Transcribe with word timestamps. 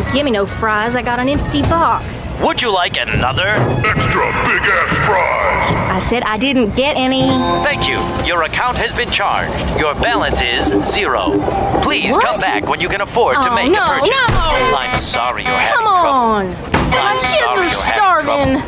Don't 0.00 0.14
give 0.14 0.24
me 0.24 0.30
no 0.30 0.46
fries. 0.46 0.96
I 0.96 1.02
got 1.02 1.18
an 1.20 1.28
empty 1.28 1.60
box. 1.62 2.32
Would 2.42 2.62
you 2.62 2.72
like 2.72 2.96
another? 2.96 3.48
Extra 3.84 4.24
big 4.48 4.62
ass 4.64 4.96
fries. 5.04 5.68
I 5.92 5.98
said 5.98 6.22
I 6.22 6.38
didn't 6.38 6.74
get 6.74 6.96
any. 6.96 7.28
Thank 7.62 7.86
you. 7.86 7.98
Your 8.26 8.44
account 8.44 8.78
has 8.78 8.94
been 8.96 9.10
charged. 9.10 9.52
Your 9.78 9.94
balance 9.96 10.40
is 10.40 10.68
zero. 10.90 11.38
Please 11.82 12.12
What? 12.12 12.24
come 12.24 12.40
back 12.40 12.66
when 12.66 12.80
you 12.80 12.88
can 12.88 13.02
afford 13.02 13.34
to 13.42 13.50
Oh, 13.50 13.54
make 13.54 13.70
no, 13.70 13.84
a 13.84 13.88
purchase. 13.88 14.08
no. 14.08 14.16
I'm 14.74 14.98
sorry 14.98 15.42
you're 15.44 15.52
having 15.52 15.84
Come 15.84 15.86
trouble. 16.00 16.08
on. 16.08 16.50
My 16.90 16.96
I'm 16.96 17.18
kids 17.18 17.38
sorry 17.38 17.66
are 17.66 17.68
starving. 17.68 18.62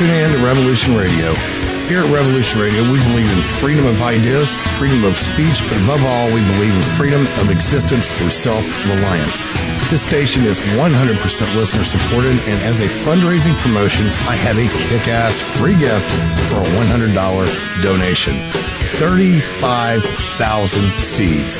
Tuning 0.00 0.16
in 0.16 0.30
to 0.30 0.38
Revolution 0.42 0.96
Radio. 0.96 1.34
Here 1.84 2.00
at 2.00 2.10
Revolution 2.10 2.58
Radio, 2.58 2.90
we 2.90 2.98
believe 3.00 3.30
in 3.30 3.42
freedom 3.60 3.84
of 3.84 4.00
ideas, 4.00 4.56
freedom 4.78 5.04
of 5.04 5.18
speech, 5.18 5.62
but 5.68 5.76
above 5.76 6.02
all, 6.02 6.32
we 6.32 6.40
believe 6.56 6.74
in 6.74 6.80
freedom 6.96 7.26
of 7.36 7.50
existence 7.50 8.10
through 8.10 8.30
self 8.30 8.64
reliance. 8.86 9.44
This 9.90 10.02
station 10.02 10.44
is 10.44 10.62
100% 10.80 11.54
listener 11.54 11.84
supported, 11.84 12.40
and 12.48 12.58
as 12.62 12.80
a 12.80 12.88
fundraising 13.04 13.54
promotion, 13.58 14.06
I 14.24 14.36
have 14.36 14.56
a 14.56 14.70
kick 14.88 15.06
ass 15.06 15.38
free 15.58 15.76
gift 15.76 16.10
for 16.48 16.62
a 16.62 16.66
$100 16.80 17.12
donation 17.82 18.40
35,000 18.96 20.98
seeds. 20.98 21.58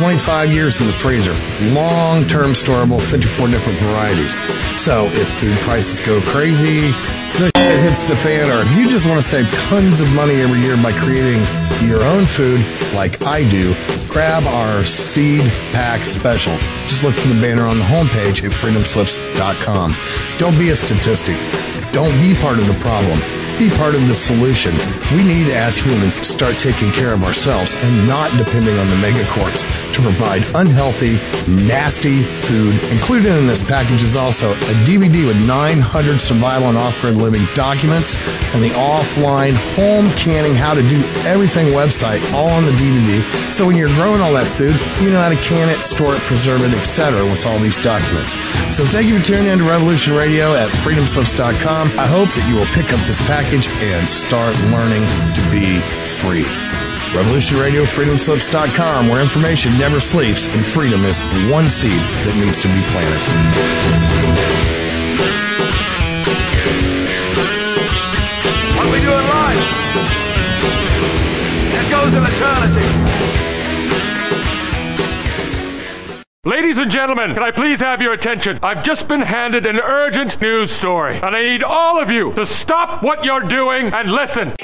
25 0.00 0.50
years 0.50 0.80
in 0.80 0.86
the 0.86 0.92
freezer, 0.94 1.34
long 1.74 2.26
term 2.26 2.52
storable, 2.52 2.98
54 2.98 3.48
different 3.48 3.78
varieties. 3.80 4.34
So 4.80 5.04
if 5.08 5.28
food 5.38 5.54
prices 5.58 6.00
go 6.00 6.22
crazy, 6.22 6.90
the 7.36 7.50
shit 7.54 7.78
hits 7.82 8.04
the 8.04 8.16
fan, 8.16 8.50
or 8.50 8.62
if 8.62 8.78
you 8.78 8.88
just 8.88 9.04
want 9.04 9.22
to 9.22 9.28
save 9.28 9.46
tons 9.68 10.00
of 10.00 10.10
money 10.14 10.40
every 10.40 10.60
year 10.60 10.78
by 10.78 10.92
creating 10.92 11.42
your 11.86 12.02
own 12.02 12.24
food 12.24 12.64
like 12.94 13.20
I 13.26 13.46
do, 13.50 13.74
grab 14.08 14.46
our 14.46 14.86
seed 14.86 15.42
pack 15.70 16.06
special. 16.06 16.56
Just 16.86 17.04
look 17.04 17.14
for 17.14 17.28
the 17.28 17.38
banner 17.38 17.66
on 17.66 17.76
the 17.76 17.84
homepage 17.84 18.42
at 18.42 18.52
freedomslips.com. 18.52 19.94
Don't 20.38 20.58
be 20.58 20.70
a 20.70 20.76
statistic. 20.76 21.36
Don't 21.92 22.18
be 22.22 22.34
part 22.40 22.58
of 22.58 22.66
the 22.66 22.78
problem. 22.80 23.20
Be 23.60 23.68
part 23.68 23.94
of 23.94 24.08
the 24.08 24.14
solution. 24.14 24.72
We 25.14 25.22
need, 25.22 25.52
as 25.52 25.76
humans, 25.76 26.16
to 26.16 26.24
start 26.24 26.58
taking 26.58 26.90
care 26.92 27.12
of 27.12 27.22
ourselves 27.24 27.74
and 27.74 28.06
not 28.06 28.34
depending 28.38 28.78
on 28.78 28.86
the 28.86 28.94
megacorps 28.94 29.92
to 29.92 30.00
provide 30.00 30.42
unhealthy, 30.54 31.20
nasty 31.46 32.22
food. 32.22 32.82
Included 32.84 33.36
in 33.36 33.46
this 33.46 33.62
package 33.62 34.02
is 34.02 34.16
also 34.16 34.52
a 34.52 34.74
DVD 34.88 35.26
with 35.26 35.36
900 35.46 36.20
survival 36.22 36.70
and 36.70 36.78
off-grid 36.78 37.16
living 37.16 37.44
documents 37.54 38.16
and 38.54 38.64
the 38.64 38.70
offline 38.70 39.52
home 39.76 40.06
canning 40.16 40.54
how 40.54 40.72
to 40.72 40.82
do 40.88 41.04
everything 41.28 41.66
website 41.68 42.24
all 42.32 42.48
on 42.48 42.64
the 42.64 42.72
DVD. 42.72 43.52
So 43.52 43.66
when 43.66 43.76
you're 43.76 43.88
growing 43.88 44.22
all 44.22 44.32
that 44.32 44.46
food, 44.56 44.72
you 45.04 45.10
know 45.10 45.20
how 45.20 45.28
to 45.28 45.36
can 45.36 45.68
it, 45.68 45.86
store 45.86 46.14
it, 46.14 46.22
preserve 46.22 46.62
it, 46.62 46.72
etc. 46.80 47.20
with 47.24 47.44
all 47.44 47.58
these 47.58 47.76
documents. 47.82 48.32
So 48.74 48.84
thank 48.84 49.08
you 49.08 49.18
for 49.18 49.24
tuning 49.26 49.48
in 49.48 49.58
to 49.58 49.64
Revolution 49.64 50.14
Radio 50.14 50.54
at 50.54 50.70
freedomslips.com. 50.76 51.98
I 51.98 52.06
hope 52.06 52.28
that 52.32 52.48
you 52.48 52.56
will 52.56 52.70
pick 52.72 52.94
up 52.94 53.00
this 53.04 53.20
package 53.26 53.49
and 53.52 54.08
start 54.08 54.56
learning 54.70 55.04
to 55.34 55.42
be 55.50 55.80
free. 56.20 56.46
Revolution 57.12 57.58
Radio, 57.58 57.82
freedomslips.com, 57.82 59.08
where 59.08 59.20
information 59.20 59.72
never 59.72 59.98
sleeps 59.98 60.46
and 60.54 60.64
freedom 60.64 61.04
is 61.04 61.20
one 61.50 61.66
seed 61.66 61.92
that 61.92 62.36
needs 62.36 62.62
to 62.62 62.68
be 62.68 62.80
planted. 62.94 63.18
What 68.76 68.86
we 68.92 69.00
do 69.00 69.10
in 69.10 69.26
life, 69.26 69.58
it 71.74 71.90
goes 71.90 72.14
in 72.14 72.22
eternity. 72.22 73.49
Ladies 76.46 76.78
and 76.78 76.90
gentlemen, 76.90 77.34
can 77.34 77.42
I 77.42 77.50
please 77.50 77.80
have 77.80 78.00
your 78.00 78.14
attention? 78.14 78.60
I've 78.62 78.82
just 78.82 79.06
been 79.06 79.20
handed 79.20 79.66
an 79.66 79.78
urgent 79.78 80.40
news 80.40 80.70
story, 80.70 81.16
and 81.16 81.36
I 81.36 81.42
need 81.42 81.62
all 81.62 82.00
of 82.00 82.10
you 82.10 82.32
to 82.32 82.46
stop 82.46 83.02
what 83.02 83.26
you're 83.26 83.42
doing 83.42 83.88
and 83.92 84.10
listen. 84.10 84.54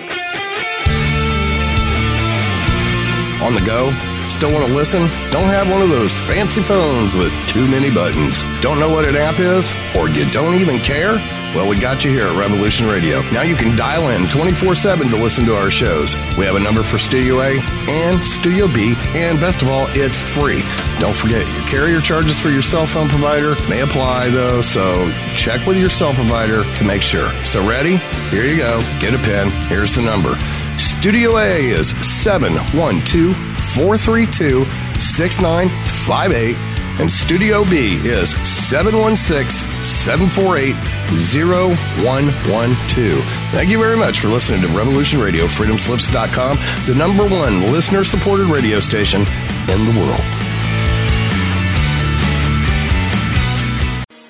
On 3.42 3.52
the 3.52 3.62
go? 3.66 3.92
Still 4.28 4.52
want 4.52 4.66
to 4.66 4.72
listen? 4.72 5.02
Don't 5.30 5.48
have 5.48 5.70
one 5.70 5.82
of 5.82 5.88
those 5.88 6.18
fancy 6.18 6.62
phones 6.62 7.14
with 7.14 7.32
too 7.46 7.66
many 7.66 7.90
buttons. 7.90 8.42
Don't 8.60 8.80
know 8.80 8.90
what 8.90 9.04
an 9.04 9.16
app 9.16 9.38
is? 9.38 9.72
Or 9.96 10.08
you 10.08 10.28
don't 10.30 10.60
even 10.60 10.78
care? 10.80 11.16
Well, 11.54 11.68
we 11.68 11.78
got 11.78 12.04
you 12.04 12.10
here 12.10 12.26
at 12.26 12.36
Revolution 12.36 12.86
Radio. 12.86 13.22
Now 13.30 13.40
you 13.40 13.56
can 13.56 13.76
dial 13.76 14.10
in 14.10 14.28
24 14.28 14.74
7 14.74 15.08
to 15.08 15.16
listen 15.16 15.46
to 15.46 15.54
our 15.54 15.70
shows. 15.70 16.14
We 16.36 16.44
have 16.44 16.56
a 16.56 16.60
number 16.60 16.82
for 16.82 16.98
Studio 16.98 17.40
A 17.40 17.58
and 17.88 18.26
Studio 18.26 18.66
B, 18.66 18.94
and 19.14 19.40
best 19.40 19.62
of 19.62 19.68
all, 19.68 19.86
it's 19.90 20.20
free. 20.20 20.62
Don't 20.98 21.16
forget, 21.16 21.46
your 21.54 21.66
carrier 21.66 22.00
charges 22.00 22.38
for 22.38 22.50
your 22.50 22.60
cell 22.62 22.86
phone 22.86 23.08
provider 23.08 23.54
may 23.70 23.80
apply 23.80 24.28
though, 24.28 24.60
so 24.60 25.10
check 25.34 25.66
with 25.66 25.78
your 25.78 25.88
cell 25.88 26.12
provider 26.12 26.64
to 26.74 26.84
make 26.84 27.00
sure. 27.00 27.32
So, 27.46 27.66
ready? 27.66 27.96
Here 28.28 28.44
you 28.44 28.58
go. 28.58 28.80
Get 29.00 29.14
a 29.14 29.18
pen. 29.18 29.50
Here's 29.68 29.94
the 29.94 30.02
number. 30.02 30.34
Studio 30.76 31.38
A 31.38 31.70
is 31.70 31.90
712 32.06 33.55
432 33.76 34.64
6958, 34.98 36.56
and 36.98 37.12
Studio 37.12 37.62
B 37.66 37.96
is 38.08 38.30
716 38.48 39.68
748 39.84 40.72
0112. 41.12 43.22
Thank 43.52 43.68
you 43.68 43.78
very 43.78 43.98
much 43.98 44.20
for 44.20 44.28
listening 44.28 44.62
to 44.62 44.68
Revolution 44.68 45.20
Radio, 45.20 45.44
freedomslips.com, 45.44 46.56
the 46.86 46.94
number 46.94 47.28
one 47.28 47.70
listener 47.70 48.02
supported 48.02 48.46
radio 48.46 48.80
station 48.80 49.20
in 49.20 49.84
the 49.84 49.92
world. 50.00 50.20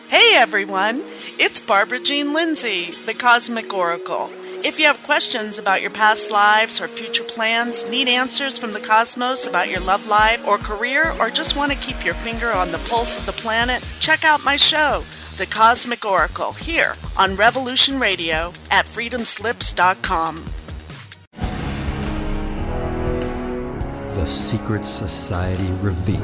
Hey 0.08 0.34
everyone, 0.34 1.04
it's 1.38 1.60
Barbara 1.60 2.00
Jean 2.00 2.34
Lindsay, 2.34 2.90
the 3.06 3.14
Cosmic 3.14 3.72
Oracle. 3.72 4.28
If 4.66 4.80
you 4.80 4.86
have 4.86 5.00
questions 5.04 5.60
about 5.60 5.80
your 5.80 5.92
past 5.92 6.32
lives 6.32 6.80
or 6.80 6.88
future 6.88 7.22
plans, 7.22 7.88
need 7.88 8.08
answers 8.08 8.58
from 8.58 8.72
the 8.72 8.80
cosmos 8.80 9.46
about 9.46 9.70
your 9.70 9.78
love 9.78 10.08
life 10.08 10.44
or 10.44 10.58
career, 10.58 11.14
or 11.20 11.30
just 11.30 11.54
want 11.56 11.70
to 11.70 11.78
keep 11.78 12.04
your 12.04 12.14
finger 12.14 12.50
on 12.50 12.72
the 12.72 12.78
pulse 12.78 13.16
of 13.16 13.26
the 13.26 13.40
planet, 13.40 13.80
check 14.00 14.24
out 14.24 14.44
my 14.44 14.56
show, 14.56 15.04
The 15.36 15.46
Cosmic 15.46 16.04
Oracle, 16.04 16.52
here 16.54 16.96
on 17.16 17.36
Revolution 17.36 18.00
Radio 18.00 18.52
at 18.72 18.86
freedomslips.com. 18.86 20.42
The 24.16 24.26
Secret 24.26 24.84
Society 24.84 25.70
Revealed. 25.80 26.20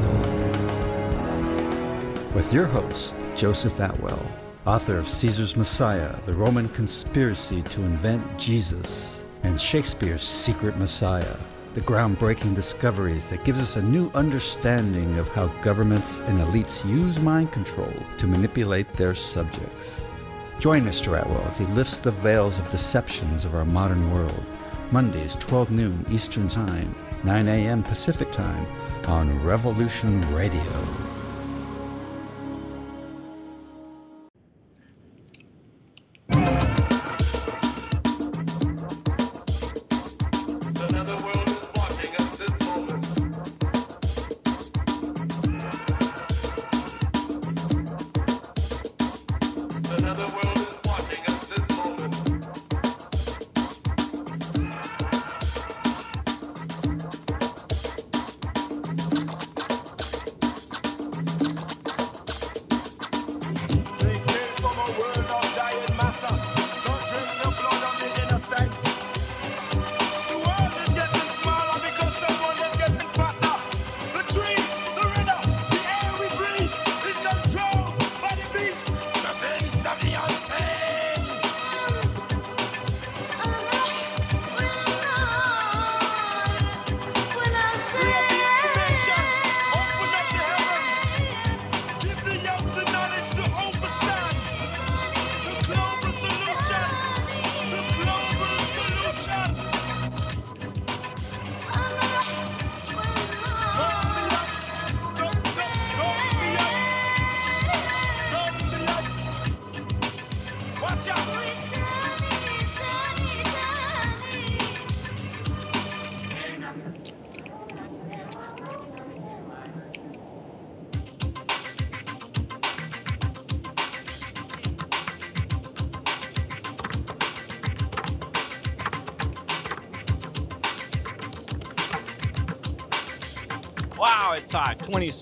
With 2.34 2.52
your 2.52 2.66
host, 2.66 3.14
Joseph 3.36 3.78
Atwill, 3.78 4.26
author 4.66 4.96
of 4.96 5.08
Caesar's 5.08 5.56
Messiah, 5.56 6.14
The 6.24 6.34
Roman 6.34 6.68
Conspiracy 6.68 7.62
to 7.62 7.82
Invent 7.82 8.38
Jesus, 8.38 9.24
and 9.42 9.60
Shakespeare's 9.60 10.22
Secret 10.22 10.76
Messiah, 10.76 11.36
the 11.74 11.80
groundbreaking 11.80 12.54
discoveries 12.54 13.28
that 13.30 13.44
gives 13.44 13.58
us 13.58 13.74
a 13.74 13.82
new 13.82 14.08
understanding 14.14 15.18
of 15.18 15.28
how 15.30 15.48
governments 15.62 16.20
and 16.20 16.38
elites 16.38 16.88
use 16.88 17.18
mind 17.18 17.50
control 17.50 17.92
to 18.18 18.26
manipulate 18.28 18.92
their 18.92 19.16
subjects. 19.16 20.08
Join 20.60 20.82
Mr. 20.82 21.20
Atwill 21.20 21.44
as 21.48 21.58
he 21.58 21.66
lifts 21.66 21.98
the 21.98 22.12
veils 22.12 22.60
of 22.60 22.70
deceptions 22.70 23.44
of 23.44 23.56
our 23.56 23.64
modern 23.64 24.12
world. 24.14 24.44
Mondays, 24.92 25.34
12 25.36 25.72
noon 25.72 26.06
Eastern 26.08 26.46
Time, 26.46 26.94
9 27.24 27.48
a.m. 27.48 27.82
Pacific 27.82 28.30
Time 28.30 28.66
on 29.08 29.42
Revolution 29.42 30.20
Radio. 30.32 31.11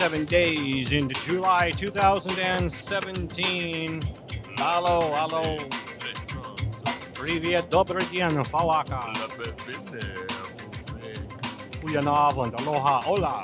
27 0.00 0.24
days 0.24 0.90
into 0.90 1.14
July 1.26 1.70
2017. 1.76 4.00
Hello, 4.56 5.00
hello. 5.14 5.58
Привет, 7.14 7.68
добрый 7.68 8.06
день, 8.06 8.42
Фалака. 8.44 9.04
Goedenavond, 11.82 12.54
aloha, 12.58 13.02
hola. 13.04 13.42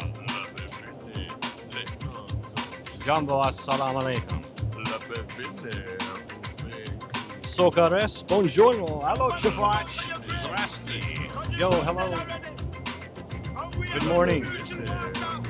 Jumbo, 3.04 3.42
assalamu 3.42 3.98
alaikum. 4.00 4.42
Socares, 7.42 8.24
buongiorno, 8.26 9.02
hello, 9.04 9.30
Chivach. 9.36 9.86
Zdrasti. 10.40 11.00
Yo, 11.58 11.70
hello. 11.84 12.08
Good 13.92 14.06
morning. 14.06 14.46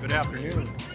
Good 0.03 0.13
afternoon. 0.13 0.86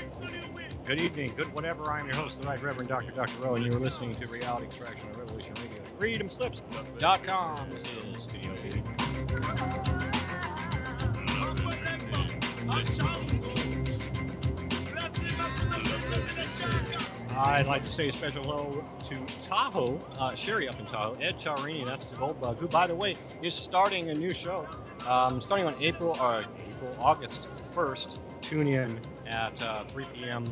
Good 0.93 1.05
evening. 1.05 1.33
Good 1.35 1.55
whatever. 1.55 1.91
I'm 1.91 2.05
your 2.05 2.17
host 2.17 2.39
tonight, 2.43 2.63
Reverend 2.63 2.91
Dr. 2.91 3.13
Dr. 3.13 3.43
Rho, 3.43 3.55
and 3.55 3.65
you 3.65 3.73
are 3.73 3.81
listening 3.81 4.15
to 4.15 4.27
Reality 4.27 4.67
Extraction 4.67 5.09
on 5.09 5.21
Revolution 5.21 5.55
Radio. 5.55 5.81
FreedomSlips.com. 5.99 7.71
This 7.71 7.97
is 7.97 8.23
Studio 8.25 8.53
B. 8.63 8.83
I'd 17.39 17.67
like 17.67 17.87
to 17.87 17.91
say 17.91 18.11
a 18.11 18.13
special 18.13 18.43
hello 18.43 18.85
to 19.09 19.17
Tahoe, 19.43 19.99
uh, 20.19 20.35
Sherry 20.35 20.69
up 20.69 20.79
in 20.79 20.85
Tahoe, 20.85 21.17
Ed 21.23 21.39
Charini, 21.39 21.87
that's 21.87 22.11
the 22.11 22.19
Gold 22.19 22.39
Bug, 22.39 22.59
who, 22.59 22.69
by 22.69 22.87
the 22.87 22.95
way, 22.95 23.17
is 23.41 23.55
starting 23.55 24.11
a 24.11 24.15
new 24.15 24.35
show. 24.35 24.69
Um, 25.09 25.41
starting 25.41 25.67
on 25.67 25.75
April, 25.83 26.15
or 26.21 26.45
April, 26.69 26.95
August 27.01 27.49
1st. 27.75 28.19
Tune 28.43 28.67
in 28.67 29.01
at 29.33 29.63
uh, 29.63 29.85
3 29.85 30.05
p.m. 30.15 30.45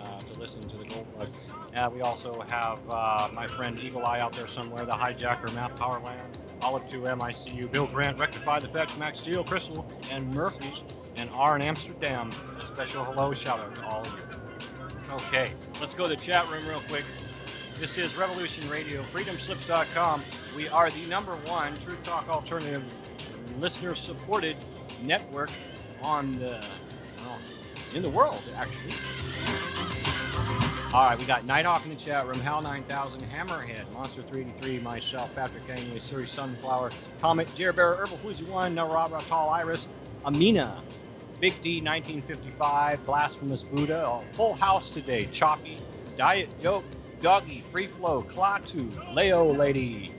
Uh, 0.00 0.18
to 0.20 0.38
listen 0.38 0.60
to 0.62 0.76
the 0.76 0.84
Gold 0.84 1.06
Bug. 1.16 1.92
We 1.92 2.00
also 2.02 2.40
have 2.48 2.78
uh, 2.90 3.28
my 3.32 3.46
friend 3.46 3.78
Eagle 3.80 4.04
Eye 4.04 4.20
out 4.20 4.32
there 4.32 4.46
somewhere, 4.46 4.84
the 4.84 4.92
hijacker, 4.92 5.54
Matt 5.54 5.76
Powerland, 5.76 6.38
Olive 6.60 6.88
2 6.90 7.00
MICU, 7.00 7.70
Bill 7.70 7.86
Grant, 7.86 8.18
Rectify 8.18 8.60
the 8.60 8.68
Fetch, 8.68 8.96
Max 8.98 9.20
Steel, 9.20 9.44
Crystal, 9.44 9.86
and 10.10 10.32
Murphy, 10.34 10.72
and 11.16 11.30
R 11.30 11.56
in 11.56 11.62
Amsterdam. 11.62 12.30
A 12.58 12.62
special 12.62 13.04
hello 13.04 13.32
shout 13.32 13.60
out 13.60 13.74
to 13.76 13.84
all 13.86 14.00
of 14.00 14.06
you. 14.06 15.14
Okay, 15.14 15.52
let's 15.80 15.94
go 15.94 16.08
to 16.08 16.14
the 16.14 16.20
chat 16.20 16.50
room 16.50 16.66
real 16.66 16.82
quick. 16.88 17.04
This 17.78 17.98
is 17.98 18.16
Revolution 18.16 18.68
Radio, 18.68 19.02
freedomslips.com. 19.12 20.22
We 20.56 20.68
are 20.68 20.90
the 20.90 21.06
number 21.06 21.34
one 21.46 21.76
Truth 21.76 22.04
Talk 22.04 22.28
Alternative 22.28 22.82
listener 23.58 23.94
supported 23.94 24.56
network 25.02 25.50
on 26.02 26.38
the 26.38 26.64
in 27.94 28.02
the 28.02 28.10
world, 28.10 28.42
actually. 28.56 28.94
All 30.92 31.04
right, 31.06 31.18
we 31.18 31.24
got 31.24 31.44
Nighthawk 31.44 31.84
in 31.84 31.90
the 31.90 31.96
chat 31.96 32.26
room, 32.26 32.40
Hal 32.40 32.62
9000, 32.62 33.20
Hammerhead, 33.22 33.90
Monster 33.92 34.22
383, 34.22 34.78
myself, 34.78 35.34
Patrick 35.34 35.68
Angley, 35.68 35.98
Siri 35.98 36.26
Sunflower, 36.26 36.92
Comet, 37.20 37.48
Jerbear, 37.48 37.98
Herbal 37.98 38.18
Fuji 38.18 38.44
1, 38.44 38.76
Narabra, 38.76 39.26
Tall 39.26 39.48
Iris, 39.50 39.88
Amina, 40.24 40.80
Big 41.40 41.60
D 41.62 41.80
1955, 41.80 43.04
Blasphemous 43.04 43.64
Buddha, 43.64 44.06
a 44.08 44.22
full 44.34 44.54
house 44.54 44.90
today, 44.90 45.22
Choppy, 45.32 45.78
Diet 46.16 46.54
Joke, 46.62 46.84
Doggy, 47.20 47.58
Free 47.60 47.88
Flow, 47.88 48.22
Klaatu, 48.22 49.14
Leo 49.14 49.46
Lady, 49.48 50.14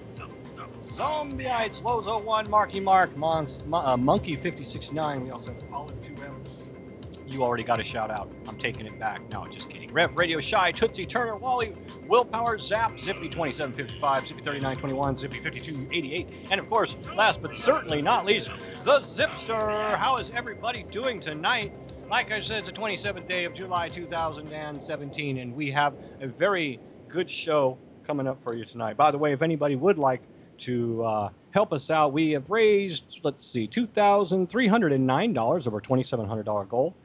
Zombie. 0.89 1.45
Zombieites, 1.45 1.83
Lozo 1.83 2.19
1, 2.19 2.50
Marky 2.50 2.81
Mark, 2.81 3.16
Mons, 3.16 3.63
Mon- 3.66 3.86
uh, 3.86 3.95
Monkey 3.95 4.36
569. 4.36 5.24
We 5.24 5.31
also 5.31 5.54
have 5.54 5.63
Olive 5.74 6.01
2M. 6.01 6.05
You 7.36 7.44
already 7.44 7.66
got 7.66 7.82
a 7.82 7.84
shout 7.84 8.12
out. 8.12 8.32
I'm 8.48 8.56
taking 8.56 8.86
it 8.86 8.98
back. 8.98 9.30
No, 9.30 9.46
just 9.46 9.70
kidding. 9.70 9.92
Rev 9.92 10.18
Radio 10.18 10.40
Shy, 10.40 10.72
Tootsie 10.72 11.04
Turner, 11.04 11.36
Wally, 11.36 11.76
Willpower, 12.08 12.58
Zap, 12.58 12.98
Zippy 12.98 13.28
2755, 13.28 14.22
Zippy 14.22 14.42
3921, 14.42 15.16
Zippy 15.18 15.40
5288, 15.40 16.48
and 16.52 16.62
of 16.62 16.70
course, 16.70 16.96
last 17.14 17.42
but 17.42 17.54
certainly 17.54 18.02
not 18.02 18.26
least, 18.26 18.52
the 18.86 19.00
Zipster. 19.00 19.98
How 19.98 20.16
is 20.16 20.30
everybody 20.30 20.84
doing 20.84 21.20
tonight? 21.20 21.74
Like 22.10 22.32
I 22.32 22.40
said, 22.40 22.60
it's 22.60 22.70
the 22.70 22.74
27th 22.74 23.28
day 23.28 23.44
of 23.44 23.54
July 23.54 23.90
2017, 23.90 25.38
and 25.38 25.54
we 25.54 25.72
have 25.72 25.94
a 26.22 26.28
very 26.28 26.80
good 27.10 27.30
show 27.30 27.78
coming 28.06 28.28
up 28.28 28.42
for 28.46 28.56
you 28.56 28.64
tonight. 28.64 28.96
By 28.96 29.12
the 29.12 29.18
way, 29.18 29.34
if 29.34 29.42
anybody 29.42 29.76
would 29.76 29.98
like 29.98 30.22
to 30.60 31.04
uh, 31.04 31.30
help 31.52 31.74
us 31.74 31.90
out, 31.90 32.14
we 32.14 32.32
have 32.32 32.50
raised, 32.50 33.20
let's 33.24 33.46
see, 33.46 33.68
$2,309 33.68 35.68
of 35.68 35.74
our 35.74 35.82
$2,700 35.82 36.70
goal. 36.70 36.96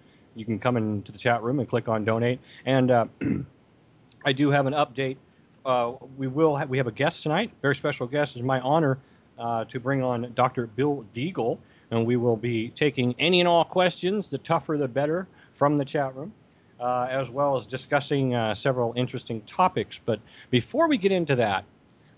You 0.40 0.46
can 0.46 0.58
come 0.58 0.78
into 0.78 1.12
the 1.12 1.18
chat 1.18 1.42
room 1.42 1.58
and 1.58 1.68
click 1.68 1.86
on 1.86 2.02
donate. 2.02 2.40
And 2.64 2.90
uh, 2.90 3.04
I 4.24 4.32
do 4.32 4.50
have 4.50 4.64
an 4.64 4.72
update. 4.72 5.18
Uh, 5.66 5.92
we 6.16 6.28
will 6.28 6.56
have, 6.56 6.70
we 6.70 6.78
have 6.78 6.86
a 6.86 6.92
guest 6.92 7.22
tonight, 7.22 7.52
very 7.60 7.76
special 7.76 8.06
guest. 8.06 8.36
It's 8.36 8.42
my 8.42 8.58
honor 8.60 8.98
uh, 9.38 9.66
to 9.66 9.78
bring 9.78 10.02
on 10.02 10.32
Dr. 10.34 10.66
Bill 10.66 11.04
Deagle, 11.12 11.58
and 11.90 12.06
we 12.06 12.16
will 12.16 12.38
be 12.38 12.70
taking 12.70 13.14
any 13.18 13.40
and 13.40 13.48
all 13.48 13.66
questions, 13.66 14.30
the 14.30 14.38
tougher 14.38 14.78
the 14.78 14.88
better, 14.88 15.28
from 15.52 15.76
the 15.76 15.84
chat 15.84 16.16
room. 16.16 16.32
Uh, 16.80 17.06
as 17.10 17.28
well 17.28 17.58
as 17.58 17.66
discussing 17.66 18.34
uh, 18.34 18.54
several 18.54 18.94
interesting 18.96 19.42
topics. 19.42 20.00
But 20.02 20.18
before 20.48 20.88
we 20.88 20.96
get 20.96 21.12
into 21.12 21.36
that, 21.36 21.66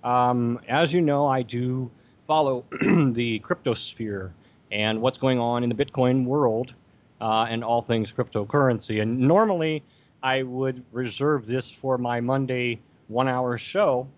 um, 0.04 0.60
as 0.68 0.92
you 0.92 1.00
know, 1.00 1.26
I 1.26 1.42
do 1.42 1.90
follow 2.28 2.64
the 2.80 3.40
cryptosphere 3.40 4.30
and 4.70 5.02
what's 5.02 5.18
going 5.18 5.40
on 5.40 5.64
in 5.64 5.68
the 5.68 5.74
Bitcoin 5.74 6.26
world 6.26 6.74
uh, 7.22 7.46
and 7.48 7.62
all 7.62 7.80
things 7.80 8.12
cryptocurrency. 8.12 9.00
And 9.00 9.20
normally, 9.20 9.84
I 10.22 10.42
would 10.42 10.84
reserve 10.90 11.46
this 11.46 11.70
for 11.70 11.96
my 11.96 12.20
Monday 12.20 12.80
one 13.06 13.28
hour 13.28 13.56
show, 13.56 14.08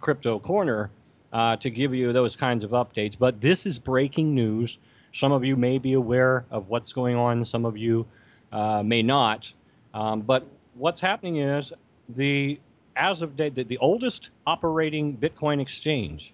Crypto 0.00 0.38
Corner, 0.38 0.90
uh, 1.32 1.56
to 1.56 1.68
give 1.68 1.94
you 1.94 2.12
those 2.12 2.34
kinds 2.34 2.64
of 2.64 2.70
updates. 2.70 3.16
But 3.18 3.42
this 3.42 3.66
is 3.66 3.78
breaking 3.78 4.34
news. 4.34 4.78
Some 5.12 5.32
of 5.32 5.44
you 5.44 5.54
may 5.54 5.78
be 5.78 5.92
aware 5.92 6.46
of 6.50 6.68
what's 6.68 6.92
going 6.94 7.14
on, 7.14 7.44
some 7.44 7.66
of 7.66 7.76
you 7.76 8.06
uh, 8.50 8.82
may 8.82 9.02
not. 9.02 9.52
Um, 9.92 10.22
but 10.22 10.46
what's 10.74 11.00
happening 11.00 11.36
is 11.36 11.72
the 12.08 12.58
as 12.96 13.22
of 13.22 13.36
date, 13.36 13.54
the, 13.54 13.64
the 13.64 13.78
oldest 13.78 14.30
operating 14.46 15.16
Bitcoin 15.16 15.60
exchange, 15.60 16.32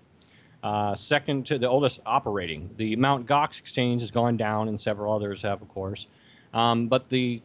uh, 0.62 0.94
second 0.94 1.46
to 1.46 1.58
the 1.58 1.68
oldest 1.68 2.00
operating, 2.04 2.70
the 2.76 2.96
Mount 2.96 3.26
Gox 3.26 3.58
exchange 3.58 4.02
has 4.02 4.10
gone 4.10 4.36
down, 4.36 4.68
and 4.68 4.80
several 4.80 5.14
others 5.14 5.42
have, 5.42 5.62
of 5.62 5.68
course. 5.68 6.06
Um, 6.52 6.88
but 6.88 7.08
the 7.08 7.42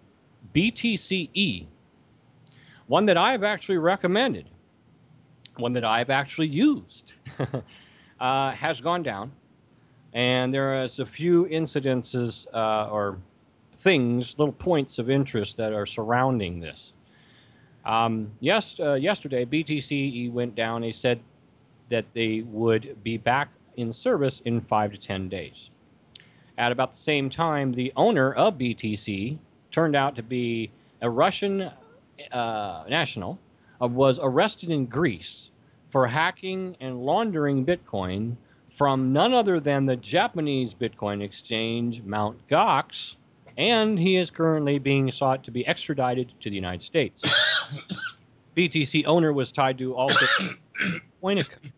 BTCE, 0.53 1.67
one 2.87 3.05
that 3.05 3.17
I've 3.17 3.43
actually 3.43 3.77
recommended, 3.77 4.49
one 5.57 5.73
that 5.73 5.85
I've 5.85 6.09
actually 6.09 6.47
used, 6.47 7.13
uh, 8.19 8.51
has 8.51 8.81
gone 8.81 9.03
down. 9.03 9.31
And 10.13 10.53
there 10.53 10.81
is 10.83 10.99
a 10.99 11.05
few 11.05 11.45
incidences 11.45 12.47
uh, 12.53 12.89
or 12.89 13.19
things, 13.73 14.35
little 14.37 14.53
points 14.53 14.97
of 14.97 15.09
interest 15.09 15.57
that 15.57 15.73
are 15.73 15.85
surrounding 15.85 16.59
this. 16.61 16.93
Um, 17.85 18.31
yes, 18.39 18.79
uh, 18.79 18.93
yesterday, 18.93 19.45
BTCE 19.45 20.31
went 20.31 20.55
down. 20.55 20.81
They 20.81 20.91
said 20.91 21.19
that 21.89 22.05
they 22.13 22.41
would 22.41 23.03
be 23.03 23.17
back 23.17 23.49
in 23.75 23.91
service 23.93 24.41
in 24.43 24.61
five 24.61 24.91
to 24.91 24.97
10 24.97 25.29
days. 25.29 25.69
At 26.57 26.71
about 26.71 26.91
the 26.91 26.97
same 26.97 27.29
time, 27.29 27.73
the 27.73 27.91
owner 27.95 28.31
of 28.31 28.57
BTC 28.57 29.37
turned 29.71 29.95
out 29.95 30.15
to 30.15 30.23
be 30.23 30.71
a 31.01 31.09
Russian 31.09 31.71
uh, 32.31 32.83
national, 32.89 33.39
uh, 33.81 33.87
was 33.87 34.19
arrested 34.21 34.69
in 34.69 34.85
Greece 34.85 35.49
for 35.89 36.07
hacking 36.07 36.75
and 36.79 37.01
laundering 37.01 37.65
Bitcoin 37.65 38.37
from 38.69 39.13
none 39.13 39.33
other 39.33 39.59
than 39.59 39.85
the 39.85 39.95
Japanese 39.95 40.73
Bitcoin 40.73 41.21
exchange, 41.21 42.01
Mt. 42.03 42.47
Gox, 42.47 43.15
and 43.57 43.99
he 43.99 44.17
is 44.17 44.31
currently 44.31 44.79
being 44.79 45.11
sought 45.11 45.43
to 45.45 45.51
be 45.51 45.65
extradited 45.65 46.33
to 46.41 46.49
the 46.49 46.55
United 46.55 46.81
States. 46.81 47.23
BTC 48.57 49.05
owner 49.05 49.31
was 49.31 49.51
tied 49.51 49.77
to 49.77 49.95
also 49.95 50.25
Coinica, 51.21 51.71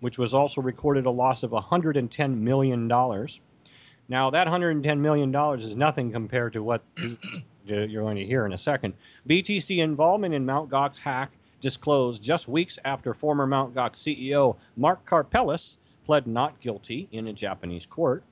which 0.00 0.18
was 0.18 0.34
also 0.34 0.60
recorded 0.60 1.06
a 1.06 1.10
loss 1.10 1.42
of 1.42 1.50
$110 1.50 2.38
million. 2.38 2.88
Now, 2.88 4.30
that 4.30 4.46
$110 4.46 4.98
million 4.98 5.34
is 5.60 5.76
nothing 5.76 6.12
compared 6.12 6.52
to 6.54 6.62
what 6.62 6.82
you're 7.64 8.02
going 8.02 8.16
to 8.16 8.26
hear 8.26 8.44
in 8.44 8.52
a 8.52 8.58
second. 8.58 8.94
BTC 9.28 9.78
involvement 9.78 10.34
in 10.34 10.44
Mt. 10.44 10.70
Gox 10.70 10.98
hack 10.98 11.32
disclosed 11.60 12.22
just 12.22 12.48
weeks 12.48 12.78
after 12.84 13.14
former 13.14 13.46
Mt. 13.46 13.74
Gox 13.74 13.96
CEO 13.96 14.56
Mark 14.76 15.08
Karpelès 15.08 15.76
pled 16.04 16.26
not 16.26 16.60
guilty 16.60 17.08
in 17.12 17.28
a 17.28 17.32
Japanese 17.32 17.86
court. 17.86 18.24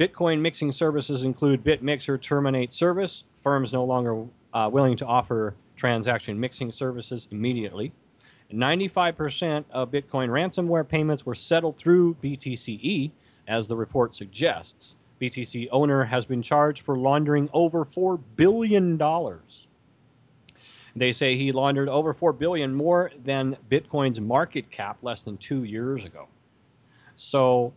Bitcoin 0.00 0.40
mixing 0.40 0.72
services 0.72 1.22
include 1.22 1.62
BitMixer 1.62 2.20
terminate 2.20 2.72
service, 2.72 3.24
firms 3.42 3.72
no 3.72 3.84
longer 3.84 4.26
uh, 4.52 4.68
willing 4.72 4.96
to 4.96 5.06
offer 5.06 5.54
transaction 5.76 6.40
mixing 6.40 6.72
services 6.72 7.28
immediately. 7.30 7.92
95% 8.52 9.64
of 9.70 9.90
Bitcoin 9.90 10.28
ransomware 10.28 10.86
payments 10.86 11.24
were 11.26 11.34
settled 11.34 11.78
through 11.78 12.16
BTCE, 12.22 13.10
as 13.46 13.68
the 13.68 13.76
report 13.76 14.14
suggests. 14.14 14.94
BTC 15.20 15.68
owner 15.70 16.04
has 16.04 16.24
been 16.26 16.42
charged 16.42 16.84
for 16.84 16.96
laundering 16.96 17.48
over 17.52 17.84
$4 17.84 18.20
billion. 18.36 19.00
They 20.94 21.12
say 21.12 21.36
he 21.36 21.52
laundered 21.52 21.88
over 21.88 22.12
4 22.12 22.32
billion 22.32 22.74
more 22.74 23.10
than 23.22 23.56
Bitcoin's 23.70 24.20
market 24.20 24.70
cap 24.70 24.98
less 25.00 25.22
than 25.22 25.38
2 25.38 25.64
years 25.64 26.04
ago. 26.04 26.28
So 27.16 27.72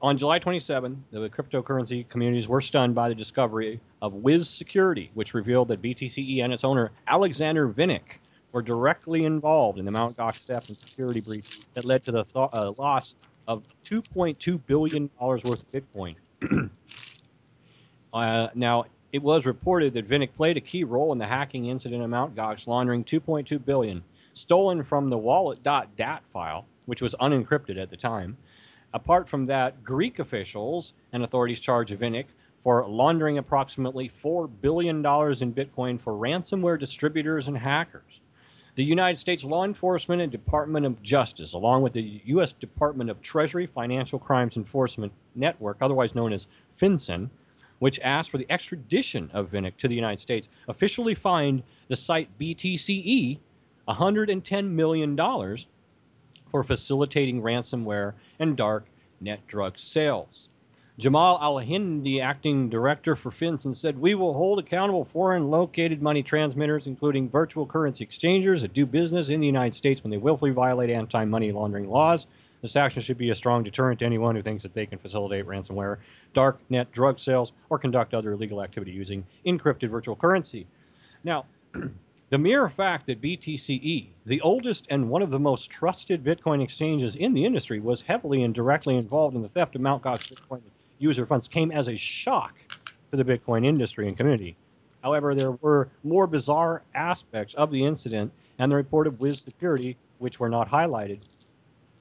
on 0.00 0.18
July 0.18 0.38
27, 0.38 1.04
the 1.10 1.28
cryptocurrency 1.28 2.08
communities 2.08 2.46
were 2.46 2.60
stunned 2.60 2.94
by 2.94 3.08
the 3.08 3.14
discovery 3.14 3.80
of 4.00 4.14
Wiz 4.14 4.48
Security, 4.48 5.10
which 5.14 5.34
revealed 5.34 5.68
that 5.68 5.82
BTCE 5.82 6.42
and 6.44 6.52
its 6.52 6.62
owner, 6.64 6.92
Alexander 7.06 7.68
Vinnik, 7.68 8.18
were 8.52 8.62
directly 8.62 9.24
involved 9.24 9.78
in 9.78 9.84
the 9.84 9.90
Mt. 9.90 10.16
Gox 10.16 10.44
theft 10.44 10.68
and 10.68 10.78
security 10.78 11.20
breach 11.20 11.60
that 11.74 11.84
led 11.84 12.02
to 12.02 12.12
the 12.12 12.24
th- 12.24 12.48
uh, 12.52 12.72
loss 12.78 13.14
of 13.46 13.64
$2.2 13.84 14.60
billion 14.66 15.10
worth 15.20 15.44
of 15.44 15.72
Bitcoin. 15.72 16.16
uh, 18.12 18.48
now, 18.54 18.84
it 19.12 19.22
was 19.22 19.46
reported 19.46 19.94
that 19.94 20.08
Vinnik 20.08 20.34
played 20.34 20.56
a 20.56 20.60
key 20.60 20.84
role 20.84 21.12
in 21.12 21.18
the 21.18 21.26
hacking 21.26 21.66
incident 21.66 22.02
at 22.02 22.08
Mt. 22.08 22.34
Gox, 22.34 22.66
laundering 22.66 23.04
2.2 23.04 23.64
billion, 23.64 24.04
stolen 24.34 24.82
from 24.82 25.08
the 25.08 25.18
wallet.dat 25.18 26.22
file, 26.30 26.66
which 26.84 27.00
was 27.00 27.14
unencrypted 27.20 27.80
at 27.80 27.90
the 27.90 27.96
time. 27.96 28.36
Apart 28.92 29.28
from 29.28 29.46
that, 29.46 29.82
Greek 29.82 30.18
officials 30.18 30.92
and 31.12 31.22
authorities 31.22 31.60
charged 31.60 31.98
Vinnik 31.98 32.26
for 32.58 32.86
laundering 32.86 33.38
approximately 33.38 34.10
$4 34.10 34.50
billion 34.60 34.96
in 34.96 35.02
Bitcoin 35.02 36.00
for 36.00 36.12
ransomware 36.12 36.78
distributors 36.78 37.46
and 37.48 37.58
hackers. 37.58 38.20
The 38.78 38.84
United 38.84 39.16
States 39.18 39.42
law 39.42 39.64
enforcement 39.64 40.22
and 40.22 40.30
Department 40.30 40.86
of 40.86 41.02
Justice, 41.02 41.52
along 41.52 41.82
with 41.82 41.94
the 41.94 42.22
U.S. 42.26 42.52
Department 42.52 43.10
of 43.10 43.20
Treasury 43.20 43.66
Financial 43.66 44.20
Crimes 44.20 44.56
Enforcement 44.56 45.12
Network, 45.34 45.78
otherwise 45.80 46.14
known 46.14 46.32
as 46.32 46.46
FinCEN, 46.80 47.30
which 47.80 47.98
asked 48.04 48.30
for 48.30 48.38
the 48.38 48.46
extradition 48.48 49.32
of 49.34 49.50
Vinnik 49.50 49.78
to 49.78 49.88
the 49.88 49.96
United 49.96 50.20
States, 50.20 50.46
officially 50.68 51.16
fined 51.16 51.64
the 51.88 51.96
site 51.96 52.28
BTCE 52.38 53.40
$110 53.88 54.70
million 54.70 55.16
for 56.48 56.62
facilitating 56.62 57.42
ransomware 57.42 58.12
and 58.38 58.56
dark 58.56 58.86
net 59.20 59.44
drug 59.48 59.76
sales. 59.76 60.50
Jamal 60.98 61.38
El-Hindi, 61.40 62.20
acting 62.20 62.68
director 62.68 63.14
for 63.14 63.30
FinCEN, 63.30 63.72
said, 63.72 64.00
We 64.00 64.16
will 64.16 64.34
hold 64.34 64.58
accountable 64.58 65.04
foreign 65.04 65.48
located 65.48 66.02
money 66.02 66.24
transmitters, 66.24 66.88
including 66.88 67.30
virtual 67.30 67.66
currency 67.66 68.02
exchangers 68.02 68.62
that 68.62 68.72
do 68.72 68.84
business 68.84 69.28
in 69.28 69.38
the 69.38 69.46
United 69.46 69.76
States 69.76 70.02
when 70.02 70.10
they 70.10 70.16
willfully 70.16 70.50
violate 70.50 70.90
anti 70.90 71.24
money 71.24 71.52
laundering 71.52 71.88
laws. 71.88 72.26
This 72.62 72.74
action 72.74 73.00
should 73.00 73.16
be 73.16 73.30
a 73.30 73.36
strong 73.36 73.62
deterrent 73.62 74.00
to 74.00 74.06
anyone 74.06 74.34
who 74.34 74.42
thinks 74.42 74.64
that 74.64 74.74
they 74.74 74.86
can 74.86 74.98
facilitate 74.98 75.46
ransomware, 75.46 75.98
dark 76.34 76.58
net 76.68 76.90
drug 76.90 77.20
sales, 77.20 77.52
or 77.70 77.78
conduct 77.78 78.12
other 78.12 78.32
illegal 78.32 78.60
activity 78.60 78.90
using 78.90 79.24
encrypted 79.46 79.90
virtual 79.90 80.16
currency. 80.16 80.66
Now, 81.22 81.44
the 82.30 82.38
mere 82.38 82.68
fact 82.68 83.06
that 83.06 83.22
BTCE, 83.22 84.08
the 84.26 84.40
oldest 84.40 84.84
and 84.90 85.08
one 85.08 85.22
of 85.22 85.30
the 85.30 85.38
most 85.38 85.70
trusted 85.70 86.24
Bitcoin 86.24 86.60
exchanges 86.60 87.14
in 87.14 87.34
the 87.34 87.44
industry, 87.44 87.78
was 87.78 88.00
heavily 88.02 88.42
and 88.42 88.52
directly 88.52 88.96
involved 88.96 89.36
in 89.36 89.42
the 89.42 89.48
theft 89.48 89.76
of 89.76 89.80
Mt. 89.80 90.02
Gox 90.02 90.28
Bitcoin 90.34 90.62
user 90.98 91.26
funds 91.26 91.48
came 91.48 91.70
as 91.70 91.88
a 91.88 91.96
shock 91.96 92.54
to 93.10 93.16
the 93.16 93.24
Bitcoin 93.24 93.64
industry 93.64 94.08
and 94.08 94.16
community. 94.16 94.56
However, 95.02 95.34
there 95.34 95.52
were 95.52 95.88
more 96.02 96.26
bizarre 96.26 96.82
aspects 96.94 97.54
of 97.54 97.70
the 97.70 97.84
incident 97.84 98.32
and 98.58 98.70
the 98.70 98.76
report 98.76 99.06
of 99.06 99.20
Wiz 99.20 99.40
Security, 99.40 99.96
which 100.18 100.40
were 100.40 100.48
not 100.48 100.70
highlighted. 100.70 101.20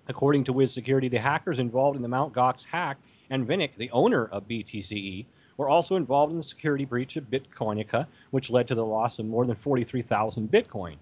According 0.08 0.46
to 0.46 0.54
Wiz 0.54 0.74
Security, 0.74 1.08
the 1.08 1.20
hackers 1.20 1.60
involved 1.60 1.96
in 1.96 2.01
the 2.01 2.08
Mt. 2.08 2.34
Gox 2.34 2.66
hack 2.66 2.98
and 3.30 3.48
Vinnik, 3.48 3.72
the 3.77 3.92
owner 3.92 4.25
of 4.25 4.48
BTCE, 4.48 5.25
were 5.58 5.70
also 5.70 5.96
involved 5.96 6.32
in 6.32 6.38
the 6.38 6.44
security 6.44 6.86
breach 6.86 7.16
of 7.18 7.30
Bitcoinica, 7.32 8.08
which 8.32 8.50
led 8.50 8.68
to 8.68 8.75
the 8.75 8.86
loss 8.86 9.20
of 9.20 9.25
more 9.25 9.46
than 9.46 9.56
43,000 9.56 10.51
Bitcoin. 10.51 10.98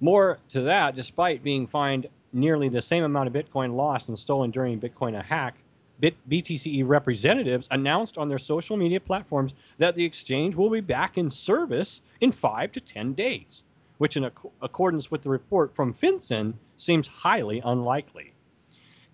More 0.00 0.38
to 0.48 0.60
that, 0.62 0.94
despite 0.94 1.42
being 1.42 1.66
fined 1.66 2.06
nearly 2.32 2.68
the 2.68 2.80
same 2.80 3.04
amount 3.04 3.28
of 3.28 3.32
Bitcoin 3.32 3.74
lost 3.74 4.08
and 4.08 4.18
stolen 4.18 4.50
during 4.50 4.80
Bitcoinica 4.80 5.24
hack, 5.24 5.56
BTCE 6.00 6.86
representatives 6.86 7.66
announced 7.70 8.16
on 8.16 8.28
their 8.28 8.38
social 8.38 8.76
media 8.76 9.00
platforms 9.00 9.54
that 9.78 9.96
the 9.96 10.04
exchange 10.04 10.54
will 10.54 10.70
be 10.70 10.80
back 10.80 11.18
in 11.18 11.28
service 11.30 12.00
in 12.20 12.30
five 12.30 12.70
to 12.72 12.80
10 12.80 13.14
days, 13.14 13.64
which, 13.98 14.16
in 14.16 14.24
ac- 14.24 14.50
accordance 14.62 15.10
with 15.10 15.22
the 15.22 15.28
report 15.28 15.74
from 15.74 15.94
FinCEN, 15.94 16.54
seems 16.76 17.08
highly 17.08 17.60
unlikely. 17.64 18.32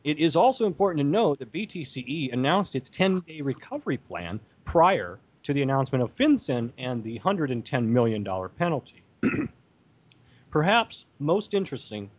It 0.02 0.18
is 0.18 0.36
also 0.36 0.66
important 0.66 0.98
to 0.98 1.10
note 1.10 1.38
that 1.38 1.52
BTCE 1.52 2.30
announced 2.32 2.74
its 2.74 2.90
10 2.90 3.20
day 3.20 3.40
recovery 3.40 3.96
plan 3.96 4.40
prior 4.66 5.18
to 5.44 5.54
the 5.54 5.62
announcement 5.62 6.02
of 6.02 6.14
FinCEN 6.14 6.72
and 6.76 7.02
the 7.02 7.20
$110 7.20 7.86
million 7.86 8.26
penalty. 8.58 9.02
Perhaps 10.50 11.06
most 11.18 11.54
interesting 11.54 12.10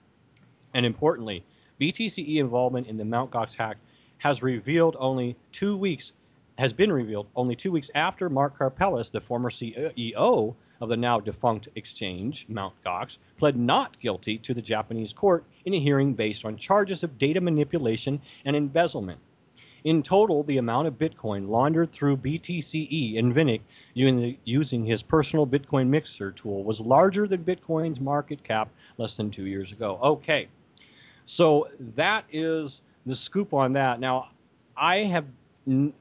and 0.74 0.86
importantly, 0.86 1.44
BTCE 1.80 2.38
involvement 2.38 2.88
in 2.88 2.98
the 2.98 3.06
Mt. 3.06 3.32
Gox 3.32 3.56
hack 3.56 3.78
has 4.26 4.42
revealed 4.42 4.98
only 4.98 5.36
two 5.52 5.78
weeks 5.78 6.12
has 6.58 6.74
been 6.74 6.92
revealed 6.92 7.28
only 7.36 7.56
two 7.56 7.72
weeks 7.72 7.92
after 7.94 8.28
Mark 8.28 8.58
Karpelès, 8.58 9.12
the 9.12 9.22
former 9.22 9.52
CEO 9.52 10.56
of 10.82 10.90
the 10.90 10.98
now 10.98 11.20
defunct 11.20 11.68
exchange, 11.76 12.48
Mt. 12.50 12.74
Gox, 12.84 13.20
pled 13.38 13.56
not 13.56 14.00
guilty 14.00 14.40
to 14.40 14.56
the 14.56 14.64
Japanese 14.64 15.14
court 15.14 15.44
in 15.64 15.76
a 15.76 15.80
hearing 15.80 16.16
based 16.16 16.44
on 16.44 16.58
charges 16.58 17.04
of 17.04 17.20
data 17.20 17.40
manipulation 17.40 18.20
and 18.44 18.56
embezzlement. 18.56 19.20
In 19.84 20.02
total, 20.02 20.42
the 20.42 20.58
amount 20.58 20.88
of 20.88 20.98
Bitcoin 20.98 21.48
laundered 21.48 21.92
through 21.92 22.18
BTCE 22.18 23.20
and 23.20 23.36
Vinnik 23.36 23.62
using 23.94 24.86
his 24.86 25.04
personal 25.04 25.46
Bitcoin 25.46 25.90
mixer 25.90 26.32
tool 26.32 26.64
was 26.64 26.80
larger 26.80 27.28
than 27.28 27.44
Bitcoin's 27.44 28.00
market 28.00 28.44
cap 28.44 28.70
less 28.98 29.18
than 29.18 29.30
two 29.30 29.46
years 29.46 29.72
ago. 29.72 30.00
Okay, 30.02 30.48
so 31.26 31.70
that 31.80 32.26
is 32.32 32.82
the 33.06 33.16
scoop 33.16 33.54
on 33.54 33.74
that. 33.74 34.00
Now, 34.00 34.30
I 34.76 34.98
have 35.04 35.26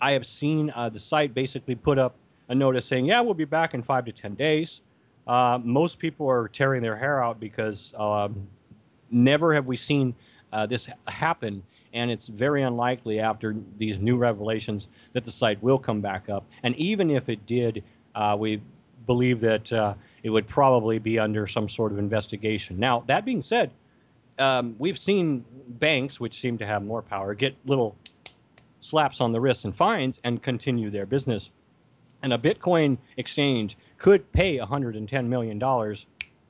I 0.00 0.12
have 0.12 0.26
seen 0.26 0.70
uh, 0.74 0.88
the 0.88 0.98
site 0.98 1.34
basically 1.34 1.74
put 1.74 1.98
up 1.98 2.16
a 2.48 2.54
notice 2.54 2.86
saying, 2.86 3.06
"Yeah, 3.06 3.20
we'll 3.20 3.34
be 3.34 3.44
back 3.44 3.74
in 3.74 3.82
five 3.82 4.04
to 4.06 4.12
ten 4.12 4.34
days." 4.34 4.80
Uh, 5.26 5.58
most 5.62 5.98
people 5.98 6.28
are 6.28 6.48
tearing 6.48 6.82
their 6.82 6.96
hair 6.96 7.22
out 7.22 7.40
because 7.40 7.94
um, 7.96 8.48
never 9.10 9.54
have 9.54 9.66
we 9.66 9.76
seen 9.76 10.14
uh, 10.52 10.66
this 10.66 10.88
happen, 11.08 11.62
and 11.94 12.10
it's 12.10 12.26
very 12.26 12.62
unlikely 12.62 13.20
after 13.20 13.56
these 13.78 13.98
new 13.98 14.16
revelations 14.16 14.88
that 15.12 15.24
the 15.24 15.30
site 15.30 15.62
will 15.62 15.78
come 15.78 16.00
back 16.00 16.28
up. 16.28 16.44
And 16.62 16.76
even 16.76 17.10
if 17.10 17.28
it 17.28 17.46
did, 17.46 17.82
uh, 18.14 18.36
we 18.38 18.60
believe 19.06 19.40
that 19.40 19.72
uh, 19.72 19.94
it 20.22 20.30
would 20.30 20.46
probably 20.46 20.98
be 20.98 21.18
under 21.18 21.46
some 21.46 21.68
sort 21.68 21.92
of 21.92 21.98
investigation. 21.98 22.78
Now, 22.78 23.04
that 23.06 23.24
being 23.24 23.42
said, 23.42 23.72
um, 24.38 24.76
we've 24.78 24.98
seen 24.98 25.44
banks, 25.68 26.18
which 26.18 26.40
seem 26.40 26.58
to 26.58 26.66
have 26.66 26.82
more 26.82 27.02
power, 27.02 27.34
get 27.34 27.56
little 27.64 27.96
slaps 28.80 29.20
on 29.20 29.32
the 29.32 29.40
wrists 29.40 29.64
and 29.64 29.74
fines 29.74 30.20
and 30.22 30.42
continue 30.42 30.90
their 30.90 31.06
business. 31.06 31.50
And 32.22 32.32
a 32.32 32.38
Bitcoin 32.38 32.98
exchange 33.16 33.76
could 33.98 34.30
pay 34.32 34.58
$110 34.58 35.26
million, 35.26 35.96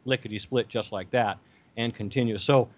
lickety 0.04 0.38
split, 0.38 0.68
just 0.68 0.92
like 0.92 1.10
that, 1.10 1.38
and 1.76 1.94
continue. 1.94 2.38
So 2.38 2.68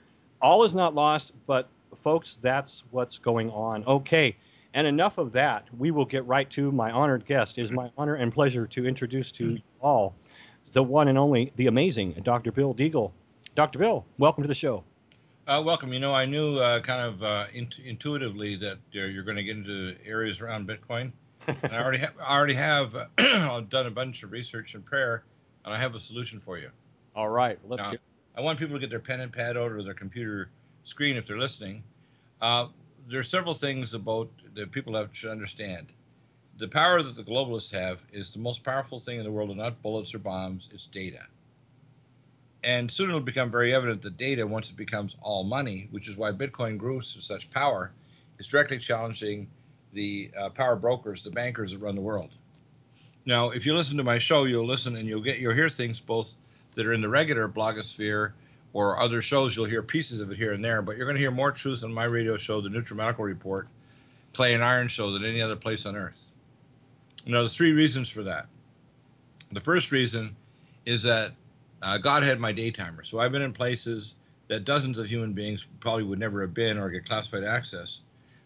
all 0.41 0.65
is 0.65 0.75
not 0.75 0.95
lost, 0.95 1.33
but 1.47 1.69
folks, 2.03 2.39
that's 2.41 2.85
what's 2.91 3.19
going 3.19 3.51
on. 3.51 3.85
Okay. 3.85 4.37
And 4.75 4.87
enough 4.87 5.17
of 5.17 5.33
that. 5.33 5.67
We 5.77 5.91
will 5.91 6.05
get 6.05 6.27
right 6.27 6.49
to 6.51 6.71
my 6.71 6.91
honored 6.91 7.25
guest. 7.25 7.57
It 7.57 7.63
is 7.63 7.73
my 7.73 7.91
honor 7.97 8.15
and 8.15 8.33
pleasure 8.33 8.67
to 8.67 8.87
introduce 8.87 9.31
to 9.33 9.53
you 9.53 9.63
all 9.81 10.15
the 10.73 10.83
one 10.83 11.09
and 11.09 11.17
only, 11.17 11.53
the 11.57 11.67
amazing 11.67 12.13
Dr. 12.23 12.53
Bill 12.53 12.75
Deagle. 12.75 13.13
Dr. 13.55 13.79
Bill, 13.79 14.05
welcome 14.19 14.43
to 14.43 14.49
the 14.49 14.55
show. 14.55 14.85
Uh, 15.47 15.63
welcome. 15.65 15.93
You 15.93 16.01
know, 16.01 16.13
I 16.13 16.27
knew 16.27 16.57
uh, 16.57 16.81
kind 16.81 17.07
of 17.07 17.23
uh, 17.23 17.45
int- 17.53 17.79
intuitively 17.79 18.57
that 18.57 18.79
uh, 18.97 19.05
you're 19.05 19.23
going 19.23 19.37
to 19.37 19.45
get 19.45 19.57
into 19.57 19.95
areas 20.05 20.41
around 20.41 20.67
Bitcoin. 20.67 21.13
and 21.47 21.73
I 21.73 21.81
already 21.81 21.99
have, 21.99 22.15
I 22.21 22.37
already 22.37 22.55
have 22.55 22.97
uh, 22.97 23.61
done 23.69 23.87
a 23.87 23.91
bunch 23.91 24.25
of 24.25 24.33
research 24.33 24.75
and 24.75 24.85
prayer, 24.85 25.23
and 25.65 25.73
I 25.73 25.79
have 25.79 25.95
a 25.95 26.01
solution 26.01 26.41
for 26.41 26.59
you. 26.59 26.71
All 27.15 27.29
right, 27.29 27.61
let's. 27.65 27.93
Now, 27.93 27.97
I 28.37 28.41
want 28.41 28.59
people 28.59 28.75
to 28.75 28.81
get 28.81 28.91
their 28.91 28.99
pen 28.99 29.21
and 29.21 29.33
pad 29.33 29.57
out 29.57 29.71
or 29.71 29.85
their 29.85 29.95
computer 29.95 30.51
screen 30.83 31.17
if 31.17 31.29
they're 31.29 31.39
listening. 31.39 31.85
Uh, 32.41 32.67
there 33.09 33.21
are 33.21 33.23
several 33.23 33.55
things 33.55 33.95
about 33.95 34.29
that 34.55 34.73
people 34.73 34.97
have 34.97 35.11
should 35.13 35.31
understand. 35.31 35.93
The 36.59 36.67
power 36.67 37.05
that 37.05 37.15
the 37.15 37.23
globalists 37.23 37.71
have 37.71 38.05
is 38.13 38.31
the 38.31 38.41
most 38.41 38.65
powerful 38.65 38.99
thing 38.99 39.19
in 39.19 39.25
the 39.25 39.31
world, 39.31 39.51
and 39.51 39.59
not 39.61 39.81
bullets 39.81 40.13
or 40.13 40.19
bombs. 40.19 40.71
It's 40.75 40.87
data. 40.87 41.25
And 42.67 42.91
soon 42.91 43.09
it'll 43.09 43.21
become 43.21 43.49
very 43.49 43.73
evident 43.73 44.03
that 44.03 44.17
data, 44.17 44.45
once 44.45 44.71
it 44.71 44.77
becomes 44.77 45.17
all 45.23 45.45
money, 45.45 45.87
which 45.93 46.09
is 46.09 46.17
why 46.17 46.33
Bitcoin 46.33 46.77
grew 46.77 47.01
to 47.01 47.23
such 47.23 47.49
power, 47.51 47.93
is 48.41 48.49
directly 48.49 48.79
challenging 48.79 49.49
the 49.93 50.33
uh, 50.37 50.51
power 50.51 50.75
brokers, 50.75 51.23
the 51.23 51.31
bankers 51.31 51.71
that 51.71 51.79
run 51.79 51.95
the 51.95 52.01
world. 52.01 52.31
Now, 53.25 53.51
if 53.51 53.65
you 53.67 53.75
listen 53.75 53.97
to 53.99 54.03
my 54.03 54.19
show, 54.19 54.45
you'll 54.45 54.67
listen 54.67 54.97
and 54.97 55.09
you'll 55.09 55.23
get 55.23 55.39
you'll 55.39 55.55
hear 55.55 55.71
things 55.71 56.01
both 56.01 56.35
that 56.75 56.87
are 56.87 56.93
in 56.93 57.01
the 57.01 57.09
regular 57.09 57.49
blogosphere 57.49 58.33
or 58.73 58.99
other 58.99 59.23
shows. 59.23 59.55
You'll 59.55 59.67
hear 59.67 59.83
pieces 59.83 60.21
of 60.21 60.33
it 60.33 60.37
here 60.37 60.53
and 60.53 60.65
there, 60.65 60.83
but 60.83 60.97
you're 60.97 61.07
going 61.07 61.17
to 61.17 61.23
hear 61.23 61.31
more 61.31 61.53
truth 61.53 61.85
on 61.85 61.95
my 61.95 62.05
radio 62.05 62.37
show, 62.37 62.61
the 62.61 62.69
NutriMedical 62.69 63.21
Report, 63.21 63.69
Clay 64.33 64.55
and 64.55 64.65
Iron 64.65 64.89
Show, 64.89 65.13
than 65.13 65.25
any 65.25 65.41
other 65.41 65.57
place 65.57 65.87
on 65.87 65.95
earth. 65.95 66.31
Now, 67.27 67.39
there's 67.39 67.57
three 67.57 67.73
reasons 67.73 68.09
for 68.09 68.25
that. 68.25 68.49
The 69.53 69.61
first 69.61 69.93
reason 69.93 70.35
is 70.85 71.05
that 71.05 71.33
uh, 71.83 71.99
God 71.99 72.23
had 72.23 72.41
my 72.41 72.53
daytimer, 72.53 73.05
so 73.05 73.19
I've 73.19 73.33
been 73.33 73.43
in 73.43 73.53
places 73.53 74.15
that 74.49 74.65
dozens 74.65 74.99
of 74.99 75.07
human 75.07 75.33
beings 75.33 75.67
probably 75.81 76.05
would 76.05 76.19
never 76.19 76.41
have 76.41 76.55
been 76.55 76.79
or 76.79 76.89
get 76.91 77.05
classified 77.05 77.45
access. 77.45 78.03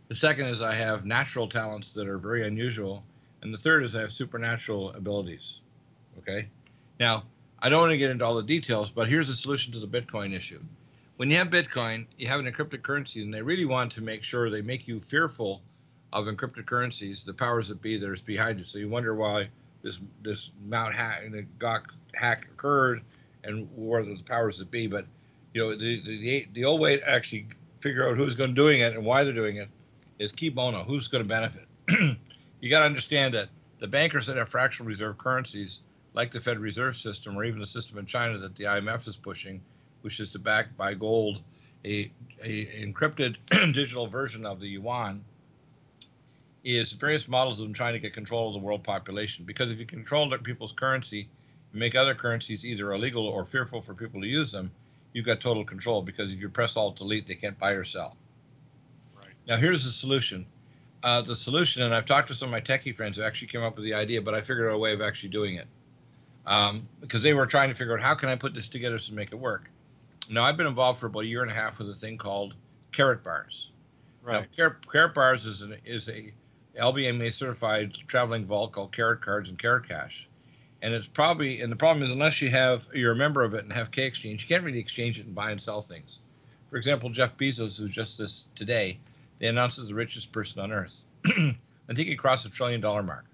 The 0.09 0.15
second 0.15 0.47
is 0.47 0.63
I 0.63 0.75
have 0.75 1.05
natural 1.05 1.47
talents 1.47 1.93
that 1.93 2.09
are 2.09 2.19
very 2.19 2.47
unusual 2.47 3.05
and 3.43 3.55
the 3.55 3.59
third 3.59 3.85
is 3.85 3.97
I 3.97 4.01
have 4.01 4.13
supernatural 4.13 4.93
abilities. 4.93 5.61
Okay. 6.19 6.49
Now, 6.99 7.25
I 7.61 7.69
don't 7.69 7.81
want 7.81 7.93
to 7.93 7.99
get 7.99 8.11
into 8.11 8.25
all 8.25 8.35
the 8.35 8.43
details, 8.43 8.91
but 8.91 9.09
here's 9.09 9.29
the 9.29 9.35
solution 9.35 9.73
to 9.73 9.79
the 9.79 9.87
Bitcoin 9.87 10.35
issue. 10.35 10.61
When 11.17 11.31
you 11.31 11.37
have 11.37 11.49
Bitcoin, 11.49 12.07
you 12.17 12.29
have 12.29 12.41
an 12.41 12.51
encrypted 12.51 12.83
currency, 12.83 13.23
and 13.23 13.33
they 13.33 13.43
really 13.43 13.67
want 13.67 13.93
to 13.93 14.01
make 14.01 14.23
sure 14.23 14.49
they 14.49 14.63
make 14.63 14.89
you 14.89 15.01
fearful 15.01 15.63
of 16.13 16.27
encrypted 16.27 16.67
currencies, 16.67 17.25
the 17.25 17.35
powers 17.35 17.69
that 17.69 17.81
be 17.83 17.99
that 17.99 18.09
are 18.09 18.17
behind 18.25 18.61
it. 18.61 18.67
So 18.67 18.79
you 18.79 18.89
wonder 18.89 19.15
why 19.15 19.49
this 19.83 20.01
this 20.23 20.51
Mount 20.67 20.95
hack 20.95 21.23
hack 22.15 22.47
occurred, 22.53 23.03
and 23.45 23.69
where 23.75 24.05
the 24.05 24.19
powers 24.27 24.59
that 24.59 24.71
be. 24.71 24.87
But 24.87 25.07
you 25.55 25.63
know, 25.63 25.77
the 25.77 26.03
the 26.03 26.49
the 26.53 26.65
old 26.65 26.81
way 26.81 26.99
to 26.99 27.09
actually 27.09 27.47
figure 27.81 28.09
out 28.09 28.17
who's 28.17 28.35
going 28.35 28.51
to 28.51 28.55
doing 28.55 28.81
it 28.81 28.95
and 28.95 29.05
why 29.05 29.25
they're 29.25 29.33
doing 29.33 29.57
it 29.57 29.69
is 30.19 30.33
cui 30.33 30.51
bono. 30.51 30.85
Who's 30.85 31.09
going 31.09 31.25
to 31.25 31.29
benefit? 31.29 31.67
you 32.61 32.71
got 32.71 32.81
to 32.81 32.85
understand 32.85 33.35
that 33.35 33.49
the 33.81 33.89
bankers 33.89 34.27
that 34.27 34.37
have 34.37 34.49
fractional 34.49 34.89
reserve 34.89 35.19
currencies, 35.19 35.81
like 36.15 36.31
the 36.31 36.41
Fed 36.41 36.59
Reserve 36.59 36.97
System 36.97 37.37
or 37.37 37.45
even 37.45 37.61
the 37.61 37.67
system 37.67 37.99
in 37.99 38.07
China 38.07 38.39
that 38.39 38.55
the 38.55 38.65
IMF 38.65 39.09
is 39.09 39.17
pushing, 39.17 39.61
which 40.03 40.21
is 40.21 40.31
to 40.33 40.39
back 40.39 40.77
by 40.77 40.95
gold 40.95 41.43
a, 41.85 42.13
a 42.43 42.67
encrypted 42.85 43.37
digital 43.73 44.07
version 44.07 44.45
of 44.45 44.61
the 44.61 44.69
yuan, 44.69 45.25
is 46.63 46.93
various 46.93 47.27
models 47.27 47.59
of 47.59 47.67
them 47.67 47.73
trying 47.73 47.95
to 47.95 47.99
get 47.99 48.13
control 48.13 48.49
of 48.49 48.53
the 48.53 48.59
world 48.59 48.85
population. 48.85 49.47
Because 49.47 49.73
if 49.73 49.79
you 49.79 49.87
control 49.87 50.31
people's 50.39 50.73
currency 50.73 51.29
make 51.73 51.95
other 51.95 52.15
currencies 52.15 52.67
either 52.67 52.93
illegal 52.93 53.27
or 53.27 53.45
fearful 53.45 53.81
for 53.81 53.95
people 53.95 54.21
to 54.21 54.27
use 54.27 54.51
them, 54.51 54.71
you've 55.13 55.27
got 55.27 55.41
total 55.41 55.65
control. 55.65 56.03
Because 56.03 56.33
if 56.33 56.41
you 56.41 56.49
press 56.49 56.77
Alt 56.77 56.97
Delete, 56.97 57.27
they 57.27 57.35
can't 57.35 57.59
buy 57.59 57.71
or 57.71 57.85
sell. 57.85 58.17
Right. 59.17 59.35
Now 59.47 59.57
here's 59.57 59.85
the 59.85 59.91
solution 59.91 60.47
uh, 61.03 61.23
the 61.23 61.35
solution, 61.35 61.83
and 61.83 61.95
I've 61.95 62.05
talked 62.05 62.29
to 62.29 62.35
some 62.35 62.49
of 62.49 62.53
my 62.53 62.61
techie 62.61 62.95
friends 62.95 63.17
who 63.17 63.23
actually 63.23 63.49
came 63.49 63.63
up 63.63 63.77
with 63.77 63.85
the 63.85 63.95
idea, 63.95 64.21
but 64.21 64.35
I 64.35 64.41
figured 64.41 64.71
out 64.71 64.75
a 64.75 64.79
way 64.79 64.93
of 64.93 65.01
actually 65.01 65.31
doing 65.31 65.55
it 65.55 65.67
um, 66.47 66.87
because 67.01 67.23
they 67.23 67.35
were 67.35 67.47
trying 67.47 67.69
to 67.69 67.75
figure 67.75 67.97
out 67.97 68.03
how 68.03 68.15
can 68.15 68.29
I 68.29 68.37
put 68.37 68.55
this 68.55 68.69
together 68.69 68.99
to 68.99 69.15
make 69.15 69.33
it 69.33 69.37
work. 69.37 69.71
Now 70.29 70.45
I've 70.45 70.57
been 70.57 70.67
involved 70.67 71.01
for 71.01 71.07
about 71.07 71.21
a 71.21 71.27
year 71.27 71.43
and 71.43 71.51
a 71.51 71.55
half 71.55 71.79
with 71.79 71.91
a 71.91 71.95
thing 71.95 72.19
called 72.19 72.55
Karatbars. 72.93 73.69
Right. 74.23 74.47
Now, 74.59 74.69
Karatbars 74.87 75.47
is 75.47 75.63
an 75.63 75.77
is 75.85 76.09
a 76.09 76.33
LBMA 76.79 77.33
certified 77.33 77.95
traveling 78.07 78.45
vault 78.45 78.73
called 78.73 78.93
Carrot 78.93 79.23
Cards 79.23 79.49
and 79.49 79.59
Carrot 79.59 79.89
Cash. 79.89 80.29
And 80.83 80.95
it's 80.95 81.07
probably 81.07 81.61
and 81.61 81.71
the 81.71 81.77
problem 81.77 82.05
is 82.05 82.11
unless 82.11 82.41
you 82.41 82.51
have 82.51 82.89
you're 82.95 83.13
a 83.13 83.17
member 83.17 83.43
of 83.43 83.55
it 83.55 83.65
and 83.65 83.73
have 83.73 83.91
K 83.91 84.05
exchange, 84.05 84.43
you 84.43 84.49
can't 84.49 84.65
really 84.65 84.79
exchange 84.79 85.19
it 85.19 85.27
and 85.27 85.35
buy 85.35 85.51
and 85.51 85.61
sell 85.61 85.81
things. 85.81 86.21
For 86.71 86.77
example, 86.77 87.11
Jeff 87.11 87.37
Bezos, 87.37 87.79
who 87.79 87.89
just 87.89 88.19
this 88.19 88.47
today 88.55 88.99
they 89.39 89.49
announced 89.49 89.79
as 89.79 89.89
the 89.89 89.95
richest 89.95 90.33
person 90.33 90.63
on 90.63 90.73
earth. 90.73 91.03
I 91.27 91.95
think 91.95 92.09
he 92.09 92.17
crossed 92.17 92.45
the 92.45 92.51
trillion 92.51 92.81
dollar 92.81 93.03
mark. 93.03 93.25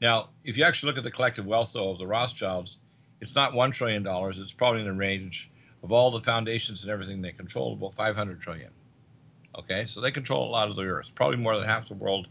Now, 0.00 0.30
if 0.44 0.58
you 0.58 0.64
actually 0.64 0.88
look 0.88 0.98
at 0.98 1.04
the 1.04 1.10
collective 1.10 1.46
wealth 1.46 1.72
though, 1.72 1.90
of 1.90 1.98
the 1.98 2.06
Rothschilds, 2.06 2.78
it's 3.20 3.34
not 3.34 3.54
one 3.54 3.70
trillion 3.70 4.02
dollars. 4.02 4.40
It's 4.40 4.52
probably 4.52 4.80
in 4.80 4.86
the 4.86 4.92
range 4.92 5.50
of 5.82 5.92
all 5.92 6.10
the 6.10 6.20
foundations 6.20 6.82
and 6.82 6.90
everything 6.90 7.22
they 7.22 7.32
control, 7.32 7.74
about 7.74 7.94
500 7.94 8.40
trillion. 8.40 8.70
Okay, 9.58 9.84
so 9.84 10.00
they 10.00 10.10
control 10.10 10.48
a 10.48 10.50
lot 10.50 10.68
of 10.68 10.76
the 10.76 10.82
earth, 10.82 11.10
probably 11.14 11.36
more 11.36 11.56
than 11.56 11.66
half 11.66 11.88
the 11.88 11.94
world 11.94 12.26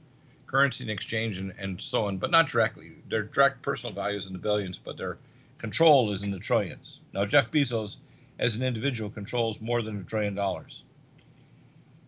currency 0.51 0.83
and 0.83 0.91
exchange 0.91 1.37
and, 1.37 1.53
and 1.57 1.81
so 1.81 2.05
on, 2.05 2.17
but 2.17 2.29
not 2.29 2.49
directly. 2.49 2.91
Their 3.09 3.23
direct 3.23 3.61
personal 3.61 3.95
values 3.95 4.27
in 4.27 4.33
the 4.33 4.39
billions, 4.39 4.77
but 4.77 4.97
their 4.97 5.17
control 5.57 6.11
is 6.11 6.23
in 6.23 6.31
the 6.31 6.39
trillions. 6.39 6.99
Now, 7.13 7.25
Jeff 7.25 7.49
Bezos, 7.51 7.97
as 8.39 8.55
an 8.55 8.63
individual, 8.63 9.09
controls 9.09 9.61
more 9.61 9.81
than 9.81 9.99
a 9.99 10.03
trillion 10.03 10.35
dollars. 10.35 10.83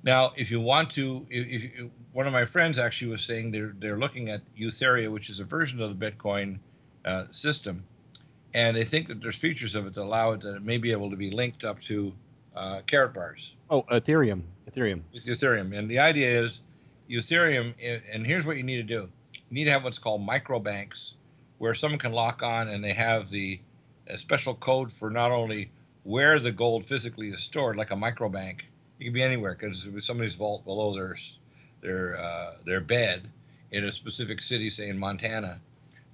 Now, 0.04 0.34
if 0.36 0.52
you 0.52 0.60
want 0.60 0.90
to, 0.92 1.26
if, 1.30 1.64
if, 1.64 1.90
one 2.12 2.28
of 2.28 2.34
my 2.34 2.46
friends 2.46 2.78
actually 2.78 3.12
was 3.12 3.24
saying 3.24 3.52
they're 3.52 3.74
they're 3.80 3.98
looking 3.98 4.30
at 4.30 4.42
Eutheria, 4.56 5.10
which 5.10 5.30
is 5.30 5.40
a 5.40 5.46
version 5.46 5.82
of 5.82 5.98
the 5.98 6.12
Bitcoin 6.12 6.60
uh, 7.06 7.24
system, 7.32 7.84
and 8.54 8.76
they 8.76 8.84
think 8.84 9.08
that 9.08 9.22
there's 9.22 9.38
features 9.38 9.76
of 9.76 9.88
it 9.88 9.94
that 9.94 10.04
allow 10.04 10.32
it 10.32 10.42
that 10.42 10.56
it 10.56 10.64
may 10.64 10.78
be 10.78 10.92
able 10.92 11.10
to 11.10 11.16
be 11.16 11.32
linked 11.32 11.64
up 11.64 11.80
to 11.82 12.14
uh, 12.56 12.82
Karatbars. 12.86 13.52
Oh, 13.70 13.84
Ethereum, 13.84 14.44
Ethereum. 14.70 15.02
With 15.14 15.26
Ethereum, 15.26 15.78
and 15.78 15.90
the 15.90 16.00
idea 16.00 16.44
is 16.44 16.62
Ethereum, 17.10 17.74
and 18.14 18.26
here's 18.26 18.46
what 18.46 18.58
you 18.58 18.64
need 18.64 18.78
to 18.78 18.84
do: 18.84 19.10
you 19.34 19.42
need 19.52 19.66
to 19.66 19.72
have 19.72 19.84
what's 19.84 20.00
called 20.00 20.22
micro 20.22 20.60
banks, 20.60 21.16
where 21.58 21.74
someone 21.74 22.00
can 22.00 22.12
lock 22.12 22.44
on 22.44 22.68
and 22.68 22.84
they 22.84 22.94
have 22.94 23.30
the 23.30 23.60
special 24.16 24.54
code 24.54 24.92
for 24.92 25.10
not 25.10 25.32
only 25.32 25.70
where 26.04 26.40
the 26.40 26.52
gold 26.52 26.86
physically 26.86 27.30
is 27.30 27.42
stored, 27.42 27.78
like 27.78 27.92
a 27.92 27.96
micro 27.96 28.30
bank 28.30 28.66
it 29.00 29.06
can 29.06 29.14
be 29.14 29.24
anywhere 29.24 29.54
because 29.60 29.86
it 29.86 29.94
was 29.94 30.06
somebody's 30.06 30.36
vault 30.36 30.64
below 30.64 30.94
their 30.94 31.16
their 31.82 32.18
uh, 32.18 32.54
their 32.66 32.80
bed 32.80 33.30
in 33.72 33.84
a 33.84 33.94
specific 33.94 34.42
city, 34.42 34.70
say 34.70 34.88
in 34.88 34.98
Montana. 34.98 35.60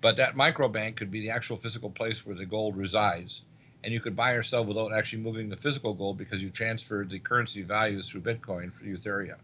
But 0.02 0.17
that 0.17 0.36
microbank 0.36 0.95
could 0.95 1.12
be 1.12 1.21
the 1.21 1.30
actual 1.30 1.58
physical 1.58 1.89
place 1.89 2.25
where 2.25 2.36
the 2.36 2.45
gold 2.45 2.78
resides, 2.78 3.43
and 3.84 3.93
you 3.93 3.99
could 3.99 4.15
buy 4.15 4.32
or 4.32 4.43
sell 4.43 4.63
without 4.63 4.93
actually 4.93 5.21
moving 5.21 5.49
the 5.49 5.58
physical 5.58 5.93
gold 5.93 6.17
because 6.17 6.41
you 6.41 6.49
transferred 6.49 7.10
the 7.10 7.19
currency 7.19 7.62
values 7.62 8.10
through 8.10 8.21
Bitcoin 8.21 8.71
for 8.71 8.86
Ethereum. 8.86 9.36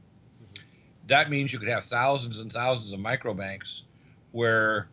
That 1.07 1.29
means 1.29 1.53
you 1.53 1.59
could 1.59 1.69
have 1.69 1.85
thousands 1.85 2.39
and 2.39 2.51
thousands 2.51 2.93
of 2.93 2.99
microbanks 2.99 3.83
where 4.31 4.87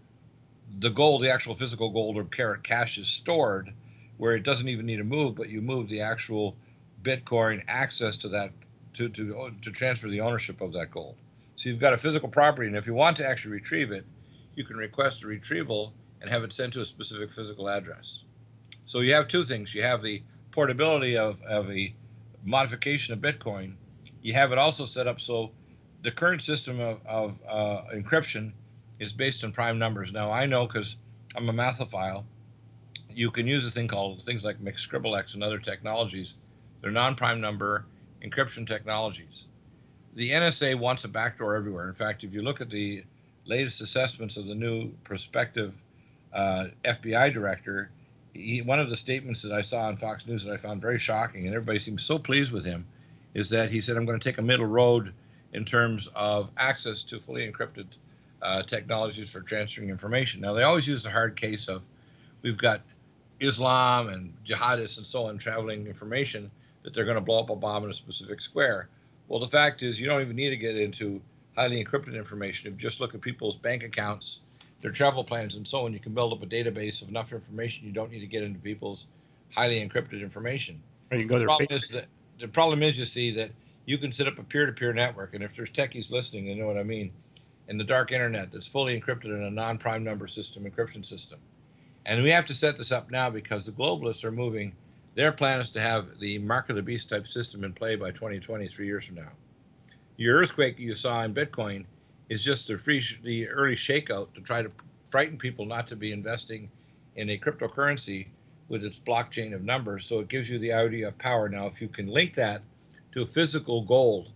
the 0.79 0.91
gold, 0.91 1.23
the 1.23 1.31
actual 1.31 1.55
physical 1.55 1.91
gold 1.91 2.17
or 2.17 2.25
carat 2.25 2.63
cash 2.63 2.99
is 2.99 3.09
stored, 3.09 3.73
where 4.19 4.35
it 4.35 4.43
doesn't 4.43 4.69
even 4.69 4.87
need 4.87 4.97
to 4.97 5.05
move, 5.05 5.35
but 5.35 5.49
you 5.49 5.61
move 5.61 5.89
the 5.89 6.01
actual 6.01 6.55
Bitcoin 7.03 7.63
access 7.69 8.17
to 8.19 8.29
that 8.29 8.53
to, 8.95 9.09
to, 9.09 9.39
uh, 9.39 9.51
to 9.63 9.71
transfer 9.71 10.09
the 10.09 10.21
ownership 10.21 10.61
of 10.61 10.73
that 10.75 10.91
gold. 10.91 11.17
So 11.57 11.69
you've 11.69 11.81
got 11.81 11.93
a 11.93 11.99
physical 11.99 12.29
property, 12.29 12.69
and 12.69 12.77
if 12.77 12.87
you 12.87 12.95
want 12.95 13.17
to 13.19 13.27
actually 13.27 13.53
retrieve 13.53 13.91
it, 13.91 14.05
you 14.55 14.65
can 14.65 14.77
request 14.77 15.23
a 15.23 15.27
retrieval 15.27 15.93
and 16.21 16.31
have 16.31 16.45
it 16.45 16.53
sent 16.53 16.75
to 16.75 16.81
a 16.81 16.85
specific 16.85 17.33
physical 17.33 17.69
address. 17.69 18.23
So 18.85 19.01
you 19.01 19.15
have 19.15 19.29
two 19.29 19.45
things. 19.45 19.75
You 19.75 19.83
have 19.83 20.03
the 20.03 20.23
portability 20.51 21.17
of, 21.17 21.41
of 21.43 21.71
a 21.71 21.95
modification 22.45 23.15
of 23.15 23.21
Bitcoin. 23.21 23.77
You 24.21 24.35
have 24.35 24.53
it 24.53 24.59
also 24.59 24.85
set 24.85 25.07
up 25.07 25.21
so 25.21 25.51
the 26.03 26.11
current 26.11 26.43
system 26.43 26.81
of, 26.81 27.01
of 27.07 27.35
uh, 27.49 27.83
encryption 27.95 28.53
is 28.99 29.13
based 29.13 29.45
on 29.45 29.53
prime 29.53 29.79
numbers. 29.79 30.13
Now 30.13 30.31
I 30.31 30.47
know 30.47 30.67
because 30.67 30.97
I'm 31.37 31.49
a 31.49 31.53
mathophile, 31.53 32.25
you 33.11 33.31
can 33.31 33.47
use 33.47 33.67
a 33.67 33.71
thing 33.71 33.89
called 33.89 34.23
things 34.25 34.45
like 34.45 34.63
McScribblex 34.63 35.35
and 35.35 35.43
other 35.43 35.59
technologies 35.59 36.35
they're 36.83 36.91
non-prime 36.91 37.41
number 37.41 37.87
encryption 38.23 38.67
technologies. 38.67 39.47
The 40.15 40.31
NSA 40.31 40.75
wants 40.79 41.05
a 41.05 41.09
backdoor 41.09 41.55
everywhere. 41.55 41.87
In 41.87 41.95
fact, 41.95 42.25
if 42.25 42.35
you 42.35 42.43
look 42.43 42.61
at 42.61 42.69
the 42.69 43.05
latest 43.47 43.81
assessments 43.81 44.37
of 44.37 44.47
the 44.47 44.55
new 44.55 44.91
prospective 45.05 45.75
uh, 46.35 46.67
FBI 46.85 47.33
director, 47.33 47.91
he, 48.35 48.63
one 48.63 48.79
of 48.79 48.91
the 48.91 48.97
statements 48.97 49.43
that 49.43 49.53
I 49.53 49.63
saw 49.63 49.83
on 49.83 49.97
Fox 49.97 50.27
News 50.27 50.45
that 50.45 50.53
I 50.53 50.57
found 50.57 50.81
very 50.81 50.99
shocking, 50.99 51.47
and 51.47 51.55
everybody 51.55 51.79
seems 51.79 52.03
so 52.03 52.19
pleased 52.19 52.53
with 52.53 52.65
him, 52.65 52.85
is 53.35 53.49
that 53.51 53.71
he 53.71 53.81
said, 53.81 53.97
I'm 53.97 54.05
going 54.05 54.19
to 54.19 54.25
take 54.29 54.39
a 54.39 54.43
middle 54.43 54.67
road 54.67 55.15
in 55.53 55.65
terms 55.65 56.09
of 56.15 56.51
access 56.57 57.03
to 57.03 57.21
fully 57.21 57.51
encrypted 57.51 57.87
uh, 58.41 58.63
technologies 58.63 59.31
for 59.31 59.41
transferring 59.41 59.91
information. 59.91 60.41
Now, 60.41 60.53
they 60.53 60.63
always 60.63 60.89
use 60.89 61.03
the 61.03 61.11
hard 61.11 61.37
case 61.37 61.69
of 61.69 61.83
we've 62.43 62.59
got 62.59 62.81
Islam 63.41 64.09
and 64.09 64.33
jihadists 64.47 64.99
and 64.99 65.07
so 65.07 65.27
on 65.27 65.39
traveling 65.39 65.87
information 65.87 66.51
that 66.83 66.95
they're 66.95 67.05
going 67.05 67.17
to 67.17 67.21
blow 67.21 67.41
up 67.41 67.51
a 67.51 67.57
bomb 67.57 67.85
in 67.85 67.91
a 67.91 67.95
specific 67.95 68.41
square. 68.41 68.89
Well, 69.29 69.41
the 69.41 69.49
fact 69.49 69.83
is, 69.83 70.01
you 70.01 70.07
don't 70.07 70.21
even 70.21 70.37
need 70.37 70.51
to 70.51 70.57
get 70.57 70.77
into 70.77 71.21
highly 71.57 71.83
encrypted 71.83 72.15
information. 72.15 72.69
If 72.69 72.75
you 72.75 72.89
just 72.89 73.01
look 73.01 73.15
at 73.15 73.21
people's 73.21 73.57
bank 73.57 73.85
accounts, 73.85 74.41
their 74.81 74.91
travel 74.91 75.23
plans, 75.23 75.55
and 75.55 75.67
so 75.67 75.85
on, 75.87 75.93
you 75.93 76.01
can 76.01 76.13
build 76.13 76.33
up 76.33 76.43
a 76.43 76.47
database 76.47 77.03
of 77.03 77.09
enough 77.09 77.33
information. 77.33 77.87
You 77.87 77.93
don't 77.93 78.11
need 78.11 78.21
to 78.21 78.27
get 78.27 78.43
into 78.43 78.59
people's 78.59 79.07
highly 79.55 79.87
encrypted 79.87 80.21
information. 80.21 80.83
Or 81.11 81.19
you 81.19 81.23
can 81.23 81.29
go 81.29 81.39
the 81.39 81.45
problem 81.45 81.69
is 81.71 81.89
that 81.89 82.07
the 82.41 82.49
problem 82.49 82.83
is, 82.83 82.99
you 82.99 83.05
see, 83.05 83.31
that 83.33 83.51
you 83.85 83.99
can 83.99 84.13
set 84.13 84.29
up 84.29 84.39
a 84.39 84.43
peer-to-peer 84.43 84.93
network, 84.93 85.35
and 85.35 85.43
if 85.43 85.57
there's 85.57 85.71
techies 85.71 86.11
listening, 86.11 86.47
they 86.47 86.55
know 86.55 86.67
what 86.67 86.79
I 86.79 86.83
mean. 86.83 87.11
In 87.69 87.79
the 87.79 87.85
dark 87.85 88.13
internet, 88.13 88.53
that's 88.53 88.67
fully 88.67 89.01
encrypted 89.01 89.27
in 89.27 89.45
a 89.45 89.51
non-prime 89.51 90.05
number 90.05 90.27
system 90.27 90.65
encryption 90.65 91.05
system, 91.05 91.39
And 92.05 92.23
we 92.23 92.31
have 92.31 92.47
to 92.47 92.55
set 92.55 92.77
this 92.77 92.93
up 92.93 93.11
now 93.11 93.31
because 93.31 93.65
the 93.65 93.73
globalists 93.73 94.25
are 94.25 94.33
moving. 94.33 94.75
Their 95.15 95.33
plan 95.33 95.61
is 95.61 95.71
to 95.73 95.81
have 95.81 96.19
the 96.19 96.39
mark 96.39 96.71
of 96.71 96.77
the 96.77 96.83
beast 96.83 97.09
type 97.09 97.29
system 97.29 97.65
in 97.65 97.73
play 97.73 97.97
by 97.97 98.11
2020, 98.11 98.67
three 98.69 98.87
years 98.87 99.05
from 99.07 99.17
now. 99.17 99.31
Your 100.17 100.39
earthquake 100.39 100.79
you 100.79 100.95
saw 100.95 101.23
in 101.23 101.35
Bitcoin 101.35 101.85
is 102.29 102.45
just 102.45 102.69
the 102.69 102.79
free, 102.79 103.03
the 103.23 103.49
early 103.49 103.77
shakeout 103.77 104.35
to 104.35 104.41
try 104.41 104.63
to 104.63 104.71
frighten 105.11 105.39
people 105.39 105.67
not 105.67 105.87
to 105.89 105.97
be 105.97 106.13
investing 106.13 106.71
in 107.17 107.31
a 107.31 107.39
cryptocurrency 107.39 108.29
with 108.69 108.85
its 108.85 108.99
blockchain 108.99 109.55
of 109.55 109.63
numbers. 109.63 110.07
So 110.07 110.21
it 110.21 110.29
gives 110.29 110.49
you 110.49 110.59
the 110.59 110.73
idea 110.73 111.09
of 111.09 111.19
power. 111.19 111.49
Now, 111.49 111.67
if 111.67 111.83
you 111.83 111.89
can 111.89 112.07
link 112.07 112.35
that 112.35 112.63
to 113.13 113.23
a 113.23 113.27
physical 113.27 113.83
gold 113.83 114.31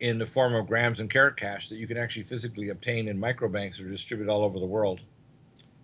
in 0.00 0.18
the 0.18 0.26
form 0.26 0.54
of 0.54 0.66
grams 0.66 1.00
and 1.00 1.10
carat 1.10 1.36
cash 1.36 1.68
that 1.68 1.76
you 1.76 1.86
can 1.86 1.96
actually 1.96 2.24
physically 2.24 2.70
obtain 2.70 3.08
in 3.08 3.18
microbanks 3.18 3.80
or 3.80 3.88
distribute 3.88 4.28
all 4.28 4.42
over 4.42 4.58
the 4.58 4.66
world, 4.66 5.00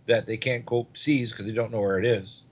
that 0.06 0.26
they 0.26 0.36
can't 0.36 0.66
go 0.66 0.86
seize 0.94 1.32
because 1.32 1.46
they 1.46 1.52
don't 1.52 1.70
know 1.70 1.80
where 1.80 1.98
it 1.98 2.04
is. 2.04 2.42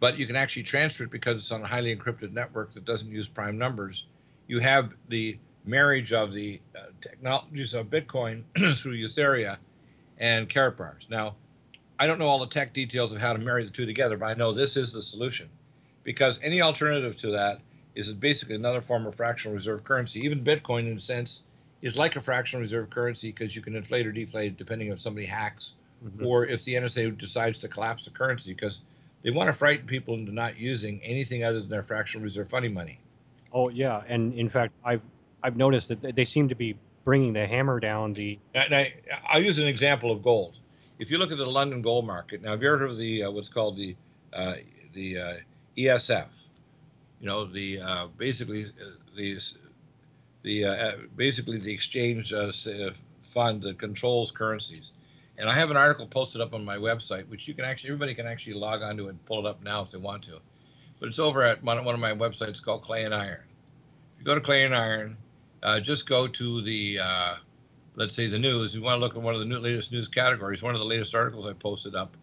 But 0.00 0.18
you 0.18 0.26
can 0.26 0.36
actually 0.36 0.62
transfer 0.62 1.04
it 1.04 1.10
because 1.10 1.36
it's 1.36 1.52
on 1.52 1.62
a 1.62 1.66
highly 1.66 1.94
encrypted 1.94 2.32
network 2.32 2.72
that 2.74 2.84
doesn't 2.84 3.10
use 3.10 3.28
prime 3.28 3.58
numbers. 3.58 4.06
You 4.46 4.58
have 4.60 4.94
the 5.08 5.38
marriage 5.64 6.12
of 6.12 6.32
the 6.32 6.60
uh, 6.76 6.86
technologies 7.00 7.74
of 7.74 7.86
Bitcoin 7.86 8.42
through 8.76 8.96
Ethereum 8.96 9.58
and 10.18 10.48
Karatbars. 10.48 11.08
Now, 11.08 11.36
I 11.98 12.06
don't 12.06 12.18
know 12.18 12.26
all 12.26 12.40
the 12.40 12.46
tech 12.46 12.72
details 12.72 13.12
of 13.12 13.20
how 13.20 13.32
to 13.32 13.38
marry 13.38 13.64
the 13.64 13.70
two 13.70 13.86
together, 13.86 14.16
but 14.16 14.26
I 14.26 14.34
know 14.34 14.52
this 14.52 14.76
is 14.76 14.92
the 14.92 15.02
solution 15.02 15.48
because 16.04 16.40
any 16.42 16.60
alternative 16.60 17.16
to 17.18 17.30
that 17.30 17.60
is 17.94 18.12
basically 18.12 18.54
another 18.54 18.80
form 18.80 19.06
of 19.06 19.14
fractional 19.14 19.54
reserve 19.54 19.84
currency. 19.84 20.20
Even 20.20 20.42
Bitcoin, 20.42 20.90
in 20.90 20.96
a 20.96 21.00
sense, 21.00 21.42
is 21.82 21.98
like 21.98 22.16
a 22.16 22.20
fractional 22.20 22.62
reserve 22.62 22.90
currency 22.90 23.30
because 23.30 23.54
you 23.54 23.62
can 23.62 23.76
inflate 23.76 24.06
or 24.06 24.12
deflate 24.12 24.52
it 24.52 24.56
depending 24.56 24.88
if 24.88 25.00
somebody 25.00 25.26
hacks 25.26 25.74
mm-hmm. 26.04 26.24
or 26.24 26.46
if 26.46 26.64
the 26.64 26.74
NSA 26.74 27.18
decides 27.18 27.58
to 27.58 27.68
collapse 27.68 28.04
the 28.04 28.10
currency 28.10 28.54
because 28.54 28.82
they 29.22 29.30
want 29.30 29.48
to 29.48 29.52
frighten 29.52 29.86
people 29.86 30.14
into 30.14 30.32
not 30.32 30.58
using 30.58 31.00
anything 31.02 31.44
other 31.44 31.60
than 31.60 31.68
their 31.68 31.82
fractional 31.82 32.22
reserve 32.22 32.48
funding 32.50 32.74
money. 32.74 32.98
Oh 33.52 33.68
yeah, 33.68 34.02
and 34.08 34.32
in 34.34 34.48
fact, 34.48 34.72
I've 34.84 35.02
I've 35.42 35.56
noticed 35.56 35.88
that 35.88 36.14
they 36.14 36.24
seem 36.24 36.48
to 36.48 36.54
be 36.54 36.76
bringing 37.04 37.32
the 37.32 37.46
hammer 37.46 37.80
down. 37.80 38.14
The 38.14 38.38
and 38.54 38.74
I, 38.74 38.94
I'll 39.28 39.42
use 39.42 39.58
an 39.58 39.68
example 39.68 40.10
of 40.10 40.22
gold. 40.22 40.54
If 40.98 41.10
you 41.10 41.18
look 41.18 41.32
at 41.32 41.38
the 41.38 41.46
London 41.46 41.82
gold 41.82 42.06
market 42.06 42.42
now, 42.42 42.52
have 42.52 42.62
you 42.62 42.68
heard 42.68 42.82
of 42.82 42.96
the 42.96 43.24
uh, 43.24 43.30
what's 43.30 43.48
called 43.48 43.76
the 43.76 43.96
uh, 44.32 44.54
the 44.94 45.18
uh, 45.18 45.34
ESF? 45.76 46.26
You 47.22 47.28
know, 47.28 47.44
the 47.44 47.80
uh, 47.80 48.06
basically 48.18 48.64
uh, 48.64 48.96
the 49.16 49.38
the 50.42 50.64
uh, 50.64 50.92
basically 51.16 51.58
the 51.58 51.72
exchange 51.72 52.34
fund 53.22 53.62
that 53.62 53.78
controls 53.78 54.32
currencies. 54.32 54.92
And 55.38 55.48
I 55.48 55.54
have 55.54 55.70
an 55.70 55.76
article 55.76 56.06
posted 56.06 56.40
up 56.40 56.52
on 56.52 56.64
my 56.64 56.76
website, 56.76 57.28
which 57.28 57.48
you 57.48 57.54
can 57.54 57.64
actually 57.64 57.90
everybody 57.90 58.14
can 58.14 58.26
actually 58.26 58.54
log 58.54 58.82
onto 58.82 59.08
and 59.08 59.24
pull 59.24 59.46
it 59.46 59.48
up 59.48 59.62
now 59.62 59.82
if 59.82 59.92
they 59.92 59.98
want 59.98 60.24
to. 60.24 60.40
But 60.98 61.08
it's 61.08 61.20
over 61.20 61.44
at 61.44 61.62
one 61.62 61.78
of 61.78 61.98
my 62.00 62.12
websites 62.12 62.62
called 62.62 62.82
Clay 62.82 63.04
and 63.04 63.14
Iron. 63.14 63.44
If 64.14 64.20
you 64.20 64.24
go 64.24 64.34
to 64.34 64.40
Clay 64.40 64.64
and 64.64 64.74
Iron, 64.74 65.16
uh, 65.62 65.80
just 65.80 66.08
go 66.08 66.26
to 66.26 66.62
the, 66.62 66.98
uh, 66.98 67.34
let's 67.94 68.14
say, 68.16 68.26
the 68.26 68.38
news. 68.38 68.74
You 68.74 68.82
want 68.82 68.96
to 68.96 69.00
look 69.00 69.16
at 69.16 69.22
one 69.22 69.34
of 69.34 69.40
the 69.40 69.46
new, 69.46 69.58
latest 69.58 69.90
news 69.92 70.08
categories. 70.08 70.62
One 70.62 70.74
of 70.74 70.80
the 70.80 70.86
latest 70.86 71.14
articles 71.14 71.46
I 71.46 71.52
posted 71.54 71.94
up 71.94 72.16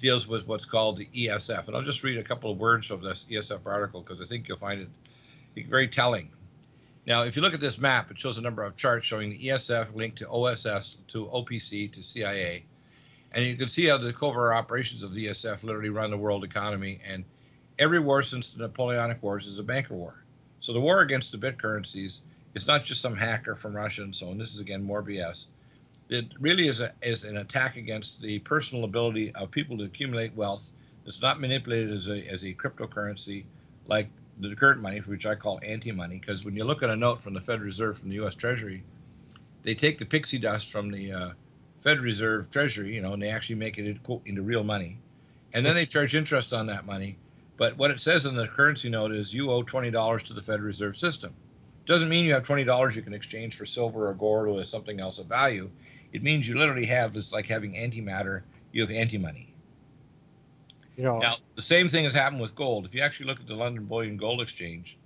deals 0.00 0.26
with 0.26 0.46
what's 0.46 0.64
called 0.64 0.96
the 0.96 1.08
ESF. 1.14 1.66
And 1.66 1.76
I'll 1.76 1.82
just 1.82 2.02
read 2.02 2.18
a 2.18 2.22
couple 2.22 2.50
of 2.50 2.58
words 2.58 2.86
from 2.86 3.02
this 3.02 3.26
ESF 3.30 3.60
article 3.66 4.00
because 4.00 4.20
I 4.20 4.26
think 4.26 4.48
you'll 4.48 4.56
find 4.56 4.80
it 4.80 5.66
very 5.68 5.88
telling. 5.88 6.30
Now, 7.06 7.22
if 7.22 7.36
you 7.36 7.42
look 7.42 7.54
at 7.54 7.60
this 7.60 7.78
map, 7.78 8.10
it 8.10 8.18
shows 8.18 8.38
a 8.38 8.42
number 8.42 8.62
of 8.62 8.76
charts 8.76 9.06
showing 9.06 9.30
the 9.30 9.38
ESF 9.38 9.94
linked 9.94 10.18
to 10.18 10.28
OSS, 10.28 10.96
to 11.08 11.26
OPC, 11.26 11.90
to 11.92 12.02
CIA. 12.02 12.64
And 13.32 13.44
you 13.44 13.56
can 13.56 13.68
see 13.68 13.86
how 13.86 13.98
the 13.98 14.12
covert 14.12 14.52
operations 14.52 15.02
of 15.02 15.14
the 15.14 15.26
ESF 15.26 15.62
literally 15.62 15.90
run 15.90 16.10
the 16.10 16.16
world 16.16 16.44
economy. 16.44 17.00
And 17.06 17.24
every 17.78 18.00
war 18.00 18.22
since 18.22 18.52
the 18.52 18.62
Napoleonic 18.62 19.22
Wars 19.22 19.46
is 19.46 19.58
a 19.58 19.62
banker 19.62 19.94
war. 19.94 20.24
So 20.60 20.72
the 20.72 20.80
war 20.80 21.00
against 21.00 21.32
the 21.32 21.38
bit 21.38 21.58
currencies 21.58 22.22
is 22.54 22.66
not 22.66 22.84
just 22.84 23.00
some 23.00 23.16
hacker 23.16 23.54
from 23.54 23.74
Russia 23.74 24.02
and 24.02 24.14
so 24.14 24.30
on. 24.30 24.38
This 24.38 24.54
is 24.54 24.60
again 24.60 24.82
more 24.82 25.02
BS. 25.02 25.46
It 26.10 26.26
really 26.40 26.66
is 26.66 26.80
a, 26.80 26.92
is 27.02 27.22
an 27.22 27.36
attack 27.36 27.76
against 27.76 28.20
the 28.20 28.40
personal 28.40 28.84
ability 28.84 29.32
of 29.36 29.50
people 29.52 29.78
to 29.78 29.84
accumulate 29.84 30.34
wealth. 30.34 30.70
It's 31.06 31.22
not 31.22 31.40
manipulated 31.40 31.92
as 31.92 32.08
a 32.08 32.26
as 32.28 32.42
a 32.42 32.52
cryptocurrency 32.52 33.44
like 33.86 34.08
the 34.40 34.54
current 34.56 34.80
money, 34.80 34.98
which 34.98 35.24
I 35.24 35.34
call 35.36 35.60
anti-money, 35.62 36.18
because 36.18 36.44
when 36.44 36.56
you 36.56 36.64
look 36.64 36.82
at 36.82 36.90
a 36.90 36.96
note 36.96 37.20
from 37.20 37.34
the 37.34 37.40
Federal 37.40 37.66
Reserve 37.66 37.98
from 37.98 38.08
the 38.08 38.16
U.S. 38.16 38.34
Treasury, 38.34 38.82
they 39.62 39.74
take 39.74 39.98
the 39.98 40.04
pixie 40.04 40.38
dust 40.38 40.72
from 40.72 40.90
the 40.90 41.12
uh, 41.12 41.30
Federal 41.78 42.04
Reserve 42.04 42.50
Treasury, 42.50 42.94
you 42.94 43.02
know, 43.02 43.12
and 43.12 43.22
they 43.22 43.28
actually 43.28 43.56
make 43.56 43.78
it 43.78 43.98
into 44.24 44.42
real 44.42 44.64
money, 44.64 44.98
and 45.54 45.64
then 45.64 45.74
they 45.74 45.86
charge 45.86 46.16
interest 46.16 46.52
on 46.52 46.66
that 46.66 46.86
money. 46.86 47.16
But 47.56 47.76
what 47.76 47.90
it 47.90 48.00
says 48.00 48.26
in 48.26 48.34
the 48.34 48.48
currency 48.48 48.88
note 48.88 49.12
is 49.12 49.32
you 49.32 49.52
owe 49.52 49.62
twenty 49.62 49.90
dollars 49.92 50.24
to 50.24 50.32
the 50.32 50.40
Federal 50.40 50.66
Reserve 50.66 50.96
System. 50.96 51.32
Doesn't 51.86 52.08
mean 52.08 52.24
you 52.24 52.34
have 52.34 52.42
twenty 52.44 52.64
dollars 52.64 52.96
you 52.96 53.02
can 53.02 53.14
exchange 53.14 53.56
for 53.56 53.66
silver 53.66 54.08
or 54.08 54.14
gold 54.14 54.48
or 54.48 54.64
something 54.64 54.98
else 54.98 55.18
of 55.18 55.26
value. 55.26 55.70
It 56.12 56.22
means 56.22 56.48
you 56.48 56.58
literally 56.58 56.86
have 56.86 57.12
this 57.14 57.32
like 57.32 57.46
having 57.46 57.74
antimatter. 57.74 58.42
You 58.72 58.82
have 58.82 58.90
anti-money. 58.90 59.52
You 60.96 61.04
know, 61.04 61.18
now 61.18 61.36
the 61.56 61.62
same 61.62 61.88
thing 61.88 62.04
has 62.04 62.12
happened 62.12 62.40
with 62.40 62.54
gold. 62.54 62.84
If 62.84 62.94
you 62.94 63.00
actually 63.00 63.26
look 63.26 63.40
at 63.40 63.46
the 63.46 63.54
London 63.54 63.84
Bullion 63.84 64.16
Gold 64.16 64.40
Exchange, 64.40 64.96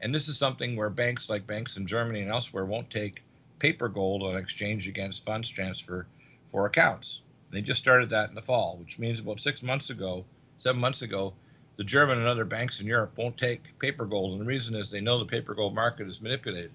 and 0.00 0.14
this 0.14 0.28
is 0.28 0.36
something 0.36 0.76
where 0.76 0.90
banks 0.90 1.28
like 1.28 1.46
banks 1.46 1.76
in 1.76 1.86
Germany 1.86 2.22
and 2.22 2.30
elsewhere 2.30 2.64
won't 2.64 2.90
take 2.90 3.22
paper 3.58 3.88
gold 3.88 4.22
on 4.22 4.36
exchange 4.36 4.88
against 4.88 5.24
funds 5.24 5.48
transfer 5.48 6.06
for 6.50 6.66
accounts. 6.66 7.20
They 7.50 7.60
just 7.60 7.80
started 7.80 8.10
that 8.10 8.28
in 8.28 8.34
the 8.34 8.42
fall, 8.42 8.76
which 8.78 8.98
means 8.98 9.20
about 9.20 9.40
six 9.40 9.62
months 9.62 9.90
ago, 9.90 10.24
seven 10.58 10.80
months 10.80 11.02
ago, 11.02 11.34
the 11.76 11.84
German 11.84 12.18
and 12.18 12.26
other 12.26 12.44
banks 12.44 12.80
in 12.80 12.86
Europe 12.86 13.16
won't 13.16 13.36
take 13.36 13.78
paper 13.78 14.04
gold. 14.04 14.32
And 14.32 14.40
the 14.40 14.46
reason 14.46 14.74
is 14.74 14.90
they 14.90 15.00
know 15.00 15.18
the 15.18 15.24
paper 15.24 15.54
gold 15.54 15.74
market 15.74 16.08
is 16.08 16.20
manipulated. 16.20 16.70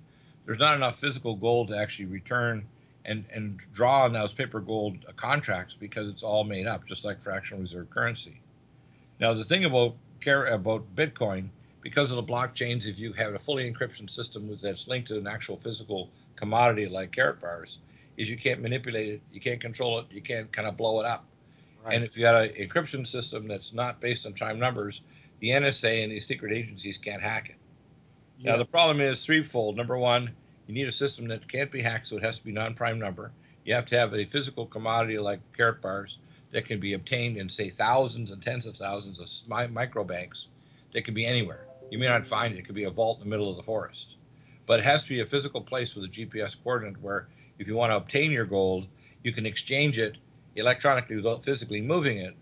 There's 0.45 0.59
not 0.59 0.75
enough 0.75 0.99
physical 0.99 1.35
gold 1.35 1.69
to 1.69 1.77
actually 1.77 2.05
return 2.05 2.65
and, 3.05 3.25
and 3.33 3.59
draw 3.73 4.03
on 4.03 4.13
those 4.13 4.31
paper 4.31 4.59
gold 4.59 4.97
contracts 5.15 5.75
because 5.75 6.09
it's 6.09 6.23
all 6.23 6.43
made 6.43 6.67
up, 6.67 6.85
just 6.85 7.05
like 7.05 7.21
fractional 7.21 7.61
reserve 7.61 7.89
currency. 7.89 8.41
Now, 9.19 9.33
the 9.33 9.43
thing 9.43 9.65
about, 9.65 9.95
care 10.21 10.47
about 10.47 10.83
Bitcoin, 10.95 11.49
because 11.81 12.11
of 12.11 12.17
the 12.17 12.23
blockchains, 12.23 12.85
if 12.85 12.99
you 12.99 13.13
have 13.13 13.33
a 13.33 13.39
fully 13.39 13.71
encryption 13.71 14.09
system 14.09 14.57
that's 14.61 14.87
linked 14.87 15.07
to 15.09 15.17
an 15.17 15.27
actual 15.27 15.57
physical 15.57 16.09
commodity 16.35 16.87
like 16.87 17.11
Karatbars, 17.11 17.77
is 18.17 18.29
you 18.29 18.37
can't 18.37 18.61
manipulate 18.61 19.09
it, 19.09 19.21
you 19.31 19.39
can't 19.39 19.61
control 19.61 19.99
it, 19.99 20.05
you 20.11 20.21
can't 20.21 20.51
kind 20.51 20.67
of 20.67 20.75
blow 20.75 20.99
it 20.99 21.05
up. 21.05 21.25
Right. 21.83 21.95
And 21.95 22.03
if 22.03 22.17
you 22.17 22.25
had 22.25 22.35
an 22.35 22.49
encryption 22.49 23.07
system 23.07 23.47
that's 23.47 23.73
not 23.73 24.01
based 24.01 24.25
on 24.25 24.33
prime 24.33 24.59
numbers, 24.59 25.01
the 25.39 25.49
NSA 25.49 26.03
and 26.03 26.11
these 26.11 26.25
secret 26.25 26.53
agencies 26.53 26.97
can't 26.97 27.21
hack 27.21 27.49
it. 27.49 27.55
Yeah. 28.39 28.51
Now, 28.51 28.57
the 28.57 28.65
problem 28.65 28.99
is 28.99 29.23
threefold. 29.23 29.77
Number 29.77 29.97
one, 29.97 30.31
you 30.69 30.75
need 30.75 30.87
a 30.87 30.91
system 30.91 31.27
that 31.29 31.47
can't 31.47 31.71
be 31.71 31.81
hacked, 31.81 32.07
so 32.07 32.17
it 32.17 32.21
has 32.21 32.37
to 32.37 32.45
be 32.45 32.51
non 32.51 32.75
prime 32.75 32.99
number. 32.99 33.31
You 33.65 33.73
have 33.73 33.87
to 33.87 33.97
have 33.97 34.13
a 34.13 34.23
physical 34.23 34.67
commodity 34.67 35.17
like 35.17 35.39
carrot 35.57 35.81
Karatbars 35.81 36.17
that 36.51 36.65
can 36.65 36.79
be 36.79 36.93
obtained 36.93 37.37
in, 37.37 37.49
say, 37.49 37.71
thousands 37.71 38.29
and 38.29 38.39
tens 38.39 38.67
of 38.67 38.75
thousands 38.75 39.19
of 39.19 39.71
micro 39.71 40.03
banks 40.03 40.49
that 40.93 41.05
can 41.05 41.15
be 41.15 41.25
anywhere. 41.25 41.65
You 41.89 41.97
may 41.97 42.07
not 42.07 42.27
find 42.27 42.53
it, 42.53 42.59
it 42.59 42.65
could 42.67 42.75
be 42.75 42.83
a 42.83 42.91
vault 42.91 43.17
in 43.17 43.23
the 43.23 43.29
middle 43.31 43.49
of 43.49 43.57
the 43.57 43.63
forest. 43.63 44.17
But 44.67 44.79
it 44.79 44.85
has 44.85 45.01
to 45.05 45.09
be 45.09 45.21
a 45.21 45.25
physical 45.25 45.59
place 45.59 45.95
with 45.95 46.05
a 46.05 46.07
GPS 46.07 46.55
coordinate 46.63 47.01
where 47.01 47.29
if 47.57 47.67
you 47.67 47.75
want 47.75 47.91
to 47.91 47.97
obtain 47.97 48.29
your 48.29 48.45
gold, 48.45 48.85
you 49.23 49.33
can 49.33 49.47
exchange 49.47 49.97
it 49.97 50.17
electronically 50.55 51.15
without 51.15 51.43
physically 51.43 51.81
moving 51.81 52.19
it. 52.19 52.35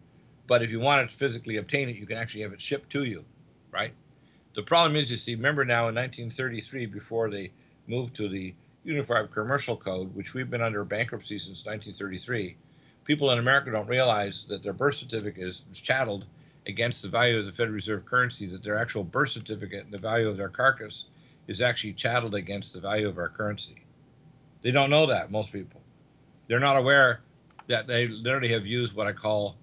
But 0.47 0.63
if 0.63 0.69
you 0.69 0.81
want 0.81 1.09
to 1.09 1.17
physically 1.17 1.55
obtain 1.55 1.87
it, 1.87 1.95
you 1.95 2.05
can 2.05 2.17
actually 2.17 2.41
have 2.41 2.51
it 2.51 2.61
shipped 2.61 2.89
to 2.89 3.05
you, 3.05 3.23
right? 3.71 3.93
The 4.53 4.63
problem 4.63 4.97
is, 4.97 5.09
you 5.09 5.15
see, 5.15 5.35
remember 5.35 5.63
now 5.63 5.87
in 5.87 5.95
1933, 5.95 6.87
before 6.87 7.29
they 7.29 7.51
moved 7.87 8.15
to 8.15 8.29
the 8.29 8.53
Unified 8.83 9.31
Commercial 9.31 9.75
Code, 9.75 10.13
which 10.15 10.33
we've 10.33 10.49
been 10.49 10.61
under 10.61 10.83
bankruptcy 10.83 11.39
since 11.39 11.65
1933, 11.65 12.55
people 13.03 13.31
in 13.31 13.39
America 13.39 13.71
don't 13.71 13.87
realize 13.87 14.45
that 14.45 14.63
their 14.63 14.73
birth 14.73 14.95
certificate 14.95 15.43
is 15.43 15.65
chatteled 15.73 16.23
against 16.67 17.01
the 17.01 17.09
value 17.09 17.39
of 17.39 17.45
the 17.45 17.51
Federal 17.51 17.75
Reserve 17.75 18.05
currency, 18.05 18.45
that 18.47 18.63
their 18.63 18.77
actual 18.77 19.03
birth 19.03 19.29
certificate 19.29 19.85
and 19.85 19.93
the 19.93 19.97
value 19.97 20.27
of 20.27 20.37
their 20.37 20.49
carcass 20.49 21.05
is 21.47 21.61
actually 21.61 21.93
chatteled 21.93 22.33
against 22.33 22.73
the 22.73 22.79
value 22.79 23.07
of 23.07 23.17
our 23.17 23.29
currency. 23.29 23.83
They 24.61 24.71
don't 24.71 24.89
know 24.89 25.05
that, 25.05 25.31
most 25.31 25.53
people. 25.53 25.81
They're 26.47 26.59
not 26.59 26.77
aware 26.77 27.21
that 27.67 27.87
they 27.87 28.07
literally 28.07 28.49
have 28.49 28.65
used 28.65 28.95
what 28.95 29.07
I 29.07 29.13
call 29.13 29.55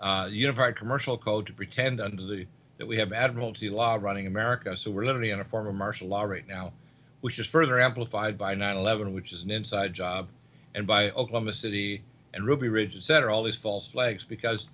uh, 0.00 0.28
Unified 0.30 0.76
Commercial 0.76 1.16
Code 1.16 1.46
to 1.46 1.52
pretend 1.52 2.00
under 2.00 2.22
the 2.22 2.46
that 2.78 2.86
we 2.86 2.96
have 2.96 3.12
admiralty 3.12 3.70
law 3.70 3.96
running 4.00 4.26
America. 4.26 4.76
So 4.76 4.90
we're 4.90 5.04
literally 5.04 5.30
in 5.30 5.38
a 5.38 5.44
form 5.44 5.68
of 5.68 5.74
martial 5.74 6.08
law 6.08 6.24
right 6.24 6.46
now, 6.48 6.72
which 7.22 7.38
is 7.38 7.46
further 7.46 7.80
amplified 7.80 8.36
by 8.36 8.54
9/11, 8.54 9.14
which 9.14 9.32
is 9.32 9.42
an 9.42 9.50
inside 9.50 9.94
job, 9.94 10.28
and 10.74 10.86
by 10.86 11.10
Oklahoma 11.10 11.52
City 11.52 12.02
and 12.34 12.46
Ruby 12.46 12.68
Ridge, 12.68 12.94
et 12.96 13.02
cetera, 13.02 13.34
all 13.34 13.42
these 13.42 13.56
false 13.56 13.88
flags, 13.88 14.24
because 14.24 14.68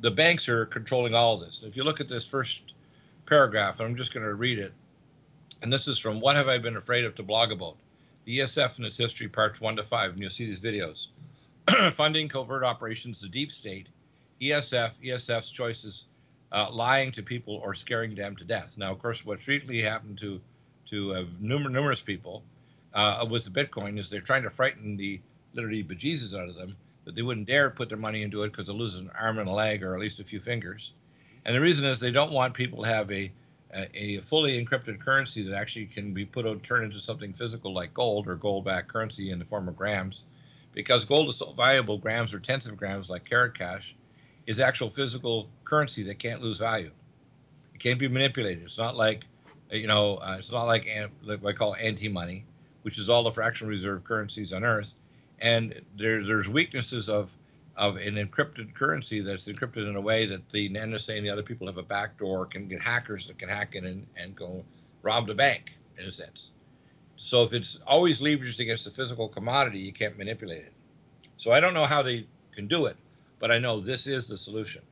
the 0.00 0.10
banks 0.10 0.48
are 0.48 0.66
controlling 0.66 1.14
all 1.14 1.34
of 1.34 1.40
this. 1.40 1.62
If 1.62 1.76
you 1.76 1.84
look 1.84 2.00
at 2.00 2.08
this 2.08 2.26
first 2.26 2.74
paragraph, 3.26 3.80
I'm 3.80 3.96
just 3.96 4.14
going 4.14 4.24
to 4.24 4.34
read 4.34 4.58
it, 4.58 4.72
and 5.62 5.72
this 5.72 5.88
is 5.88 5.98
from 5.98 6.20
What 6.20 6.36
Have 6.36 6.48
I 6.48 6.58
Been 6.58 6.76
Afraid 6.76 7.04
of 7.04 7.14
to 7.16 7.22
blog 7.22 7.52
about, 7.52 7.76
the 8.24 8.40
ESF 8.40 8.76
and 8.76 8.86
its 8.86 8.96
history, 8.96 9.26
parts 9.26 9.60
one 9.60 9.76
to 9.76 9.82
five, 9.82 10.12
and 10.12 10.20
you'll 10.20 10.30
see 10.30 10.46
these 10.46 10.60
videos. 10.60 11.08
funding 11.92 12.28
covert 12.28 12.64
operations, 12.64 13.20
the 13.20 13.28
deep 13.28 13.50
state, 13.50 13.88
ESF, 14.40 14.92
ESF's 15.02 15.50
choices, 15.50 16.04
uh, 16.52 16.70
lying 16.70 17.12
to 17.12 17.22
people 17.22 17.56
or 17.56 17.74
scaring 17.74 18.14
them 18.14 18.36
to 18.36 18.44
death. 18.44 18.76
Now, 18.76 18.92
of 18.92 18.98
course, 18.98 19.24
what's 19.24 19.48
really 19.48 19.82
happened 19.82 20.18
to 20.18 20.40
to 20.90 21.14
uh, 21.14 21.24
numer- 21.42 21.70
numerous 21.70 22.00
people 22.00 22.42
uh, 22.94 23.24
with 23.28 23.44
the 23.44 23.50
Bitcoin 23.50 23.98
is 23.98 24.10
they're 24.10 24.20
trying 24.20 24.42
to 24.42 24.50
frighten 24.50 24.96
the 24.96 25.20
literally 25.54 25.84
bejesus 25.84 26.38
out 26.38 26.48
of 26.48 26.54
them 26.54 26.76
that 27.04 27.14
they 27.14 27.22
wouldn't 27.22 27.46
dare 27.46 27.70
put 27.70 27.88
their 27.88 27.98
money 27.98 28.22
into 28.22 28.42
it 28.42 28.52
because 28.52 28.66
they'll 28.66 28.76
lose 28.76 28.96
an 28.96 29.10
arm 29.18 29.38
and 29.38 29.48
a 29.48 29.52
leg 29.52 29.82
or 29.82 29.94
at 29.94 30.00
least 30.00 30.20
a 30.20 30.24
few 30.24 30.40
fingers. 30.40 30.92
And 31.44 31.54
the 31.54 31.60
reason 31.60 31.84
is 31.84 31.98
they 31.98 32.10
don't 32.10 32.32
want 32.32 32.54
people 32.54 32.82
to 32.82 32.88
have 32.88 33.10
a 33.10 33.32
a, 33.74 34.16
a 34.16 34.20
fully 34.22 34.62
encrypted 34.62 34.98
currency 34.98 35.42
that 35.42 35.54
actually 35.54 35.86
can 35.86 36.14
be 36.14 36.24
put 36.24 36.46
out, 36.46 36.62
turned 36.62 36.84
into 36.84 36.98
something 36.98 37.32
physical 37.32 37.74
like 37.74 37.92
gold 37.92 38.26
or 38.26 38.34
gold-backed 38.34 38.88
currency 38.88 39.30
in 39.30 39.38
the 39.38 39.44
form 39.44 39.68
of 39.68 39.76
grams, 39.76 40.24
because 40.72 41.04
gold 41.04 41.28
is 41.28 41.36
so 41.36 41.52
valuable, 41.52 41.98
grams 41.98 42.32
or 42.32 42.38
tenths 42.38 42.66
of 42.66 42.76
grams 42.76 43.10
like 43.10 43.24
carrot 43.24 43.56
cash, 43.56 43.94
is 44.46 44.60
actual 44.60 44.88
physical 44.88 45.48
currency 45.64 46.02
that 46.02 46.18
can't 46.18 46.40
lose 46.40 46.58
value. 46.58 46.90
It 47.74 47.80
can't 47.80 47.98
be 47.98 48.08
manipulated. 48.08 48.64
It's 48.64 48.78
not 48.78 48.96
like, 48.96 49.26
you 49.70 49.86
know, 49.86 50.16
uh, 50.16 50.36
it's 50.38 50.50
not 50.50 50.64
like, 50.64 50.88
like 51.22 51.42
what 51.42 51.54
I 51.54 51.56
call 51.56 51.76
anti-money, 51.76 52.44
which 52.82 52.98
is 52.98 53.10
all 53.10 53.22
the 53.22 53.32
fractional 53.32 53.70
reserve 53.70 54.04
currencies 54.04 54.52
on 54.52 54.64
Earth, 54.64 54.94
and 55.40 55.80
there, 55.96 56.24
there's 56.24 56.48
weaknesses 56.48 57.08
of 57.08 57.36
of 57.78 57.96
an 57.96 58.16
encrypted 58.16 58.74
currency 58.74 59.20
that's 59.20 59.46
encrypted 59.46 59.88
in 59.88 59.94
a 59.94 60.00
way 60.00 60.26
that 60.26 60.42
the 60.50 60.68
NSA 60.68 61.16
and 61.16 61.24
the 61.24 61.30
other 61.30 61.44
people 61.44 61.68
have 61.68 61.78
a 61.78 61.82
backdoor, 61.82 62.44
can 62.44 62.66
get 62.66 62.82
hackers 62.82 63.28
that 63.28 63.38
can 63.38 63.48
hack 63.48 63.76
in 63.76 63.86
and, 63.86 64.04
and 64.16 64.34
go 64.34 64.64
rob 65.02 65.28
the 65.28 65.34
bank, 65.34 65.70
in 65.96 66.04
a 66.04 66.10
sense. 66.10 66.50
So 67.16 67.44
if 67.44 67.52
it's 67.52 67.78
always 67.86 68.20
leveraged 68.20 68.58
against 68.58 68.84
the 68.84 68.90
physical 68.90 69.28
commodity, 69.28 69.78
you 69.78 69.92
can't 69.92 70.18
manipulate 70.18 70.62
it. 70.62 70.72
So 71.36 71.52
I 71.52 71.60
don't 71.60 71.72
know 71.72 71.84
how 71.84 72.02
they 72.02 72.26
can 72.52 72.66
do 72.66 72.86
it, 72.86 72.96
but 73.38 73.52
I 73.52 73.58
know 73.58 73.80
this 73.80 74.08
is 74.08 74.26
the 74.26 74.36
solution. 74.36 74.82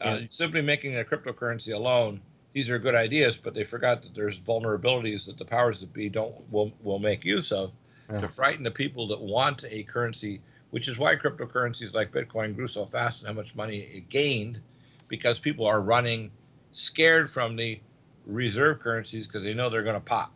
Uh, 0.00 0.20
simply 0.26 0.62
making 0.62 0.96
a 0.96 1.04
cryptocurrency 1.04 1.74
alone, 1.74 2.20
these 2.52 2.68
are 2.70 2.78
good 2.78 2.94
ideas, 2.94 3.36
but 3.36 3.54
they 3.54 3.64
forgot 3.64 4.02
that 4.02 4.14
there's 4.14 4.40
vulnerabilities 4.40 5.26
that 5.26 5.38
the 5.38 5.44
powers 5.44 5.80
that 5.80 5.92
be 5.92 6.08
don't 6.08 6.34
will, 6.50 6.72
will 6.82 6.98
make 6.98 7.24
use 7.24 7.52
of 7.52 7.72
yeah. 8.10 8.20
to 8.20 8.28
frighten 8.28 8.64
the 8.64 8.70
people 8.70 9.06
that 9.08 9.20
want 9.20 9.64
a 9.68 9.82
currency 9.84 10.40
which 10.70 10.88
is 10.88 10.98
why 10.98 11.16
cryptocurrencies 11.16 11.94
like 11.94 12.12
Bitcoin 12.12 12.54
grew 12.54 12.68
so 12.68 12.84
fast 12.84 13.20
and 13.20 13.28
how 13.28 13.34
much 13.34 13.54
money 13.54 13.78
it 13.78 14.08
gained, 14.08 14.60
because 15.08 15.38
people 15.38 15.66
are 15.66 15.80
running 15.80 16.30
scared 16.72 17.30
from 17.30 17.56
the 17.56 17.80
reserve 18.26 18.78
currencies 18.78 19.26
because 19.26 19.42
they 19.42 19.54
know 19.54 19.68
they're 19.68 19.82
going 19.82 19.94
to 19.94 20.00
pop. 20.00 20.32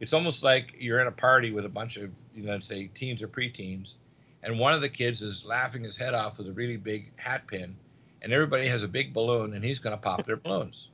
It's 0.00 0.12
almost 0.12 0.42
like 0.42 0.74
you're 0.78 1.00
in 1.00 1.06
a 1.06 1.12
party 1.12 1.52
with 1.52 1.64
a 1.64 1.68
bunch 1.68 1.96
of, 1.96 2.10
you 2.34 2.44
know, 2.44 2.58
say 2.60 2.90
teens 2.94 3.22
or 3.22 3.28
preteens, 3.28 3.94
and 4.42 4.58
one 4.58 4.72
of 4.72 4.80
the 4.80 4.88
kids 4.88 5.22
is 5.22 5.44
laughing 5.44 5.84
his 5.84 5.96
head 5.96 6.14
off 6.14 6.38
with 6.38 6.48
a 6.48 6.52
really 6.52 6.76
big 6.76 7.12
hat 7.18 7.46
pin, 7.46 7.76
and 8.22 8.32
everybody 8.32 8.66
has 8.68 8.82
a 8.82 8.88
big 8.88 9.12
balloon, 9.12 9.54
and 9.54 9.64
he's 9.64 9.78
going 9.78 9.96
to 9.96 10.02
pop 10.02 10.26
their 10.26 10.36
balloons. 10.36 10.90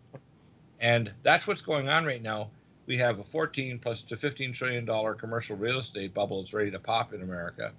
And 0.84 1.14
that's 1.22 1.46
what's 1.46 1.62
going 1.62 1.88
on 1.88 2.04
right 2.04 2.20
now. 2.20 2.50
We 2.84 2.98
have 2.98 3.18
a 3.18 3.24
14 3.24 3.78
plus 3.78 4.02
to 4.02 4.18
15 4.18 4.52
trillion 4.52 4.84
dollar 4.84 5.14
commercial 5.14 5.56
real 5.56 5.78
estate 5.78 6.12
bubble 6.12 6.42
that's 6.42 6.52
ready 6.52 6.70
to 6.70 6.78
pop 6.78 7.14
in 7.14 7.22
America 7.22 7.72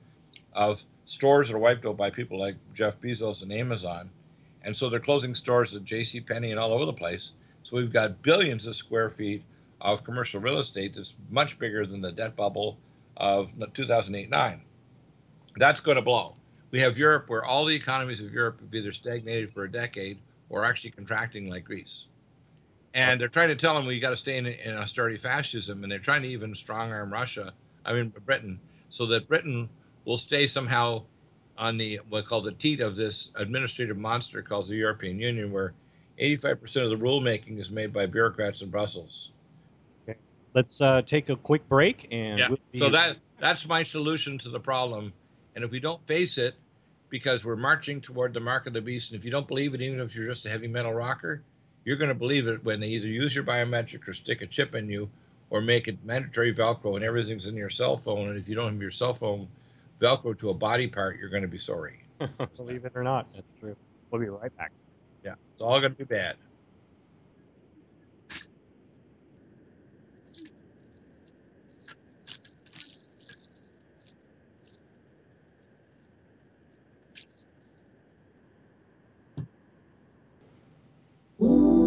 of 0.54 0.84
stores 1.06 1.50
that 1.50 1.56
are 1.56 1.60
wiped 1.60 1.86
out 1.86 1.98
by 1.98 2.10
people 2.10 2.40
like 2.40 2.56
Jeff 2.74 3.00
Bezos 3.00 3.44
and 3.44 3.54
Amazon. 3.54 4.10
And 4.64 4.76
so 4.76 4.90
they're 4.90 5.00
closing 5.00 5.36
stores 5.36 5.76
at 5.76 5.84
J.C. 5.84 6.20
Penney 6.20 6.50
and 6.50 6.60
all 6.60 6.74
over 6.74 6.86
the 6.86 6.94
place. 6.94 7.34
So 7.62 7.76
we've 7.78 7.94
got 7.94 8.24
billions 8.24 8.66
of 8.66 8.76
square 8.76 9.12
feet 9.12 9.44
of 9.82 10.04
commercial 10.04 10.42
real 10.42 10.58
estate 10.58 10.96
that's 10.96 11.14
much 11.30 11.60
bigger 11.60 11.86
than 11.86 12.02
the 12.02 12.12
debt 12.12 12.36
bubble 12.36 12.80
of 13.18 13.52
2008 13.76 14.32
9. 14.32 14.62
That's 15.58 15.80
going 15.80 15.98
to 15.98 16.02
blow. 16.02 16.34
We 16.72 16.82
have 16.82 16.98
Europe 16.98 17.30
where 17.30 17.46
all 17.46 17.66
the 17.66 17.76
economies 17.76 18.22
of 18.22 18.34
Europe 18.34 18.62
have 18.62 18.74
either 18.74 18.92
stagnated 18.92 19.54
for 19.54 19.66
a 19.66 19.72
decade 19.72 20.18
or 20.50 20.66
actually 20.66 20.90
contracting 20.90 21.52
like 21.52 21.66
Greece. 21.66 22.08
And 22.96 23.20
they're 23.20 23.28
trying 23.28 23.50
to 23.50 23.56
tell 23.56 23.76
them 23.76 23.86
we 23.86 24.00
got 24.00 24.12
to 24.12 24.18
stay 24.18 24.38
in, 24.38 24.46
in 24.48 24.74
austerity 24.74 25.18
fascism, 25.18 25.84
and 25.84 25.92
they're 25.92 26.00
trying 26.00 26.22
to 26.22 26.30
even 26.30 26.56
strong 26.56 26.94
arm 26.94 27.12
Russia, 27.12 27.54
I 27.86 27.92
mean 27.92 28.12
Britain, 28.26 28.60
so 28.90 29.06
that 29.08 29.28
Britain 29.28 29.70
will 30.06 30.18
stay 30.18 30.48
somehow 30.48 31.04
on 31.58 31.78
the 31.78 32.00
what 32.08 32.26
called 32.26 32.46
the 32.46 32.54
teat 32.54 32.80
of 32.80 32.96
this 32.96 33.32
administrative 33.36 33.98
monster 33.98 34.42
called 34.42 34.70
the 34.70 34.76
European 34.76 35.20
Union, 35.20 35.52
where 35.52 35.74
85% 36.22 36.84
of 36.84 36.90
the 36.90 37.06
rulemaking 37.06 37.60
is 37.60 37.70
made 37.70 37.92
by 37.92 38.06
bureaucrats 38.06 38.62
in 38.62 38.70
Brussels. 38.70 39.32
Okay. 40.08 40.18
Let's 40.54 40.80
uh, 40.80 41.02
take 41.02 41.30
a 41.30 41.36
quick 41.36 41.68
break 41.68 42.08
and 42.12 42.40
yeah. 42.40 42.48
We'll 42.48 42.60
be- 42.72 42.80
so 42.80 42.90
that 42.92 43.18
that's 43.40 43.68
my 43.68 43.84
solution 43.84 44.38
to 44.40 44.50
the 44.50 44.60
problem. 44.60 45.12
And 45.56 45.66
if 45.66 45.72
we 45.72 45.82
don't 45.82 46.06
face 46.08 46.38
it, 46.38 46.56
because 47.10 47.44
we're 47.44 47.56
marching 47.56 48.02
toward 48.02 48.34
the 48.34 48.40
mark 48.40 48.68
of 48.68 48.74
the 48.74 48.82
beast, 48.82 49.12
and 49.12 49.20
if 49.20 49.26
you 49.26 49.32
don't 49.32 49.48
believe 49.48 49.74
it, 49.74 49.82
even 49.82 50.00
if 50.00 50.16
you're 50.16 50.28
just 50.28 50.46
a 50.46 50.50
heavy 50.50 50.68
metal 50.68 50.94
rocker, 50.94 51.44
you're 51.86 51.96
going 51.96 52.10
to 52.10 52.16
believe 52.16 52.48
it 52.48 52.64
when 52.66 52.80
they 52.80 52.88
either 52.88 53.08
use 53.08 53.34
your 53.34 53.44
biometric 53.46 54.08
or 54.08 54.14
stick 54.14 54.42
a 54.42 54.48
chip 54.48 54.76
in 54.76 54.90
you, 54.90 55.10
or 55.50 55.62
make 55.62 55.88
it 55.88 55.98
mandatory 56.04 56.54
Velcro 56.54 56.96
and 56.96 57.06
everything's 57.06 57.46
in 57.46 57.56
your 57.56 57.70
cell 57.70 57.96
phone. 57.96 58.30
And 58.30 58.38
if 58.38 58.50
you 58.50 58.56
don't 58.56 58.74
have 58.74 58.82
your 58.82 58.92
cell 58.92 59.14
phone 59.14 59.48
Velcro 60.02 60.38
to 60.40 60.50
a 60.50 60.54
body 60.54 60.88
part, 60.88 61.18
you're 61.18 61.30
going 61.30 61.44
to 61.44 61.48
be 61.48 61.58
sorry. 61.58 62.02
Believe 62.58 62.86
it 62.86 62.94
or 62.96 63.04
not, 63.04 63.28
that's 63.34 63.52
true. 63.60 63.76
We'll 64.10 64.22
be 64.22 64.28
right 64.28 64.56
back. 64.58 64.72
Yeah, 65.24 65.36
it's 65.54 65.62
all 65.62 65.80
going 65.80 65.94
to 65.94 65.98
be 65.98 66.04
bad. 66.04 66.36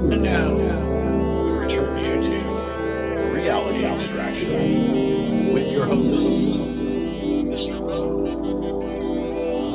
And 0.00 0.22
now, 0.22 0.54
we 0.54 0.62
return 1.58 1.98
you 1.98 2.22
to 2.22 2.38
Reality 3.30 3.84
Extraction 3.84 5.52
with 5.52 5.70
your 5.70 5.84
host, 5.84 6.08
Mr. 7.44 7.78
Rho. 7.78 8.24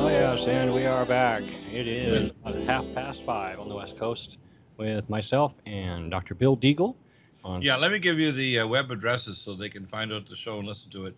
Oh, 0.01 0.07
yes, 0.09 0.47
and 0.47 0.73
we 0.73 0.87
are 0.87 1.05
back. 1.05 1.43
It 1.71 1.87
is 1.87 2.33
half 2.65 2.91
past 2.95 3.21
five 3.23 3.59
on 3.59 3.69
the 3.69 3.75
West 3.75 3.97
Coast 3.97 4.39
with 4.79 5.07
myself 5.09 5.53
and 5.65 6.09
Dr. 6.09 6.33
Bill 6.33 6.57
Deagle. 6.57 6.95
Yeah, 7.61 7.75
let 7.75 7.91
me 7.91 7.99
give 7.99 8.19
you 8.19 8.31
the 8.31 8.59
uh, 8.59 8.67
web 8.67 8.91
addresses 8.91 9.37
so 9.37 9.53
they 9.53 9.69
can 9.69 9.85
find 9.85 10.11
out 10.11 10.27
the 10.27 10.35
show 10.35 10.59
and 10.59 10.67
listen 10.67 10.89
to 10.91 11.05
it. 11.05 11.15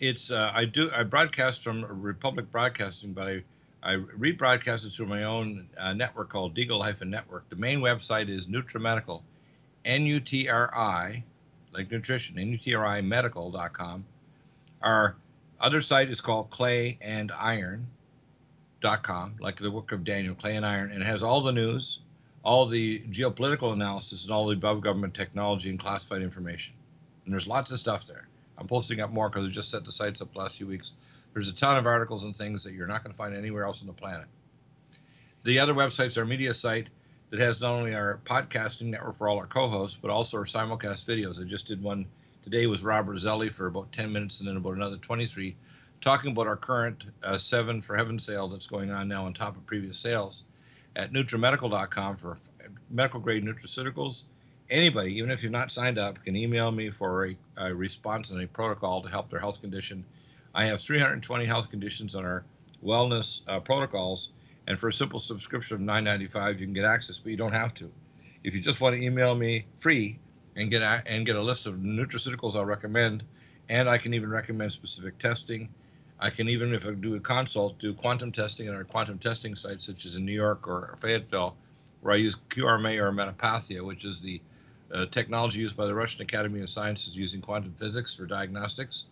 It's 0.00 0.30
uh, 0.30 0.50
I 0.54 0.64
do 0.66 0.90
I 0.94 1.02
broadcast 1.02 1.64
from 1.64 1.84
Republic 1.84 2.50
Broadcasting, 2.52 3.12
but 3.12 3.28
I 3.28 3.42
I 3.82 3.96
rebroadcast 3.96 4.86
it 4.86 4.90
through 4.90 5.06
my 5.06 5.24
own 5.24 5.68
uh, 5.78 5.92
network 5.92 6.28
called 6.28 6.54
Deagle 6.54 6.82
Hyphen 6.82 7.08
Network. 7.08 7.48
The 7.48 7.56
main 7.56 7.80
website 7.80 8.28
is 8.28 8.46
NutriMedical, 8.46 9.22
N-U-T-R-I, 9.84 11.24
like 11.72 11.90
nutrition, 11.90 12.38
N-U-T-R-I 12.38 13.00
medical.com. 13.02 14.04
Our 14.82 15.16
other 15.60 15.80
site 15.80 16.10
is 16.10 16.20
called 16.20 16.50
Clay 16.50 16.98
and 17.00 17.32
Iron. 17.32 17.86
Dot 18.82 19.02
com, 19.02 19.34
like 19.40 19.56
the 19.56 19.70
work 19.70 19.90
of 19.90 20.04
Daniel 20.04 20.34
Clay 20.34 20.54
and 20.54 20.64
Iron, 20.64 20.92
and 20.92 21.00
it 21.00 21.06
has 21.06 21.22
all 21.22 21.40
the 21.40 21.50
news, 21.50 22.00
all 22.46 22.64
the 22.64 23.00
geopolitical 23.10 23.72
analysis, 23.72 24.22
and 24.22 24.32
all 24.32 24.46
the 24.46 24.54
above 24.54 24.80
government 24.80 25.12
technology 25.12 25.68
and 25.68 25.80
classified 25.80 26.22
information. 26.22 26.72
And 27.24 27.32
there's 27.32 27.48
lots 27.48 27.72
of 27.72 27.78
stuff 27.80 28.06
there. 28.06 28.28
I'm 28.56 28.68
posting 28.68 29.00
up 29.00 29.10
more 29.10 29.28
because 29.28 29.48
I 29.48 29.50
just 29.50 29.68
set 29.68 29.84
the 29.84 29.90
sites 29.90 30.22
up 30.22 30.32
the 30.32 30.38
last 30.38 30.56
few 30.56 30.68
weeks. 30.68 30.92
There's 31.34 31.48
a 31.48 31.54
ton 31.54 31.76
of 31.76 31.86
articles 31.86 32.22
and 32.22 32.36
things 32.36 32.62
that 32.62 32.72
you're 32.72 32.86
not 32.86 33.02
going 33.02 33.10
to 33.10 33.16
find 33.16 33.34
anywhere 33.34 33.64
else 33.64 33.80
on 33.80 33.88
the 33.88 33.92
planet. 33.92 34.26
The 35.42 35.58
other 35.58 35.74
website's 35.74 36.16
our 36.16 36.24
media 36.24 36.54
site 36.54 36.86
that 37.30 37.40
has 37.40 37.60
not 37.60 37.72
only 37.72 37.96
our 37.96 38.20
podcasting 38.24 38.90
network 38.90 39.16
for 39.16 39.28
all 39.28 39.38
our 39.38 39.48
co-hosts, 39.48 39.98
but 40.00 40.12
also 40.12 40.38
our 40.38 40.44
simulcast 40.44 41.04
videos. 41.04 41.40
I 41.40 41.44
just 41.48 41.66
did 41.66 41.82
one 41.82 42.06
today 42.44 42.68
with 42.68 42.82
Robert 42.82 43.16
Zelli 43.16 43.50
for 43.50 43.66
about 43.66 43.90
10 43.90 44.12
minutes 44.12 44.38
and 44.38 44.48
then 44.48 44.56
about 44.56 44.74
another 44.74 44.98
23 44.98 45.56
talking 46.00 46.30
about 46.30 46.46
our 46.46 46.56
current 46.56 47.06
uh, 47.24 47.36
seven 47.36 47.80
for 47.80 47.96
heaven 47.96 48.20
sale 48.20 48.46
that's 48.46 48.66
going 48.66 48.92
on 48.92 49.08
now 49.08 49.24
on 49.24 49.34
top 49.34 49.56
of 49.56 49.66
previous 49.66 49.98
sales 49.98 50.44
at 50.96 51.12
nutrimedical.com 51.12 52.16
for 52.16 52.38
medical 52.90 53.20
grade 53.20 53.44
nutraceuticals. 53.44 54.22
Anybody, 54.68 55.16
even 55.16 55.30
if 55.30 55.42
you're 55.42 55.52
not 55.52 55.70
signed 55.70 55.98
up, 55.98 56.22
can 56.24 56.34
email 56.34 56.72
me 56.72 56.90
for 56.90 57.26
a, 57.26 57.36
a 57.58 57.74
response 57.74 58.30
and 58.30 58.42
a 58.42 58.46
protocol 58.48 59.00
to 59.02 59.08
help 59.08 59.30
their 59.30 59.38
health 59.38 59.60
condition. 59.60 60.04
I 60.54 60.64
have 60.64 60.80
320 60.80 61.44
health 61.44 61.70
conditions 61.70 62.16
on 62.16 62.24
our 62.24 62.44
wellness 62.84 63.42
uh, 63.46 63.60
protocols, 63.60 64.30
and 64.66 64.80
for 64.80 64.88
a 64.88 64.92
simple 64.92 65.20
subscription 65.20 65.76
of 65.76 65.82
9.95, 65.82 66.58
you 66.58 66.66
can 66.66 66.72
get 66.72 66.84
access, 66.84 67.18
but 67.18 67.30
you 67.30 67.36
don't 67.36 67.52
have 67.52 67.74
to. 67.74 67.92
If 68.42 68.54
you 68.54 68.60
just 68.60 68.80
want 68.80 68.96
to 68.96 69.02
email 69.02 69.34
me 69.34 69.66
free 69.76 70.18
and 70.56 70.70
get 70.70 70.82
a, 70.82 71.02
and 71.06 71.26
get 71.26 71.36
a 71.36 71.40
list 71.40 71.66
of 71.66 71.76
nutraceuticals 71.76 72.56
I'll 72.56 72.64
recommend, 72.64 73.22
and 73.68 73.88
I 73.88 73.98
can 73.98 74.14
even 74.14 74.30
recommend 74.30 74.72
specific 74.72 75.18
testing 75.18 75.68
I 76.18 76.30
can 76.30 76.48
even, 76.48 76.72
if 76.72 76.86
I 76.86 76.92
do 76.92 77.14
a 77.14 77.20
consult, 77.20 77.78
do 77.78 77.92
quantum 77.92 78.32
testing 78.32 78.68
at 78.68 78.74
our 78.74 78.84
quantum 78.84 79.18
testing 79.18 79.54
sites, 79.54 79.86
such 79.86 80.06
as 80.06 80.16
in 80.16 80.24
New 80.24 80.32
York 80.32 80.66
or 80.66 80.96
Fayetteville, 80.98 81.56
where 82.00 82.14
I 82.14 82.16
use 82.16 82.36
QRMA 82.48 82.98
or 82.98 83.12
Metapathia, 83.12 83.84
which 83.84 84.04
is 84.04 84.20
the 84.20 84.40
uh, 84.92 85.06
technology 85.06 85.60
used 85.60 85.76
by 85.76 85.86
the 85.86 85.94
Russian 85.94 86.22
Academy 86.22 86.60
of 86.60 86.70
Sciences 86.70 87.16
using 87.16 87.40
quantum 87.40 87.74
physics 87.76 88.14
for 88.14 88.24
diagnostics. 88.24 89.06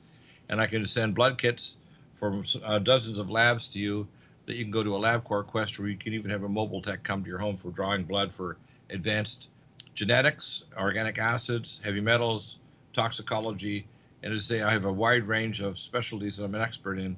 And 0.48 0.60
I 0.60 0.66
can 0.66 0.86
send 0.86 1.14
blood 1.14 1.36
kits 1.36 1.76
from 2.14 2.44
uh, 2.64 2.78
dozens 2.78 3.18
of 3.18 3.30
labs 3.30 3.66
to 3.68 3.78
you 3.78 4.06
that 4.46 4.56
you 4.56 4.62
can 4.62 4.70
go 4.70 4.82
to 4.82 4.94
a 4.94 4.98
LabCorp 4.98 5.46
Quest 5.46 5.78
where 5.78 5.88
you 5.88 5.96
can 5.96 6.12
even 6.12 6.30
have 6.30 6.44
a 6.44 6.48
mobile 6.48 6.80
tech 6.80 7.02
come 7.02 7.22
to 7.22 7.28
your 7.28 7.38
home 7.38 7.56
for 7.56 7.70
drawing 7.70 8.04
blood 8.04 8.32
for 8.32 8.56
advanced 8.90 9.48
genetics, 9.94 10.64
organic 10.78 11.18
acids, 11.18 11.80
heavy 11.82 12.00
metals, 12.00 12.58
toxicology, 12.92 13.86
and 14.24 14.32
I 14.32 14.38
say, 14.38 14.62
I 14.62 14.72
have 14.72 14.86
a 14.86 14.92
wide 14.92 15.28
range 15.28 15.60
of 15.60 15.78
specialties 15.78 16.38
that 16.38 16.44
I'm 16.44 16.54
an 16.54 16.62
expert 16.62 16.98
in, 16.98 17.14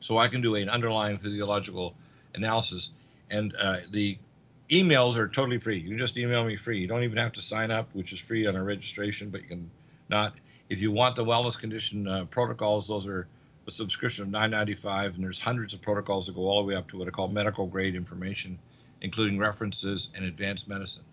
so 0.00 0.16
I 0.16 0.26
can 0.26 0.40
do 0.40 0.54
an 0.54 0.70
underlying 0.70 1.18
physiological 1.18 1.94
analysis. 2.34 2.92
And 3.30 3.54
uh, 3.56 3.80
the 3.90 4.18
emails 4.70 5.18
are 5.18 5.28
totally 5.28 5.58
free. 5.58 5.78
You 5.78 5.90
can 5.90 5.98
just 5.98 6.16
email 6.16 6.42
me 6.44 6.56
free. 6.56 6.78
You 6.78 6.86
don't 6.86 7.04
even 7.04 7.18
have 7.18 7.32
to 7.34 7.42
sign 7.42 7.70
up, 7.70 7.90
which 7.92 8.14
is 8.14 8.18
free 8.18 8.46
on 8.46 8.56
our 8.56 8.64
registration, 8.64 9.28
but 9.28 9.42
you 9.42 9.48
can 9.48 9.70
not. 10.08 10.34
If 10.70 10.80
you 10.80 10.90
want 10.90 11.14
the 11.14 11.24
wellness 11.24 11.58
condition 11.58 12.08
uh, 12.08 12.24
protocols, 12.24 12.88
those 12.88 13.06
are 13.06 13.28
a 13.66 13.70
subscription 13.70 14.24
of 14.24 14.30
9.95, 14.30 15.16
and 15.16 15.24
there's 15.24 15.38
hundreds 15.38 15.74
of 15.74 15.82
protocols 15.82 16.26
that 16.26 16.36
go 16.36 16.42
all 16.42 16.62
the 16.62 16.68
way 16.68 16.74
up 16.74 16.88
to 16.88 16.96
what 16.96 17.06
I 17.06 17.10
call 17.10 17.28
medical 17.28 17.66
grade 17.66 17.94
information, 17.94 18.58
including 19.02 19.38
references 19.38 20.08
and 20.14 20.24
advanced 20.24 20.68
medicine. 20.68 21.04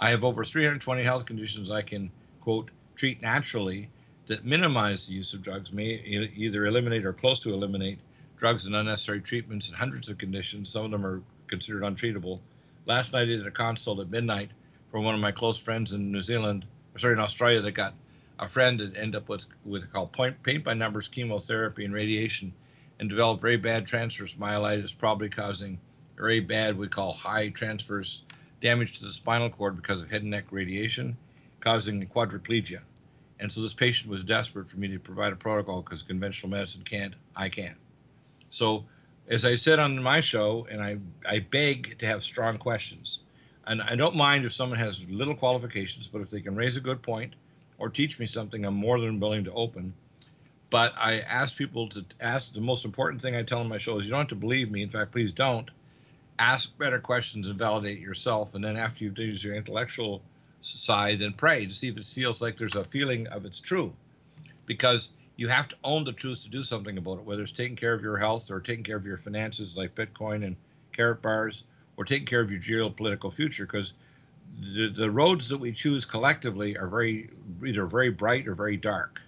I 0.00 0.10
have 0.10 0.24
over 0.24 0.42
320 0.44 1.04
health 1.04 1.26
conditions 1.26 1.70
I 1.70 1.82
can 1.82 2.10
quote 2.40 2.72
treat 2.96 3.22
naturally 3.22 3.88
that 4.26 4.44
minimize 4.44 5.06
the 5.06 5.12
use 5.12 5.34
of 5.34 5.42
drugs, 5.42 5.72
may 5.72 6.02
either 6.34 6.66
eliminate 6.66 7.04
or 7.04 7.12
close 7.12 7.38
to 7.40 7.52
eliminate 7.52 7.98
drugs 8.38 8.66
and 8.66 8.74
unnecessary 8.74 9.20
treatments 9.20 9.68
in 9.68 9.74
hundreds 9.74 10.08
of 10.08 10.18
conditions. 10.18 10.68
Some 10.68 10.84
of 10.84 10.90
them 10.90 11.04
are 11.04 11.22
considered 11.48 11.82
untreatable. 11.82 12.40
Last 12.86 13.12
night 13.12 13.22
I 13.22 13.26
did 13.26 13.46
a 13.46 13.50
consult 13.50 14.00
at 14.00 14.10
midnight 14.10 14.50
for 14.90 15.00
one 15.00 15.14
of 15.14 15.20
my 15.20 15.32
close 15.32 15.60
friends 15.60 15.92
in 15.92 16.12
New 16.12 16.20
Zealand, 16.20 16.66
sorry, 16.96 17.14
in 17.14 17.20
Australia, 17.20 17.60
that 17.60 17.72
got 17.72 17.94
a 18.38 18.48
friend 18.48 18.80
that 18.80 18.96
ended 18.96 19.16
up 19.16 19.28
with 19.28 19.46
with 19.64 19.90
called 19.92 20.12
point, 20.12 20.42
paint 20.42 20.64
by 20.64 20.74
numbers 20.74 21.08
chemotherapy 21.08 21.84
and 21.84 21.94
radiation, 21.94 22.52
and 22.98 23.08
developed 23.08 23.40
very 23.40 23.56
bad 23.56 23.86
transverse 23.86 24.34
myelitis, 24.34 24.96
probably 24.96 25.28
causing 25.28 25.78
very 26.16 26.40
bad 26.40 26.76
we 26.76 26.88
call 26.88 27.12
high 27.12 27.48
transverse 27.48 28.22
damage 28.60 28.98
to 28.98 29.04
the 29.04 29.12
spinal 29.12 29.50
cord 29.50 29.76
because 29.76 30.00
of 30.00 30.10
head 30.10 30.22
and 30.22 30.30
neck 30.30 30.44
radiation, 30.50 31.16
causing 31.60 32.04
quadriplegia. 32.06 32.80
And 33.40 33.50
so 33.50 33.60
this 33.60 33.74
patient 33.74 34.10
was 34.10 34.24
desperate 34.24 34.68
for 34.68 34.78
me 34.78 34.88
to 34.88 34.98
provide 34.98 35.32
a 35.32 35.36
protocol 35.36 35.82
because 35.82 36.02
conventional 36.02 36.50
medicine 36.50 36.82
can't, 36.82 37.14
I 37.34 37.48
can. 37.48 37.74
So, 38.50 38.84
as 39.26 39.44
I 39.44 39.56
said 39.56 39.78
on 39.78 40.00
my 40.02 40.20
show, 40.20 40.66
and 40.70 40.82
I, 40.82 40.98
I 41.26 41.40
beg 41.40 41.98
to 41.98 42.06
have 42.06 42.22
strong 42.22 42.58
questions. 42.58 43.20
And 43.66 43.82
I 43.82 43.96
don't 43.96 44.14
mind 44.14 44.44
if 44.44 44.52
someone 44.52 44.78
has 44.78 45.08
little 45.08 45.34
qualifications, 45.34 46.06
but 46.06 46.20
if 46.20 46.30
they 46.30 46.40
can 46.40 46.54
raise 46.54 46.76
a 46.76 46.80
good 46.80 47.02
point 47.02 47.34
or 47.78 47.88
teach 47.88 48.18
me 48.18 48.26
something, 48.26 48.64
I'm 48.64 48.74
more 48.74 49.00
than 49.00 49.18
willing 49.18 49.44
to 49.44 49.52
open. 49.52 49.94
But 50.70 50.92
I 50.96 51.20
ask 51.20 51.56
people 51.56 51.88
to 51.90 52.04
ask 52.20 52.52
the 52.52 52.60
most 52.60 52.84
important 52.84 53.22
thing 53.22 53.34
I 53.34 53.42
tell 53.42 53.60
on 53.60 53.68
my 53.68 53.78
show 53.78 53.98
is 53.98 54.06
you 54.06 54.10
don't 54.10 54.20
have 54.20 54.28
to 54.28 54.34
believe 54.34 54.70
me. 54.70 54.82
In 54.82 54.90
fact, 54.90 55.12
please 55.12 55.32
don't. 55.32 55.70
Ask 56.38 56.76
better 56.78 56.98
questions 56.98 57.48
and 57.48 57.58
validate 57.58 58.00
yourself. 58.00 58.54
And 58.54 58.64
then 58.64 58.76
after 58.76 59.04
you've 59.04 59.18
used 59.18 59.44
your 59.44 59.54
intellectual 59.54 60.20
side 60.64 61.20
and 61.20 61.36
pray 61.36 61.66
to 61.66 61.74
see 61.74 61.88
if 61.88 61.96
it 61.96 62.04
feels 62.04 62.40
like 62.40 62.56
there's 62.56 62.76
a 62.76 62.84
feeling 62.84 63.26
of 63.28 63.44
it's 63.44 63.60
true. 63.60 63.94
Because 64.66 65.10
you 65.36 65.48
have 65.48 65.68
to 65.68 65.76
own 65.84 66.04
the 66.04 66.12
truth 66.12 66.42
to 66.42 66.48
do 66.48 66.62
something 66.62 66.96
about 66.96 67.18
it, 67.18 67.24
whether 67.24 67.42
it's 67.42 67.52
taking 67.52 67.76
care 67.76 67.92
of 67.92 68.02
your 68.02 68.16
health 68.16 68.50
or 68.50 68.60
taking 68.60 68.84
care 68.84 68.96
of 68.96 69.04
your 69.04 69.16
finances 69.16 69.76
like 69.76 69.94
Bitcoin 69.94 70.44
and 70.44 70.56
Karatbars 70.96 71.64
or 71.96 72.04
taking 72.04 72.26
care 72.26 72.40
of 72.40 72.50
your 72.50 72.60
geopolitical 72.60 73.32
future. 73.32 73.66
Because 73.66 73.94
the, 74.60 74.88
the 74.88 75.10
roads 75.10 75.48
that 75.48 75.58
we 75.58 75.72
choose 75.72 76.04
collectively 76.04 76.76
are 76.78 76.86
very 76.86 77.30
either 77.64 77.86
very 77.86 78.10
bright 78.10 78.46
or 78.46 78.54
very 78.54 78.76
dark. 78.76 79.20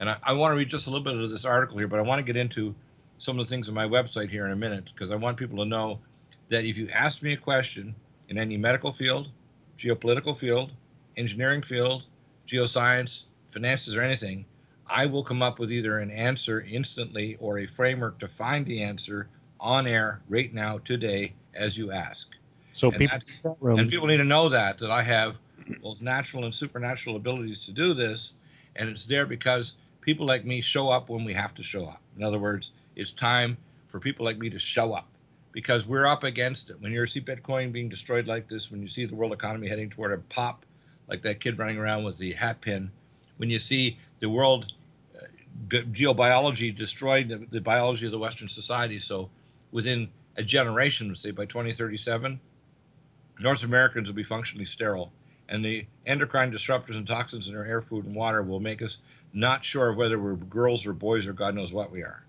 And 0.00 0.10
I, 0.10 0.16
I 0.22 0.32
want 0.34 0.52
to 0.52 0.58
read 0.58 0.68
just 0.68 0.86
a 0.86 0.90
little 0.90 1.04
bit 1.04 1.16
of 1.16 1.30
this 1.30 1.44
article 1.44 1.78
here, 1.78 1.88
but 1.88 1.98
I 1.98 2.02
want 2.02 2.18
to 2.18 2.22
get 2.22 2.36
into 2.36 2.74
some 3.18 3.38
of 3.38 3.46
the 3.46 3.48
things 3.48 3.68
on 3.68 3.74
my 3.74 3.86
website 3.86 4.30
here 4.30 4.44
in 4.44 4.52
a 4.52 4.56
minute 4.56 4.90
because 4.92 5.10
I 5.10 5.16
want 5.16 5.36
people 5.36 5.56
to 5.58 5.64
know 5.64 6.00
that 6.48 6.64
if 6.64 6.76
you 6.76 6.88
ask 6.90 7.22
me 7.22 7.32
a 7.32 7.36
question 7.36 7.94
in 8.28 8.38
any 8.38 8.56
medical 8.56 8.92
field, 8.92 9.28
geopolitical 9.78 10.36
field, 10.36 10.72
engineering 11.16 11.62
field, 11.62 12.04
geoscience, 12.46 13.24
finances, 13.48 13.96
or 13.96 14.02
anything, 14.02 14.44
I 14.88 15.06
will 15.06 15.24
come 15.24 15.42
up 15.42 15.58
with 15.58 15.72
either 15.72 15.98
an 15.98 16.10
answer 16.10 16.64
instantly 16.68 17.36
or 17.40 17.58
a 17.58 17.66
framework 17.66 18.18
to 18.20 18.28
find 18.28 18.64
the 18.66 18.82
answer 18.82 19.28
on 19.58 19.86
air 19.86 20.20
right 20.28 20.52
now 20.52 20.78
today 20.78 21.32
as 21.54 21.76
you 21.76 21.90
ask. 21.90 22.34
So 22.72 22.90
and 22.90 22.98
people, 22.98 23.56
and 23.62 23.88
people 23.88 24.06
need 24.06 24.18
to 24.18 24.24
know 24.24 24.48
that 24.50 24.78
that 24.78 24.90
I 24.90 25.02
have 25.02 25.38
both 25.82 26.02
natural 26.02 26.44
and 26.44 26.54
supernatural 26.54 27.16
abilities 27.16 27.64
to 27.64 27.72
do 27.72 27.94
this, 27.94 28.34
and 28.76 28.88
it's 28.88 29.06
there 29.06 29.26
because 29.26 29.74
people 30.02 30.26
like 30.26 30.44
me 30.44 30.60
show 30.60 30.90
up 30.90 31.08
when 31.08 31.24
we 31.24 31.32
have 31.32 31.54
to 31.54 31.62
show 31.62 31.86
up. 31.86 32.00
In 32.16 32.22
other 32.22 32.38
words, 32.38 32.72
it's 32.94 33.12
time 33.12 33.56
for 33.88 33.98
people 33.98 34.24
like 34.24 34.38
me 34.38 34.50
to 34.50 34.58
show 34.58 34.92
up 34.92 35.08
because 35.56 35.86
we're 35.86 36.04
up 36.04 36.22
against 36.22 36.68
it. 36.68 36.78
When 36.82 36.92
you 36.92 37.06
see 37.06 37.18
Bitcoin 37.18 37.72
being 37.72 37.88
destroyed 37.88 38.26
like 38.26 38.46
this, 38.46 38.70
when 38.70 38.82
you 38.82 38.88
see 38.88 39.06
the 39.06 39.14
world 39.14 39.32
economy 39.32 39.70
heading 39.70 39.88
toward 39.88 40.12
a 40.12 40.18
pop, 40.28 40.66
like 41.08 41.22
that 41.22 41.40
kid 41.40 41.58
running 41.58 41.78
around 41.78 42.04
with 42.04 42.18
the 42.18 42.34
hat 42.34 42.60
pin, 42.60 42.90
when 43.38 43.48
you 43.48 43.58
see 43.58 43.98
the 44.20 44.28
world 44.28 44.74
uh, 45.16 45.24
geobiology 45.70 46.76
destroyed 46.76 47.30
the, 47.30 47.46
the, 47.50 47.60
biology 47.62 48.04
of 48.04 48.12
the 48.12 48.18
Western 48.18 48.50
society, 48.50 48.98
so 48.98 49.30
within 49.72 50.10
a 50.36 50.42
generation, 50.42 51.14
say 51.14 51.30
by 51.30 51.46
2037, 51.46 52.38
North 53.40 53.62
Americans 53.62 54.10
will 54.10 54.16
be 54.16 54.24
functionally 54.24 54.66
sterile, 54.66 55.10
and 55.48 55.64
the 55.64 55.86
endocrine 56.04 56.52
disruptors 56.52 56.96
and 56.96 57.06
toxins 57.06 57.48
in 57.48 57.56
our 57.56 57.64
air, 57.64 57.80
food, 57.80 58.04
and 58.04 58.14
water 58.14 58.42
will 58.42 58.60
make 58.60 58.82
us 58.82 58.98
not 59.32 59.64
sure 59.64 59.88
of 59.88 59.96
whether 59.96 60.18
we're 60.18 60.36
girls 60.36 60.84
or 60.84 60.92
boys 60.92 61.26
or 61.26 61.32
God 61.32 61.54
knows 61.54 61.72
what 61.72 61.90
we 61.90 62.02
are. 62.02 62.26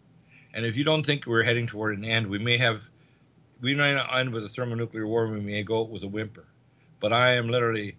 And 0.54 0.66
if 0.66 0.78
you 0.78 0.86
don't 0.86 1.06
think 1.06 1.26
we're 1.26 1.44
heading 1.44 1.68
toward 1.68 1.98
an 1.98 2.06
end, 2.06 2.26
we 2.26 2.40
may 2.40 2.56
have 2.56 2.90
we 3.62 3.76
may 3.76 3.94
not 3.94 4.16
end 4.16 4.32
with 4.32 4.44
a 4.44 4.50
thermonuclear 4.50 5.08
war. 5.08 5.28
We 5.28 5.42
may 5.42 5.64
go 5.64 5.84
with 5.84 6.04
a 6.04 6.08
whimper. 6.08 6.46
But 7.00 7.14
I 7.14 7.34
am 7.34 7.50
literally, 7.50 7.96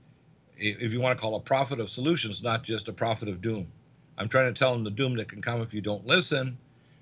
if 0.56 0.92
you 0.92 1.00
want 1.00 1.16
to 1.16 1.20
call 1.20 1.36
a 1.36 1.40
prophet 1.40 1.80
of 1.80 1.90
solutions, 1.90 2.42
not 2.42 2.62
just 2.62 2.88
a 2.88 2.92
prophet 2.92 3.28
of 3.28 3.40
doom. 3.40 3.68
I'm 4.16 4.28
trying 4.28 4.52
to 4.52 4.58
tell 4.58 4.72
them 4.72 4.84
the 4.84 4.90
doom 4.90 5.16
that 5.16 5.28
can 5.28 5.40
come 5.40 5.60
if 5.62 5.72
you 5.72 5.80
don't 5.80 6.06
listen. 6.06 6.58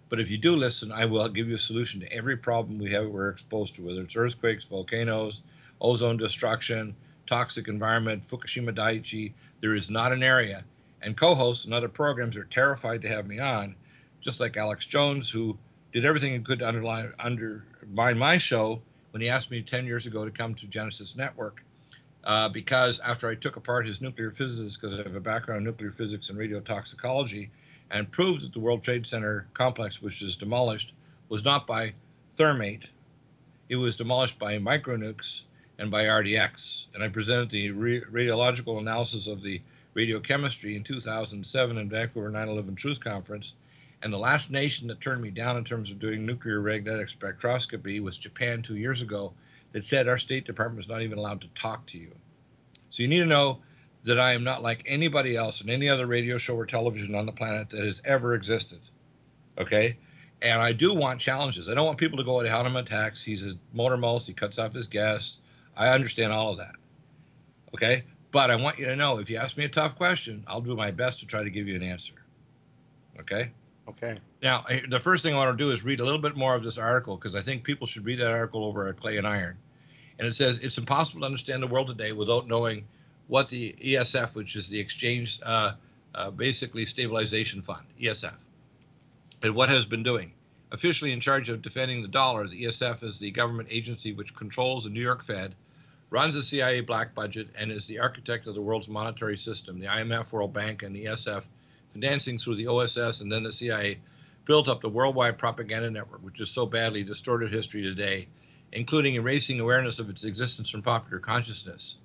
But 0.09 0.21
if 0.21 0.31
you 0.31 0.39
do 0.39 0.55
listen, 0.55 0.93
I 0.93 1.05
will 1.07 1.29
give 1.29 1.49
you 1.49 1.57
a 1.57 1.59
solution 1.59 2.01
to 2.01 2.13
every 2.13 2.37
problem 2.37 2.79
we 2.79 2.93
have 2.93 3.09
we're 3.09 3.31
exposed 3.31 3.75
to, 3.75 3.83
whether 3.83 4.03
it's 4.03 4.17
earthquakes, 4.17 4.65
volcanoes, 4.65 5.43
ozone 5.81 6.17
destruction, 6.17 6.95
toxic 7.27 7.69
environment, 7.69 8.27
Fukushima 8.27 8.75
Daiichi. 8.75 9.33
There 9.61 9.75
is 9.75 9.91
not 9.91 10.13
an 10.13 10.23
area. 10.23 10.65
And 11.03 11.17
co-hosts 11.17 11.65
and 11.65 11.75
other 11.75 11.89
programs 11.89 12.37
are 12.37 12.45
terrified 12.45 13.03
to 13.03 13.09
have 13.09 13.27
me 13.27 13.39
on, 13.39 13.75
just 14.21 14.41
like 14.41 14.57
Alex 14.57 14.87
Jones, 14.87 15.31
who 15.31 15.59
did 15.93 16.05
everything 16.05 16.33
he 16.33 16.39
could 16.39 16.61
to 16.61 16.69
underline, 16.69 17.13
undermine 17.87 18.19
my 18.19 18.39
show 18.39 18.81
when 19.13 19.23
he 19.23 19.29
asked 19.29 19.51
me 19.51 19.63
10 19.63 19.87
years 19.87 20.07
ago 20.07 20.25
to 20.25 20.31
come 20.31 20.55
to 20.55 20.67
Genesis 20.67 21.17
Network. 21.17 21.63
Uh, 22.25 22.49
because 22.49 22.99
after 23.01 23.29
I 23.29 23.37
took 23.37 23.57
apart 23.57 23.87
his 23.87 24.01
nuclear 24.01 24.33
physics, 24.33 24.77
because 24.77 24.95
I 24.95 25.03
have 25.03 25.15
a 25.15 25.21
background 25.21 25.59
in 25.59 25.65
nuclear 25.65 25.93
physics 25.93 26.29
and 26.29 26.39
radiotoxicology, 26.39 27.51
and 27.93 28.11
proved 28.11 28.43
that 28.43 28.53
the 28.53 28.59
World 28.59 28.83
Trade 28.83 29.07
Center 29.07 29.47
complex, 29.55 30.03
which 30.03 30.23
is 30.23 30.37
demolished, 30.37 30.93
was 31.29 31.45
not 31.45 31.69
by 31.69 31.95
thermate, 32.37 32.87
it 33.69 33.77
was 33.77 33.95
demolished 33.95 34.41
by 34.41 34.59
micronukes 34.59 35.43
and 35.79 35.89
by 35.89 36.05
RDX. 36.05 36.87
And 36.95 37.03
I 37.05 37.09
presented 37.09 37.51
the 37.51 37.71
radiological 37.71 38.81
analysis 38.81 39.29
of 39.29 39.43
the 39.43 39.61
radiochemistry 39.95 40.75
in 40.75 40.83
2007 40.83 41.79
in 41.79 41.89
Vancouver 41.89 42.29
9 42.29 42.49
11 42.49 42.75
Truth 42.75 43.01
Conference 43.01 43.55
and 44.03 44.13
the 44.13 44.19
last 44.19 44.51
nation 44.51 44.89
that 44.89 45.01
turned 45.01 45.23
me 45.23 45.31
down 45.31 45.57
in 45.57 45.65
terms 45.65 45.91
of 45.91 45.99
doing 45.99 46.25
nuclear 46.25 46.61
magnetic 46.61 47.09
spectroscopy 47.09 48.01
was 48.01 48.19
Japan 48.19 48.63
two 48.63 48.77
years 48.77 49.03
ago, 49.03 49.33
that 49.73 49.85
said 49.85 50.09
our 50.09 50.19
State 50.19 50.47
Department 50.47 50.85
is 50.85 50.89
not 50.89 51.03
even 51.03 51.19
allowed 51.19 51.41
to 51.41 51.49
talk 51.49 51.85
to 51.87 51.99
you. 51.99 52.13
So 52.91 53.03
you 53.03 53.09
need 53.09 53.21
to 53.21 53.27
know 53.27 53.61
that 54.05 54.21
I 54.21 54.33
am 54.33 54.45
not 54.45 54.63
like 54.63 54.83
anybody 54.87 55.37
else 55.37 55.61
in 55.61 55.69
any 55.69 55.89
other 55.89 56.07
radio 56.07 56.39
show 56.39 56.55
or 56.55 56.65
television 56.65 57.15
on 57.15 57.27
the 57.27 57.33
planet 57.33 57.69
that 57.71 57.85
has 57.85 58.01
ever 58.05 58.35
existed. 58.35 58.81
Okay? 59.59 59.99
And 60.43 60.61
I 60.61 60.73
do 60.73 60.95
want 60.95 61.21
challenges. 61.21 61.69
I 61.69 61.75
don't 61.75 61.87
want 61.87 61.99
people 61.99 62.17
to 62.19 62.25
go 62.25 62.41
at 62.41 62.47
him 62.47 62.77
attacks. 62.77 63.23
He's 63.23 63.45
a 63.45 63.55
motor 63.73 63.97
mouse. 63.97 64.27
He 64.27 64.33
cuts 64.33 64.59
off 64.59 64.73
his 64.73 64.87
gas. 64.87 65.39
I 65.77 65.89
understand 65.89 66.33
all 66.33 66.53
of 66.53 66.59
that. 66.59 66.75
Okay? 67.75 68.05
But 68.31 68.51
I 68.51 68.57
want 68.57 68.79
you 68.79 68.85
to 68.87 68.97
know 68.97 69.19
if 69.19 69.29
you 69.29 69.39
ask 69.39 69.57
me 69.57 69.65
a 69.65 69.69
tough 69.69 69.97
question, 69.97 70.45
I'll 70.47 70.61
do 70.61 70.77
my 70.77 70.91
best 70.91 71.21
to 71.21 71.27
try 71.27 71.43
to 71.43 71.51
give 71.51 71.67
you 71.67 71.75
an 71.75 71.83
answer. 71.83 72.15
Okay? 73.19 73.51
Okay. 73.89 74.19
Now, 74.43 74.65
the 74.89 74.99
first 74.99 75.23
thing 75.23 75.35
I 75.35 75.37
want 75.37 75.57
to 75.57 75.65
do 75.65 75.71
is 75.71 75.85
read 75.85 76.01
a 76.01 76.05
little 76.05 76.21
bit 76.21 76.37
more 76.37 76.55
of 76.55 76.65
this 76.65 76.77
article 76.77 77.17
because 77.17 77.37
I 77.37 77.41
think 77.41 77.63
people 77.63 77.87
should 77.87 78.05
read 78.05 78.19
that 78.21 78.33
article 78.33 78.65
over 78.65 78.89
at 78.89 78.99
Clay 78.99 79.17
and 79.17 79.27
Iron. 79.27 79.57
And 80.19 80.27
it 80.27 80.35
says 80.35 80.59
it's 80.59 80.79
impossible 80.79 81.21
to 81.21 81.27
understand 81.27 81.63
the 81.63 81.67
world 81.67 81.87
today 81.89 82.13
without 82.13 82.49
knowing 82.49 82.85
what 83.29 83.49
the 83.49 83.75
ESF, 83.81 84.35
which 84.35 84.57
is 84.57 84.69
the 84.69 84.79
Exchange 84.79 85.41
uh, 85.45 85.73
uh, 86.15 86.31
Basically 86.31 86.87
Stabilization 86.87 87.61
Fund, 87.61 87.87
ESF. 88.01 88.35
and 89.43 89.55
what 89.55 89.69
has 89.69 89.87
been 89.87 90.03
doing. 90.03 90.33
Officially 90.73 91.13
in 91.13 91.21
charge 91.21 91.49
of 91.49 91.63
defending 91.63 92.03
the 92.03 92.09
dollar, 92.09 92.49
the 92.49 92.65
ESF 92.65 93.05
is 93.05 93.19
the 93.19 93.31
government 93.31 93.69
agency 93.71 94.13
which 94.13 94.35
controls 94.35 94.85
the 94.85 94.91
New 94.91 95.03
York 95.03 95.23
Fed, 95.23 95.55
runs 96.11 96.35
the 96.35 96.43
CIA 96.43 96.81
black 96.81 97.15
budget, 97.15 97.49
and 97.57 97.71
is 97.71 97.87
the 97.87 97.99
architect 97.99 98.47
of 98.47 98.55
the 98.55 98.61
world's 98.61 98.89
monetary 98.89 99.37
system. 99.37 99.79
The 99.79 99.87
IMF, 99.87 100.33
World 100.33 100.53
Bank, 100.53 100.83
and 100.83 100.95
the 100.95 101.05
ESF, 101.05 101.47
financing 102.01 102.37
through 102.37 102.57
the 102.57 102.67
OSS 102.67 103.21
and 103.23 103.33
then 103.33 103.43
the 103.43 103.53
CIA, 103.53 103.99
built 104.45 104.69
up 104.69 104.81
the 104.81 104.89
worldwide 104.89 105.39
propaganda 105.39 105.91
network, 105.91 106.23
which 106.23 106.39
has 106.39 106.51
so 106.51 106.67
badly 106.67 107.03
distorted 107.03 107.51
history 107.51 107.83
today, 107.83 108.29
including 108.73 109.15
erasing 109.15 109.61
awareness 109.61 109.99
of 109.99 110.09
its 110.11 110.25
existence 110.25 110.69
from 110.69 110.83
popular 110.83 111.19
consciousness. 111.19 111.97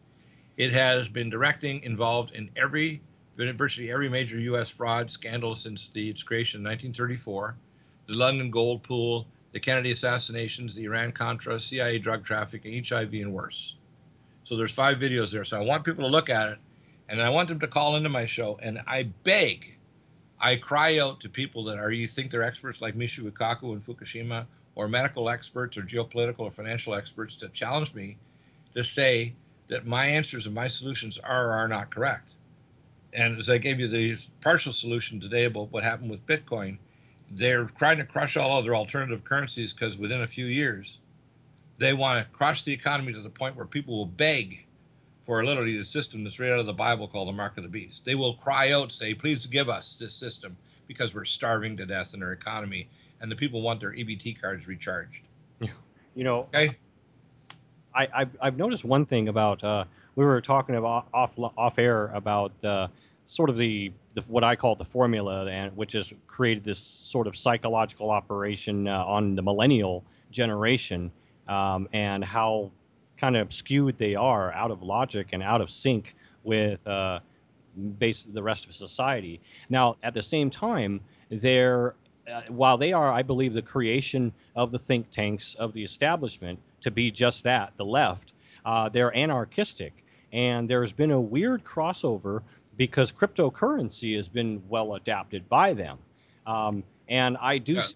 It 0.57 0.71
has 0.71 1.07
been 1.07 1.29
directing, 1.29 1.83
involved 1.83 2.31
in 2.31 2.49
every, 2.55 3.01
virtually 3.37 3.91
every 3.91 4.09
major 4.09 4.39
U.S. 4.39 4.69
fraud 4.69 5.11
scandal 5.11 5.53
since 5.53 5.89
the, 5.89 6.09
its 6.09 6.23
creation 6.23 6.61
in 6.61 6.65
1934 6.65 7.55
the 8.07 8.17
London 8.17 8.49
gold 8.49 8.83
pool, 8.83 9.27
the 9.53 9.59
Kennedy 9.59 9.91
assassinations, 9.91 10.75
the 10.75 10.83
Iran 10.83 11.11
Contra, 11.11 11.59
CIA 11.59 11.99
drug 11.99 12.25
trafficking, 12.25 12.83
HIV, 12.83 13.13
and 13.13 13.31
worse. 13.31 13.75
So 14.43 14.57
there's 14.57 14.73
five 14.73 14.97
videos 14.97 15.31
there. 15.31 15.43
So 15.43 15.57
I 15.57 15.63
want 15.63 15.83
people 15.83 16.03
to 16.03 16.09
look 16.09 16.29
at 16.29 16.49
it, 16.49 16.57
and 17.09 17.21
I 17.21 17.29
want 17.29 17.47
them 17.47 17.59
to 17.59 17.67
call 17.67 17.95
into 17.95 18.09
my 18.09 18.25
show. 18.25 18.59
And 18.61 18.81
I 18.87 19.03
beg, 19.23 19.75
I 20.43 20.55
cry 20.55 20.97
out 20.97 21.19
to 21.19 21.29
people 21.29 21.63
that 21.65 21.77
are 21.77 21.91
you 21.91 22.07
think 22.07 22.31
they're 22.31 22.41
experts 22.41 22.81
like 22.81 22.95
Michio 22.95 23.31
Kaku 23.31 23.73
and 23.73 23.85
Fukushima, 23.85 24.47
or 24.73 24.87
medical 24.87 25.29
experts, 25.29 25.77
or 25.77 25.83
geopolitical 25.83 26.39
or 26.39 26.51
financial 26.51 26.95
experts 26.95 27.35
to 27.35 27.49
challenge 27.49 27.93
me 27.93 28.17
to 28.73 28.83
say 28.83 29.35
that 29.67 29.85
my 29.85 30.07
answers 30.07 30.47
and 30.47 30.55
my 30.55 30.67
solutions 30.67 31.19
are 31.19 31.49
or 31.49 31.51
are 31.51 31.67
not 31.67 31.91
correct. 31.91 32.33
And 33.13 33.37
as 33.37 33.49
I 33.49 33.59
gave 33.59 33.79
you 33.79 33.87
the 33.87 34.17
partial 34.41 34.73
solution 34.73 35.19
today 35.19 35.45
about 35.45 35.71
what 35.71 35.83
happened 35.83 36.09
with 36.09 36.25
Bitcoin, 36.25 36.77
they're 37.29 37.65
trying 37.65 37.97
to 37.97 38.05
crush 38.05 38.35
all 38.35 38.57
other 38.57 38.75
alternative 38.75 39.23
currencies 39.23 39.73
because 39.73 39.97
within 39.97 40.21
a 40.21 40.27
few 40.27 40.45
years, 40.45 40.99
they 41.77 41.93
want 41.93 42.25
to 42.25 42.33
crush 42.33 42.63
the 42.63 42.73
economy 42.73 43.13
to 43.13 43.21
the 43.21 43.29
point 43.29 43.55
where 43.55 43.65
people 43.65 43.95
will 43.95 44.05
beg 44.05 44.65
for 45.21 45.43
literally 45.43 45.77
the 45.77 45.85
system 45.85 46.23
that's 46.23 46.39
right 46.39 46.51
out 46.51 46.59
of 46.59 46.65
the 46.65 46.73
Bible 46.73 47.07
called 47.07 47.27
the 47.27 47.33
mark 47.33 47.57
of 47.57 47.63
the 47.63 47.69
beast. 47.69 48.03
They 48.05 48.15
will 48.15 48.35
cry 48.35 48.71
out, 48.71 48.91
say, 48.91 49.13
please 49.13 49.45
give 49.45 49.69
us 49.69 49.95
this 49.95 50.13
system 50.13 50.57
because 50.87 51.13
we're 51.13 51.25
starving 51.25 51.77
to 51.77 51.85
death 51.85 52.13
in 52.13 52.23
our 52.23 52.31
economy. 52.31 52.89
And 53.21 53.31
the 53.31 53.35
people 53.35 53.61
want 53.61 53.79
their 53.79 53.91
EBT 53.91 54.41
cards 54.41 54.67
recharged. 54.67 55.23
You 56.13 56.25
know, 56.25 56.39
okay. 56.39 56.77
I, 57.95 58.07
I've, 58.13 58.37
I've 58.41 58.57
noticed 58.57 58.83
one 58.83 59.05
thing 59.05 59.29
about 59.29 59.63
uh, 59.63 59.85
we 60.15 60.25
were 60.25 60.41
talking 60.41 60.75
about 60.75 61.07
off 61.13 61.31
off 61.37 61.79
air 61.79 62.07
about 62.07 62.51
uh, 62.63 62.87
sort 63.25 63.49
of 63.49 63.57
the, 63.57 63.93
the 64.13 64.21
what 64.27 64.43
I 64.43 64.55
call 64.55 64.75
the 64.75 64.85
formula, 64.85 65.45
and 65.45 65.75
which 65.75 65.93
has 65.93 66.11
created 66.27 66.63
this 66.63 66.79
sort 66.79 67.27
of 67.27 67.37
psychological 67.37 68.09
operation 68.09 68.87
uh, 68.87 69.05
on 69.05 69.35
the 69.35 69.41
millennial 69.41 70.03
generation, 70.31 71.11
um, 71.47 71.87
and 71.93 72.23
how 72.23 72.71
kind 73.21 73.37
of 73.37 73.53
skewed 73.53 73.99
they 73.99 74.15
are, 74.15 74.51
out 74.53 74.71
of 74.71 74.81
logic 74.81 75.27
and 75.31 75.43
out 75.43 75.61
of 75.61 75.69
sync 75.69 76.15
with 76.43 76.85
uh, 76.87 77.19
base 77.99 78.25
the 78.25 78.41
rest 78.43 78.65
of 78.65 78.73
society. 78.73 79.39
Now, 79.69 79.95
at 80.01 80.13
the 80.15 80.23
same 80.23 80.49
time, 80.49 81.01
they're 81.29 81.93
uh, 82.31 82.41
while 82.49 82.77
they 82.77 82.91
are, 82.93 83.11
I 83.11 83.21
believe, 83.23 83.53
the 83.53 83.61
creation 83.61 84.33
of 84.55 84.71
the 84.71 84.79
think 84.79 85.09
tanks 85.11 85.53
of 85.55 85.73
the 85.73 85.83
establishment 85.83 86.59
to 86.81 86.91
be 86.91 87.11
just 87.11 87.43
that, 87.43 87.73
the 87.77 87.85
left, 87.85 88.33
uh, 88.65 88.89
they're 88.89 89.15
anarchistic. 89.15 90.03
And 90.33 90.69
there's 90.69 90.93
been 90.93 91.11
a 91.11 91.19
weird 91.21 91.63
crossover 91.63 92.41
because 92.77 93.11
cryptocurrency 93.11 94.15
has 94.17 94.29
been 94.29 94.63
well 94.69 94.95
adapted 94.95 95.47
by 95.49 95.73
them. 95.73 95.97
Um, 96.47 96.83
and 97.07 97.37
I 97.39 97.57
do. 97.59 97.73
Yeah. 97.73 97.79
s- 97.81 97.95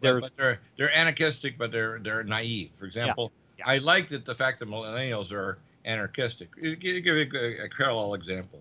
But, 0.00 0.32
they're 0.36 0.60
they're 0.76 0.96
anarchistic, 0.96 1.56
but 1.58 1.70
they're 1.72 1.98
they're 2.00 2.24
naive. 2.24 2.70
For 2.74 2.86
example, 2.86 3.32
I 3.64 3.78
like 3.78 4.08
that 4.08 4.24
the 4.24 4.34
fact 4.34 4.58
that 4.60 4.68
millennials 4.68 5.32
are 5.32 5.58
anarchistic. 5.84 6.50
Give 6.60 7.06
you 7.06 7.28
a, 7.34 7.64
a 7.64 7.68
parallel 7.76 8.14
example. 8.14 8.60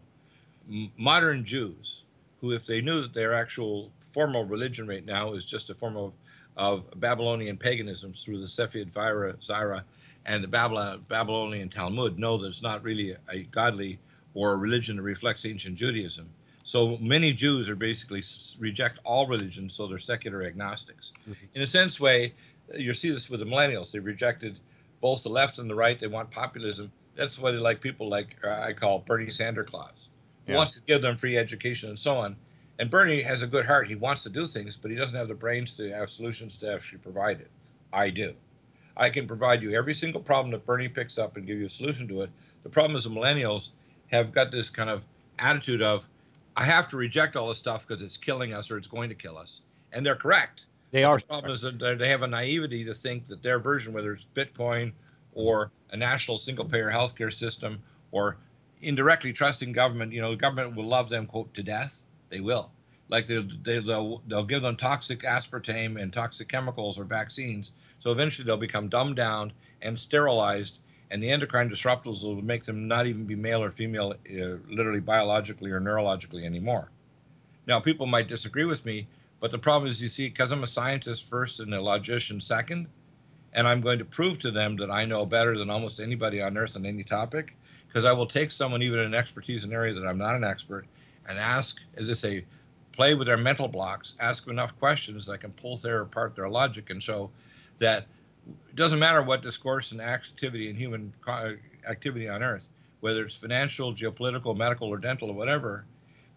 Modern 0.98 1.44
Jews, 1.44 2.04
who 2.40 2.54
if 2.54 2.66
they 2.66 2.82
knew 2.82 3.02
that 3.02 3.14
their 3.14 3.34
actual 3.34 3.92
formal 4.14 4.46
religion 4.46 4.88
right 4.88 5.06
now 5.06 5.34
is 5.34 5.46
just 5.46 5.70
a 5.70 5.74
form 5.74 5.98
of, 5.98 6.14
of 6.58 7.00
Babylonian 7.00 7.58
paganism 7.58 8.14
through 8.14 8.40
the 8.40 8.48
Sefer 8.48 8.80
Yetzirah 8.80 9.84
and 10.26 10.44
the 10.44 10.48
Babylon, 10.48 11.06
Babylonian 11.08 11.70
Talmud, 11.70 12.20
know 12.20 12.38
that 12.38 12.48
it's 12.48 12.62
not 12.62 12.84
really 12.84 13.16
a, 13.30 13.44
godly 13.44 14.00
or 14.34 14.54
a 14.54 14.58
religion 14.58 14.98
that 14.98 15.02
reflects 15.02 15.46
ancient 15.46 15.76
Judaism. 15.76 16.30
So 16.64 16.98
many 16.98 17.34
Jews 17.34 17.70
are 17.70 17.76
basically 17.76 18.24
reject 18.60 19.00
all 19.04 19.28
religions, 19.28 19.74
so 19.74 19.88
they're 19.88 19.98
secular 19.98 20.44
agnostics. 20.44 21.12
Mm-hmm. 21.24 21.46
In 21.56 21.62
a 21.64 21.68
sense, 21.68 22.00
way, 22.00 22.34
uh, 22.74 22.78
you 22.78 22.94
see 22.94 23.10
this 23.10 23.30
with 23.30 23.40
the 23.40 23.46
millennials. 23.46 23.92
They've 23.92 24.06
rejected 24.06 24.60
both 25.02 25.24
the 25.24 25.30
left 25.30 25.58
and 25.60 25.70
the 25.70 25.76
right. 25.76 26.00
They 26.00 26.08
want 26.08 26.32
populism. 26.32 26.92
That's 27.16 27.38
why 27.40 27.52
they 27.52 27.58
like 27.58 27.82
people 27.82 28.10
like 28.10 28.38
uh, 28.44 28.50
I 28.62 28.74
call 28.74 29.00
Bernie 29.00 29.30
Sanders 29.30 29.68
Claus, 29.70 30.10
who 30.46 30.54
Yeah. 30.54 30.58
wants 30.58 30.74
to 30.76 30.82
give 30.82 31.02
them 31.02 31.18
free 31.18 31.38
education 31.38 31.90
and 31.90 32.00
so 32.00 32.16
on. 32.18 32.36
And 32.80 32.90
Bernie 32.90 33.22
has 33.22 33.42
a 33.42 33.48
good 33.48 33.66
heart. 33.66 33.88
He 33.88 33.96
wants 33.96 34.24
to 34.24 34.30
do 34.30 34.48
things, 34.48 34.78
but 34.78 34.90
he 34.90 34.98
doesn't 34.98 35.16
have 35.16 35.28
the 35.28 35.36
brains 35.36 35.74
to 35.78 35.92
have 35.92 36.10
solutions 36.10 36.56
to 36.58 36.74
actually 36.74 37.00
provide 37.00 37.40
it. 37.42 37.52
I 37.94 38.10
do. 38.10 38.34
I 38.98 39.10
can 39.10 39.28
provide 39.28 39.62
you 39.62 39.74
every 39.74 39.94
single 39.94 40.22
problem 40.22 40.52
that 40.52 40.66
Bernie 40.66 40.88
picks 40.88 41.18
up 41.18 41.38
and 41.38 41.46
give 41.46 41.60
you 41.60 41.68
a 41.68 41.70
solution 41.70 42.08
to 42.08 42.22
it. 42.22 42.30
The 42.64 42.70
problem 42.70 42.96
is 42.96 43.04
the 43.04 43.10
millennials 43.10 43.72
have 44.08 44.32
got 44.32 44.52
this 44.52 44.70
kind 44.70 44.90
of 44.90 45.04
attitude 45.40 45.82
of, 45.82 46.08
I 46.58 46.66
have 46.66 46.88
to 46.90 46.98
reject 46.98 47.36
all 47.36 47.48
this 47.50 47.58
stuff 47.58 47.88
because 47.88 48.02
it's 48.02 48.18
killing 48.18 48.54
us 48.54 48.70
or 48.72 48.78
it's 48.78 48.88
going 48.88 49.10
to 49.10 49.16
kill 49.16 49.38
us. 49.38 49.62
And 49.94 50.06
they're 50.06 50.16
correct. 50.16 50.66
They 50.92 51.04
are. 51.04 51.20
The 51.20 51.26
problem 51.28 51.52
is 51.54 51.62
that 51.62 51.80
they- 51.80 52.10
have 52.10 52.24
a 52.24 52.28
naivety 52.28 52.84
to 52.86 52.94
think 52.94 53.28
that 53.28 53.44
their 53.44 53.60
version, 53.60 53.94
whether 53.94 54.14
it's 54.14 54.28
Bitcoin 54.36 54.94
or 55.34 55.72
a 55.92 55.98
national 55.98 56.38
single 56.38 56.66
payer 56.66 56.92
healthcare 56.92 57.32
system 57.34 57.82
or 58.12 58.38
indirectly 58.82 59.34
trusting 59.34 59.72
government, 59.74 60.12
you 60.14 60.22
know, 60.22 60.32
the 60.32 60.38
government 60.38 60.76
will 60.76 60.88
love 60.88 61.10
them, 61.10 61.28
quote, 61.28 61.54
to 61.54 61.64
death. 61.64 62.06
They 62.30 62.40
will. 62.42 62.72
Like 63.10 63.28
they, 63.28 63.42
they, 63.64 63.80
they'll, 63.80 64.22
they'll 64.28 64.46
give 64.46 64.62
them 64.64 64.78
toxic 64.78 65.22
aspartame 65.22 66.02
and 66.02 66.12
toxic 66.12 66.48
chemicals 66.50 66.98
or 67.00 67.04
vaccines. 67.06 67.72
So 68.00 68.12
eventually 68.12 68.46
they'll 68.46 68.58
become 68.58 68.90
dumbed 68.90 69.16
down 69.18 69.54
and 69.82 70.00
sterilized, 70.00 70.80
and 71.12 71.22
the 71.22 71.30
endocrine 71.30 71.70
disruptors 71.70 72.24
will 72.24 72.42
make 72.42 72.64
them 72.66 72.88
not 72.88 73.08
even 73.08 73.26
be 73.26 73.36
male 73.36 73.64
or 73.64 73.70
female, 73.70 74.14
uh, 74.14 74.58
literally 74.70 75.00
biologically 75.02 75.72
or 75.72 75.80
neurologically 75.82 76.46
anymore. 76.46 76.90
Now, 77.68 77.80
people 77.80 78.06
might 78.06 78.28
disagree 78.28 78.66
with 78.66 78.86
me, 78.86 79.08
but 79.42 79.52
the 79.52 79.58
problem 79.58 79.92
is, 79.92 80.02
you 80.02 80.08
see, 80.08 80.30
because 80.30 80.52
I'm 80.52 80.64
a 80.64 80.68
scientist 80.68 81.28
first 81.28 81.60
and 81.60 81.74
a 81.74 81.82
logician 81.82 82.40
second, 82.40 82.88
and 83.54 83.68
I'm 83.68 83.82
going 83.82 84.00
to 84.00 84.06
prove 84.06 84.40
to 84.40 84.52
them 84.52 84.78
that 84.78 84.90
I 84.90 85.04
know 85.04 85.26
better 85.26 85.58
than 85.58 85.70
almost 85.70 86.00
anybody 86.00 86.42
on 86.42 86.58
earth 86.58 86.78
on 86.78 86.86
any 86.86 87.04
topic, 87.04 87.58
because 87.88 88.06
I 88.06 88.14
will 88.14 88.28
take 88.28 88.52
someone, 88.52 88.82
even 88.82 89.00
an 89.00 89.14
expertise 89.16 89.66
in 89.66 89.72
an 89.72 89.76
area 89.76 89.94
that 89.96 90.08
I'm 90.08 90.20
not 90.20 90.36
an 90.36 90.44
expert, 90.44 90.86
and 91.28 91.38
ask, 91.38 91.82
as 91.98 92.10
I 92.10 92.14
say, 92.14 92.46
play 92.94 93.16
with 93.16 93.28
their 93.28 93.38
mental 93.38 93.68
blocks, 93.68 94.16
ask 94.20 94.46
them 94.46 94.52
enough 94.52 94.78
questions 94.80 95.26
that 95.26 95.34
I 95.34 95.38
can 95.38 95.52
pull 95.54 95.76
their 95.76 96.02
apart 96.02 96.36
their 96.36 96.48
logic 96.48 96.92
and 96.92 97.02
show 97.02 97.32
that 97.80 98.06
it 98.48 98.76
doesn't 98.76 99.00
matter 99.00 99.22
what 99.22 99.42
discourse 99.42 99.92
and 99.92 100.02
activity 100.02 100.70
and 100.70 100.78
human 100.78 101.14
activity 101.90 102.30
on 102.30 102.44
earth, 102.44 102.70
whether 103.00 103.24
it's 103.24 103.36
financial, 103.36 103.92
geopolitical, 103.94 104.56
medical, 104.56 104.88
or 104.88 104.98
dental, 104.98 105.30
or 105.30 105.34
whatever, 105.34 105.86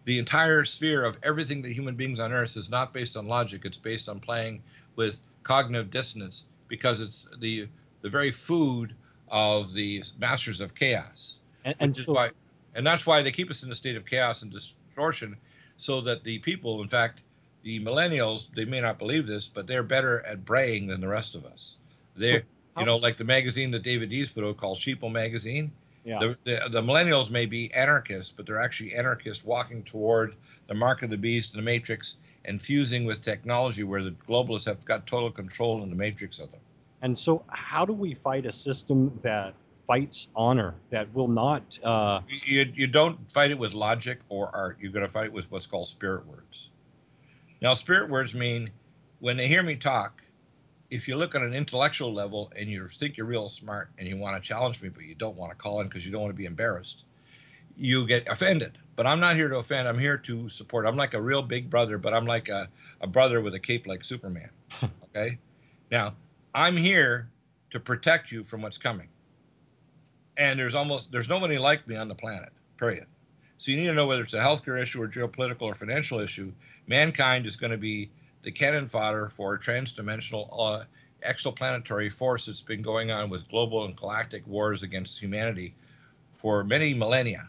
the 0.05 0.19
entire 0.19 0.63
sphere 0.63 1.03
of 1.03 1.17
everything 1.23 1.61
that 1.63 1.71
human 1.71 1.95
beings 1.95 2.19
on 2.19 2.31
earth 2.31 2.55
is 2.57 2.69
not 2.69 2.93
based 2.93 3.17
on 3.17 3.27
logic. 3.27 3.63
It's 3.65 3.77
based 3.77 4.07
on 4.07 4.19
playing 4.19 4.61
with 4.95 5.19
cognitive 5.43 5.89
dissonance 5.91 6.45
because 6.67 7.01
it's 7.01 7.27
the 7.39 7.67
the 8.01 8.09
very 8.09 8.31
food 8.31 8.95
of 9.29 9.73
the 9.73 10.03
masters 10.19 10.61
of 10.61 10.75
chaos. 10.75 11.37
And, 11.63 11.75
and 11.79 11.97
so, 11.97 12.13
why, 12.13 12.29
and 12.75 12.85
that's 12.85 13.07
why 13.07 13.23
they 13.23 13.31
keep 13.31 13.49
us 13.49 13.63
in 13.63 13.71
a 13.71 13.75
state 13.75 13.95
of 13.95 14.05
chaos 14.05 14.43
and 14.43 14.51
distortion, 14.51 15.35
so 15.77 16.01
that 16.01 16.23
the 16.23 16.37
people, 16.39 16.83
in 16.83 16.87
fact, 16.87 17.21
the 17.63 17.79
millennials, 17.83 18.47
they 18.55 18.65
may 18.65 18.79
not 18.79 18.99
believe 18.99 19.25
this, 19.25 19.47
but 19.47 19.65
they're 19.65 19.81
better 19.81 20.23
at 20.27 20.45
braying 20.45 20.85
than 20.85 21.01
the 21.01 21.07
rest 21.07 21.33
of 21.33 21.45
us. 21.45 21.77
They're, 22.15 22.43
how- 22.75 22.81
you 22.81 22.85
know, 22.85 22.97
like 22.97 23.17
the 23.17 23.23
magazine 23.23 23.71
that 23.71 23.81
David 23.81 24.13
out 24.37 24.57
called 24.57 24.77
Sheeple 24.77 25.11
Magazine. 25.11 25.71
Yeah. 26.05 26.19
The, 26.19 26.37
the, 26.43 26.69
the 26.69 26.81
millennials 26.81 27.31
may 27.31 27.47
be 27.47 27.73
anarchists, 27.73 28.31
but 28.31 28.45
they're 28.45 28.61
actually 28.61 28.93
anarchists 28.95 29.43
walking 29.43 29.83
toward 29.83 30.35
the 30.67 30.75
mark 30.75 31.01
of 31.01 31.09
the 31.09 31.17
beast 31.17 31.53
and 31.53 31.61
the 31.61 31.65
matrix 31.65 32.17
and 32.45 32.61
fusing 32.61 33.05
with 33.05 33.23
technology 33.23 33.83
where 33.83 34.03
the 34.03 34.11
globalists 34.11 34.65
have 34.65 34.85
got 34.85 35.07
total 35.07 35.31
control 35.31 35.81
in 35.81 35.89
the 35.89 35.95
matrix 35.95 36.39
of 36.39 36.51
them. 36.51 36.61
and 37.01 37.17
so, 37.17 37.43
how 37.47 37.85
do 37.85 37.93
we 37.93 38.13
fight 38.13 38.45
a 38.45 38.51
system 38.51 39.19
that 39.23 39.55
fights 39.87 40.27
honor, 40.35 40.75
that 40.91 41.11
will 41.13 41.27
not? 41.27 41.77
Uh, 41.83 42.21
you, 42.45 42.71
you 42.75 42.87
don't 42.87 43.31
fight 43.31 43.49
it 43.51 43.57
with 43.57 43.73
logic 43.73 44.19
or 44.29 44.55
art. 44.55 44.77
You're 44.79 44.91
going 44.91 45.05
to 45.05 45.11
fight 45.11 45.25
it 45.25 45.33
with 45.33 45.49
what's 45.51 45.65
called 45.65 45.87
spirit 45.87 46.25
words. 46.27 46.69
Now, 47.61 47.73
spirit 47.73 48.09
words 48.09 48.33
mean 48.35 48.69
when 49.19 49.37
they 49.37 49.47
hear 49.47 49.63
me 49.63 49.75
talk, 49.75 50.21
if 50.89 51.07
you 51.07 51.15
look 51.15 51.35
at 51.35 51.41
an 51.41 51.53
intellectual 51.53 52.13
level 52.13 52.51
and 52.55 52.69
you 52.69 52.87
think 52.87 53.17
you're 53.17 53.25
real 53.25 53.49
smart 53.49 53.89
and 53.97 54.07
you 54.07 54.17
want 54.17 54.41
to 54.41 54.47
challenge 54.47 54.81
me, 54.81 54.89
but 54.89 55.03
you 55.03 55.15
don't 55.15 55.35
want 55.35 55.51
to 55.51 55.55
call 55.57 55.81
in 55.81 55.87
because 55.87 56.05
you 56.05 56.11
don't 56.11 56.21
want 56.21 56.33
to 56.33 56.37
be 56.37 56.45
embarrassed, 56.45 57.05
you 57.75 58.05
get 58.05 58.27
offended. 58.27 58.77
But 58.95 59.07
I'm 59.07 59.19
not 59.19 59.35
here 59.35 59.49
to 59.49 59.57
offend. 59.57 59.87
I'm 59.87 59.99
here 59.99 60.17
to 60.17 60.47
support. 60.47 60.85
I'm 60.85 60.95
like 60.95 61.13
a 61.13 61.21
real 61.21 61.41
big 61.41 61.69
brother, 61.69 61.97
but 61.97 62.13
I'm 62.13 62.25
like 62.25 62.47
a, 62.47 62.69
a 63.01 63.07
brother 63.07 63.41
with 63.41 63.53
a 63.55 63.59
cape 63.59 63.87
like 63.87 64.03
Superman. 64.03 64.49
Okay? 65.15 65.37
Now, 65.91 66.13
I'm 66.53 66.75
here 66.75 67.29
to 67.71 67.79
protect 67.79 68.29
you 68.29 68.43
from 68.43 68.61
what's 68.61 68.77
coming. 68.77 69.07
And 70.35 70.59
there's 70.59 70.75
almost 70.75 71.09
there's 71.09 71.29
nobody 71.29 71.57
like 71.57 71.87
me 71.87 71.95
on 71.95 72.09
the 72.09 72.15
planet. 72.15 72.49
Period. 72.77 73.05
So 73.57 73.71
you 73.71 73.77
need 73.77 73.87
to 73.87 73.93
know 73.93 74.05
whether 74.07 74.21
it's 74.21 74.33
a 74.33 74.39
healthcare 74.39 74.81
issue 74.81 75.01
or 75.01 75.07
geopolitical 75.07 75.61
or 75.61 75.73
financial 75.73 76.19
issue. 76.19 76.51
Mankind 76.87 77.45
is 77.45 77.55
going 77.55 77.71
to 77.71 77.77
be 77.77 78.09
the 78.45 78.51
cannon 78.51 78.87
fodder 78.87 79.27
for 79.27 79.57
transdimensional 79.57 80.47
uh, 80.57 80.83
exoplanetary 81.27 82.13
force 82.13 82.45
that's 82.45 82.61
been 82.61 82.83
going 82.83 83.09
on 83.09 83.27
with 83.27 83.49
global 83.49 83.85
and 83.85 83.95
galactic 83.95 84.45
wars 84.45 84.83
against 84.83 85.19
humanity 85.19 85.73
for 86.31 86.63
many 86.63 86.93
millennia. 86.93 87.47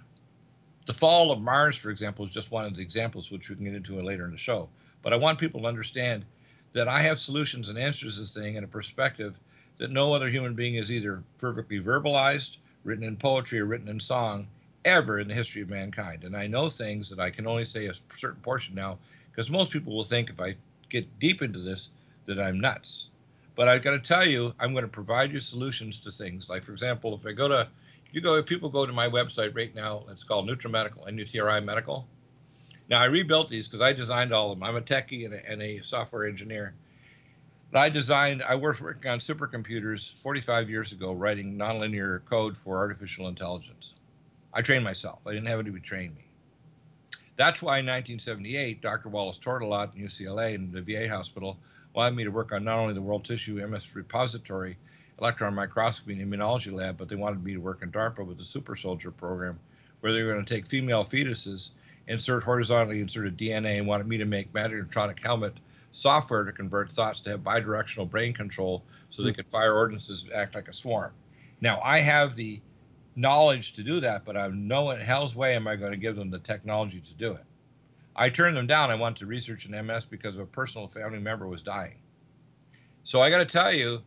The 0.87 0.95
fall 0.95 1.31
of 1.31 1.43
Mars, 1.43 1.77
for 1.77 1.91
example, 1.91 2.25
is 2.25 2.33
just 2.33 2.51
one 2.51 2.65
of 2.65 2.75
the 2.75 2.81
examples, 2.81 3.31
which 3.31 3.51
we 3.51 3.57
can 3.57 3.67
get 3.67 3.75
into 3.75 4.01
later 4.01 4.25
in 4.25 4.31
the 4.31 4.39
show. 4.39 4.71
But 5.03 5.13
I 5.13 5.17
want 5.17 5.39
people 5.39 5.61
to 5.61 5.67
understand 5.67 6.25
that 6.73 6.89
I 6.89 7.03
have 7.03 7.19
solutions 7.19 7.69
and 7.69 7.79
answers 7.79 8.15
to 8.15 8.21
this 8.21 8.33
thing 8.33 8.57
and 8.57 8.65
a 8.65 8.69
perspective 8.69 9.39
that 9.77 9.91
no 9.91 10.15
other 10.15 10.31
human 10.31 10.55
being 10.55 10.77
has 10.77 10.91
either 10.91 11.23
perfectly 11.37 11.79
verbalized, 11.79 12.57
written 12.85 13.05
in 13.05 13.17
poetry, 13.17 13.61
or 13.61 13.67
written 13.67 13.89
in 13.89 14.01
song 14.01 14.47
ever 14.87 15.21
in 15.21 15.29
the 15.29 15.35
history 15.35 15.61
of 15.61 15.69
mankind. 15.69 16.25
And 16.25 16.35
I 16.35 16.47
know 16.47 16.71
things 16.71 17.11
that 17.11 17.21
I 17.21 17.29
can 17.29 17.47
only 17.47 17.67
say 17.67 17.89
a 17.89 17.95
certain 18.15 18.41
portion 18.41 18.75
now 18.75 18.99
because 19.31 19.51
most 19.51 19.71
people 19.71 19.95
will 19.95 20.05
think 20.05 20.31
if 20.31 20.41
I 20.41 20.57
get 20.89 21.19
deep 21.19 21.43
into 21.43 21.61
this 21.61 21.91
that 22.27 22.41
I'm 22.41 22.61
nuts. 22.61 23.09
But 23.55 23.69
I've 23.69 23.83
got 23.83 23.93
to 23.93 23.99
tell 23.99 24.27
you, 24.27 24.53
I'm 24.61 24.73
going 24.73 24.85
to 24.85 24.89
provide 24.89 25.33
you 25.33 25.41
solutions 25.41 25.99
to 26.01 26.11
things. 26.11 26.49
Like, 26.49 26.63
for 26.63 26.73
example, 26.73 27.15
if 27.15 27.27
I 27.27 27.33
go 27.33 27.49
to, 27.49 27.69
if 28.07 28.15
you 28.15 28.21
go, 28.21 28.37
if 28.37 28.47
people 28.47 28.69
go 28.69 28.85
to 28.85 28.93
my 28.93 29.09
website 29.09 29.57
right 29.57 29.75
now, 29.75 30.05
it's 30.11 30.25
called 30.25 30.49
NutriMedical, 30.49 31.09
N-U-T-R-I 31.09 31.61
Medical. 31.61 32.07
Now, 32.89 33.01
I 33.01 33.07
rebuilt 33.07 33.49
these 33.49 33.67
because 33.67 33.81
I 33.81 33.93
designed 33.93 34.33
all 34.33 34.53
of 34.53 34.59
them. 34.59 34.69
I'm 34.69 34.77
a 34.77 34.81
techie 34.81 35.25
and 35.25 35.35
a, 35.35 35.51
and 35.51 35.63
a 35.63 35.83
software 35.83 36.27
engineer. 36.27 36.75
But 37.73 37.81
I 37.81 37.89
designed, 37.89 38.43
I 38.43 38.55
was 38.55 38.81
working 38.81 39.11
on 39.11 39.19
supercomputers 39.19 40.13
45 40.15 40.71
years 40.71 40.93
ago, 40.93 41.13
writing 41.13 41.59
nonlinear 41.59 42.25
code 42.27 42.57
for 42.57 42.77
artificial 42.77 43.27
intelligence. 43.27 43.95
I 44.53 44.63
trained 44.63 44.85
myself. 44.85 45.19
I 45.27 45.33
didn't 45.33 45.49
have 45.49 45.61
anybody 45.61 45.83
train 45.83 46.15
me. 46.15 46.26
That's 47.37 47.61
why 47.61 47.79
in 47.79 47.87
1978, 47.87 48.81
Dr. 48.81 49.09
Wallace 49.11 49.39
Tourtellotte 49.39 49.95
in 49.95 50.03
UCLA 50.03 50.55
and 50.55 50.73
the 50.73 50.81
VA 50.81 51.09
hospital 51.09 51.59
wanted 51.95 52.17
me 52.17 52.25
to 52.25 52.31
work 52.31 52.53
on 52.53 52.65
not 52.65 52.79
only 52.79 52.95
the 52.95 53.03
World 53.03 53.25
Tissue 53.25 53.67
MS 53.67 53.95
Repository, 53.95 54.77
electron 55.21 55.55
microscopy, 55.55 56.19
and 56.19 56.33
immunology 56.33 56.73
lab, 56.73 56.97
but 56.97 57.09
they 57.09 57.17
wanted 57.17 57.45
me 57.45 57.53
to 57.53 57.61
work 57.61 57.83
in 57.83 57.91
DARPA 57.91 58.25
with 58.25 58.39
the 58.39 58.45
Super 58.45 58.75
Soldier 58.75 59.11
program, 59.11 59.59
where 60.01 60.13
they 60.13 60.23
were 60.23 60.33
going 60.33 60.45
to 60.45 60.55
take 60.55 60.67
female 60.67 61.05
fetuses, 61.05 61.71
insert 62.09 62.43
horizontally 62.43 63.01
inserted 63.01 63.37
DNA, 63.37 63.79
and 63.79 63.87
wanted 63.87 64.07
me 64.07 64.17
to 64.17 64.25
make 64.25 64.53
magnetronic 64.53 65.19
helmet 65.19 65.55
software 65.91 66.45
to 66.45 66.53
convert 66.53 66.93
thoughts 66.93 67.21
to 67.21 67.31
have 67.31 67.41
bidirectional 67.41 68.09
brain 68.09 68.33
control 68.33 68.83
so 69.11 69.23
they 69.23 69.31
hmm. 69.31 69.37
could 69.37 69.49
fire 69.49 69.75
ordinances 69.75 70.25
and 70.25 70.33
act 70.33 70.55
like 70.55 70.69
a 70.69 70.73
swarm. 70.73 71.13
Now, 71.61 71.81
I 71.83 71.99
have 71.99 72.35
the 72.35 72.61
knowledge 73.17 73.73
to 73.73 73.83
do 73.83 73.99
that, 74.01 74.25
but 74.25 74.37
I'm 74.37 74.69
no 74.69 74.91
in 74.91 75.01
hell's 75.01 75.35
way 75.35 75.57
am 75.57 75.67
I 75.67 75.77
going 75.77 75.93
to 75.93 75.97
give 75.97 76.17
them 76.17 76.31
the 76.31 76.39
technology 76.39 77.01
to 77.01 77.15
do 77.15 77.33
it. 77.33 77.45
I 78.15 78.29
turned 78.29 78.57
them 78.57 78.67
down. 78.67 78.91
I 78.91 78.95
wanted 78.95 79.19
to 79.19 79.27
research 79.27 79.67
an 79.67 79.87
MS 79.87 80.05
because 80.05 80.39
a 80.39 80.45
personal 80.45 80.87
family 80.89 81.19
member 81.19 81.47
was 81.47 81.63
dying. 81.63 81.97
So 83.05 83.21
I 83.21 83.31
got 83.31 83.39
to 83.39 83.45
tell 83.45 83.73
you, 83.73 84.03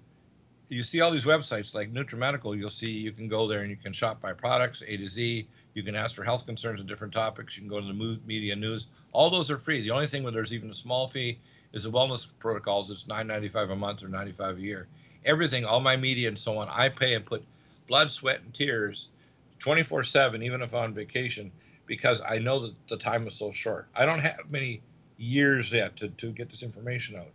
you 0.69 0.83
see 0.83 1.01
all 1.01 1.11
these 1.11 1.25
websites 1.25 1.73
like 1.73 1.91
NutriMedical, 1.93 2.57
you'll 2.57 2.69
see 2.69 2.91
you 2.91 3.11
can 3.11 3.27
go 3.27 3.47
there 3.47 3.61
and 3.61 3.69
you 3.69 3.77
can 3.77 3.93
shop 3.93 4.21
by 4.21 4.33
products, 4.33 4.83
A 4.85 4.97
to 4.97 5.07
Z. 5.07 5.47
You 5.73 5.83
can 5.83 5.95
ask 5.95 6.15
for 6.15 6.23
health 6.23 6.45
concerns 6.45 6.79
on 6.79 6.87
different 6.87 7.13
topics. 7.13 7.55
You 7.55 7.61
can 7.61 7.69
go 7.69 7.79
to 7.79 7.87
the 7.87 8.19
media 8.25 8.55
news. 8.55 8.87
All 9.11 9.29
those 9.29 9.49
are 9.49 9.57
free. 9.57 9.81
The 9.81 9.91
only 9.91 10.07
thing 10.07 10.23
where 10.23 10.31
there's 10.31 10.53
even 10.53 10.69
a 10.69 10.73
small 10.73 11.07
fee 11.07 11.39
is 11.73 11.83
the 11.83 11.91
wellness 11.91 12.27
protocols. 12.39 12.91
It's 12.91 13.05
$9.95 13.05 13.71
a 13.71 13.75
month 13.75 14.03
or 14.03 14.07
95 14.07 14.57
a 14.57 14.61
year. 14.61 14.87
Everything, 15.25 15.65
all 15.65 15.79
my 15.79 15.97
media 15.97 16.27
and 16.27 16.37
so 16.37 16.57
on, 16.57 16.67
I 16.69 16.89
pay 16.89 17.13
and 17.13 17.25
put 17.25 17.43
blood, 17.89 18.11
sweat, 18.11 18.39
and 18.41 18.53
tears 18.53 19.09
24 19.57 20.03
7, 20.03 20.41
even 20.41 20.61
if 20.61 20.73
on 20.73 20.93
vacation, 20.93 21.51
because 21.85 22.21
I 22.25 22.37
know 22.37 22.59
that 22.59 22.73
the 22.87 22.95
time 22.95 23.27
is 23.27 23.33
so 23.33 23.51
short. 23.51 23.87
I 23.93 24.05
don't 24.05 24.19
have 24.19 24.49
many 24.49 24.81
years 25.17 25.73
yet 25.73 25.97
to, 25.97 26.07
to 26.07 26.31
get 26.31 26.49
this 26.49 26.63
information 26.63 27.17
out. 27.17 27.31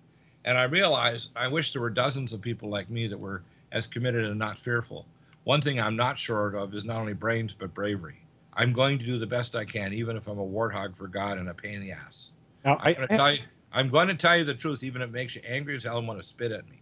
And 0.47 0.57
I 0.57 0.63
realize 0.63 1.29
I 1.37 1.49
wish 1.49 1.73
there 1.73 1.83
were 1.83 1.91
dozens 1.91 2.33
of 2.33 2.41
people 2.41 2.71
like 2.71 2.89
me 2.89 3.07
that 3.09 3.19
were 3.19 3.43
as 3.73 3.87
committed 3.87 4.25
and 4.25 4.39
not 4.39 4.59
fearful. 4.59 5.07
One 5.43 5.61
thing 5.61 5.79
I'm 5.79 5.97
not 5.97 6.19
short 6.19 6.55
of 6.55 6.73
is 6.75 6.85
not 6.87 6.97
only 6.97 7.13
brains, 7.13 7.53
but 7.53 7.75
bravery. 7.75 8.21
I'm 8.55 8.73
going 8.73 8.99
to 8.99 9.05
do 9.05 9.19
the 9.19 9.27
best 9.27 9.57
I 9.57 9.65
can, 9.65 9.93
even 9.93 10.17
if 10.17 10.29
I'm 10.29 10.39
a 10.39 10.47
warthog 10.47 10.97
for 10.97 11.09
God 11.09 11.39
and 11.39 11.49
a 11.49 11.55
pain 11.55 11.75
in 11.75 11.81
the 11.83 11.93
ass. 11.93 12.31
Now, 12.65 12.79
I'm, 12.81 12.95
going 12.95 13.09
to 13.09 13.17
tell 13.19 13.33
you, 13.33 13.39
I'm 13.73 13.89
going 13.91 14.09
to 14.09 14.15
tell 14.15 14.37
you 14.37 14.45
the 14.45 14.55
truth, 14.55 14.85
even 14.85 15.03
if 15.03 15.09
it 15.09 15.13
makes 15.13 15.35
you 15.35 15.43
angry 15.47 15.75
as 15.75 15.83
hell 15.83 15.99
and 15.99 16.07
want 16.07 16.21
to 16.21 16.27
spit 16.27 16.53
at 16.53 16.67
me. 16.71 16.81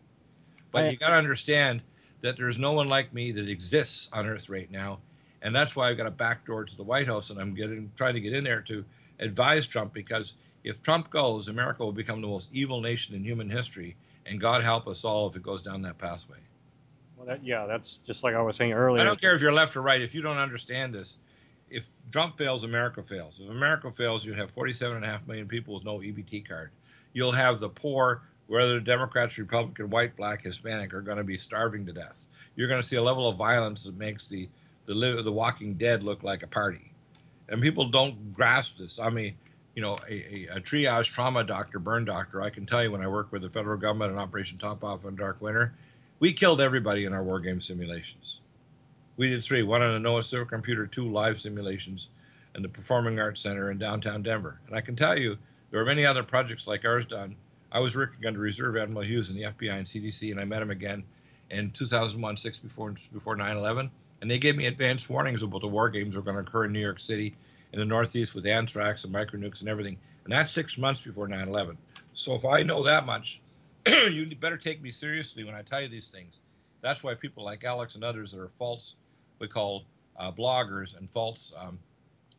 But 0.70 0.85
I- 0.85 0.91
you 0.91 0.99
got 0.99 1.09
to 1.09 1.16
understand 1.16 1.83
that 2.23 2.37
there's 2.37 2.59
no 2.59 2.73
one 2.73 2.89
like 2.89 3.12
me 3.12 3.33
that 3.33 3.49
exists 3.49 4.09
on 4.12 4.27
Earth 4.27 4.49
right 4.49 4.70
now, 4.70 4.99
and 5.43 5.55
that's 5.55 5.77
why 5.77 5.89
I've 5.89 5.97
got 5.97 6.07
a 6.07 6.11
back 6.11 6.47
door 6.47 6.64
to 6.64 6.77
the 6.77 6.83
White 6.83 7.07
House, 7.07 7.31
and 7.31 7.41
I'm 7.41 7.55
getting 7.55 7.91
trying 7.97 8.14
to 8.14 8.20
get 8.20 8.33
in 8.33 8.45
there 8.45 8.62
to 8.62 8.85
advise 9.18 9.66
Trump 9.66 9.93
because 9.93 10.35
if 10.64 10.83
Trump 10.83 11.11
goes, 11.11 11.49
America 11.49 11.85
will 11.85 11.93
become 11.93 12.20
the 12.20 12.29
most 12.29 12.49
evil 12.53 12.81
nation 12.81 13.14
in 13.14 13.25
human 13.25 13.51
history, 13.51 13.97
and 14.27 14.41
God 14.41 14.62
help 14.62 14.87
us 14.87 15.05
all 15.05 15.29
if 15.29 15.37
it 15.37 15.43
goes 15.43 15.62
down 15.62 15.83
that 15.83 15.99
pathway. 15.99 16.39
well, 17.16 17.27
that, 17.27 17.45
yeah, 17.45 17.66
that's 17.66 17.99
just 17.99 18.23
like 18.23 18.35
I 18.35 18.43
was 18.43 18.57
saying 18.57 18.73
earlier. 18.73 19.01
I 19.01 19.05
don't 19.05 19.20
care 19.20 19.35
if 19.35 19.43
you're 19.43 19.53
left 19.53 19.77
or 19.77 19.83
right. 19.83 20.01
If 20.01 20.14
you 20.14 20.23
don't 20.23 20.39
understand 20.39 20.95
this, 20.95 21.16
if 21.70 21.89
Trump 22.11 22.37
fails, 22.39 22.64
America 22.64 23.03
fails. 23.03 23.41
If 23.41 23.51
America 23.51 23.91
fails, 23.91 24.25
you 24.25 24.35
have 24.35 24.55
47.5 24.55 25.27
million 25.27 25.49
people 25.49 25.75
with 25.75 25.85
no 25.85 25.99
EBT 25.99 26.47
card. 26.47 26.70
You'll 27.14 27.33
have 27.33 27.61
the 27.61 27.68
poor, 27.68 28.23
whether 28.47 28.80
Democrats, 28.80 29.38
Republican, 29.38 29.90
white, 29.90 30.16
black, 30.16 30.45
Hispanic, 30.45 30.93
are 30.95 31.01
going 31.01 31.18
to 31.18 31.24
be 31.24 31.38
starving 31.38 31.86
to 31.86 31.93
death. 31.93 32.16
You're 32.57 32.68
going 32.68 32.82
to 32.82 32.86
see 32.86 32.97
a 32.97 33.03
level 33.03 33.28
of 33.28 33.36
violence 33.36 33.84
that 33.84 33.97
makes 33.97 34.28
the 34.28 34.49
the, 34.86 34.95
li- 34.95 35.22
the 35.22 35.32
Walking 35.32 35.74
Dead 35.74 36.03
look 36.03 36.22
like 36.22 36.43
a 36.43 36.47
party, 36.47 36.93
and 37.49 37.62
people 37.62 37.86
don't 37.86 38.32
grasp 38.32 38.78
this. 38.78 38.99
I 38.99 39.11
mean, 39.11 39.34
you 39.74 39.82
know, 39.82 39.97
a, 40.09 40.12
a, 40.12 40.57
a 40.57 40.61
triage 40.61 41.11
trauma 41.11 41.45
doctor, 41.45 41.78
burn 41.78 42.05
doctor. 42.05 42.43
I 42.43 42.51
can 42.51 42.66
tell 42.66 42.82
you 42.82 42.90
when 42.90 43.01
I 43.01 43.07
worked 43.07 43.32
with 43.32 43.43
the 43.43 43.49
federal 43.49 43.78
government 43.78 44.12
in 44.12 44.18
Operation 44.18 44.59
Top 44.59 44.82
Off 44.84 45.07
on 45.07 45.14
Dark 45.16 45.40
Winter, 45.40 45.72
we 46.18 46.32
killed 46.32 46.61
everybody 46.61 47.05
in 47.05 47.12
our 47.12 47.22
war 47.22 47.40
game 47.40 47.61
simulations. 47.61 48.40
We 49.16 49.30
did 49.30 49.45
three: 49.45 49.62
one 49.62 49.82
on 49.82 49.95
a 49.95 50.01
NOAA 50.01 50.47
Supercomputer, 50.47 50.90
two 50.90 51.09
live 51.09 51.38
simulations, 51.38 52.11
in 52.55 52.62
the 52.62 52.68
Performing 52.68 53.20
Arts 53.20 53.40
Center 53.40 53.70
in 53.70 53.78
downtown 53.78 54.22
Denver. 54.22 54.61
And 54.66 54.76
I 54.76 54.80
can 54.80 54.97
tell 54.97 55.16
you, 55.16 55.38
there 55.70 55.80
were 55.80 55.86
many 55.86 56.05
other 56.05 56.22
projects 56.22 56.66
like 56.66 56.84
ours 56.84 57.07
done. 57.07 57.36
I 57.73 57.79
was 57.79 57.97
working 57.97 58.27
under 58.27 58.39
Reserve 58.39 58.77
Admiral 58.77 59.05
Hughes 59.05 59.31
in 59.31 59.37
the 59.37 59.45
FBI 59.45 59.75
and 59.75 59.87
CDC, 59.87 60.31
and 60.31 60.39
I 60.39 60.45
met 60.45 60.61
him 60.61 60.70
again 60.70 61.03
in 61.51 61.70
2001, 61.70 62.37
six 62.37 62.59
before 62.59 62.95
before 63.14 63.35
9/11, 63.35 63.91
and 64.20 64.31
they 64.31 64.39
gave 64.39 64.57
me 64.57 64.66
advance 64.66 65.09
warnings 65.09 65.43
about 65.43 65.62
the 65.62 65.68
war 65.68 65.89
games 65.89 66.14
were 66.14 66.23
going 66.23 66.37
to 66.37 66.43
occur 66.43 66.66
in 66.66 66.73
New 66.73 66.81
York 66.81 67.01
City, 67.01 67.35
in 67.73 67.79
the 67.79 67.85
Northeast 67.85 68.35
with 68.35 68.47
anthrax 68.47 69.05
and 69.05 69.14
micronukes 69.14 69.61
and 69.61 69.70
everything, 69.70 69.97
and 70.25 70.33
that's 70.33 70.53
six 70.53 70.77
months 70.77 71.01
before 71.01 71.27
9/11. 71.27 71.79
So 72.12 72.35
if 72.35 72.45
I 72.45 72.62
know 72.62 72.83
that 72.83 73.07
much, 73.07 73.41
you 73.87 74.37
better 74.37 74.59
take 74.59 74.83
me 74.83 74.91
seriously 74.91 75.43
when 75.43 75.55
I 75.55 75.62
tell 75.62 75.81
you 75.81 75.89
these 75.89 76.09
things. 76.09 76.41
That's 76.83 77.03
why 77.03 77.14
people 77.14 77.43
like 77.43 77.64
Alex 77.64 77.95
and 77.95 78.05
others 78.05 78.33
that 78.33 78.41
are 78.41 78.49
false, 78.49 78.97
we 79.39 79.49
call 79.49 79.85
uh, 80.18 80.31
bloggers 80.31 80.99
and 80.99 81.11
false 81.11 81.55
um, 81.59 81.79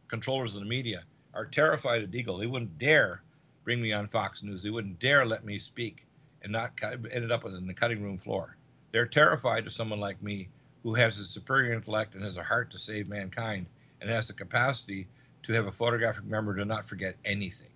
controllers 0.07 0.53
of 0.53 0.61
the 0.61 0.67
media, 0.67 1.05
are 1.33 1.45
terrified 1.45 2.03
of 2.03 2.11
Deagle. 2.11 2.39
They 2.39 2.45
wouldn't 2.45 2.77
dare 2.77 3.23
bring 3.63 3.81
me 3.81 3.93
on 3.93 4.07
Fox 4.07 4.43
News. 4.43 4.61
They 4.61 4.69
wouldn't 4.69 4.99
dare 4.99 5.25
let 5.25 5.45
me 5.45 5.59
speak 5.59 6.05
and 6.41 6.51
not 6.51 6.71
ended 7.11 7.31
up 7.31 7.45
in 7.45 7.67
the 7.67 7.73
cutting 7.73 8.03
room 8.03 8.17
floor. 8.17 8.57
They're 8.91 9.05
terrified 9.05 9.65
of 9.65 9.73
someone 9.73 9.99
like 9.99 10.21
me 10.21 10.49
who 10.83 10.93
has 10.93 11.17
a 11.17 11.23
superior 11.23 11.73
intellect 11.73 12.13
and 12.13 12.23
has 12.23 12.37
a 12.37 12.43
heart 12.43 12.69
to 12.71 12.77
save 12.77 13.07
mankind 13.07 13.65
and 14.01 14.09
has 14.09 14.27
the 14.27 14.33
capacity 14.33 15.07
to 15.43 15.53
have 15.53 15.67
a 15.67 15.71
photographic 15.71 16.25
memory 16.25 16.59
to 16.59 16.65
not 16.65 16.85
forget 16.85 17.15
anything. 17.25 17.69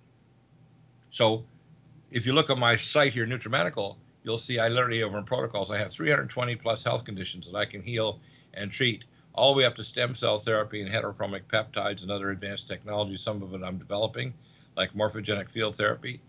So 1.09 1.45
if 2.11 2.25
you 2.25 2.33
look 2.33 2.49
at 2.49 2.57
my 2.57 2.75
site 2.77 3.13
here, 3.13 3.25
NutriMedical, 3.25 3.95
you'll 4.23 4.37
see 4.37 4.59
I 4.59 4.67
literally 4.67 5.03
over 5.03 5.17
in 5.17 5.23
protocols, 5.23 5.71
I 5.71 5.77
have 5.77 5.91
320 5.91 6.55
plus 6.57 6.83
health 6.83 7.05
conditions 7.05 7.49
that 7.49 7.57
I 7.57 7.65
can 7.65 7.81
heal 7.81 8.19
and 8.53 8.71
treat, 8.71 9.05
all 9.33 9.53
the 9.53 9.59
way 9.59 9.65
up 9.65 9.75
to 9.75 9.83
stem 9.83 10.15
cell 10.15 10.37
therapy 10.37 10.81
and 10.81 10.91
heterochromic 10.91 11.43
peptides 11.43 12.01
and 12.01 12.11
other 12.11 12.31
advanced 12.31 12.67
technologies. 12.67 13.21
Some 13.21 13.43
of 13.43 13.53
it 13.53 13.61
I'm 13.63 13.77
developing, 13.77 14.33
like 14.77 14.93
morphogenic 14.93 15.49
field 15.49 15.75
therapy. 15.75 16.21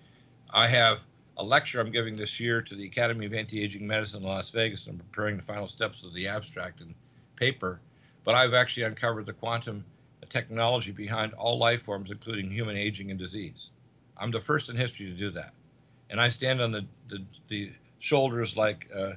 I 0.51 0.67
have 0.67 1.01
a 1.37 1.45
lecture 1.45 1.81
I'm 1.81 1.93
giving 1.93 2.17
this 2.17 2.41
year 2.41 2.63
to 2.63 2.75
the 2.75 2.87
Academy 2.87 3.27
of 3.27 3.35
Anti-Aging 3.35 3.87
Medicine 3.87 4.23
in 4.23 4.29
Las 4.29 4.51
Vegas. 4.51 4.87
I'm 4.87 4.99
preparing 4.99 5.37
the 5.37 5.43
final 5.43 5.69
steps 5.69 6.03
of 6.03 6.13
the 6.15 6.27
abstract 6.27 6.81
and 6.81 6.95
paper, 7.37 7.81
but 8.25 8.35
I've 8.35 8.55
actually 8.55 8.85
uncovered 8.85 9.27
the 9.27 9.33
quantum 9.33 9.85
technology 10.29 10.91
behind 10.91 11.33
all 11.35 11.59
life 11.59 11.83
forms, 11.83 12.11
including 12.11 12.51
human 12.51 12.77
aging 12.77 13.11
and 13.11 13.19
disease. 13.19 13.71
I'm 14.17 14.31
the 14.31 14.41
first 14.41 14.69
in 14.69 14.77
history 14.77 15.07
to 15.07 15.13
do 15.13 15.31
that, 15.31 15.53
and 16.11 16.21
I 16.21 16.29
stand 16.29 16.61
on 16.61 16.73
the 16.73 16.85
the, 17.09 17.23
the 17.49 17.73
shoulders 18.01 18.57
like 18.57 18.89
uh, 18.95 19.13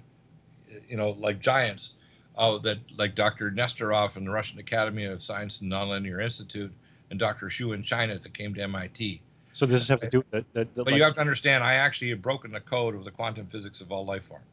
you 0.88 0.96
know 0.96 1.12
like 1.20 1.40
giants 1.40 1.96
oh, 2.38 2.60
that 2.60 2.78
like 2.98 3.16
Dr. 3.16 3.52
Nesterov 3.52 4.16
in 4.16 4.26
the 4.26 4.32
Russian 4.32 4.60
Academy 4.60 5.06
of 5.06 5.24
Science 5.24 5.62
and 5.62 5.72
Nonlinear 5.72 6.24
Institute 6.24 6.72
and 7.12 7.20
Dr. 7.20 7.48
Xu 7.48 7.76
in 7.76 7.84
China 7.84 8.18
that 8.18 8.34
came 8.34 8.56
to 8.56 8.62
MIT. 8.64 9.22
So 9.52 9.66
does 9.66 9.82
this 9.82 9.88
have 9.90 10.00
to 10.00 10.10
do 10.10 10.20
with 10.20 10.32
the, 10.32 10.46
the 10.54 10.66
But 10.76 10.88
like- 10.88 10.96
you 10.96 11.04
have 11.04 11.14
to 11.16 11.22
understand, 11.22 11.64
I 11.64 11.76
actually 11.76 12.10
have 12.10 12.22
broken 12.22 12.52
the 12.52 12.62
code 12.62 12.96
of 12.96 13.04
the 13.04 13.12
quantum 13.12 13.46
physics 13.46 13.82
of 13.82 13.92
all 13.92 14.06
life 14.06 14.24
forms. 14.24 14.46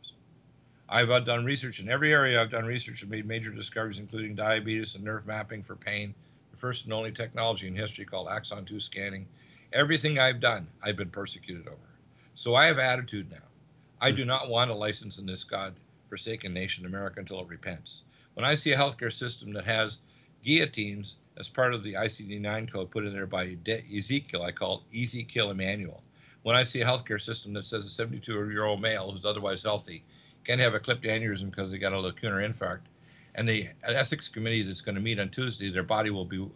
I've 0.90 1.10
uh, 1.10 1.20
done 1.20 1.44
research 1.44 1.80
in 1.80 1.88
every 1.88 2.12
area. 2.12 2.40
I've 2.40 2.50
done 2.50 2.64
research 2.64 3.02
and 3.02 3.10
made 3.10 3.26
major 3.26 3.50
discoveries, 3.50 3.98
including 3.98 4.34
diabetes 4.34 4.94
and 4.94 5.04
nerve 5.04 5.26
mapping 5.26 5.62
for 5.62 5.76
pain, 5.76 6.14
the 6.50 6.56
first 6.56 6.84
and 6.84 6.92
only 6.92 7.12
technology 7.12 7.68
in 7.68 7.76
history 7.76 8.04
called 8.04 8.28
axon 8.28 8.64
2 8.64 8.80
scanning. 8.80 9.26
Everything 9.72 10.18
I've 10.18 10.40
done, 10.40 10.66
I've 10.82 10.96
been 10.96 11.10
persecuted 11.10 11.68
over. 11.68 11.76
So 12.34 12.54
I 12.54 12.66
have 12.66 12.78
attitude 12.78 13.30
now. 13.30 13.36
I 14.00 14.10
do 14.10 14.24
not 14.24 14.48
want 14.48 14.70
a 14.70 14.74
license 14.74 15.18
in 15.18 15.26
this 15.26 15.44
God 15.44 15.74
forsaken 16.08 16.54
nation, 16.54 16.86
America, 16.86 17.20
until 17.20 17.40
it 17.40 17.48
repents. 17.48 18.02
When 18.34 18.46
I 18.46 18.54
see 18.54 18.72
a 18.72 18.78
healthcare 18.78 19.12
system 19.12 19.52
that 19.52 19.66
has 19.66 19.98
guillotines 20.42 21.16
as 21.38 21.48
part 21.48 21.72
of 21.72 21.82
the 21.82 21.94
ICD 21.94 22.40
9 22.40 22.66
code 22.66 22.90
put 22.90 23.06
in 23.06 23.12
there 23.12 23.26
by 23.26 23.56
Ezekiel, 23.96 24.42
I 24.42 24.52
call 24.52 24.78
it 24.78 24.96
Easy 24.96 25.22
Kill 25.22 25.50
Emmanuel. 25.50 26.02
When 26.42 26.56
I 26.56 26.64
see 26.64 26.80
a 26.80 26.86
healthcare 26.86 27.20
system 27.20 27.52
that 27.54 27.64
says 27.64 27.86
a 27.86 27.90
72 27.90 28.32
year 28.50 28.64
old 28.64 28.80
male 28.80 29.10
who's 29.10 29.24
otherwise 29.24 29.62
healthy 29.62 30.04
can't 30.44 30.60
have 30.60 30.74
a 30.74 30.80
clipped 30.80 31.04
aneurysm 31.04 31.50
because 31.50 31.70
they 31.70 31.78
got 31.78 31.92
a 31.92 31.96
lacunar 31.96 32.42
infarct, 32.44 32.80
and 33.34 33.48
the 33.48 33.68
ethics 33.84 34.28
committee 34.28 34.62
that's 34.62 34.80
going 34.80 34.94
to 34.94 35.00
meet 35.00 35.20
on 35.20 35.28
Tuesday, 35.28 35.70
their 35.70 35.82
body 35.82 36.10
will 36.10 36.24
be 36.24 36.48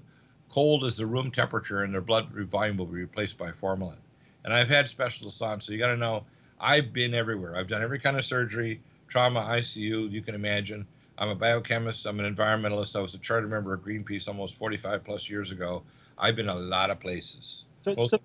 cold 0.51 0.85
as 0.85 0.97
the 0.97 1.07
room 1.07 1.31
temperature 1.31 1.83
and 1.83 1.93
their 1.95 2.01
blood 2.01 2.31
volume 2.31 2.77
will 2.77 2.87
be 2.87 3.01
replaced 3.01 3.39
by 3.39 3.53
formalin. 3.53 3.99
And 4.45 4.53
I've 4.53 4.69
had 4.69 4.89
specialists 4.89 5.41
on, 5.43 5.61
so 5.61 5.73
you 5.73 5.79
got 5.79 5.89
to 5.89 5.97
know 5.97 6.25
I've 6.59 6.93
been 6.93 7.15
everywhere. 7.15 7.57
I've 7.57 7.69
done 7.69 7.83
every 7.83 7.99
kind 7.99 8.17
of 8.17 8.25
surgery, 8.25 8.81
trauma, 9.09 9.41
ICU, 9.41 10.11
you 10.11 10.23
can 10.23 10.35
imagine. 10.35 10.87
I'm 11.23 11.29
a 11.29 11.37
biochemist, 11.37 12.05
I'm 12.05 12.19
an 12.19 12.35
environmentalist. 12.35 12.97
I 12.97 13.01
was 13.01 13.15
a 13.15 13.19
charter 13.19 13.47
member 13.47 13.73
of 13.73 13.81
Greenpeace 13.83 14.27
almost 14.27 14.57
45 14.57 15.05
plus 15.05 15.31
years 15.31 15.53
ago. 15.53 15.85
I've 16.19 16.35
been 16.35 16.49
a 16.49 16.55
lot 16.55 16.91
of 16.91 16.99
places. 16.99 17.65
So, 17.83 17.95
so 18.07 18.19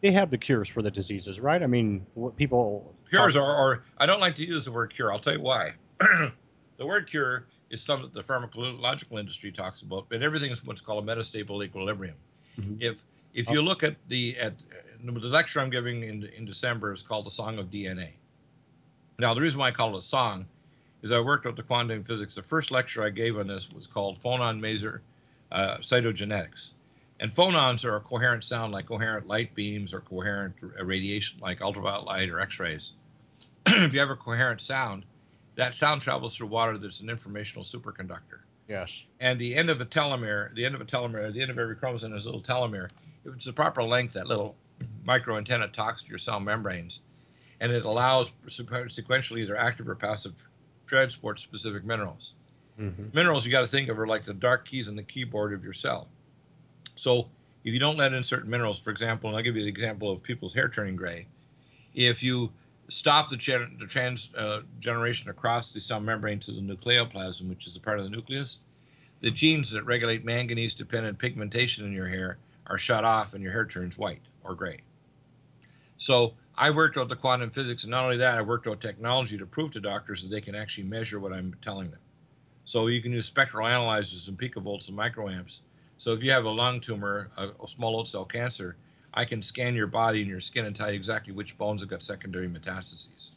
they, 0.00 0.12
have 0.12 0.30
the 0.30 0.38
cures 0.38 0.66
for 0.66 0.80
the 0.80 0.90
diseases, 0.90 1.40
right? 1.40 1.62
I 1.62 1.66
mean, 1.66 2.06
what 2.14 2.36
people 2.36 2.94
cures 3.10 3.36
are, 3.36 3.54
or 3.54 3.84
I 3.98 4.06
don't 4.06 4.20
like 4.20 4.34
to 4.36 4.46
use 4.46 4.64
the 4.64 4.72
word 4.72 4.94
cure. 4.94 5.12
I'll 5.12 5.18
tell 5.18 5.34
you 5.34 5.42
why. 5.42 5.74
the 6.00 6.86
word 6.86 7.10
cure 7.10 7.48
is 7.68 7.82
something 7.82 8.10
that 8.10 8.14
the 8.14 8.32
pharmacological 8.32 9.20
industry 9.20 9.52
talks 9.52 9.82
about, 9.82 10.08
but 10.08 10.22
everything 10.22 10.50
is 10.50 10.64
what's 10.64 10.80
called 10.80 11.06
a 11.06 11.14
metastable 11.14 11.62
equilibrium. 11.62 12.16
If 12.80 13.04
if 13.34 13.50
you 13.50 13.60
look 13.60 13.82
at 13.82 13.96
the 14.08 14.38
at 14.38 14.52
uh, 14.52 15.12
the 15.20 15.28
lecture 15.28 15.60
I'm 15.60 15.70
giving 15.70 16.02
in 16.02 16.24
in 16.36 16.46
December 16.46 16.94
is 16.94 17.02
called 17.02 17.26
the 17.26 17.30
Song 17.30 17.58
of 17.58 17.66
DNA. 17.66 18.12
Now 19.18 19.34
the 19.34 19.42
reason 19.42 19.60
why 19.60 19.68
I 19.68 19.70
call 19.70 19.94
it 19.96 19.98
a 19.98 20.02
song 20.02 20.46
is 21.02 21.12
I 21.12 21.20
worked 21.20 21.46
out 21.46 21.56
the 21.56 21.62
quantum 21.62 22.02
physics. 22.02 22.34
The 22.34 22.42
first 22.42 22.70
lecture 22.70 23.04
I 23.04 23.10
gave 23.10 23.38
on 23.38 23.46
this 23.46 23.70
was 23.70 23.86
called 23.86 24.20
Phonon 24.20 24.60
Maser 24.60 25.00
uh, 25.52 25.76
Cytogenetics. 25.78 26.70
And 27.20 27.34
phonons 27.34 27.84
are 27.84 27.96
a 27.96 28.00
coherent 28.00 28.44
sound 28.44 28.72
like 28.72 28.86
coherent 28.86 29.26
light 29.26 29.54
beams 29.54 29.92
or 29.92 30.00
coherent 30.00 30.54
radiation 30.82 31.40
like 31.40 31.60
ultraviolet 31.60 32.06
light 32.06 32.30
or 32.30 32.40
X-rays. 32.40 32.92
if 33.66 33.92
you 33.92 33.98
have 33.98 34.10
a 34.10 34.16
coherent 34.16 34.60
sound, 34.60 35.04
that 35.56 35.74
sound 35.74 36.00
travels 36.00 36.36
through 36.36 36.46
water 36.46 36.78
that's 36.78 37.00
an 37.00 37.10
informational 37.10 37.64
superconductor. 37.64 38.40
Yes. 38.68 39.02
And 39.18 39.38
the 39.40 39.56
end 39.56 39.70
of 39.70 39.80
a 39.80 39.86
telomere, 39.86 40.54
the 40.54 40.64
end 40.64 40.74
of 40.74 40.80
a 40.80 40.84
telomere, 40.84 41.32
the 41.32 41.40
end 41.40 41.50
of 41.50 41.58
every 41.58 41.74
chromosome 41.74 42.14
is 42.14 42.26
a 42.26 42.28
little 42.28 42.42
telomere. 42.42 42.90
If 43.24 43.34
it's 43.34 43.46
the 43.46 43.52
proper 43.52 43.82
length, 43.82 44.14
that 44.14 44.28
little 44.28 44.54
micro 45.04 45.36
antenna 45.36 45.68
talks 45.68 46.02
to 46.02 46.08
your 46.08 46.18
cell 46.18 46.38
membranes, 46.38 47.00
and 47.60 47.72
it 47.72 47.84
allows 47.84 48.30
sequentially 48.46 49.40
either 49.40 49.56
active 49.56 49.88
or 49.88 49.94
passive 49.96 50.46
transport 50.88 51.38
specific 51.38 51.84
minerals. 51.84 52.34
Minerals 53.12 53.44
you 53.44 53.52
got 53.52 53.60
to 53.60 53.66
think 53.66 53.88
of 53.88 53.98
are 53.98 54.06
like 54.06 54.24
the 54.24 54.34
dark 54.34 54.66
keys 54.66 54.88
on 54.88 54.96
the 54.96 55.02
keyboard 55.02 55.52
of 55.52 55.62
your 55.64 55.72
cell. 55.72 56.08
So 56.94 57.28
if 57.64 57.72
you 57.74 57.80
don't 57.80 57.96
let 57.96 58.12
in 58.12 58.22
certain 58.22 58.48
minerals, 58.48 58.80
for 58.80 58.90
example, 58.90 59.28
and 59.28 59.36
I'll 59.36 59.42
give 59.42 59.56
you 59.56 59.62
the 59.62 59.68
example 59.68 60.10
of 60.10 60.22
people's 60.22 60.54
hair 60.54 60.68
turning 60.68 60.96
gray, 60.96 61.26
if 61.94 62.22
you 62.22 62.50
stop 62.88 63.30
the, 63.30 63.36
gen- 63.36 63.76
the 63.78 63.86
trans 63.86 64.30
uh, 64.36 64.60
generation 64.80 65.28
across 65.28 65.72
the 65.72 65.80
cell 65.80 66.00
membrane 66.00 66.38
to 66.40 66.52
the 66.52 66.60
nucleoplasm, 66.60 67.48
which 67.48 67.66
is 67.66 67.76
a 67.76 67.80
part 67.80 67.98
of 67.98 68.04
the 68.04 68.10
nucleus, 68.10 68.60
the 69.20 69.30
genes 69.30 69.70
that 69.72 69.84
regulate 69.84 70.24
manganese 70.24 70.74
dependent 70.74 71.18
pigmentation 71.18 71.84
in 71.84 71.92
your 71.92 72.06
hair 72.06 72.38
are 72.68 72.78
shut 72.78 73.04
off 73.04 73.34
and 73.34 73.42
your 73.42 73.52
hair 73.52 73.66
turns 73.66 73.98
white 73.98 74.22
or 74.44 74.54
gray. 74.54 74.78
So 75.96 76.34
I 76.60 76.70
worked 76.70 76.96
out 76.96 77.08
the 77.08 77.14
quantum 77.14 77.50
physics, 77.50 77.84
and 77.84 77.92
not 77.92 78.02
only 78.02 78.16
that, 78.16 78.36
I 78.36 78.42
worked 78.42 78.66
out 78.66 78.80
technology 78.80 79.38
to 79.38 79.46
prove 79.46 79.70
to 79.72 79.80
doctors 79.80 80.22
that 80.22 80.28
they 80.28 80.40
can 80.40 80.56
actually 80.56 80.84
measure 80.84 81.20
what 81.20 81.32
I'm 81.32 81.54
telling 81.62 81.88
them. 81.88 82.00
So 82.64 82.88
you 82.88 83.00
can 83.00 83.12
use 83.12 83.26
spectral 83.26 83.64
analyzers 83.64 84.26
and 84.26 84.36
picovolts 84.36 84.88
and 84.88 84.98
microamps. 84.98 85.60
So 85.98 86.12
if 86.12 86.22
you 86.24 86.32
have 86.32 86.46
a 86.46 86.50
lung 86.50 86.80
tumor, 86.80 87.30
a, 87.36 87.68
small 87.68 87.96
oat 87.96 88.08
cell 88.08 88.24
cancer, 88.24 88.76
I 89.14 89.24
can 89.24 89.40
scan 89.40 89.76
your 89.76 89.86
body 89.86 90.20
and 90.20 90.28
your 90.28 90.40
skin 90.40 90.64
and 90.64 90.74
tell 90.74 90.90
you 90.90 90.96
exactly 90.96 91.32
which 91.32 91.56
bones 91.56 91.80
have 91.80 91.90
got 91.90 92.02
secondary 92.02 92.48
metastases. 92.48 93.30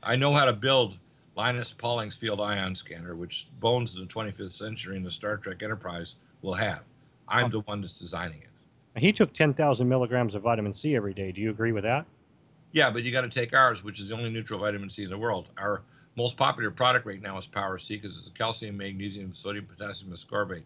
I 0.00 0.14
know 0.14 0.32
how 0.32 0.44
to 0.44 0.52
build 0.52 0.98
Linus 1.34 1.72
Pauling's 1.72 2.16
field 2.16 2.40
ion 2.40 2.76
scanner, 2.76 3.16
which 3.16 3.48
bones 3.58 3.92
of 3.94 4.00
the 4.00 4.06
25th 4.06 4.52
century 4.52 4.96
in 4.96 5.02
the 5.02 5.10
Star 5.10 5.36
Trek 5.36 5.64
Enterprise 5.64 6.14
will 6.42 6.54
have. 6.54 6.84
I'm 7.26 7.50
the 7.50 7.60
one 7.60 7.80
that's 7.80 7.98
designing 7.98 8.42
it. 8.42 9.00
He 9.00 9.12
took 9.12 9.32
10,000 9.32 9.88
milligrams 9.88 10.36
of 10.36 10.42
vitamin 10.42 10.72
C 10.72 10.94
every 10.94 11.12
day. 11.12 11.32
Do 11.32 11.40
you 11.40 11.50
agree 11.50 11.72
with 11.72 11.82
that? 11.82 12.06
Yeah, 12.72 12.90
but 12.90 13.02
you 13.02 13.10
got 13.10 13.22
to 13.22 13.28
take 13.28 13.54
ours, 13.54 13.82
which 13.82 14.00
is 14.00 14.08
the 14.08 14.16
only 14.16 14.30
neutral 14.30 14.60
vitamin 14.60 14.90
C 14.90 15.02
in 15.02 15.10
the 15.10 15.18
world. 15.18 15.48
Our 15.58 15.82
most 16.16 16.36
popular 16.36 16.70
product 16.70 17.06
right 17.06 17.20
now 17.20 17.36
is 17.38 17.46
Power 17.46 17.78
C 17.78 17.96
because 17.96 18.18
it's 18.18 18.28
a 18.28 18.32
calcium, 18.32 18.76
magnesium, 18.76 19.34
sodium, 19.34 19.66
potassium 19.66 20.12
ascorbate 20.12 20.62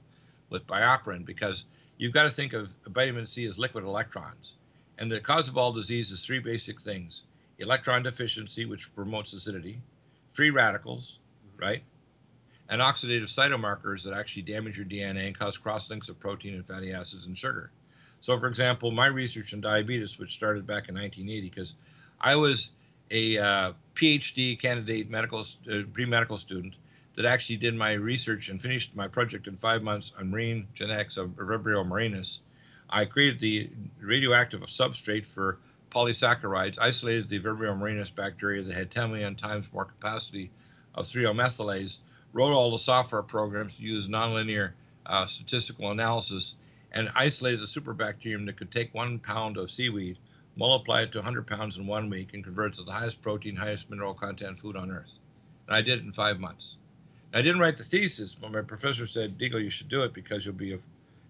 with 0.50 0.66
BioPerine 0.66 1.24
because 1.24 1.64
you've 1.96 2.12
got 2.12 2.24
to 2.24 2.30
think 2.30 2.52
of 2.52 2.74
vitamin 2.88 3.26
C 3.26 3.46
as 3.46 3.59
liquid 3.59 3.84
electrons. 3.84 4.55
And 4.98 5.11
the 5.11 5.20
cause 5.20 5.48
of 5.48 5.57
all 5.57 5.72
disease 5.72 6.11
is 6.11 6.24
three 6.24 6.38
basic 6.38 6.80
things 6.80 7.24
electron 7.59 8.02
deficiency, 8.02 8.64
which 8.64 8.92
promotes 8.94 9.32
acidity, 9.32 9.80
free 10.28 10.50
radicals, 10.50 11.20
right? 11.57 11.82
And 12.68 12.82
oxidative 12.82 13.24
cytomarkers 13.24 14.02
that 14.05 14.12
actually 14.12 14.42
damage 14.42 14.76
your 14.76 14.86
DNA 14.86 15.28
and 15.28 15.38
cause 15.38 15.57
crosslinks 15.57 16.09
of 16.09 16.18
protein 16.18 16.55
and 16.55 16.66
fatty 16.66 16.92
acids 16.92 17.26
and 17.26 17.38
sugar. 17.38 17.70
So, 18.20 18.38
for 18.38 18.48
example, 18.48 18.90
my 18.90 19.07
research 19.07 19.52
in 19.52 19.61
diabetes, 19.61 20.18
which 20.18 20.32
started 20.32 20.66
back 20.66 20.88
in 20.88 20.94
1980, 20.94 21.48
because 21.48 21.74
I 22.25 22.35
was 22.37 22.70
a 23.11 23.37
uh, 23.37 23.72
PhD 23.95 24.59
candidate, 24.59 25.11
medical 25.11 25.41
uh, 25.41 25.83
pre-medical 25.93 26.39
student 26.39 26.75
that 27.16 27.27
actually 27.27 27.59
did 27.59 27.75
my 27.75 27.93
research 27.93 28.49
and 28.49 28.61
finished 28.61 28.97
my 28.97 29.07
project 29.07 29.47
in 29.47 29.59
five 29.59 29.83
months 29.83 30.12
on 30.18 30.31
marine 30.31 30.66
genetics 30.72 31.18
of 31.18 31.29
Vibrio 31.37 31.87
marinus. 31.87 32.41
I 32.89 33.05
created 33.05 33.41
the 33.41 33.68
radioactive 34.01 34.62
substrate 34.62 35.27
for 35.27 35.59
polysaccharides, 35.91 36.79
isolated 36.81 37.29
the 37.29 37.41
Vibrio 37.41 37.79
marinus 37.79 38.09
bacteria 38.09 38.62
that 38.62 38.75
had 38.75 38.91
10 38.91 39.12
million 39.12 39.35
times 39.35 39.66
more 39.75 39.85
capacity 39.85 40.51
of 40.95 41.05
3-O-methylase, 41.05 41.99
wrote 42.33 42.55
all 42.55 42.70
the 42.70 42.79
software 42.79 43.22
programs 43.22 43.75
to 43.75 43.83
use 43.83 44.09
nonlinear 44.09 44.72
uh, 45.07 45.27
statistical 45.27 45.91
analysis, 45.91 46.55
and 46.93 47.11
isolated 47.14 47.61
the 47.61 47.66
superbacterium 47.66 48.47
that 48.47 48.57
could 48.57 48.72
take 48.72 48.95
one 48.95 49.18
pound 49.18 49.59
of 49.59 49.70
seaweed, 49.70 50.16
multiply 50.57 51.02
it 51.02 51.12
to 51.12 51.18
100 51.18 51.46
pounds 51.46 51.78
in 51.78 51.86
one 51.86 52.09
week, 52.09 52.34
and 52.34 52.44
convert 52.44 52.72
it 52.72 52.76
to 52.76 52.84
the 52.84 52.92
highest 52.92 53.22
protein, 53.22 53.57
highest 53.57 53.90
mineral 53.90 54.14
content 54.14 54.59
food 54.59 54.76
on 54.76 54.90
earth. 54.90 55.18
And 55.66 55.76
I 55.76 55.82
did 55.82 55.98
it 55.98 56.05
in 56.05 56.12
five 56.12 56.38
months. 56.38 56.76
I 57.32 57.42
didn't 57.42 57.61
write 57.61 57.76
the 57.76 57.82
thesis, 57.84 58.32
but 58.32 58.52
my 58.52 58.62
professor 58.62 59.07
said, 59.07 59.36
Deagle, 59.38 59.62
you 59.62 59.70
should 59.70 59.88
do 59.88 60.05
it 60.05 60.14
because 60.14 60.46
you'll 60.46 60.55
be 60.55 60.74
a, 60.74 60.78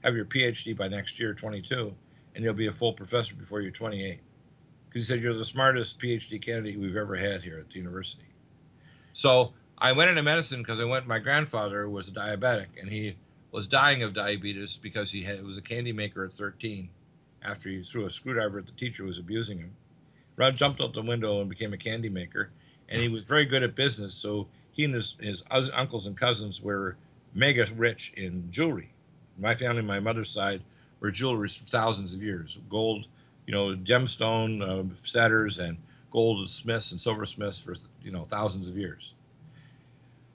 have 0.02 0.14
your 0.14 0.26
PhD 0.26 0.76
by 0.76 0.86
next 0.86 1.18
year, 1.18 1.32
22, 1.32 1.94
and 2.34 2.44
you'll 2.44 2.52
be 2.52 2.66
a 2.66 2.72
full 2.72 2.92
professor 2.92 3.34
before 3.34 3.62
you're 3.62 3.70
28. 3.70 4.20
Because 4.88 5.08
he 5.08 5.12
said, 5.12 5.22
you're 5.22 5.32
the 5.32 5.44
smartest 5.44 5.98
PhD 5.98 6.40
candidate 6.44 6.78
we've 6.78 6.96
ever 6.96 7.16
had 7.16 7.42
here 7.42 7.58
at 7.58 7.70
the 7.70 7.76
university. 7.76 8.26
So 9.14 9.54
I 9.78 9.92
went 9.92 10.10
into 10.10 10.22
medicine 10.22 10.60
because 10.60 10.78
I 10.78 10.84
went, 10.84 11.06
my 11.06 11.18
grandfather 11.18 11.88
was 11.88 12.08
a 12.08 12.12
diabetic, 12.12 12.66
and 12.78 12.90
he 12.90 13.16
was 13.50 13.66
dying 13.66 14.02
of 14.02 14.12
diabetes 14.12 14.76
because 14.76 15.10
he 15.10 15.22
had, 15.22 15.42
was 15.42 15.56
a 15.56 15.62
candy 15.62 15.92
maker 15.92 16.24
at 16.24 16.34
13 16.34 16.90
after 17.44 17.68
he 17.68 17.82
threw 17.82 18.06
a 18.06 18.10
screwdriver 18.10 18.58
at 18.58 18.66
the 18.66 18.72
teacher 18.72 19.02
who 19.02 19.08
was 19.08 19.18
abusing 19.18 19.58
him. 19.58 19.74
Rod 20.36 20.56
jumped 20.56 20.80
out 20.80 20.94
the 20.94 21.02
window 21.02 21.40
and 21.40 21.48
became 21.48 21.72
a 21.72 21.78
candy 21.78 22.08
maker, 22.08 22.50
and 22.88 23.00
he 23.00 23.08
was 23.08 23.24
very 23.24 23.44
good 23.44 23.62
at 23.62 23.74
business. 23.74 24.14
So 24.14 24.48
he 24.72 24.84
and 24.84 24.94
his, 24.94 25.16
his 25.20 25.44
uncles 25.72 26.06
and 26.06 26.16
cousins 26.16 26.60
were 26.62 26.96
mega 27.34 27.66
rich 27.76 28.12
in 28.16 28.48
jewelry. 28.50 28.90
My 29.38 29.54
family, 29.54 29.82
my 29.82 30.00
mother's 30.00 30.30
side, 30.30 30.62
were 31.00 31.10
jewelers 31.10 31.56
for 31.56 31.66
thousands 31.66 32.14
of 32.14 32.22
years. 32.22 32.58
Gold, 32.68 33.08
you 33.46 33.52
know, 33.52 33.76
gemstone 33.76 34.62
uh, 34.62 34.94
setters 35.02 35.58
and 35.58 35.76
gold 36.10 36.48
smiths 36.48 36.92
and 36.92 37.00
silversmiths 37.00 37.60
for 37.60 37.74
you 38.02 38.10
know 38.10 38.24
thousands 38.24 38.68
of 38.68 38.76
years. 38.76 39.14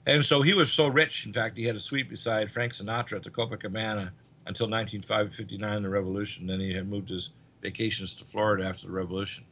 And 0.06 0.24
so 0.24 0.42
he 0.42 0.54
was 0.54 0.72
so 0.72 0.86
rich. 0.86 1.26
In 1.26 1.32
fact, 1.32 1.56
he 1.56 1.64
had 1.64 1.76
a 1.76 1.80
suite 1.80 2.08
beside 2.08 2.50
Frank 2.50 2.72
Sinatra 2.72 3.16
at 3.16 3.22
the 3.22 3.30
Copacabana 3.30 4.10
until 4.50 4.66
1959, 4.66 5.82
the 5.82 5.88
Revolution. 5.88 6.44
Then 6.44 6.58
he 6.58 6.74
had 6.74 6.88
moved 6.88 7.08
his 7.08 7.30
vacations 7.62 8.14
to 8.14 8.24
Florida 8.24 8.66
after 8.66 8.88
the 8.88 8.92
Revolution. 8.92 9.44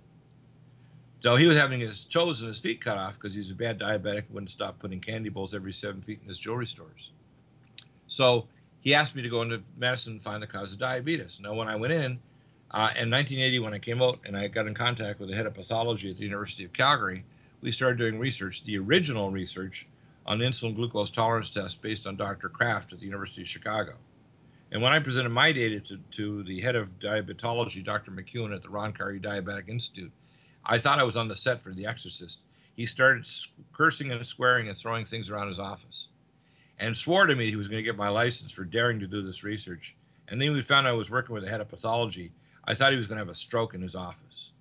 So 1.20 1.36
he 1.36 1.46
was 1.46 1.57
having 1.57 1.78
his 1.78 2.05
toes 2.05 2.40
and 2.40 2.49
his 2.49 2.59
feet 2.59 2.80
cut 2.80 2.99
off 2.99 3.14
because 3.14 3.32
he's 3.32 3.53
a 3.53 3.55
bad 3.55 3.78
diabetic, 3.78 4.24
wouldn't 4.28 4.51
stop 4.51 4.80
putting 4.80 4.99
candy 4.99 5.28
bowls 5.28 5.55
every 5.55 5.72
seven 5.72 6.03
feet 6.03 6.18
in 6.20 6.28
his 6.28 6.36
jewelry 6.36 6.66
stores. 6.66 7.12
So 8.09 8.49
he 8.80 8.92
asked 8.92 9.14
me 9.14 9.22
to 9.22 9.28
go 9.28 9.42
into 9.42 9.62
medicine 9.76 10.14
and 10.14 10.22
find 10.22 10.42
the 10.42 10.49
cause 10.49 10.72
of 10.72 10.80
diabetes. 10.80 11.38
Now, 11.40 11.55
when 11.55 11.68
I 11.68 11.76
went 11.76 11.92
in, 11.92 12.18
uh, 12.72 12.90
in 12.99 13.09
1980, 13.09 13.61
when 13.61 13.74
I 13.74 13.78
came 13.78 14.03
out 14.03 14.18
and 14.24 14.36
I 14.36 14.49
got 14.49 14.66
in 14.66 14.74
contact 14.74 15.20
with 15.20 15.28
the 15.28 15.36
head 15.36 15.46
of 15.46 15.55
pathology 15.55 16.11
at 16.11 16.16
the 16.16 16.24
University 16.24 16.64
of 16.64 16.72
Calgary, 16.72 17.24
we 17.61 17.70
started 17.70 17.99
doing 17.99 18.18
research, 18.18 18.64
the 18.64 18.78
original 18.78 19.30
research 19.30 19.86
on 20.26 20.40
insulin 20.40 20.74
glucose 20.74 21.11
tolerance 21.11 21.51
tests 21.51 21.76
based 21.76 22.07
on 22.09 22.16
Dr. 22.16 22.49
Kraft 22.49 22.92
at 22.92 22.99
the 22.99 23.07
University 23.07 23.42
of 23.42 23.49
Chicago. 23.49 23.94
And 24.71 24.83
when 24.83 24.93
I 24.93 24.99
presented 24.99 25.31
my 25.31 25.53
data 25.53 25.81
to, 25.81 25.97
to 25.97 26.43
the 26.45 26.61
head 26.61 26.77
of 26.77 26.99
diabetology, 26.99 27.83
Dr. 27.83 28.11
McEwen 28.11 28.55
at 28.55 28.62
the 28.62 28.69
Ron 28.69 28.93
Carey 28.93 29.19
Diabetic 29.19 29.69
Institute, 29.69 30.12
I 30.64 30.79
thought 30.79 30.99
I 30.99 31.05
was 31.05 31.16
on 31.16 31.29
the 31.29 31.37
set 31.37 31.61
for 31.61 31.73
The 31.73 31.87
Exorcist. 31.87 32.41
He 32.77 32.85
started 32.85 33.27
cursing 33.73 34.12
and 34.12 34.25
swearing 34.27 34.69
and 34.69 34.77
throwing 34.77 35.07
things 35.07 35.31
around 35.31 35.49
his 35.49 35.59
office 35.59 36.09
and 36.79 36.97
swore 36.97 37.27
to 37.27 37.35
me 37.35 37.51
he 37.51 37.57
was 37.57 37.69
going 37.69 37.83
to 37.83 37.89
get 37.89 37.97
my 37.97 38.09
license 38.09 38.53
for 38.53 38.64
daring 38.64 39.01
to 39.01 39.07
do 39.07 39.23
this 39.23 39.43
research. 39.43 39.97
And 40.29 40.41
then 40.41 40.53
we 40.53 40.62
found 40.62 40.87
I 40.87 40.93
was 40.93 41.11
working 41.11 41.35
with 41.35 41.45
the 41.45 41.51
head 41.51 41.61
of 41.61 41.69
pathology. 41.69 42.33
I 42.64 42.75
thought 42.75 42.93
he 42.93 42.99
was 42.99 43.07
going 43.07 43.16
to 43.16 43.25
have 43.25 43.31
a 43.31 43.35
stroke 43.35 43.75
in 43.75 43.83
his 43.83 43.95
office. 43.95 44.53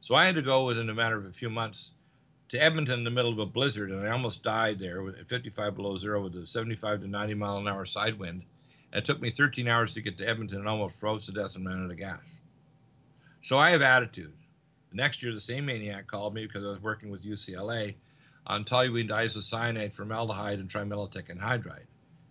So 0.00 0.14
I 0.14 0.26
had 0.26 0.34
to 0.36 0.42
go 0.42 0.64
within 0.64 0.88
a 0.88 0.94
matter 0.94 1.16
of 1.16 1.26
a 1.26 1.32
few 1.32 1.50
months 1.50 1.92
to 2.48 2.62
Edmonton 2.62 2.98
in 2.98 3.04
the 3.04 3.10
middle 3.10 3.32
of 3.32 3.38
a 3.38 3.46
blizzard, 3.46 3.90
and 3.90 4.06
I 4.06 4.10
almost 4.10 4.42
died 4.42 4.78
there 4.78 5.06
at 5.08 5.28
55 5.28 5.74
below 5.74 5.96
zero 5.96 6.22
with 6.22 6.36
a 6.36 6.46
75 6.46 7.00
to 7.00 7.08
90 7.08 7.34
mile 7.34 7.58
an 7.58 7.68
hour 7.68 7.84
side 7.84 8.18
wind. 8.18 8.42
It 8.92 9.04
took 9.04 9.20
me 9.20 9.30
13 9.30 9.68
hours 9.68 9.92
to 9.94 10.02
get 10.02 10.18
to 10.18 10.28
Edmonton 10.28 10.58
and 10.58 10.68
almost 10.68 10.96
froze 10.96 11.26
to 11.26 11.32
death 11.32 11.56
and 11.56 11.66
ran 11.66 11.84
out 11.84 11.90
of 11.90 11.96
gas. 11.96 12.20
So 13.42 13.58
I 13.58 13.70
have 13.70 13.82
attitude. 13.82 14.34
The 14.90 14.96
next 14.96 15.22
year, 15.22 15.32
the 15.32 15.40
same 15.40 15.64
maniac 15.64 16.06
called 16.06 16.34
me 16.34 16.46
because 16.46 16.64
I 16.64 16.68
was 16.68 16.82
working 16.82 17.10
with 17.10 17.24
UCLA 17.24 17.94
on 18.46 18.64
toluene 18.64 19.08
diisocyanate, 19.08 19.94
formaldehyde, 19.94 20.58
and 20.58 20.68
trimellitic 20.68 21.34
anhydride. 21.34 21.86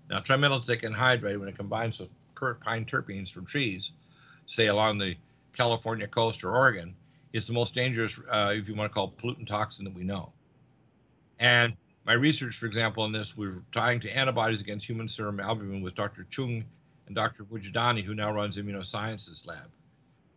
Now, 0.10 0.20
trimellitic 0.20 0.84
anhydride, 0.84 1.40
when 1.40 1.50
it 1.50 1.56
combines 1.56 2.00
with 2.00 2.12
pine 2.62 2.86
terpenes 2.86 3.32
from 3.32 3.46
trees, 3.46 3.92
say 4.46 4.68
along 4.68 4.98
the 4.98 5.16
California 5.54 6.08
coast 6.08 6.44
or 6.44 6.56
Oregon, 6.56 6.96
is 7.34 7.48
the 7.48 7.54
most 7.54 7.74
dangerous, 7.74 8.20
uh, 8.32 8.52
if 8.54 8.68
you 8.68 8.76
want 8.76 8.92
to 8.92 8.94
call 8.94 9.08
it, 9.08 9.18
pollutant 9.18 9.48
toxin 9.48 9.86
that 9.86 9.94
we 9.94 10.04
know. 10.04 10.32
And 11.40 11.76
my 12.06 12.14
research, 12.14 12.58
for 12.58 12.66
example, 12.66 13.04
on 13.04 13.12
this, 13.12 13.38
we're 13.38 13.62
tying 13.72 14.00
to 14.02 14.18
antibodies 14.18 14.62
against 14.62 14.88
human 14.88 15.08
serum 15.08 15.40
albumin 15.40 15.82
with 15.82 15.96
Dr. 15.96 16.26
Chung 16.30 16.64
and 17.06 17.16
Dr. 17.16 17.44
Vojdani, 17.44 18.02
who 18.02 18.16
now 18.16 18.32
runs 18.32 18.58
Immunosciences 18.58 19.46
Lab. 19.46 19.70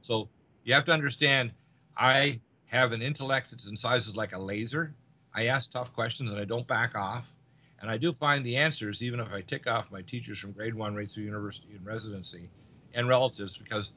So 0.02 0.28
you 0.64 0.74
have 0.74 0.84
to 0.84 0.92
understand, 0.92 1.52
I 1.96 2.40
have 2.66 2.92
an 2.92 3.00
intellect 3.00 3.50
that's 3.50 3.66
in 3.66 3.76
sizes 3.76 4.16
like 4.16 4.34
a 4.34 4.38
laser. 4.38 4.94
I 5.34 5.46
ask 5.46 5.72
tough 5.72 5.92
questions 5.92 6.32
and 6.32 6.40
I 6.40 6.44
don't 6.44 6.66
back 6.66 6.96
off. 6.96 7.34
And 7.80 7.90
I 7.90 7.96
do 7.96 8.12
find 8.12 8.44
the 8.44 8.56
answers, 8.56 9.02
even 9.02 9.20
if 9.20 9.32
I 9.32 9.40
tick 9.40 9.66
off 9.66 9.90
my 9.90 10.02
teachers 10.02 10.38
from 10.38 10.52
grade 10.52 10.74
one 10.74 10.94
right 10.94 11.10
through 11.10 11.24
university 11.24 11.74
and 11.74 11.84
residency 11.84 12.48
and 12.94 13.08
relatives, 13.08 13.56
because 13.56 13.92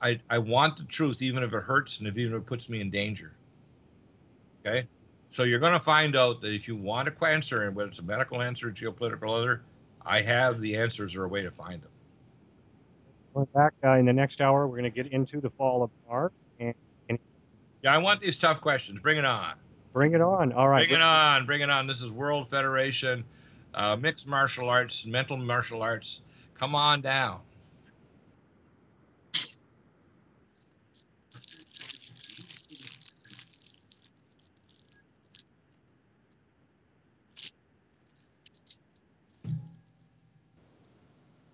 I, 0.00 0.20
I 0.30 0.38
want 0.38 0.76
the 0.76 0.84
truth, 0.84 1.22
even 1.22 1.42
if 1.42 1.52
it 1.52 1.62
hurts 1.62 1.98
and 1.98 2.08
if 2.08 2.16
even 2.16 2.34
if 2.34 2.42
it 2.42 2.46
puts 2.46 2.68
me 2.68 2.80
in 2.80 2.90
danger. 2.90 3.32
Okay? 4.64 4.86
So 5.36 5.42
you're 5.42 5.58
going 5.58 5.74
to 5.74 5.78
find 5.78 6.16
out 6.16 6.40
that 6.40 6.54
if 6.54 6.66
you 6.66 6.74
want 6.76 7.08
a 7.08 7.26
answer, 7.26 7.64
and 7.64 7.76
whether 7.76 7.90
it's 7.90 7.98
a 7.98 8.02
medical 8.02 8.40
answer, 8.40 8.70
geopolitical 8.70 9.36
other, 9.36 9.60
I 10.00 10.22
have 10.22 10.58
the 10.60 10.74
answers 10.74 11.14
or 11.14 11.24
a 11.24 11.28
way 11.28 11.42
to 11.42 11.50
find 11.50 11.82
them. 11.82 11.90
We're 13.34 13.44
back 13.44 13.74
uh, 13.84 13.96
in 13.96 14.06
the 14.06 14.14
next 14.14 14.40
hour. 14.40 14.66
We're 14.66 14.78
going 14.78 14.90
to 14.90 15.02
get 15.02 15.12
into 15.12 15.42
the 15.42 15.50
fall 15.50 15.82
of 15.82 15.90
Mars. 16.08 16.32
And, 16.58 16.72
and 17.10 17.18
yeah, 17.82 17.94
I 17.94 17.98
want 17.98 18.22
these 18.22 18.38
tough 18.38 18.62
questions. 18.62 18.98
Bring 19.00 19.18
it 19.18 19.26
on. 19.26 19.56
Bring 19.92 20.14
it 20.14 20.22
on. 20.22 20.54
All 20.54 20.70
right. 20.70 20.88
Bring 20.88 21.00
it 21.00 21.04
on. 21.04 21.44
Bring 21.44 21.60
it 21.60 21.68
on. 21.68 21.86
This 21.86 22.00
is 22.00 22.10
World 22.10 22.48
Federation, 22.48 23.22
uh, 23.74 23.94
mixed 23.94 24.26
martial 24.26 24.70
arts, 24.70 25.04
mental 25.04 25.36
martial 25.36 25.82
arts. 25.82 26.22
Come 26.54 26.74
on 26.74 27.02
down. 27.02 27.40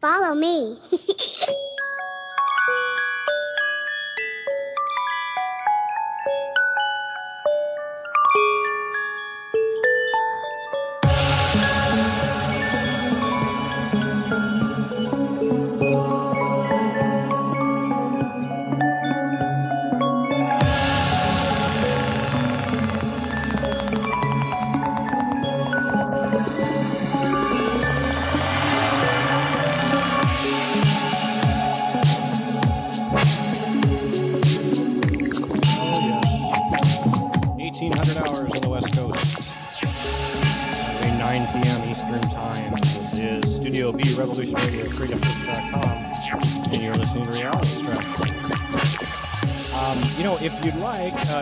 Follow 0.03 0.35
me. 0.35 0.77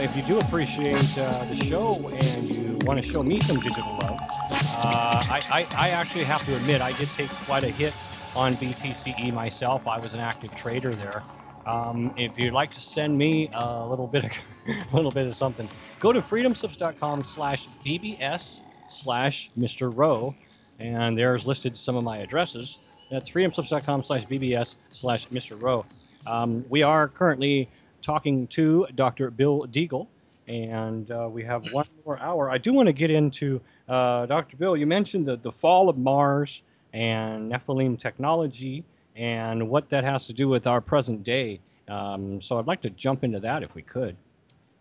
if 0.02 0.16
you 0.16 0.22
do 0.22 0.40
appreciate 0.40 1.18
uh, 1.18 1.44
the 1.44 1.64
show 1.66 2.08
and 2.08 2.54
you 2.54 2.78
want 2.82 3.02
to 3.02 3.08
show 3.08 3.22
me 3.22 3.40
some 3.40 3.60
digital 3.60 3.92
love, 4.00 4.18
uh, 4.20 5.24
I, 5.28 5.42
I, 5.50 5.86
I, 5.86 5.88
actually 5.90 6.24
have 6.24 6.44
to 6.46 6.56
admit 6.56 6.80
I 6.80 6.92
did 6.92 7.08
take 7.10 7.30
quite 7.30 7.64
a 7.64 7.68
hit 7.68 7.92
on 8.34 8.56
BTCE 8.56 9.32
myself. 9.32 9.86
I 9.86 9.98
was 9.98 10.14
an 10.14 10.20
active 10.20 10.54
trader 10.56 10.94
there. 10.94 11.22
Um, 11.66 12.14
if 12.16 12.32
you'd 12.38 12.52
like 12.52 12.72
to 12.74 12.80
send 12.80 13.16
me 13.16 13.50
a 13.52 13.86
little 13.86 14.06
bit 14.06 14.24
of 14.24 14.32
a 14.92 14.96
little 14.96 15.10
bit 15.10 15.26
of 15.26 15.36
something, 15.36 15.68
go 15.98 16.12
to 16.12 16.20
freedomslips.com 16.20 17.24
slash 17.24 17.68
BBS 17.84 18.60
slash 18.88 19.50
Mr. 19.58 19.92
Rho, 19.94 20.34
and 20.80 21.16
there's 21.16 21.46
listed 21.46 21.76
some 21.76 21.96
of 21.96 22.04
my 22.04 22.18
addresses. 22.18 22.78
That's 23.10 23.30
freedomslips.com 23.30 24.04
slash 24.04 24.26
BBS 24.26 24.76
slash 24.92 25.28
Mr. 25.28 25.60
Rho. 25.60 25.84
Um, 26.26 26.64
we 26.68 26.82
are 26.82 27.08
currently 27.08 27.68
talking 28.02 28.46
to 28.48 28.86
Dr. 28.94 29.30
Bill 29.30 29.66
Deagle, 29.70 30.06
and 30.48 31.10
uh, 31.10 31.28
we 31.30 31.44
have 31.44 31.64
one 31.72 31.86
more 32.04 32.18
hour. 32.20 32.50
I 32.50 32.58
do 32.58 32.72
want 32.72 32.86
to 32.86 32.92
get 32.92 33.10
into 33.10 33.60
uh, 33.88 34.26
Dr. 34.26 34.56
Bill. 34.56 34.76
You 34.76 34.86
mentioned 34.86 35.26
the, 35.26 35.36
the 35.36 35.52
fall 35.52 35.88
of 35.88 35.98
Mars 35.98 36.62
and 36.92 37.50
Nephilim 37.50 37.98
technology 37.98 38.84
and 39.16 39.68
what 39.68 39.90
that 39.90 40.04
has 40.04 40.26
to 40.26 40.32
do 40.32 40.48
with 40.48 40.66
our 40.66 40.80
present 40.80 41.22
day. 41.22 41.60
Um, 41.88 42.40
so 42.40 42.58
I'd 42.58 42.66
like 42.66 42.80
to 42.82 42.90
jump 42.90 43.24
into 43.24 43.40
that 43.40 43.62
if 43.62 43.74
we 43.74 43.82
could. 43.82 44.16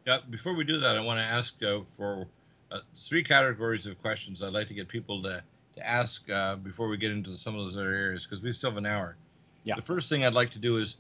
Yeah, 0.06 0.20
before 0.30 0.54
we 0.54 0.64
do 0.64 0.80
that, 0.80 0.98
I 0.98 1.02
want 1.02 1.20
to 1.20 1.24
ask 1.24 1.62
uh, 1.64 1.80
for 1.98 2.28
uh, 2.72 2.80
three 2.98 3.24
categories 3.24 3.86
of 3.86 4.00
questions 4.02 4.42
I'd 4.42 4.54
like 4.54 4.68
to 4.68 4.74
get 4.74 4.88
people 4.88 5.22
to, 5.24 5.44
to 5.80 5.88
ask 5.88 6.30
uh, 6.30 6.56
before 6.58 6.88
we 6.88 6.98
get 6.98 7.12
into 7.12 7.36
some 7.38 7.56
of 7.56 7.62
those 7.62 7.78
other 7.78 7.94
areas 7.94 8.26
because 8.26 8.42
we 8.42 8.52
still 8.54 8.70
have 8.70 8.78
an 8.78 8.86
hour. 8.86 9.16
Yeah. 9.64 9.76
The 9.76 9.82
first 9.82 10.10
thing 10.10 10.26
I'd 10.26 10.34
like 10.34 10.52
to 10.52 10.60
do 10.60 10.78
is 10.78 10.98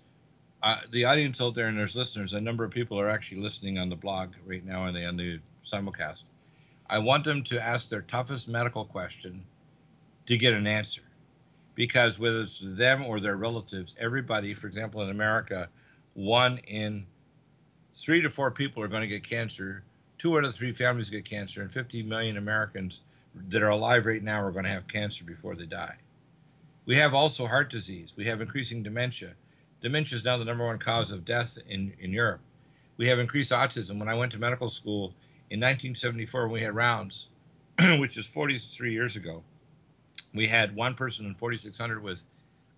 uh, 0.64 0.78
the 0.92 1.06
audience 1.06 1.42
out 1.42 1.56
there 1.56 1.68
and 1.68 1.78
there's 1.78 1.96
listeners, 1.96 2.34
a 2.34 2.42
number 2.42 2.64
of 2.64 2.72
people 2.72 3.00
are 3.00 3.10
actually 3.10 3.42
listening 3.42 3.78
on 3.78 3.90
the 3.90 3.96
blog 3.96 4.34
right 4.46 4.66
now 4.66 4.86
and 4.86 4.98
on 4.98 5.18
the 5.18 5.40
simulcast. 5.64 6.24
I 6.90 7.00
want 7.00 7.24
them 7.24 7.44
to 7.44 7.62
ask 7.62 7.90
their 7.90 8.02
toughest 8.02 8.48
medical 8.48 8.84
question 8.84 9.44
to 10.26 10.38
get 10.38 10.54
an 10.54 10.68
answer. 10.68 11.02
Because 11.76 12.20
whether 12.20 12.42
it's 12.42 12.60
them 12.60 13.06
or 13.06 13.22
their 13.22 13.38
relatives, 13.38 13.96
everybody, 14.00 14.54
for 14.54 14.68
example, 14.68 15.02
in 15.02 15.10
America, 15.10 15.70
one 16.14 16.58
in 16.68 17.06
three 17.96 18.22
to 18.22 18.30
four 18.30 18.52
people 18.52 18.84
are 18.84 18.90
going 18.90 19.02
to 19.02 19.08
get 19.08 19.24
cancer, 19.28 19.84
two 20.18 20.38
out 20.38 20.44
of 20.44 20.54
three 20.54 20.74
families 20.74 21.10
get 21.10 21.24
cancer, 21.24 21.62
and 21.62 21.72
50 21.72 22.04
million 22.04 22.36
Americans 22.36 23.02
that 23.50 23.62
are 23.62 23.70
alive 23.70 24.06
right 24.06 24.24
now 24.24 24.42
are 24.42 24.52
going 24.52 24.66
to 24.66 24.72
have 24.72 24.88
cancer 24.88 25.24
before 25.24 25.56
they 25.56 25.66
die. 25.66 25.96
We 26.86 26.96
have 26.96 27.14
also 27.14 27.48
heart 27.48 27.70
disease, 27.70 28.14
we 28.16 28.26
have 28.26 28.42
increasing 28.42 28.84
dementia 28.84 29.36
dementia 29.82 30.18
is 30.18 30.26
now 30.26 30.38
the 30.38 30.46
number 30.46 30.66
one 30.66 30.78
cause 30.80 31.12
of 31.12 31.26
death 31.26 31.58
in, 31.68 31.94
in 32.00 32.12
Europe. 32.12 32.42
We 32.98 33.08
have 33.08 33.20
increased 33.20 33.52
autism. 33.52 33.98
When 33.98 34.10
I 34.10 34.14
went 34.14 34.32
to 34.34 34.40
medical 34.40 34.70
school 34.70 35.14
in 35.50 35.60
1974, 35.60 36.48
we 36.48 36.62
had 36.62 36.76
rounds, 36.76 37.28
which 37.98 38.18
is 38.18 38.28
43 38.28 38.92
years 38.92 39.16
ago, 39.16 39.44
we 40.34 40.48
had 40.48 40.76
one 40.76 40.96
person 40.96 41.26
in 41.26 41.34
4,600 41.34 42.04
with 42.04 42.24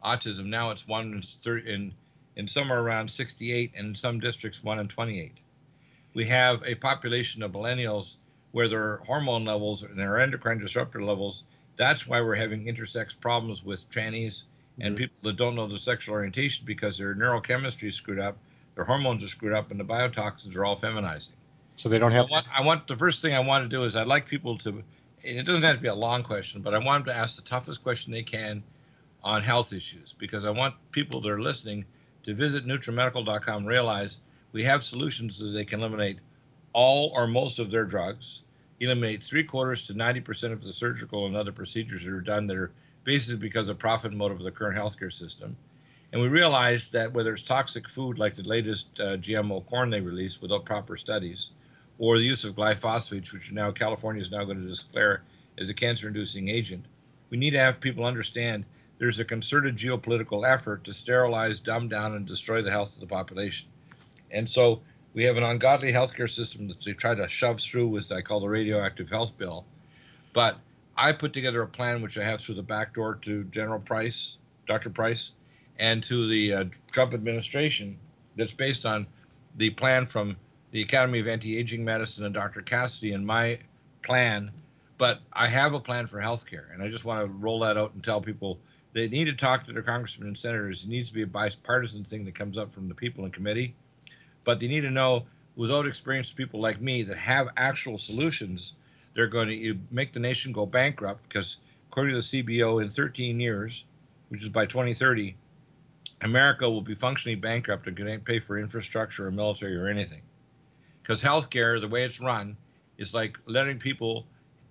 autism. 0.03 0.45
Now 0.45 0.69
it's 0.69 0.87
one 0.87 1.21
in, 1.45 1.57
in, 1.67 1.93
in 2.35 2.47
somewhere 2.47 2.79
around 2.79 3.09
68, 3.09 3.71
and 3.75 3.87
in 3.87 3.95
some 3.95 4.19
districts, 4.19 4.63
one 4.63 4.79
in 4.79 4.87
28. 4.87 5.33
we 6.13 6.25
have 6.25 6.61
a 6.65 6.75
population 6.75 7.41
of 7.41 7.51
millennials 7.51 8.17
where 8.51 8.67
their 8.67 8.97
hormone 8.97 9.45
levels 9.45 9.83
and 9.83 9.97
their 9.97 10.19
endocrine 10.19 10.59
disruptor 10.59 11.03
levels, 11.03 11.43
that's 11.77 12.05
why 12.05 12.21
we're 12.21 12.35
having 12.35 12.65
intersex 12.65 13.17
problems 13.19 13.63
with 13.63 13.89
trannies 13.89 14.43
and 14.79 14.95
mm-hmm. 14.95 15.03
people 15.03 15.15
that 15.23 15.37
don't 15.37 15.55
know 15.55 15.67
their 15.67 15.77
sexual 15.77 16.15
orientation 16.15 16.65
because 16.65 16.97
their 16.97 17.15
neurochemistry 17.15 17.87
is 17.87 17.95
screwed 17.95 18.19
up, 18.19 18.37
their 18.75 18.83
hormones 18.83 19.23
are 19.23 19.27
screwed 19.27 19.53
up, 19.53 19.71
and 19.71 19.79
the 19.79 19.83
biotoxins 19.83 20.55
are 20.55 20.65
all 20.65 20.77
feminizing. 20.77 21.35
So 21.75 21.89
they 21.89 21.99
don't 21.99 22.11
So 22.11 22.17
have. 22.17 22.27
I 22.27 22.31
want, 22.31 22.45
I 22.59 22.61
want 22.61 22.87
the 22.87 22.97
first 22.97 23.21
thing 23.21 23.33
I 23.33 23.39
want 23.39 23.63
to 23.63 23.69
do 23.69 23.83
is 23.83 23.95
I'd 23.95 24.07
like 24.07 24.27
people 24.27 24.57
to, 24.59 24.69
and 24.69 24.83
it 25.23 25.43
doesn't 25.43 25.63
have 25.63 25.75
to 25.75 25.81
be 25.81 25.87
a 25.87 25.95
long 25.95 26.23
question, 26.23 26.61
but 26.61 26.73
I 26.73 26.77
want 26.77 27.05
them 27.05 27.13
to 27.13 27.19
ask 27.19 27.35
the 27.35 27.41
toughest 27.41 27.83
question 27.83 28.11
they 28.11 28.23
can 28.23 28.63
on 29.23 29.41
health 29.41 29.73
issues 29.73 30.13
because 30.13 30.45
I 30.45 30.49
want 30.49 30.75
people 30.91 31.21
that 31.21 31.29
are 31.29 31.41
listening 31.41 31.85
to 32.23 32.33
visit 32.33 32.65
NutriMedical.com 32.65 33.65
realize 33.65 34.17
we 34.51 34.63
have 34.63 34.83
solutions 34.83 35.39
that 35.39 35.49
they 35.49 35.65
can 35.65 35.79
eliminate 35.79 36.19
all 36.73 37.11
or 37.15 37.27
most 37.27 37.59
of 37.59 37.71
their 37.71 37.85
drugs, 37.85 38.43
eliminate 38.79 39.23
three 39.23 39.43
quarters 39.43 39.85
to 39.87 39.93
90% 39.93 40.51
of 40.51 40.63
the 40.63 40.73
surgical 40.73 41.27
and 41.27 41.35
other 41.35 41.51
procedures 41.51 42.03
that 42.03 42.11
are 42.11 42.21
done 42.21 42.47
that 42.47 42.57
are 42.57 42.71
basically 43.03 43.37
because 43.37 43.69
of 43.69 43.77
profit 43.77 44.13
motive 44.13 44.37
of 44.37 44.43
the 44.43 44.51
current 44.51 44.77
healthcare 44.77 45.13
system. 45.13 45.55
And 46.11 46.21
we 46.21 46.27
realize 46.27 46.89
that 46.89 47.13
whether 47.13 47.33
it's 47.33 47.43
toxic 47.43 47.87
food 47.87 48.19
like 48.19 48.35
the 48.35 48.43
latest 48.43 48.99
uh, 48.99 49.17
GMO 49.17 49.65
corn 49.67 49.89
they 49.89 50.01
released 50.01 50.41
without 50.41 50.65
proper 50.65 50.97
studies, 50.97 51.51
or 51.99 52.17
the 52.17 52.23
use 52.23 52.43
of 52.43 52.55
glyphosates, 52.55 53.31
which 53.31 53.51
now 53.51 53.71
California 53.71 54.21
is 54.21 54.31
now 54.31 54.43
going 54.43 54.61
to 54.61 54.73
declare 54.73 55.21
as 55.57 55.69
a 55.69 55.73
cancer-inducing 55.73 56.49
agent, 56.49 56.85
we 57.29 57.37
need 57.37 57.51
to 57.51 57.59
have 57.59 57.79
people 57.79 58.03
understand 58.03 58.65
there's 58.97 59.19
a 59.19 59.25
concerted 59.25 59.77
geopolitical 59.77 60.47
effort 60.47 60.83
to 60.83 60.93
sterilize, 60.93 61.59
dumb 61.59 61.87
down, 61.87 62.15
and 62.15 62.25
destroy 62.25 62.61
the 62.61 62.71
health 62.71 62.93
of 62.95 63.01
the 63.01 63.07
population. 63.07 63.67
And 64.31 64.47
so 64.47 64.81
we 65.13 65.23
have 65.25 65.37
an 65.37 65.43
ungodly 65.43 65.91
healthcare 65.91 66.29
system 66.29 66.67
that 66.67 66.81
they 66.83 66.93
try 66.93 67.13
to 67.13 67.27
shove 67.29 67.59
through 67.59 67.87
with 67.87 68.11
I 68.11 68.21
call 68.21 68.39
the 68.39 68.47
radioactive 68.47 69.09
health 69.09 69.37
bill. 69.37 69.65
But 70.33 70.57
I 70.97 71.11
put 71.11 71.33
together 71.33 71.61
a 71.61 71.67
plan 71.67 72.01
which 72.01 72.17
I 72.17 72.23
have 72.23 72.41
through 72.41 72.55
the 72.55 72.63
back 72.63 72.93
door 72.93 73.15
to 73.23 73.43
General 73.45 73.79
Price, 73.79 74.37
Dr. 74.67 74.89
Price, 74.89 75.33
and 75.77 76.03
to 76.03 76.27
the 76.27 76.53
uh, 76.53 76.63
Trump 76.91 77.13
administration 77.13 77.97
that's 78.37 78.53
based 78.53 78.85
on 78.85 79.07
the 79.57 79.71
plan 79.71 80.05
from 80.05 80.37
the 80.71 80.81
Academy 80.81 81.19
of 81.19 81.27
Anti-Aging 81.27 81.83
Medicine 81.83 82.25
and 82.25 82.33
Dr. 82.33 82.61
Cassidy 82.61 83.11
and 83.11 83.25
my 83.25 83.59
plan. 84.03 84.51
But 84.97 85.19
I 85.33 85.47
have 85.47 85.73
a 85.73 85.79
plan 85.79 86.07
for 86.07 86.21
healthcare, 86.21 86.73
and 86.73 86.81
I 86.81 86.87
just 86.87 87.03
want 87.03 87.25
to 87.25 87.27
roll 87.33 87.59
that 87.61 87.77
out 87.77 87.93
and 87.93 88.03
tell 88.03 88.21
people 88.21 88.59
they 88.93 89.07
need 89.07 89.25
to 89.25 89.33
talk 89.33 89.65
to 89.65 89.73
their 89.73 89.81
congressmen 89.81 90.27
and 90.27 90.37
senators. 90.37 90.83
It 90.83 90.89
needs 90.89 91.09
to 91.09 91.13
be 91.13 91.23
a 91.23 91.27
bipartisan 91.27 92.03
thing 92.03 92.23
that 92.25 92.35
comes 92.35 92.57
up 92.57 92.71
from 92.73 92.87
the 92.87 92.95
people 92.95 93.25
in 93.25 93.31
committee. 93.31 93.75
But 94.43 94.59
they 94.59 94.67
need 94.67 94.81
to 94.81 94.91
know, 94.91 95.25
without 95.55 95.87
experienced 95.87 96.35
people 96.35 96.59
like 96.59 96.81
me 96.81 97.03
that 97.03 97.17
have 97.17 97.49
actual 97.57 97.97
solutions, 97.97 98.73
they're 99.13 99.27
going 99.27 99.49
to 99.49 99.77
make 99.91 100.13
the 100.13 100.19
nation 100.19 100.51
go 100.51 100.65
bankrupt 100.65 101.27
because, 101.27 101.57
according 101.89 102.15
to 102.15 102.21
the 102.21 102.43
CBO, 102.43 102.81
in 102.81 102.89
13 102.89 103.39
years, 103.39 103.85
which 104.29 104.43
is 104.43 104.49
by 104.49 104.65
2030, 104.65 105.35
America 106.21 106.69
will 106.69 106.81
be 106.81 106.95
functionally 106.95 107.35
bankrupt 107.35 107.87
and 107.87 107.97
can't 107.97 108.23
pay 108.23 108.39
for 108.39 108.57
infrastructure 108.57 109.27
or 109.27 109.31
military 109.31 109.75
or 109.75 109.87
anything. 109.87 110.21
Because 111.01 111.21
healthcare, 111.21 111.81
the 111.81 111.87
way 111.87 112.03
it's 112.03 112.21
run, 112.21 112.55
is 112.97 113.13
like 113.13 113.37
letting 113.45 113.79
people 113.79 114.25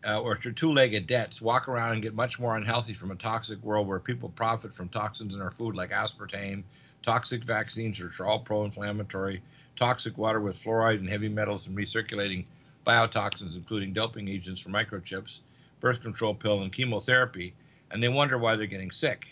uh, 0.06 0.20
or 0.20 0.36
two-legged 0.36 1.06
debts 1.06 1.42
walk 1.42 1.68
around 1.68 1.92
and 1.92 2.02
get 2.02 2.14
much 2.14 2.38
more 2.38 2.56
unhealthy 2.56 2.94
from 2.94 3.10
a 3.10 3.16
toxic 3.16 3.62
world 3.62 3.86
where 3.86 3.98
people 3.98 4.30
profit 4.30 4.72
from 4.72 4.88
toxins 4.88 5.34
in 5.34 5.42
our 5.42 5.50
food 5.50 5.74
like 5.74 5.90
aspartame, 5.90 6.62
toxic 7.02 7.44
vaccines 7.44 8.00
which 8.00 8.18
are 8.20 8.26
all 8.26 8.38
pro-inflammatory, 8.38 9.42
toxic 9.76 10.18
water 10.18 10.40
with 10.40 10.62
fluoride 10.62 10.98
and 10.98 11.08
heavy 11.08 11.28
metals 11.28 11.66
and 11.66 11.76
recirculating 11.76 12.44
biotoxins, 12.86 13.56
including 13.56 13.92
doping 13.92 14.28
agents 14.28 14.60
for 14.60 14.70
microchips, 14.70 15.40
birth 15.80 16.02
control 16.02 16.34
pill, 16.34 16.62
and 16.62 16.72
chemotherapy, 16.72 17.54
and 17.90 18.02
they 18.02 18.08
wonder 18.08 18.38
why 18.38 18.56
they're 18.56 18.66
getting 18.66 18.90
sick. 18.90 19.28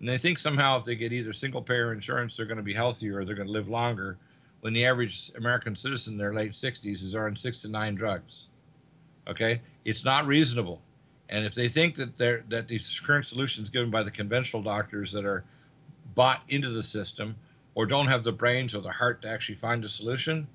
And 0.00 0.08
they 0.08 0.18
think 0.18 0.38
somehow 0.38 0.78
if 0.78 0.84
they 0.84 0.94
get 0.94 1.12
either 1.12 1.32
single 1.32 1.62
payer 1.62 1.92
insurance, 1.92 2.36
they're 2.36 2.46
going 2.46 2.56
to 2.56 2.62
be 2.62 2.74
healthier 2.74 3.18
or 3.18 3.24
they're 3.24 3.34
going 3.34 3.48
to 3.48 3.52
live 3.52 3.68
longer, 3.68 4.16
when 4.60 4.72
the 4.72 4.84
average 4.84 5.30
American 5.36 5.74
citizen 5.74 6.14
in 6.14 6.18
their 6.18 6.34
late 6.34 6.52
60s 6.52 7.02
is 7.04 7.14
on 7.14 7.34
six 7.36 7.58
to 7.58 7.68
nine 7.68 7.94
drugs. 7.94 8.48
Okay, 9.28 9.60
it's 9.84 10.04
not 10.04 10.26
reasonable. 10.26 10.82
And 11.28 11.44
if 11.44 11.54
they 11.54 11.68
think 11.68 11.96
that 11.96 12.18
that 12.48 12.68
these 12.68 13.00
current 13.00 13.24
solutions 13.24 13.70
given 13.70 13.90
by 13.90 14.02
the 14.02 14.10
conventional 14.10 14.62
doctors 14.62 15.12
that 15.12 15.24
are 15.24 15.44
bought 16.14 16.42
into 16.48 16.70
the 16.70 16.82
system 16.82 17.36
or 17.80 17.86
don't 17.86 18.08
have 18.08 18.22
the 18.22 18.30
brains 18.30 18.74
or 18.74 18.82
the 18.82 18.92
heart 18.92 19.22
to 19.22 19.28
actually 19.30 19.54
find 19.54 19.82
a 19.82 19.88
solution, 19.88 20.46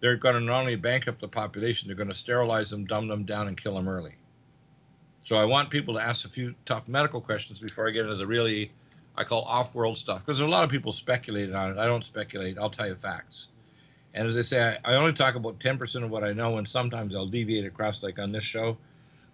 they're 0.00 0.16
going 0.16 0.34
to 0.34 0.40
not 0.40 0.60
only 0.60 0.76
bankrupt 0.76 1.20
the 1.20 1.28
population, 1.28 1.86
they're 1.86 1.94
going 1.94 2.08
to 2.08 2.14
sterilize 2.14 2.70
them, 2.70 2.86
dumb 2.86 3.06
them 3.06 3.26
down, 3.26 3.48
and 3.48 3.62
kill 3.62 3.74
them 3.74 3.86
early. 3.86 4.14
So 5.20 5.36
I 5.36 5.44
want 5.44 5.68
people 5.68 5.92
to 5.92 6.00
ask 6.00 6.24
a 6.24 6.30
few 6.30 6.54
tough 6.64 6.88
medical 6.88 7.20
questions 7.20 7.60
before 7.60 7.86
I 7.86 7.90
get 7.90 8.06
into 8.06 8.16
the 8.16 8.26
really, 8.26 8.72
I 9.14 9.24
call 9.24 9.42
off-world 9.42 9.98
stuff, 9.98 10.24
because 10.24 10.40
a 10.40 10.46
lot 10.46 10.64
of 10.64 10.70
people 10.70 10.90
speculated 10.90 11.54
on 11.54 11.72
it. 11.72 11.76
I 11.76 11.84
don't 11.84 12.02
speculate. 12.02 12.56
I'll 12.56 12.70
tell 12.70 12.88
you 12.88 12.94
facts. 12.94 13.48
And 14.14 14.26
as 14.26 14.38
I 14.38 14.40
say, 14.40 14.78
I, 14.82 14.94
I 14.94 14.96
only 14.96 15.12
talk 15.12 15.34
about 15.34 15.58
10% 15.58 16.02
of 16.02 16.08
what 16.08 16.24
I 16.24 16.32
know, 16.32 16.56
and 16.56 16.66
sometimes 16.66 17.14
I'll 17.14 17.26
deviate 17.26 17.66
across, 17.66 18.02
like 18.02 18.18
on 18.18 18.32
this 18.32 18.42
show. 18.42 18.78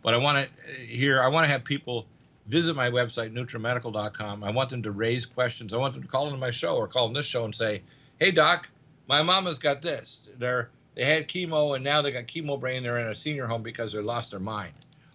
But 0.03 0.14
I 0.14 0.16
want 0.16 0.38
to 0.38 0.51
eh, 0.68 0.86
hear, 0.86 1.22
I 1.22 1.28
want 1.28 1.47
to 1.47 1.53
have 1.53 1.62
people 1.62 2.07
visit 2.47 2.76
my 2.76 2.90
website, 2.90 3.32
NutriMedical.com. 3.32 4.44
I 4.44 4.51
want 4.51 4.70
them 4.70 4.82
to 4.82 4.92
raise 4.92 5.26
questions. 5.26 5.74
I 5.74 5.78
want 5.78 5.94
them 5.94 6.03
to 6.03 6.09
call 6.09 6.26
into 6.26 6.38
my 6.38 6.51
show 6.51 6.76
or 6.76 6.86
call 6.86 7.09
in 7.09 7.12
this 7.12 7.26
show 7.26 7.44
and 7.44 7.55
say, 7.55 7.82
hey, 8.18 8.30
doc, 8.30 8.68
my 9.09 9.22
mama's 9.22 9.59
got 9.59 9.82
this. 9.82 10.30
They're, 10.38 10.70
they 10.94 11.05
had 11.05 11.28
chemo 11.28 11.74
and 11.74 11.84
now 11.84 12.01
they 12.01 12.12
got 12.12 12.26
chemo 12.26 12.59
brain. 12.59 12.82
They're 12.82 12.99
in 12.99 13.09
a 13.09 13.14
senior 13.14 13.47
home 13.47 13.62
because 13.62 13.92
they 13.92 14.01
lost 14.01 14.30
their 14.30 14.40
mind. 14.40 14.74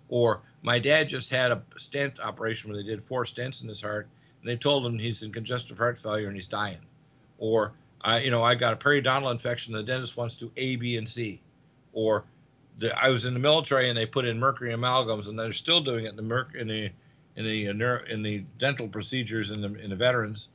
Or 0.10 0.42
my 0.62 0.78
dad 0.78 1.08
just 1.08 1.30
had 1.30 1.52
a 1.52 1.62
stent 1.78 2.20
operation 2.20 2.70
where 2.70 2.82
they 2.82 2.88
did 2.88 3.02
four 3.02 3.24
stents 3.24 3.64
in 3.64 3.70
his 3.70 3.82
heart 3.82 4.08
and 4.42 4.50
they 4.50 4.58
told 4.58 4.86
him 4.86 5.00
he's 5.00 5.24
in 5.24 5.32
congestive 5.32 5.78
heart 5.78 5.98
failure 5.98 6.28
and 6.28 6.36
he's 6.36 6.48
dying. 6.48 6.80
Or, 7.38 7.72
I, 8.02 8.20
you 8.20 8.32
know, 8.32 8.44
I 8.44 8.56
got 8.56 8.74
a 8.74 8.76
periodontal 8.76 9.32
infection. 9.32 9.74
The 9.74 9.84
dentist 9.84 10.18
wants 10.18 10.36
to 10.36 10.52
A, 10.58 10.76
B, 10.76 10.98
and 10.98 11.08
C. 11.08 11.42
Or 11.94 12.26
the, 12.80 12.98
I 13.02 13.10
was 13.10 13.26
in 13.26 13.34
the 13.34 13.40
military 13.40 13.90
and 13.90 13.98
they 13.98 14.06
put 14.06 14.26
in 14.26 14.38
mercury 14.38 14.74
amalgams 14.74 15.28
and 15.28 15.40
they're 15.40 15.54
still 15.54 15.82
doing 15.82 16.06
it 16.06 16.10
in 16.10 16.16
the 16.16 16.22
merc 16.22 16.56
in 17.36 17.46
the 17.46 17.66
in 17.66 17.66
the 17.66 17.70
uh, 17.70 17.74
neuro, 17.74 18.04
in 18.06 18.22
the 18.22 18.44
dental 18.58 18.88
procedures 18.88 19.52
in 19.52 19.62
the 19.62 19.74
in 19.76 19.90
the 19.90 19.96
veterans, 19.96 20.50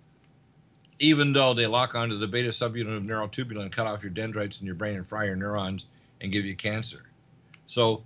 even 0.98 1.32
though 1.32 1.54
they 1.54 1.66
lock 1.66 1.94
onto 1.94 2.18
the 2.18 2.26
beta 2.26 2.50
subunit 2.50 2.96
of 2.96 3.02
neurotubulin 3.02 3.62
and 3.62 3.72
cut 3.72 3.86
off 3.86 4.02
your 4.02 4.10
dendrites 4.10 4.60
in 4.60 4.66
your 4.66 4.74
brain 4.74 4.96
and 4.96 5.06
fry 5.06 5.24
your 5.24 5.36
neurons 5.36 5.86
and 6.20 6.32
give 6.32 6.44
you 6.44 6.54
cancer. 6.54 7.04
So 7.66 8.02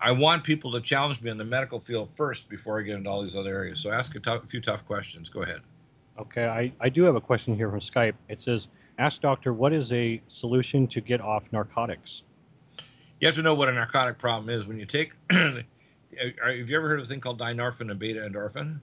I 0.00 0.10
want 0.12 0.42
people 0.42 0.72
to 0.72 0.80
challenge 0.80 1.22
me 1.22 1.30
in 1.30 1.38
the 1.38 1.44
medical 1.44 1.78
field 1.78 2.10
first 2.16 2.48
before 2.48 2.78
I 2.80 2.82
get 2.82 2.96
into 2.96 3.08
all 3.08 3.22
these 3.22 3.36
other 3.36 3.50
areas. 3.50 3.80
So 3.80 3.90
ask 3.92 4.14
a, 4.16 4.20
tough, 4.20 4.44
a 4.44 4.46
few 4.46 4.60
tough 4.60 4.84
questions. 4.86 5.28
Go 5.28 5.42
ahead. 5.42 5.60
Okay, 6.18 6.46
I, 6.46 6.72
I 6.80 6.88
do 6.88 7.04
have 7.04 7.14
a 7.14 7.20
question 7.20 7.56
here 7.56 7.70
from 7.70 7.80
Skype. 7.80 8.14
It 8.28 8.40
says, 8.40 8.68
Ask 8.98 9.22
doctor, 9.22 9.52
what 9.52 9.72
is 9.72 9.92
a 9.92 10.20
solution 10.28 10.86
to 10.88 11.00
get 11.00 11.20
off 11.20 11.44
narcotics? 11.52 12.22
You 13.20 13.26
have 13.28 13.36
to 13.36 13.42
know 13.42 13.54
what 13.54 13.68
a 13.68 13.72
narcotic 13.72 14.18
problem 14.18 14.50
is. 14.50 14.66
When 14.66 14.78
you 14.78 14.84
take, 14.84 15.12
have 16.18 16.68
you 16.68 16.76
ever 16.76 16.88
heard 16.88 17.00
of 17.00 17.06
a 17.06 17.08
thing 17.08 17.20
called 17.20 17.38
dynorphin 17.40 17.90
and 17.90 17.98
beta 17.98 18.20
endorphin? 18.20 18.80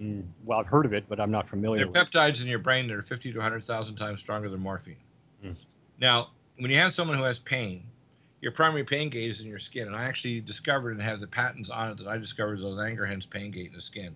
Mm, 0.00 0.24
well, 0.44 0.60
I've 0.60 0.66
heard 0.66 0.84
of 0.84 0.92
it, 0.92 1.04
but 1.08 1.18
I'm 1.18 1.30
not 1.30 1.48
familiar 1.48 1.78
They're 1.78 1.86
with 1.86 1.96
it. 1.96 2.10
peptides 2.10 2.42
in 2.42 2.48
your 2.48 2.58
brain 2.58 2.86
that 2.88 2.94
are 2.94 3.02
50 3.02 3.32
to 3.32 3.38
100,000 3.38 3.96
times 3.96 4.20
stronger 4.20 4.48
than 4.48 4.60
morphine. 4.60 4.96
Now, 5.98 6.28
when 6.58 6.70
you 6.70 6.76
have 6.76 6.92
someone 6.92 7.16
who 7.16 7.24
has 7.24 7.38
pain, 7.38 7.84
your 8.42 8.52
primary 8.52 8.84
pain 8.84 9.08
gate 9.08 9.30
is 9.30 9.40
in 9.40 9.46
your 9.46 9.58
skin. 9.58 9.86
And 9.86 9.96
I 9.96 10.04
actually 10.04 10.40
discovered 10.40 10.90
and 10.92 11.02
have 11.02 11.20
the 11.20 11.26
patents 11.26 11.70
on 11.70 11.90
it 11.90 11.98
that 11.98 12.06
I 12.06 12.18
discovered 12.18 12.60
the 12.60 12.66
Langerhans 12.66 13.28
pain 13.28 13.50
gate 13.50 13.68
in 13.68 13.72
the 13.72 13.80
skin. 13.80 14.14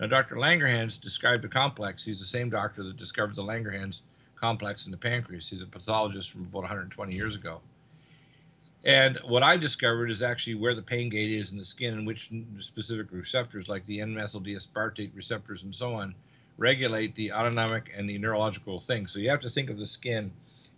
Now, 0.00 0.06
Dr. 0.06 0.36
Langerhans 0.36 0.98
described 1.00 1.42
the 1.44 1.48
complex. 1.48 2.02
He's 2.04 2.20
the 2.20 2.26
same 2.26 2.48
doctor 2.48 2.82
that 2.84 2.96
discovered 2.96 3.36
the 3.36 3.42
Langerhans 3.42 4.00
complex 4.36 4.86
in 4.86 4.92
the 4.92 4.96
pancreas. 4.96 5.48
He's 5.48 5.62
a 5.62 5.66
pathologist 5.66 6.30
from 6.30 6.42
about 6.42 6.62
120 6.62 7.14
years 7.14 7.36
ago. 7.36 7.60
And 8.84 9.18
what 9.24 9.42
I 9.42 9.56
discovered 9.56 10.10
is 10.10 10.22
actually 10.22 10.54
where 10.54 10.74
the 10.74 10.82
pain 10.82 11.08
gate 11.08 11.32
is 11.32 11.50
in 11.50 11.56
the 11.56 11.64
skin 11.64 11.94
and 11.94 12.06
which 12.06 12.30
specific 12.60 13.08
receptors, 13.10 13.68
like 13.68 13.84
the 13.86 14.00
N-methyl 14.00 14.40
D-aspartate 14.40 15.10
receptors 15.14 15.62
and 15.62 15.74
so 15.74 15.94
on, 15.94 16.14
regulate 16.58 17.14
the 17.14 17.32
autonomic 17.32 17.92
and 17.96 18.08
the 18.08 18.18
neurological 18.18 18.80
things. 18.80 19.12
So 19.12 19.18
you 19.18 19.30
have 19.30 19.40
to 19.40 19.50
think 19.50 19.68
of 19.68 19.78
the 19.78 19.86
skin 19.86 20.30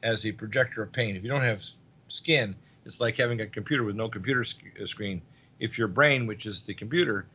as 0.03 0.24
a 0.24 0.32
projector 0.32 0.82
of 0.82 0.92
pain. 0.92 1.14
If 1.14 1.22
you 1.22 1.28
don't 1.28 1.42
have 1.42 1.64
skin, 2.09 2.57
it's 2.86 3.01
like 3.01 3.16
having 3.16 3.42
a 3.42 3.46
computer 3.46 3.84
with 3.84 3.96
no 3.96 4.09
computer 4.09 4.44
sc- 4.44 4.80
uh, 4.80 4.86
screen. 4.86 5.20
If 5.59 5.76
your 5.76 5.88
brain, 5.88 6.26
which 6.26 6.46
is 6.46 6.64
the 6.64 6.74
computer, 6.74 7.26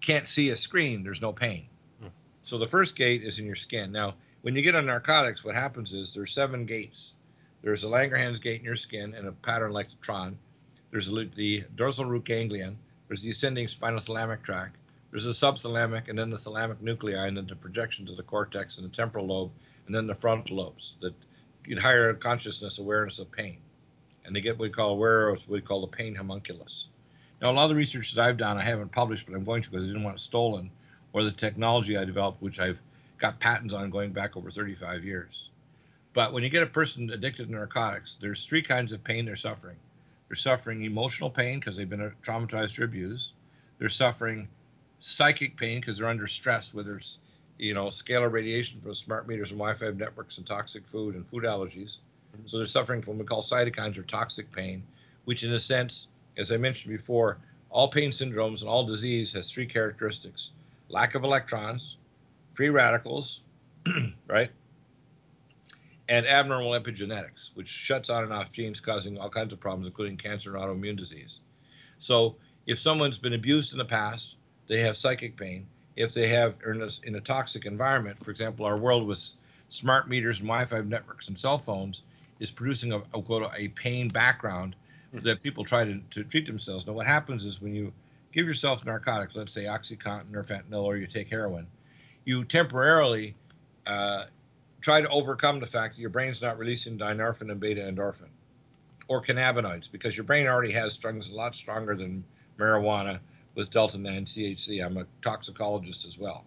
can't 0.00 0.26
see 0.26 0.50
a 0.50 0.56
screen, 0.56 1.04
there's 1.04 1.22
no 1.22 1.32
pain. 1.32 1.66
So 2.42 2.58
the 2.58 2.66
first 2.66 2.96
gate 2.96 3.22
is 3.22 3.38
in 3.38 3.46
your 3.46 3.54
skin. 3.54 3.92
Now, 3.92 4.14
when 4.42 4.56
you 4.56 4.62
get 4.62 4.74
on 4.74 4.86
narcotics, 4.86 5.44
what 5.44 5.54
happens 5.54 5.92
is 5.92 6.12
there's 6.12 6.32
seven 6.32 6.66
gates. 6.66 7.14
There's 7.62 7.84
a 7.84 7.88
Langerhans 7.88 8.40
gate 8.40 8.60
in 8.60 8.64
your 8.64 8.76
skin 8.76 9.14
and 9.14 9.28
a 9.28 9.32
pattern 9.32 9.72
like 9.72 9.88
Tron. 10.00 10.38
There's 10.90 11.08
the 11.08 11.64
dorsal 11.76 12.06
root 12.06 12.24
ganglion. 12.24 12.78
There's 13.06 13.22
the 13.22 13.30
ascending 13.30 13.66
spinothalamic 13.66 14.42
tract. 14.42 14.76
There's 15.10 15.24
the 15.24 15.30
subthalamic 15.30 16.08
and 16.08 16.18
then 16.18 16.30
the 16.30 16.36
thalamic 16.36 16.80
nuclei 16.80 17.26
and 17.26 17.36
then 17.36 17.46
the 17.46 17.56
projection 17.56 18.06
to 18.06 18.14
the 18.14 18.22
cortex 18.22 18.78
and 18.78 18.90
the 18.90 18.94
temporal 18.96 19.26
lobe 19.26 19.50
and 19.86 19.94
then 19.94 20.06
the 20.06 20.14
frontal 20.14 20.56
lobes 20.56 20.94
that 21.00 21.14
get 21.64 21.78
higher 21.78 22.14
consciousness 22.14 22.78
awareness 22.78 23.18
of 23.18 23.30
pain. 23.30 23.58
and 24.24 24.34
they 24.36 24.40
get 24.40 24.58
what 24.58 24.68
we 24.68 24.70
call 24.70 24.90
aware 24.90 25.28
of 25.28 25.40
what 25.48 25.54
we 25.54 25.60
call 25.60 25.80
the 25.80 25.86
pain 25.86 26.14
homunculus. 26.14 26.88
Now, 27.42 27.50
a 27.50 27.52
lot 27.52 27.64
of 27.64 27.70
the 27.70 27.74
research 27.74 28.12
that 28.14 28.24
I've 28.24 28.36
done, 28.36 28.58
I 28.58 28.62
haven't 28.62 28.92
published, 28.92 29.26
but 29.26 29.34
I'm 29.34 29.44
going 29.44 29.62
to 29.62 29.70
because 29.70 29.84
I 29.84 29.88
didn't 29.88 30.04
want 30.04 30.16
it 30.18 30.20
stolen, 30.20 30.70
or 31.12 31.24
the 31.24 31.32
technology 31.32 31.96
I 31.96 32.04
developed, 32.04 32.42
which 32.42 32.60
I've 32.60 32.80
got 33.18 33.40
patents 33.40 33.74
on 33.74 33.90
going 33.90 34.12
back 34.12 34.36
over 34.36 34.50
35 34.50 35.04
years. 35.04 35.48
But 36.12 36.32
when 36.32 36.42
you 36.42 36.48
get 36.48 36.62
a 36.62 36.66
person 36.66 37.10
addicted 37.10 37.46
to 37.46 37.52
narcotics, 37.52 38.16
there's 38.20 38.44
three 38.44 38.62
kinds 38.62 38.92
of 38.92 39.02
pain 39.04 39.24
they're 39.24 39.36
suffering. 39.36 39.76
They're 40.28 40.36
suffering 40.36 40.84
emotional 40.84 41.30
pain 41.30 41.58
because 41.58 41.76
they've 41.76 41.88
been 41.88 42.12
traumatized 42.22 42.78
or 42.78 42.84
abused. 42.84 43.32
They're 43.78 43.88
suffering 43.88 44.48
psychic 44.98 45.56
pain 45.56 45.80
because 45.80 45.98
they're 45.98 46.08
under 46.08 46.26
stress, 46.26 46.74
whether 46.74 46.96
it's 46.96 47.18
you 47.58 47.74
know 47.74 47.86
scalar 47.86 48.30
radiation 48.30 48.80
from 48.80 48.94
smart 48.94 49.28
meters 49.28 49.50
and 49.50 49.58
Wi-Fi 49.58 49.90
networks 49.96 50.38
and 50.38 50.46
toxic 50.46 50.86
food 50.86 51.14
and 51.14 51.26
food 51.26 51.44
allergies. 51.44 51.98
Mm-hmm. 52.36 52.46
So 52.46 52.58
they're 52.58 52.66
suffering 52.66 53.02
from 53.02 53.14
what 53.14 53.24
we 53.24 53.26
call 53.26 53.42
cytokines 53.42 53.98
or 53.98 54.02
toxic 54.02 54.50
pain, 54.52 54.82
which 55.24 55.44
in 55.44 55.52
a 55.52 55.60
sense, 55.60 56.08
as 56.36 56.52
I 56.52 56.56
mentioned 56.56 56.96
before, 56.96 57.38
all 57.70 57.88
pain 57.88 58.10
syndromes 58.10 58.60
and 58.60 58.68
all 58.68 58.84
disease 58.84 59.32
has 59.32 59.50
three 59.50 59.66
characteristics: 59.66 60.52
lack 60.88 61.14
of 61.14 61.24
electrons, 61.24 61.96
free 62.54 62.70
radicals, 62.70 63.40
right? 64.28 64.50
And 66.10 66.26
abnormal 66.26 66.72
epigenetics, 66.72 67.50
which 67.54 67.68
shuts 67.68 68.10
on 68.10 68.24
and 68.24 68.32
off 68.32 68.52
genes 68.52 68.80
causing 68.80 69.16
all 69.16 69.30
kinds 69.30 69.52
of 69.52 69.60
problems, 69.60 69.86
including 69.86 70.18
cancer 70.18 70.54
and 70.54 70.62
autoimmune 70.62 70.96
disease. 70.96 71.40
So, 71.98 72.36
if 72.66 72.78
someone's 72.78 73.16
been 73.16 73.32
abused 73.32 73.72
in 73.72 73.78
the 73.78 73.84
past, 73.84 74.36
they 74.66 74.80
have 74.80 74.96
psychic 74.96 75.36
pain. 75.36 75.66
If 75.96 76.12
they 76.12 76.28
have 76.28 76.56
in 76.66 76.82
a, 76.82 76.88
in 77.04 77.14
a 77.14 77.20
toxic 77.20 77.64
environment, 77.64 78.22
for 78.22 78.30
example, 78.30 78.66
our 78.66 78.76
world 78.76 79.06
with 79.06 79.24
smart 79.70 80.08
meters 80.08 80.40
and 80.40 80.48
Wi-Fi 80.48 80.82
networks 80.82 81.28
and 81.28 81.38
cell 81.38 81.58
phones 81.58 82.02
is 82.38 82.50
producing 82.50 82.92
a, 82.92 82.98
a, 83.14 83.50
a 83.56 83.68
pain 83.68 84.08
background 84.08 84.76
that 85.12 85.42
people 85.42 85.64
try 85.64 85.84
to, 85.84 86.00
to 86.10 86.24
treat 86.24 86.46
themselves. 86.46 86.86
Now, 86.86 86.92
what 86.92 87.06
happens 87.06 87.44
is 87.44 87.60
when 87.60 87.74
you 87.74 87.92
give 88.32 88.46
yourself 88.46 88.84
narcotics, 88.84 89.34
let's 89.34 89.52
say 89.52 89.64
OxyContin 89.64 90.34
or 90.34 90.44
fentanyl, 90.44 90.84
or 90.84 90.96
you 90.96 91.06
take 91.06 91.28
heroin, 91.28 91.66
you 92.24 92.44
temporarily 92.44 93.34
uh, 93.86 94.24
try 94.80 95.00
to 95.00 95.08
overcome 95.08 95.60
the 95.60 95.66
fact 95.66 95.94
that 95.94 96.00
your 96.00 96.10
brain's 96.10 96.40
not 96.40 96.58
releasing 96.58 96.98
dynorphin 96.98 97.50
and 97.50 97.60
beta 97.60 97.80
endorphin 97.80 98.28
or 99.08 99.22
cannabinoids 99.22 99.90
because 99.90 100.16
your 100.16 100.24
brain 100.24 100.46
already 100.46 100.72
has 100.72 100.92
strings 100.92 101.28
a 101.28 101.34
lot 101.34 101.54
stronger 101.54 101.94
than 101.94 102.24
marijuana 102.58 103.18
with 103.54 103.70
delta 103.70 103.98
9 103.98 104.24
THC. 104.24 104.84
I'm 104.84 104.96
a 104.96 105.06
toxicologist 105.22 106.06
as 106.06 106.18
well. 106.18 106.44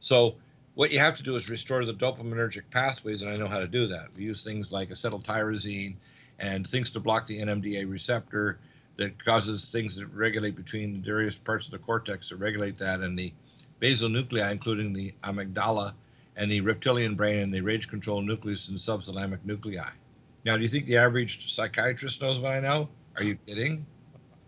So, 0.00 0.36
what 0.74 0.92
you 0.92 1.00
have 1.00 1.16
to 1.16 1.24
do 1.24 1.34
is 1.34 1.50
restore 1.50 1.84
the 1.84 1.92
dopaminergic 1.92 2.62
pathways, 2.70 3.22
and 3.22 3.32
I 3.32 3.36
know 3.36 3.48
how 3.48 3.58
to 3.58 3.66
do 3.66 3.88
that. 3.88 4.08
We 4.16 4.22
use 4.22 4.44
things 4.44 4.70
like 4.70 4.90
acetyltyrosine 4.90 5.96
and 6.38 6.68
things 6.68 6.90
to 6.90 7.00
block 7.00 7.26
the 7.26 7.40
NMDA 7.40 7.90
receptor 7.90 8.60
that 8.96 9.24
causes 9.24 9.70
things 9.70 9.96
that 9.96 10.06
regulate 10.06 10.54
between 10.54 10.92
the 10.92 10.98
various 11.00 11.36
parts 11.36 11.66
of 11.66 11.72
the 11.72 11.78
cortex 11.78 12.28
to 12.28 12.36
regulate 12.36 12.78
that, 12.78 13.00
and 13.00 13.18
the 13.18 13.32
basal 13.80 14.08
nuclei, 14.08 14.50
including 14.52 14.92
the 14.92 15.12
amygdala 15.24 15.94
and 16.38 16.50
the 16.50 16.60
reptilian 16.62 17.16
brain 17.16 17.40
and 17.40 17.52
the 17.52 17.60
rage 17.60 17.88
control 17.88 18.22
nucleus 18.22 18.68
and 18.68 18.78
subthalamic 18.78 19.40
nuclei. 19.44 19.90
Now, 20.44 20.56
do 20.56 20.62
you 20.62 20.68
think 20.68 20.86
the 20.86 20.96
average 20.96 21.52
psychiatrist 21.52 22.22
knows 22.22 22.38
what 22.38 22.52
I 22.52 22.60
know? 22.60 22.88
Are 23.16 23.22
you 23.24 23.36
kidding? 23.46 23.84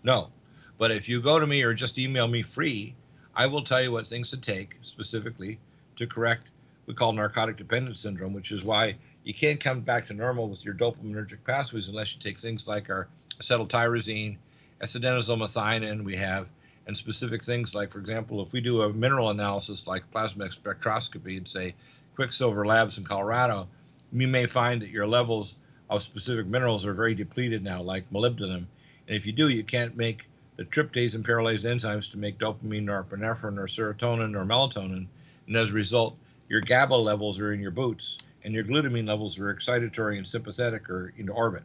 No. 0.04 0.30
But 0.78 0.92
if 0.92 1.08
you 1.08 1.20
go 1.20 1.38
to 1.38 1.46
me 1.46 1.62
or 1.62 1.74
just 1.74 1.98
email 1.98 2.28
me 2.28 2.42
free, 2.42 2.94
I 3.34 3.46
will 3.46 3.62
tell 3.62 3.82
you 3.82 3.92
what 3.92 4.06
things 4.06 4.30
to 4.30 4.36
take 4.38 4.78
specifically 4.82 5.58
to 5.96 6.06
correct 6.06 6.48
we 6.86 6.94
call 6.94 7.12
narcotic 7.12 7.56
dependence 7.56 8.00
syndrome, 8.00 8.32
which 8.32 8.50
is 8.50 8.64
why 8.64 8.96
you 9.22 9.34
can't 9.34 9.60
come 9.60 9.80
back 9.80 10.06
to 10.06 10.14
normal 10.14 10.48
with 10.48 10.64
your 10.64 10.74
dopaminergic 10.74 11.38
pathways 11.46 11.88
unless 11.88 12.14
you 12.14 12.20
take 12.20 12.40
things 12.40 12.66
like 12.66 12.90
our 12.90 13.06
acetyltyrosine, 13.40 14.36
acetaminophen 14.82 15.38
methionine. 15.38 16.02
we 16.02 16.16
have, 16.16 16.48
and 16.86 16.96
specific 16.96 17.42
things 17.44 17.74
like, 17.74 17.92
for 17.92 17.98
example, 17.98 18.42
if 18.42 18.52
we 18.52 18.60
do 18.60 18.82
a 18.82 18.92
mineral 18.92 19.30
analysis 19.30 19.86
like 19.86 20.10
plasma 20.10 20.48
spectroscopy 20.48 21.36
and 21.36 21.46
say 21.46 21.74
Quicksilver 22.16 22.66
Labs 22.66 22.98
in 22.98 23.04
Colorado, 23.04 23.68
you 24.12 24.28
may 24.28 24.46
find 24.46 24.82
that 24.82 24.90
your 24.90 25.06
levels 25.06 25.56
of 25.88 26.02
specific 26.02 26.46
minerals 26.46 26.86
are 26.86 26.94
very 26.94 27.14
depleted 27.14 27.62
now, 27.62 27.82
like 27.82 28.10
molybdenum. 28.10 28.64
And 29.06 29.16
if 29.16 29.26
you 29.26 29.32
do, 29.32 29.48
you 29.48 29.64
can't 29.64 29.96
make 29.96 30.26
the 30.56 30.64
tryptase 30.64 31.14
and 31.14 31.24
paralase 31.24 31.64
enzymes 31.64 32.10
to 32.10 32.18
make 32.18 32.38
dopamine, 32.38 32.88
or 32.88 33.04
norepinephrine, 33.04 33.58
or 33.58 33.66
serotonin, 33.66 34.34
or 34.34 34.44
melatonin. 34.44 35.06
And 35.46 35.56
as 35.56 35.70
a 35.70 35.72
result, 35.72 36.16
your 36.48 36.60
GABA 36.60 36.94
levels 36.94 37.40
are 37.40 37.52
in 37.52 37.60
your 37.60 37.70
boots, 37.70 38.18
and 38.44 38.54
your 38.54 38.64
glutamine 38.64 39.06
levels 39.06 39.38
are 39.38 39.54
excitatory 39.54 40.16
and 40.16 40.26
sympathetic 40.26 40.88
or 40.90 41.12
in 41.16 41.28
orbit. 41.28 41.64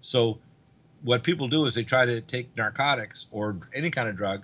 So, 0.00 0.38
what 1.02 1.22
people 1.22 1.48
do 1.48 1.66
is 1.66 1.74
they 1.74 1.82
try 1.82 2.06
to 2.06 2.20
take 2.20 2.56
narcotics 2.56 3.26
or 3.32 3.56
any 3.74 3.90
kind 3.90 4.08
of 4.08 4.16
drug 4.16 4.42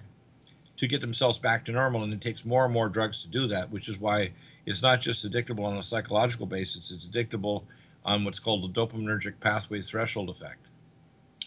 to 0.79 0.87
get 0.87 1.01
themselves 1.01 1.39
back 1.39 1.64
to 1.64 1.72
normal, 1.72 2.05
and 2.05 2.12
it 2.12 2.20
takes 2.20 2.45
more 2.45 2.64
and 2.64 2.72
more 2.72 2.89
drugs 2.89 3.20
to 3.22 3.29
do 3.29 3.47
that, 3.49 3.70
which 3.70 3.89
is 3.89 3.99
why 3.99 4.31
it's 4.64 4.83
not 4.83 5.01
just 5.01 5.31
addictable 5.31 5.64
on 5.64 5.76
a 5.76 5.83
psychological 5.83 6.47
basis, 6.47 6.91
it's 6.91 7.07
addictable 7.07 7.64
on 8.05 8.24
what's 8.24 8.39
called 8.39 8.62
the 8.62 8.81
dopaminergic 8.81 9.35
pathway 9.41 9.83
threshold 9.83 10.31
effect. 10.31 10.66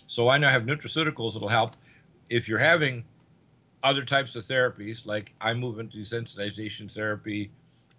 So 0.07 0.27
I 0.27 0.37
now 0.37 0.49
have 0.49 0.63
nutraceuticals 0.63 1.33
that'll 1.33 1.47
help 1.47 1.77
if 2.29 2.49
you're 2.49 2.59
having 2.59 3.05
other 3.83 4.03
types 4.03 4.35
of 4.35 4.43
therapies 4.43 5.05
like 5.05 5.33
eye 5.39 5.53
movement 5.53 5.93
desensitization 5.93 6.93
therapy, 6.93 7.51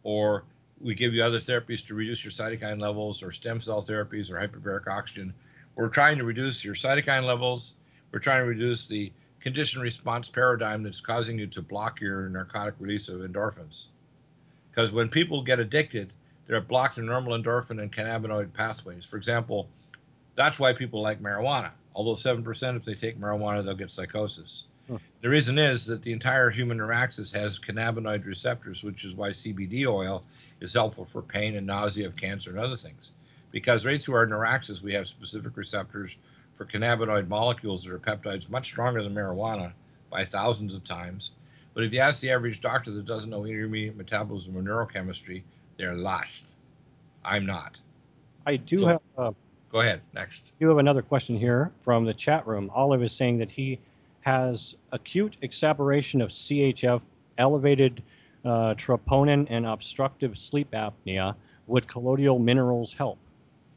or 0.02 0.44
we 0.80 0.94
give 0.94 1.14
you 1.14 1.24
other 1.24 1.38
therapies 1.38 1.84
to 1.86 1.94
reduce 1.94 2.22
your 2.22 2.30
cytokine 2.30 2.80
levels, 2.80 3.22
or 3.22 3.32
stem 3.32 3.60
cell 3.60 3.82
therapies, 3.82 4.30
or 4.30 4.34
hyperbaric 4.34 4.86
oxygen. 4.86 5.32
We're 5.76 5.88
trying 5.88 6.18
to 6.18 6.24
reduce 6.24 6.62
your 6.64 6.74
cytokine 6.74 7.24
levels. 7.24 7.74
We're 8.12 8.18
trying 8.18 8.42
to 8.42 8.48
reduce 8.48 8.86
the 8.86 9.12
condition 9.42 9.82
response 9.82 10.28
paradigm 10.28 10.82
that's 10.82 11.00
causing 11.00 11.38
you 11.38 11.46
to 11.48 11.60
block 11.60 12.00
your 12.00 12.28
narcotic 12.28 12.74
release 12.78 13.08
of 13.08 13.20
endorphins. 13.20 13.86
Because 14.70 14.92
when 14.92 15.08
people 15.08 15.42
get 15.42 15.60
addicted, 15.60 16.12
they're 16.46 16.60
blocked 16.60 16.98
in 16.98 17.06
normal 17.06 17.36
endorphin 17.36 17.82
and 17.82 17.92
cannabinoid 17.92 18.52
pathways. 18.52 19.04
For 19.04 19.16
example, 19.16 19.68
that's 20.36 20.58
why 20.58 20.72
people 20.72 21.02
like 21.02 21.20
marijuana. 21.20 21.70
Although 21.94 22.14
7% 22.14 22.76
if 22.76 22.84
they 22.84 22.94
take 22.94 23.20
marijuana, 23.20 23.64
they'll 23.64 23.74
get 23.74 23.90
psychosis. 23.90 24.64
The 25.22 25.28
reason 25.28 25.58
is 25.58 25.86
that 25.86 26.02
the 26.02 26.12
entire 26.12 26.50
human 26.50 26.78
neuraxis 26.78 27.32
has 27.34 27.58
cannabinoid 27.58 28.26
receptors, 28.26 28.82
which 28.82 29.04
is 29.04 29.14
why 29.14 29.30
CBD 29.30 29.86
oil 29.86 30.24
is 30.60 30.74
helpful 30.74 31.04
for 31.04 31.22
pain 31.22 31.56
and 31.56 31.66
nausea 31.66 32.06
of 32.06 32.16
cancer 32.16 32.50
and 32.50 32.58
other 32.58 32.76
things. 32.76 33.12
Because 33.50 33.86
right 33.86 34.02
through 34.02 34.16
our 34.16 34.26
neuraxis, 34.26 34.82
we 34.82 34.92
have 34.94 35.06
specific 35.06 35.56
receptors 35.56 36.16
for 36.54 36.64
cannabinoid 36.64 37.28
molecules 37.28 37.84
that 37.84 37.92
are 37.92 37.98
peptides 37.98 38.48
much 38.48 38.66
stronger 38.66 39.02
than 39.02 39.14
marijuana 39.14 39.72
by 40.10 40.24
thousands 40.24 40.74
of 40.74 40.84
times. 40.84 41.32
But 41.74 41.84
if 41.84 41.92
you 41.92 42.00
ask 42.00 42.20
the 42.20 42.30
average 42.30 42.60
doctor 42.60 42.90
that 42.90 43.06
doesn't 43.06 43.30
know 43.30 43.44
intermediate 43.46 43.96
metabolism 43.96 44.56
or 44.56 44.62
neurochemistry, 44.62 45.42
they're 45.78 45.94
lost. 45.94 46.46
I'm 47.24 47.46
not. 47.46 47.80
I 48.46 48.56
do 48.56 48.78
So- 48.78 48.86
have. 48.86 49.00
Uh, 49.16 49.32
Go 49.70 49.80
ahead. 49.80 50.02
Next. 50.12 50.52
you 50.60 50.68
have 50.68 50.76
another 50.76 51.00
question 51.00 51.38
here 51.38 51.72
from 51.80 52.04
the 52.04 52.12
chat 52.12 52.46
room. 52.46 52.70
Olive 52.74 53.02
is 53.02 53.12
saying 53.14 53.38
that 53.38 53.52
he 53.52 53.78
has 54.20 54.74
acute 54.92 55.38
exacerbation 55.40 56.20
of 56.20 56.28
CHF, 56.30 57.00
elevated 57.38 58.02
uh, 58.44 58.74
troponin, 58.74 59.46
and 59.48 59.64
obstructive 59.64 60.36
sleep 60.38 60.70
apnea. 60.72 61.36
Would 61.68 61.88
colloidal 61.88 62.38
minerals 62.38 62.92
help? 62.94 63.16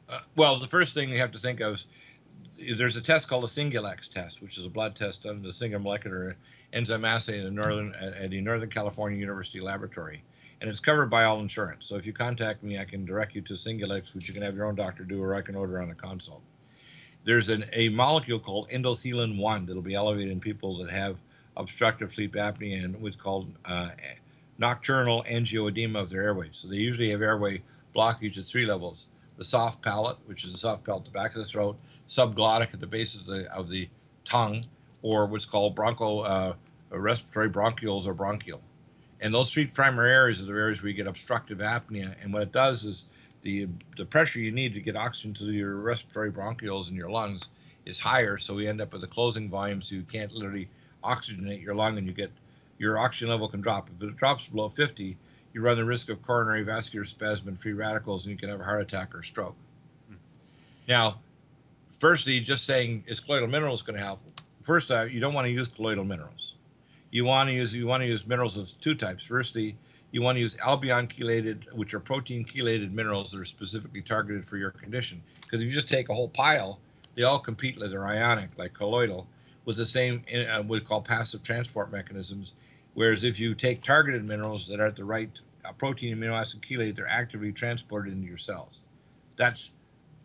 Uh, 0.08 0.18
well, 0.36 0.58
the 0.58 0.68
first 0.68 0.92
thing 0.92 1.08
you 1.08 1.18
have 1.18 1.32
to 1.32 1.38
think 1.38 1.60
of 1.60 1.74
is 1.74 1.86
there's 2.76 2.96
a 2.96 3.00
test 3.00 3.28
called 3.28 3.44
a 3.44 3.48
Singulex 3.48 4.10
test, 4.10 4.42
which 4.42 4.58
is 4.58 4.64
a 4.64 4.70
blood 4.70 4.96
test 4.96 5.24
done 5.24 5.36
in 5.36 5.42
the 5.42 5.52
single 5.52 5.80
molecular 5.80 6.36
enzyme 6.72 7.04
assay 7.04 7.38
in 7.38 7.44
the 7.44 7.50
northern 7.50 7.94
at 7.94 8.30
the 8.30 8.40
Northern 8.40 8.70
California 8.70 9.18
University 9.18 9.60
Laboratory, 9.60 10.22
and 10.60 10.70
it's 10.70 10.80
covered 10.80 11.10
by 11.10 11.24
all 11.24 11.40
insurance. 11.40 11.86
So 11.86 11.96
if 11.96 12.06
you 12.06 12.12
contact 12.12 12.62
me, 12.62 12.78
I 12.78 12.84
can 12.84 13.04
direct 13.04 13.34
you 13.34 13.42
to 13.42 13.54
Singulex, 13.54 14.14
which 14.14 14.28
you 14.28 14.34
can 14.34 14.42
have 14.42 14.56
your 14.56 14.66
own 14.66 14.74
doctor 14.74 15.04
do, 15.04 15.22
or 15.22 15.34
I 15.34 15.42
can 15.42 15.54
order 15.54 15.80
on 15.80 15.90
a 15.90 15.94
consult. 15.94 16.42
There's 17.24 17.48
an, 17.48 17.66
a 17.72 17.88
molecule 17.88 18.38
called 18.38 18.70
endothelin 18.70 19.36
1 19.36 19.66
that'll 19.66 19.82
be 19.82 19.94
elevated 19.94 20.32
in 20.32 20.40
people 20.40 20.78
that 20.78 20.90
have 20.90 21.18
obstructive 21.56 22.12
sleep 22.12 22.34
apnea 22.34 22.84
and 22.84 23.00
what's 23.00 23.16
called 23.16 23.52
uh, 23.64 23.90
nocturnal 24.58 25.24
angioedema 25.28 26.00
of 26.00 26.10
their 26.10 26.22
airways. 26.22 26.50
So 26.52 26.68
they 26.68 26.76
usually 26.76 27.10
have 27.10 27.22
airway 27.22 27.62
blockage 27.94 28.38
at 28.38 28.46
three 28.46 28.66
levels: 28.66 29.08
the 29.38 29.44
soft 29.44 29.82
palate, 29.82 30.18
which 30.26 30.44
is 30.44 30.52
the 30.52 30.58
soft 30.58 30.84
palate 30.84 31.06
at 31.06 31.12
the 31.12 31.18
back 31.18 31.32
of 31.34 31.38
the 31.38 31.44
throat, 31.44 31.76
subglottic 32.08 32.72
at 32.74 32.80
the 32.80 32.86
base 32.86 33.14
of 33.14 33.26
the 33.26 33.50
of 33.52 33.68
the 33.68 33.88
tongue, 34.24 34.66
or 35.02 35.26
what's 35.26 35.44
called 35.44 35.74
broncho 35.74 36.20
uh, 36.20 36.54
respiratory 36.90 37.50
bronchioles 37.50 38.06
or 38.06 38.14
bronchial. 38.14 38.60
And 39.20 39.32
those 39.32 39.50
three 39.52 39.66
primary 39.66 40.12
areas 40.12 40.42
are 40.42 40.46
the 40.46 40.52
areas 40.52 40.82
where 40.82 40.90
you 40.90 40.96
get 40.96 41.06
obstructive 41.06 41.58
apnea. 41.58 42.14
And 42.22 42.32
what 42.32 42.42
it 42.42 42.52
does 42.52 42.84
is 42.84 43.06
the 43.42 43.68
the 43.96 44.04
pressure 44.04 44.40
you 44.40 44.52
need 44.52 44.74
to 44.74 44.80
get 44.80 44.96
oxygen 44.96 45.34
to 45.34 45.44
your 45.52 45.76
respiratory 45.76 46.30
bronchioles 46.30 46.90
in 46.90 46.96
your 46.96 47.10
lungs 47.10 47.48
is 47.86 48.00
higher. 48.00 48.36
So 48.36 48.54
we 48.54 48.66
end 48.66 48.80
up 48.80 48.92
with 48.92 49.04
a 49.04 49.08
closing 49.08 49.48
volume, 49.48 49.80
so 49.80 49.94
you 49.94 50.02
can't 50.02 50.32
literally 50.32 50.68
oxygenate 51.04 51.62
your 51.62 51.74
lung, 51.74 51.96
and 51.96 52.06
you 52.06 52.12
get 52.12 52.32
your 52.78 52.98
oxygen 52.98 53.28
level 53.28 53.48
can 53.48 53.60
drop. 53.60 53.88
If 53.88 54.08
it 54.08 54.16
drops 54.16 54.46
below 54.46 54.68
50, 54.68 55.16
you 55.52 55.60
run 55.62 55.76
the 55.76 55.84
risk 55.84 56.10
of 56.10 56.22
coronary 56.22 56.62
vascular 56.62 57.04
spasm 57.04 57.48
and 57.48 57.58
free 57.58 57.72
radicals, 57.72 58.26
and 58.26 58.32
you 58.32 58.38
can 58.38 58.48
have 58.48 58.60
a 58.60 58.64
heart 58.64 58.82
attack 58.82 59.14
or 59.14 59.22
stroke. 59.22 59.56
Now, 60.88 61.20
firstly, 61.98 62.40
just 62.40 62.64
saying 62.64 63.04
is 63.06 63.20
colloidal 63.20 63.48
minerals 63.48 63.82
going 63.82 63.98
to 63.98 64.04
help? 64.04 64.20
First, 64.62 64.90
uh, 64.90 65.02
you 65.02 65.20
don't 65.20 65.34
want 65.34 65.46
to 65.46 65.50
use 65.50 65.68
colloidal 65.68 66.04
minerals. 66.04 66.54
You 67.10 67.24
want 67.24 67.48
to 67.48 67.54
use 67.54 67.74
you 67.74 67.86
want 67.86 68.02
to 68.02 68.06
use 68.06 68.26
minerals 68.26 68.56
of 68.56 68.78
two 68.80 68.94
types. 68.94 69.24
Firstly, 69.24 69.76
you 70.12 70.22
want 70.22 70.36
to 70.36 70.40
use 70.40 70.56
albion 70.64 71.08
chelated, 71.08 71.72
which 71.72 71.94
are 71.94 72.00
protein 72.00 72.44
chelated 72.44 72.90
minerals 72.92 73.30
that 73.32 73.40
are 73.40 73.44
specifically 73.44 74.02
targeted 74.02 74.46
for 74.46 74.56
your 74.56 74.70
condition. 74.70 75.22
Because 75.40 75.62
if 75.62 75.68
you 75.68 75.74
just 75.74 75.88
take 75.88 76.08
a 76.08 76.14
whole 76.14 76.28
pile, 76.28 76.80
they 77.14 77.22
all 77.22 77.38
compete 77.38 77.80
like 77.80 77.90
they're 77.90 78.06
ionic, 78.06 78.50
like 78.56 78.74
colloidal, 78.74 79.26
with 79.64 79.76
the 79.76 79.86
same 79.86 80.24
uh, 80.34 80.62
we 80.66 80.80
call 80.80 81.00
passive 81.00 81.42
transport 81.42 81.92
mechanisms. 81.92 82.54
Whereas 82.94 83.24
if 83.24 83.38
you 83.38 83.54
take 83.54 83.82
targeted 83.82 84.24
minerals 84.24 84.66
that 84.68 84.80
are 84.80 84.86
at 84.86 84.96
the 84.96 85.04
right 85.04 85.30
uh, 85.64 85.72
protein 85.72 86.16
amino 86.16 86.32
acid 86.32 86.62
chelate, 86.62 86.96
they're 86.96 87.06
actively 87.06 87.52
transported 87.52 88.12
into 88.12 88.26
your 88.26 88.38
cells. 88.38 88.80
That's 89.36 89.70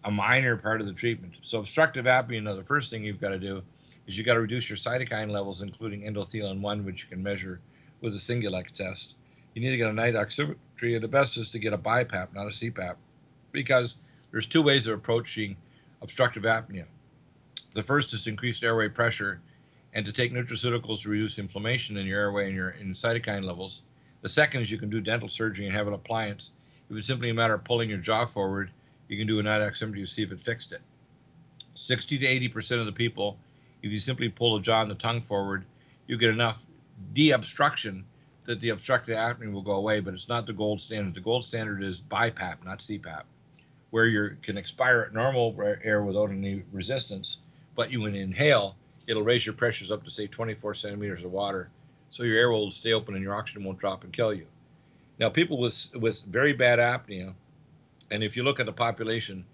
a 0.04 0.12
minor 0.12 0.58
part 0.58 0.82
of 0.82 0.88
the 0.88 0.93
treatment. 0.93 1.39
So 1.41 1.60
obstructive 1.60 2.06
apnea, 2.06 2.41
now 2.41 2.56
the 2.56 2.64
first 2.64 2.89
thing 2.89 3.04
you've 3.04 3.22
got 3.22 3.30
to 3.30 3.39
do 3.39 3.62
is 4.08 4.18
you've 4.18 4.26
got 4.26 4.34
to 4.34 4.41
reduce 4.41 4.70
your 4.70 4.78
cytokine 4.78 5.30
levels, 5.30 5.62
including 5.62 6.02
endothelin 6.02 6.62
1, 6.62 6.86
which 6.86 7.04
you 7.04 7.10
can 7.10 7.22
measure 7.22 7.62
with 8.02 8.16
a 8.16 8.18
Singulex 8.18 8.72
test. 8.72 9.16
You 9.54 9.62
need 9.62 9.72
to 9.72 9.78
get 9.78 9.89
a 9.89 9.93
night 9.93 10.16
oximetry, 10.16 10.95
and 10.95 11.04
the 11.04 11.08
best 11.08 11.38
is 11.38 11.52
to 11.52 11.60
get 11.60 11.74
a 11.74 11.78
BiPAP, 11.78 12.34
not 12.34 12.47
a 12.47 12.49
CPAP, 12.49 12.95
because 13.52 13.97
there's 14.32 14.47
two 14.47 14.62
ways 14.62 14.88
of 14.88 14.97
approaching 14.97 15.56
obstructive 16.02 16.43
apnea. 16.43 16.88
The 17.74 17.84
first 17.84 18.14
is 18.14 18.24
to 18.24 18.30
increase 18.30 18.64
airway 18.64 18.89
pressure 18.89 19.41
and 19.93 20.06
to 20.06 20.12
take 20.12 20.34
nutraceuticals 20.34 21.02
to 21.02 21.10
reduce 21.10 21.38
inflammation 21.38 21.97
in 21.97 22.06
your 22.06 22.20
airway 22.20 22.47
and 22.47 22.56
your 22.56 22.72
in 22.72 22.93
cytokine 22.93 23.43
levels. 23.43 23.82
The 24.22 24.30
second 24.30 24.62
is 24.62 24.72
you 24.72 24.78
can 24.78 24.89
do 24.89 25.02
dental 25.02 25.30
surgery 25.30 25.68
and 25.68 25.76
have 25.76 25.88
an 25.88 25.93
appliance. 25.93 26.52
If 26.89 26.97
it's 26.97 27.08
simply 27.08 27.30
a 27.30 27.34
matter 27.34 27.54
of 27.54 27.64
pulling 27.64 27.89
your 27.89 27.97
jaw 27.97 28.26
forward, 28.26 28.72
you 29.12 29.18
can 29.18 29.28
do 29.28 29.39
a 29.39 29.43
night 29.43 29.59
oximetry 29.59 29.95
to 29.97 30.07
see 30.07 30.24
if 30.24 30.32
it 30.32 30.39
fixed 30.39 30.72
it. 30.72 30.80
60 31.74 32.18
to 32.20 32.26
80% 32.26 32.80
of 32.80 32.86
the 32.86 32.93
people, 32.93 33.38
if 33.84 33.91
you 33.91 33.99
simply 33.99 34.30
pull 34.30 34.55
the 34.55 34.62
jaw 34.62 34.82
and 34.82 34.89
the 34.89 34.95
tongue 34.95 35.22
forward, 35.22 35.66
you 36.07 36.18
get 36.18 36.30
enough 36.30 36.66
de-obstruction 37.12 38.05
that 38.45 38.62
the 38.62 38.70
obstructed 38.70 39.18
apnea 39.18 39.51
will 39.51 39.62
go 39.62 39.74
away, 39.74 39.99
but 39.99 40.14
it's 40.14 40.30
not 40.30 40.47
the 40.47 40.53
gold 40.53 40.80
standard. 40.80 41.14
The 41.14 41.20
gold 41.20 41.43
standard 41.43 41.84
is 41.84 41.99
BiPAP, 41.99 42.64
not 42.64 42.80
CPAP, 42.80 43.24
where 43.89 44.05
you 44.05 44.38
can 44.41 44.57
expire 44.57 45.01
at 45.01 45.14
normal 45.14 45.57
air 45.84 46.03
without 46.03 46.30
any 46.30 46.64
resistance, 46.72 47.39
but 47.76 47.91
you 47.91 47.99
can 47.99 48.16
inhale, 48.16 48.78
it'll 49.07 49.24
raise 49.24 49.45
your 49.45 49.55
pressures 49.55 49.91
up 49.91 50.05
to 50.05 50.12
say 50.12 50.26
24 50.26 50.74
centimeters 50.74 51.26
of 51.26 51.32
water, 51.32 51.70
so 52.12 52.24
your 52.24 52.38
air 52.38 52.49
will 52.49 52.72
stay 52.72 52.93
open 52.93 53.16
and 53.16 53.24
your 53.24 53.36
oxygen 53.36 53.66
won't 53.66 53.80
drop 53.80 54.05
and 54.05 54.14
kill 54.14 54.34
you. 54.34 54.47
Now, 55.20 55.30
people 55.30 55.57
with 55.57 55.93
with 55.95 56.22
very 56.24 56.53
bad 56.53 56.80
apnea, 56.80 57.34
and 58.12 58.24
if 58.24 58.36
you 58.36 58.43
look 58.43 58.59
at 58.59 58.66
the 58.66 58.74
population, 58.74 59.45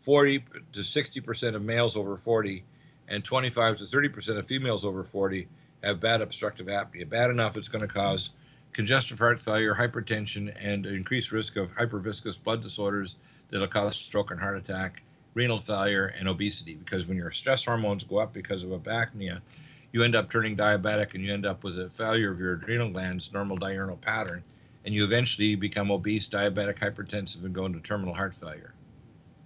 40 0.00 0.44
to 0.72 0.84
60 0.84 1.20
percent 1.20 1.56
of 1.56 1.62
males 1.62 1.96
over 1.96 2.16
40, 2.16 2.64
and 3.08 3.24
25 3.24 3.78
to 3.78 3.86
30 3.86 4.08
percent 4.10 4.38
of 4.38 4.46
females 4.46 4.84
over 4.84 5.02
40 5.02 5.48
have 5.82 6.00
bad 6.00 6.22
obstructive 6.22 6.66
apnea. 6.66 7.08
Bad 7.08 7.30
enough 7.30 7.56
it's 7.56 7.68
going 7.68 7.86
to 7.86 7.92
cause 7.92 8.30
congestive 8.72 9.18
heart 9.18 9.40
failure, 9.40 9.74
hypertension, 9.74 10.54
and 10.58 10.86
increased 10.86 11.32
risk 11.32 11.56
of 11.56 11.74
hyperviscous 11.74 12.42
blood 12.42 12.60
disorders 12.62 13.16
that'll 13.50 13.68
cause 13.68 13.96
stroke 13.96 14.30
and 14.30 14.40
heart 14.40 14.56
attack, 14.56 15.02
renal 15.34 15.58
failure, 15.58 16.14
and 16.18 16.28
obesity. 16.28 16.74
Because 16.74 17.06
when 17.06 17.16
your 17.16 17.30
stress 17.30 17.64
hormones 17.64 18.04
go 18.04 18.18
up 18.18 18.32
because 18.32 18.64
of 18.64 18.70
apnea, 18.70 19.40
you 19.92 20.02
end 20.02 20.16
up 20.16 20.30
turning 20.30 20.56
diabetic 20.56 21.14
and 21.14 21.24
you 21.24 21.32
end 21.32 21.46
up 21.46 21.62
with 21.62 21.78
a 21.78 21.88
failure 21.88 22.32
of 22.32 22.40
your 22.40 22.54
adrenal 22.54 22.90
glands, 22.90 23.32
normal 23.32 23.56
diurnal 23.56 23.96
pattern, 23.96 24.42
and 24.84 24.94
you 24.94 25.04
eventually 25.04 25.54
become 25.54 25.90
obese, 25.90 26.28
diabetic, 26.28 26.78
hypertensive, 26.78 27.44
and 27.44 27.54
go 27.54 27.66
into 27.66 27.80
terminal 27.80 28.14
heart 28.14 28.34
failure. 28.34 28.74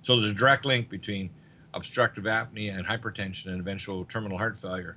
So 0.03 0.17
there's 0.17 0.31
a 0.31 0.35
direct 0.35 0.65
link 0.65 0.89
between 0.89 1.31
obstructive 1.75 2.25
apnea 2.25 2.77
and 2.77 2.87
hypertension 2.87 3.47
and 3.47 3.61
eventual 3.61 4.05
terminal 4.07 4.39
heart 4.39 4.57
failure. 4.57 4.97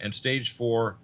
And 0.00 0.14
stage 0.14 0.52
four 0.52 0.96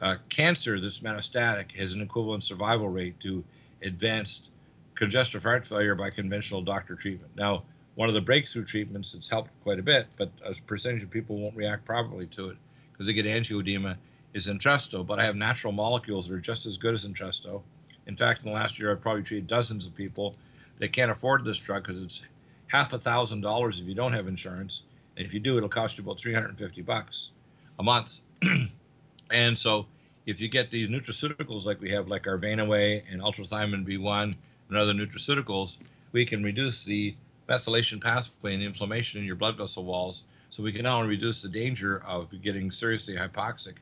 uh, 0.00 0.16
cancer 0.28 0.80
that's 0.80 0.98
metastatic 0.98 1.72
has 1.76 1.92
an 1.92 2.02
equivalent 2.02 2.44
survival 2.44 2.88
rate 2.88 3.18
to 3.20 3.44
advanced 3.82 4.50
congestive 4.94 5.42
heart 5.42 5.66
failure 5.66 5.94
by 5.94 6.10
conventional 6.10 6.62
doctor 6.62 6.94
treatment. 6.94 7.30
Now, 7.36 7.62
one 7.94 8.08
of 8.08 8.14
the 8.14 8.20
breakthrough 8.20 8.64
treatments 8.64 9.12
that's 9.12 9.28
helped 9.28 9.50
quite 9.62 9.78
a 9.78 9.82
bit, 9.82 10.06
but 10.18 10.30
a 10.44 10.54
percentage 10.66 11.02
of 11.02 11.10
people 11.10 11.38
won't 11.38 11.56
react 11.56 11.84
properly 11.84 12.26
to 12.28 12.50
it 12.50 12.56
because 12.92 13.06
they 13.06 13.12
get 13.12 13.26
angioedema, 13.26 13.96
is 14.32 14.48
Entresto. 14.48 15.06
But 15.06 15.18
I 15.18 15.24
have 15.24 15.36
natural 15.36 15.72
molecules 15.72 16.28
that 16.28 16.34
are 16.34 16.40
just 16.40 16.66
as 16.66 16.76
good 16.76 16.92
as 16.92 17.06
Entresto. 17.06 17.62
In 18.06 18.16
fact, 18.16 18.42
in 18.42 18.48
the 18.48 18.54
last 18.54 18.78
year, 18.78 18.92
I've 18.92 19.00
probably 19.00 19.22
treated 19.22 19.46
dozens 19.46 19.86
of 19.86 19.94
people 19.94 20.34
that 20.78 20.92
can't 20.92 21.10
afford 21.10 21.44
this 21.44 21.58
drug 21.58 21.84
because 21.84 22.00
it's 22.00 22.22
half 22.68 22.92
a 22.92 22.98
thousand 22.98 23.40
dollars 23.40 23.80
if 23.80 23.86
you 23.86 23.94
don't 23.94 24.12
have 24.12 24.28
insurance, 24.28 24.82
and 25.16 25.26
if 25.26 25.32
you 25.32 25.40
do, 25.40 25.56
it'll 25.56 25.68
cost 25.68 25.98
you 25.98 26.04
about 26.04 26.20
350 26.20 26.82
bucks 26.82 27.30
a 27.78 27.82
month. 27.82 28.20
and 29.30 29.58
so, 29.58 29.86
if 30.26 30.40
you 30.40 30.48
get 30.48 30.70
these 30.70 30.88
nutraceuticals 30.88 31.64
like 31.64 31.80
we 31.80 31.90
have, 31.90 32.08
like 32.08 32.26
our 32.26 32.38
Venaway 32.38 33.02
and 33.10 33.22
ultrathymine 33.22 33.86
B1 33.86 34.34
and 34.68 34.76
other 34.76 34.92
nutraceuticals, 34.92 35.76
we 36.12 36.26
can 36.26 36.42
reduce 36.42 36.84
the 36.84 37.14
methylation 37.48 38.02
pathway 38.02 38.54
and 38.54 38.62
inflammation 38.62 39.20
in 39.20 39.26
your 39.26 39.36
blood 39.36 39.56
vessel 39.56 39.84
walls. 39.84 40.24
So 40.50 40.62
we 40.62 40.72
can 40.72 40.82
not 40.82 40.96
only 40.98 41.10
reduce 41.10 41.42
the 41.42 41.48
danger 41.48 42.02
of 42.06 42.30
getting 42.42 42.70
seriously 42.70 43.14
hypoxic, 43.14 43.74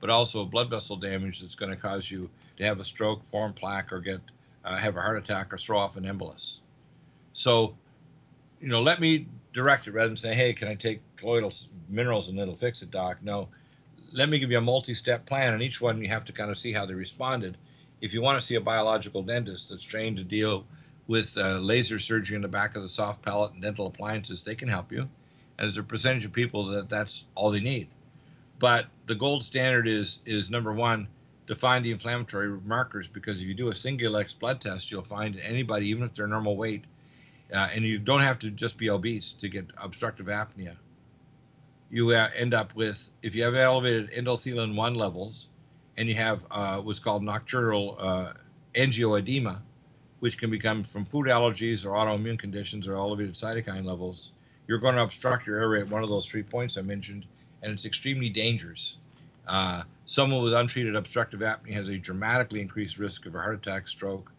but 0.00 0.10
also 0.10 0.44
blood 0.44 0.70
vessel 0.70 0.96
damage 0.96 1.40
that's 1.40 1.54
going 1.54 1.70
to 1.70 1.76
cause 1.76 2.10
you 2.10 2.30
to 2.58 2.64
have 2.64 2.80
a 2.80 2.84
stroke, 2.84 3.24
form 3.24 3.52
plaque, 3.52 3.92
or 3.92 4.00
get 4.00 4.20
uh, 4.64 4.76
have 4.76 4.96
a 4.96 5.00
heart 5.00 5.16
attack 5.16 5.52
or 5.52 5.58
throw 5.58 5.78
off 5.78 5.96
an 5.96 6.04
embolus. 6.04 6.58
So, 7.32 7.74
you 8.60 8.68
know, 8.68 8.82
let 8.82 9.00
me 9.00 9.26
direct 9.52 9.86
it 9.86 9.92
rather 9.92 10.08
than 10.08 10.16
say, 10.16 10.34
"Hey, 10.34 10.52
can 10.52 10.68
I 10.68 10.74
take 10.74 11.00
colloidal 11.16 11.52
minerals 11.88 12.28
and 12.28 12.38
it'll 12.38 12.56
fix 12.56 12.82
it, 12.82 12.90
doc?" 12.90 13.18
No, 13.22 13.48
let 14.12 14.28
me 14.28 14.38
give 14.38 14.50
you 14.50 14.58
a 14.58 14.62
multi-step 14.62 15.24
plan, 15.26 15.54
and 15.54 15.62
each 15.62 15.80
one 15.80 16.02
you 16.02 16.08
have 16.08 16.24
to 16.26 16.32
kind 16.32 16.50
of 16.50 16.58
see 16.58 16.72
how 16.72 16.84
they 16.84 16.94
responded. 16.94 17.56
If 18.00 18.12
you 18.12 18.22
want 18.22 18.38
to 18.38 18.46
see 18.46 18.56
a 18.56 18.60
biological 18.60 19.22
dentist 19.22 19.70
that's 19.70 19.82
trained 19.82 20.16
to 20.18 20.24
deal 20.24 20.64
with 21.06 21.36
uh, 21.38 21.58
laser 21.58 21.98
surgery 21.98 22.36
in 22.36 22.42
the 22.42 22.48
back 22.48 22.76
of 22.76 22.82
the 22.82 22.88
soft 22.88 23.22
palate 23.22 23.52
and 23.52 23.62
dental 23.62 23.86
appliances, 23.86 24.42
they 24.42 24.54
can 24.54 24.68
help 24.68 24.92
you. 24.92 25.00
And 25.00 25.66
there's 25.66 25.78
a 25.78 25.82
percentage 25.82 26.24
of 26.24 26.32
people 26.32 26.66
that 26.66 26.88
that's 26.88 27.24
all 27.34 27.50
they 27.50 27.60
need. 27.60 27.88
But 28.58 28.86
the 29.06 29.14
gold 29.14 29.44
standard 29.44 29.86
is 29.86 30.20
is 30.26 30.50
number 30.50 30.72
one, 30.72 31.08
define 31.48 31.82
the 31.82 31.90
inflammatory 31.90 32.60
markers 32.64 33.08
because 33.08 33.40
if 33.40 33.48
you 33.48 33.54
do 33.54 33.68
a 33.68 33.72
Singulex 33.72 34.38
blood 34.38 34.60
test, 34.60 34.90
you'll 34.90 35.02
find 35.02 35.40
anybody, 35.40 35.88
even 35.88 36.04
if 36.04 36.14
they're 36.14 36.28
normal 36.28 36.56
weight, 36.56 36.84
uh, 37.52 37.68
and 37.74 37.84
you 37.84 37.98
don't 37.98 38.20
have 38.20 38.38
to 38.40 38.50
just 38.50 38.76
be 38.76 38.90
obese 38.90 39.32
to 39.32 39.48
get 39.48 39.66
obstructive 39.78 40.26
apnea. 40.26 40.76
You 41.90 42.10
uh, 42.10 42.28
end 42.36 42.52
up 42.52 42.74
with 42.76 43.08
if 43.22 43.34
you 43.34 43.42
have 43.44 43.54
elevated 43.54 44.10
endothelin 44.12 44.76
one 44.76 44.92
levels, 44.92 45.48
and 45.96 46.06
you 46.08 46.14
have 46.16 46.44
uh, 46.50 46.78
what's 46.78 46.98
called 46.98 47.22
nocturnal 47.22 47.96
uh, 47.98 48.32
angioedema, 48.74 49.60
which 50.20 50.36
can 50.36 50.50
become 50.50 50.84
from 50.84 51.06
food 51.06 51.26
allergies 51.26 51.86
or 51.86 51.92
autoimmune 51.92 52.38
conditions 52.38 52.86
or 52.86 52.96
elevated 52.96 53.34
cytokine 53.34 53.86
levels, 53.86 54.32
you're 54.66 54.78
going 54.78 54.96
to 54.96 55.02
obstruct 55.02 55.46
your 55.46 55.58
airway 55.58 55.80
at 55.80 55.88
one 55.88 56.02
of 56.02 56.10
those 56.10 56.26
three 56.26 56.42
points 56.42 56.76
I 56.76 56.82
mentioned, 56.82 57.24
and 57.62 57.72
it's 57.72 57.86
extremely 57.86 58.28
dangerous. 58.28 58.97
Uh, 59.48 59.82
someone 60.04 60.42
with 60.42 60.52
untreated 60.52 60.94
obstructive 60.94 61.40
apnea 61.40 61.72
has 61.72 61.88
a 61.88 61.96
dramatically 61.96 62.60
increased 62.60 62.98
risk 62.98 63.26
of 63.26 63.34
a 63.34 63.38
heart 63.38 63.54
attack, 63.54 63.88
stroke, 63.88 64.30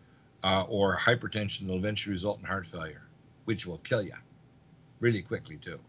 uh, 0.44 0.64
or 0.64 0.98
hypertension 0.98 1.62
that 1.62 1.68
will 1.68 1.78
eventually 1.78 2.12
result 2.12 2.40
in 2.40 2.46
heart 2.46 2.66
failure, 2.66 3.02
which 3.46 3.66
will 3.66 3.80
kill 3.80 4.02
you 4.02 4.14
really 5.00 5.22
quickly, 5.22 5.58
too. 5.58 5.80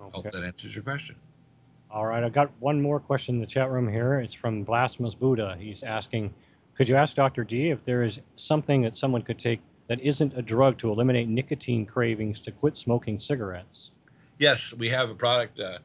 Okay. 0.00 0.10
Hope 0.12 0.32
that 0.32 0.42
answers 0.42 0.74
your 0.74 0.82
question. 0.82 1.14
All 1.90 2.06
right, 2.06 2.22
I've 2.22 2.32
got 2.32 2.50
one 2.60 2.80
more 2.80 3.00
question 3.00 3.36
in 3.36 3.40
the 3.40 3.46
chat 3.46 3.70
room 3.70 3.88
here. 3.88 4.18
It's 4.18 4.34
from 4.34 4.62
Blasphemous 4.62 5.14
Buddha. 5.14 5.56
He's 5.58 5.82
asking, 5.82 6.34
could 6.74 6.88
you 6.88 6.96
ask 6.96 7.16
Dr. 7.16 7.44
D 7.44 7.70
if 7.70 7.84
there 7.84 8.02
is 8.02 8.20
something 8.36 8.82
that 8.82 8.96
someone 8.96 9.22
could 9.22 9.38
take 9.38 9.60
that 9.88 10.00
isn't 10.00 10.36
a 10.36 10.42
drug 10.42 10.78
to 10.78 10.90
eliminate 10.90 11.28
nicotine 11.28 11.84
cravings 11.84 12.38
to 12.40 12.52
quit 12.52 12.76
smoking 12.76 13.18
cigarettes? 13.18 13.90
Yes, 14.38 14.72
we 14.72 14.88
have 14.90 15.10
a 15.10 15.14
product 15.14 15.58
uh, 15.58 15.78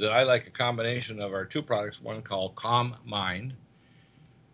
that 0.00 0.12
I 0.12 0.22
like 0.22 0.46
a 0.46 0.50
combination 0.50 1.20
of 1.20 1.32
our 1.32 1.44
two 1.44 1.62
products, 1.62 2.00
one 2.00 2.22
called 2.22 2.54
Calm 2.56 2.96
Mind. 3.04 3.54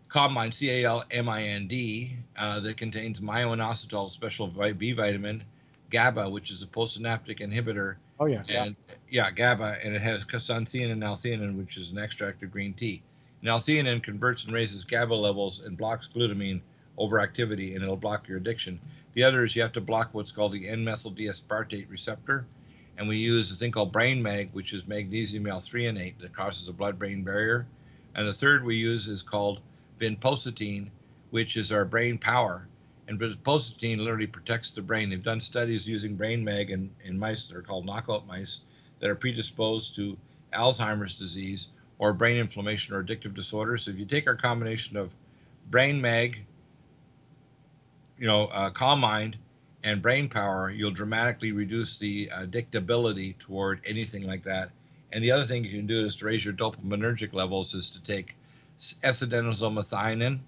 Calm 0.09 0.33
Mind, 0.33 0.53
C 0.53 0.69
A 0.69 0.85
L 0.85 1.03
M 1.11 1.27
I 1.27 1.43
N 1.43 1.67
D, 1.67 2.17
uh, 2.37 2.59
that 2.59 2.77
contains 2.77 3.19
myoinositol, 3.19 4.07
a 4.07 4.11
special 4.11 4.47
B 4.47 4.91
vitamin, 4.91 5.43
GABA, 5.89 6.29
which 6.29 6.51
is 6.51 6.61
a 6.63 6.67
postsynaptic 6.67 7.39
inhibitor. 7.39 7.95
Oh, 8.19 8.25
yeah. 8.25 8.43
And 8.49 8.75
yeah, 9.09 9.31
GABA, 9.31 9.77
and 9.83 9.95
it 9.95 10.01
has 10.01 10.23
cassanthein 10.23 10.91
and 10.91 11.03
L-theanine, 11.03 11.57
which 11.57 11.77
is 11.77 11.91
an 11.91 11.97
extract 11.97 12.43
of 12.43 12.51
green 12.51 12.73
tea. 12.73 13.01
And 13.43 14.03
converts 14.03 14.45
and 14.45 14.53
raises 14.53 14.83
GABA 14.83 15.13
levels 15.13 15.61
and 15.61 15.77
blocks 15.77 16.09
glutamine 16.13 16.61
overactivity, 16.97 17.75
and 17.75 17.83
it'll 17.83 17.95
block 17.95 18.27
your 18.27 18.37
addiction. 18.37 18.79
The 19.13 19.23
other 19.23 19.43
is 19.43 19.55
you 19.55 19.61
have 19.61 19.71
to 19.73 19.81
block 19.81 20.09
what's 20.13 20.31
called 20.31 20.53
the 20.53 20.67
N-methyl 20.67 21.11
D-aspartate 21.11 21.89
receptor, 21.89 22.45
and 22.97 23.07
we 23.07 23.17
use 23.17 23.51
a 23.51 23.55
thing 23.55 23.71
called 23.71 23.91
Brain 23.91 24.21
Mag, 24.21 24.49
which 24.53 24.73
is 24.73 24.87
magnesium 24.87 25.45
L-threonate 25.47 26.17
that 26.19 26.33
crosses 26.33 26.67
a 26.67 26.73
blood-brain 26.73 27.23
barrier. 27.23 27.67
And 28.15 28.27
the 28.27 28.33
third 28.33 28.63
we 28.63 28.75
use 28.75 29.07
is 29.07 29.21
called 29.21 29.61
vinpocetine, 29.99 30.89
which 31.29 31.57
is 31.57 31.71
our 31.71 31.85
brain 31.85 32.17
power, 32.17 32.67
And 33.07 33.19
vinpocetine 33.19 33.99
literally 33.99 34.27
protects 34.27 34.71
the 34.71 34.81
brain. 34.81 35.09
They've 35.09 35.23
done 35.23 35.39
studies 35.39 35.87
using 35.87 36.15
brain 36.15 36.43
mag 36.43 36.71
in, 36.71 36.89
in 37.05 37.17
mice 37.17 37.45
that 37.45 37.55
are 37.55 37.61
called 37.61 37.85
knockout 37.85 38.27
mice 38.27 38.61
that 38.99 39.09
are 39.09 39.15
predisposed 39.15 39.95
to 39.95 40.17
Alzheimer's 40.53 41.15
disease 41.15 41.69
or 41.99 42.13
brain 42.13 42.37
inflammation 42.37 42.93
or 42.93 43.03
addictive 43.03 43.33
disorders. 43.33 43.85
So 43.85 43.91
if 43.91 43.97
you 43.97 44.05
take 44.05 44.27
our 44.27 44.35
combination 44.35 44.97
of 44.97 45.15
brain 45.71 46.01
mag, 46.01 46.43
you 48.17 48.27
know, 48.27 48.47
uh, 48.47 48.69
calm 48.71 48.99
mind, 48.99 49.37
and 49.83 50.01
brain 50.01 50.27
power, 50.27 50.69
you'll 50.69 50.91
dramatically 50.91 51.51
reduce 51.51 51.97
the 51.97 52.27
addictability 52.27 53.37
toward 53.39 53.81
anything 53.85 54.25
like 54.25 54.43
that. 54.43 54.71
And 55.11 55.23
the 55.23 55.31
other 55.31 55.45
thing 55.45 55.63
you 55.63 55.77
can 55.77 55.87
do 55.87 56.05
is 56.05 56.15
to 56.17 56.25
raise 56.25 56.43
your 56.43 56.53
dopaminergic 56.53 57.33
levels 57.33 57.73
is 57.73 57.89
to 57.91 58.01
take 58.01 58.35
S-adenosylmethionine, 58.77 60.39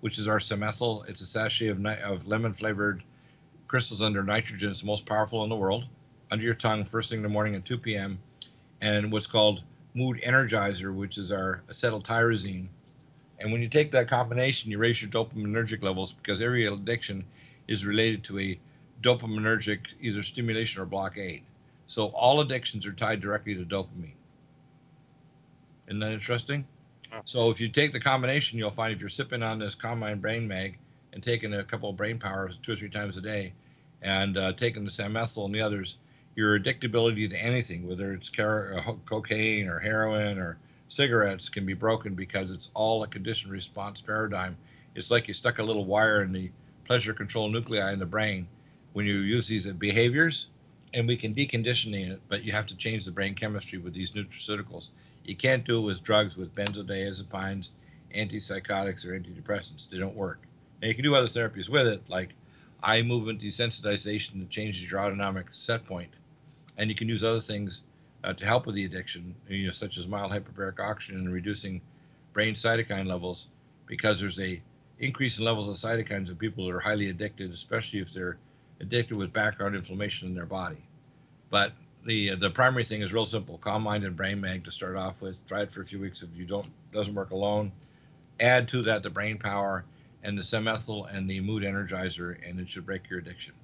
which 0.00 0.18
is 0.18 0.28
our 0.28 0.38
semethyl. 0.38 1.08
It's 1.08 1.20
a 1.20 1.26
sachet 1.26 1.68
of, 1.68 1.84
of 1.84 2.26
lemon 2.26 2.52
flavored 2.52 3.02
crystals 3.66 4.02
under 4.02 4.22
nitrogen. 4.22 4.70
It's 4.70 4.80
the 4.80 4.86
most 4.86 5.06
powerful 5.06 5.42
in 5.44 5.50
the 5.50 5.56
world. 5.56 5.86
Under 6.30 6.44
your 6.44 6.54
tongue, 6.54 6.84
first 6.84 7.10
thing 7.10 7.18
in 7.18 7.22
the 7.22 7.28
morning 7.28 7.54
at 7.54 7.64
2 7.64 7.78
p.m. 7.78 8.18
And 8.80 9.10
what's 9.10 9.26
called 9.26 9.62
mood 9.94 10.20
energizer, 10.20 10.94
which 10.94 11.18
is 11.18 11.32
our 11.32 11.62
acetyltyrosine. 11.68 12.66
And 13.38 13.52
when 13.52 13.62
you 13.62 13.68
take 13.68 13.90
that 13.92 14.08
combination, 14.08 14.70
you 14.70 14.78
raise 14.78 15.00
your 15.00 15.10
dopaminergic 15.10 15.82
levels 15.82 16.12
because 16.12 16.40
every 16.40 16.66
addiction 16.66 17.24
is 17.68 17.84
related 17.84 18.24
to 18.24 18.38
a 18.38 18.58
dopaminergic 19.02 19.80
either 20.00 20.22
stimulation 20.22 20.82
or 20.82 20.86
blockade. 20.86 21.42
So 21.86 22.06
all 22.08 22.40
addictions 22.40 22.86
are 22.86 22.92
tied 22.92 23.20
directly 23.20 23.54
to 23.54 23.64
dopamine. 23.64 24.12
Isn't 25.86 26.00
that 26.00 26.12
interesting? 26.12 26.66
So 27.24 27.50
if 27.50 27.60
you 27.60 27.68
take 27.68 27.92
the 27.92 28.00
combination, 28.00 28.58
you'll 28.58 28.70
find 28.70 28.92
if 28.92 29.00
you're 29.00 29.08
sipping 29.08 29.42
on 29.42 29.58
this 29.58 29.74
Calm 29.74 30.00
Mind 30.00 30.20
Brain 30.20 30.46
Mag 30.46 30.78
and 31.12 31.22
taking 31.22 31.54
a 31.54 31.64
couple 31.64 31.88
of 31.88 31.96
brain 31.96 32.18
powers 32.18 32.58
two 32.62 32.72
or 32.72 32.76
three 32.76 32.90
times 32.90 33.16
a 33.16 33.20
day, 33.20 33.52
and 34.02 34.36
uh, 34.36 34.52
taking 34.52 34.84
the 34.84 34.90
Samethyl 34.90 35.46
and 35.46 35.54
the 35.54 35.60
others, 35.60 35.98
your 36.34 36.58
addictability 36.58 37.28
to 37.30 37.36
anything, 37.36 37.88
whether 37.88 38.12
it's 38.12 38.28
car- 38.28 38.82
uh, 38.86 38.92
cocaine 39.06 39.68
or 39.68 39.78
heroin 39.78 40.38
or 40.38 40.58
cigarettes, 40.88 41.48
can 41.48 41.64
be 41.64 41.72
broken 41.72 42.14
because 42.14 42.50
it's 42.50 42.70
all 42.74 43.02
a 43.02 43.06
conditioned 43.06 43.52
response 43.52 44.00
paradigm. 44.00 44.56
It's 44.94 45.10
like 45.10 45.28
you 45.28 45.34
stuck 45.34 45.58
a 45.58 45.62
little 45.62 45.86
wire 45.86 46.22
in 46.22 46.32
the 46.32 46.50
pleasure 46.86 47.12
control 47.12 47.48
nuclei 47.48 47.92
in 47.92 47.98
the 47.98 48.06
brain 48.06 48.46
when 48.92 49.06
you 49.06 49.18
use 49.18 49.46
these 49.46 49.66
behaviors, 49.72 50.48
and 50.94 51.06
we 51.06 51.16
can 51.16 51.34
decondition 51.34 51.92
it, 51.94 52.20
but 52.28 52.44
you 52.44 52.52
have 52.52 52.66
to 52.66 52.76
change 52.76 53.04
the 53.04 53.10
brain 53.10 53.34
chemistry 53.34 53.78
with 53.78 53.92
these 53.92 54.12
nutraceuticals. 54.12 54.90
You 55.24 55.36
can't 55.36 55.64
do 55.64 55.78
it 55.78 55.82
with 55.82 56.02
drugs 56.02 56.36
with 56.36 56.54
benzodiazepines, 56.54 57.70
antipsychotics, 58.14 59.04
or 59.04 59.18
antidepressants. 59.18 59.90
They 59.90 59.98
don't 59.98 60.14
work. 60.14 60.40
Now 60.80 60.88
you 60.88 60.94
can 60.94 61.04
do 61.04 61.14
other 61.14 61.26
therapies 61.26 61.68
with 61.68 61.86
it, 61.86 62.08
like 62.08 62.30
eye 62.82 63.02
movement 63.02 63.40
desensitization 63.40 64.38
that 64.40 64.48
changes 64.48 64.88
your 64.90 65.00
autonomic 65.00 65.46
set 65.52 65.84
point, 65.84 66.10
and 66.78 66.88
you 66.88 66.94
can 66.94 67.08
use 67.08 67.24
other 67.24 67.40
things 67.40 67.82
uh, 68.24 68.32
to 68.32 68.46
help 68.46 68.66
with 68.66 68.76
the 68.76 68.84
addiction, 68.84 69.34
you 69.48 69.66
know, 69.66 69.72
such 69.72 69.98
as 69.98 70.08
mild 70.08 70.32
hyperbaric 70.32 70.80
oxygen 70.80 71.20
and 71.20 71.32
reducing 71.32 71.80
brain 72.32 72.54
cytokine 72.54 73.06
levels, 73.06 73.48
because 73.86 74.20
there's 74.20 74.40
a 74.40 74.62
increase 74.98 75.38
in 75.38 75.44
levels 75.44 75.68
of 75.68 75.74
cytokines 75.74 76.28
in 76.28 76.36
people 76.36 76.66
that 76.66 76.74
are 76.74 76.80
highly 76.80 77.10
addicted, 77.10 77.52
especially 77.52 78.00
if 78.00 78.12
they're 78.12 78.38
addicted 78.80 79.16
with 79.16 79.32
background 79.32 79.74
inflammation 79.74 80.28
in 80.28 80.34
their 80.34 80.46
body. 80.46 80.82
But 81.50 81.72
the 82.04 82.34
the 82.36 82.50
primary 82.50 82.84
thing 82.84 83.02
is 83.02 83.12
real 83.12 83.26
simple: 83.26 83.58
calm 83.58 83.82
mind 83.82 84.04
and 84.04 84.16
brain 84.16 84.40
mag 84.40 84.64
to 84.64 84.70
start 84.70 84.96
off 84.96 85.22
with. 85.22 85.44
Try 85.46 85.62
it 85.62 85.72
for 85.72 85.82
a 85.82 85.86
few 85.86 86.00
weeks. 86.00 86.22
If 86.22 86.36
you 86.36 86.44
don't 86.44 86.66
doesn't 86.92 87.14
work 87.14 87.30
alone, 87.30 87.72
add 88.40 88.68
to 88.68 88.82
that 88.82 89.02
the 89.02 89.10
brain 89.10 89.38
power 89.38 89.84
and 90.22 90.36
the 90.36 90.42
semethyl 90.42 91.14
and 91.14 91.28
the 91.30 91.40
mood 91.40 91.62
energizer, 91.62 92.36
and 92.48 92.58
it 92.58 92.68
should 92.68 92.84
break 92.84 93.08
your 93.08 93.20
addiction. 93.20 93.54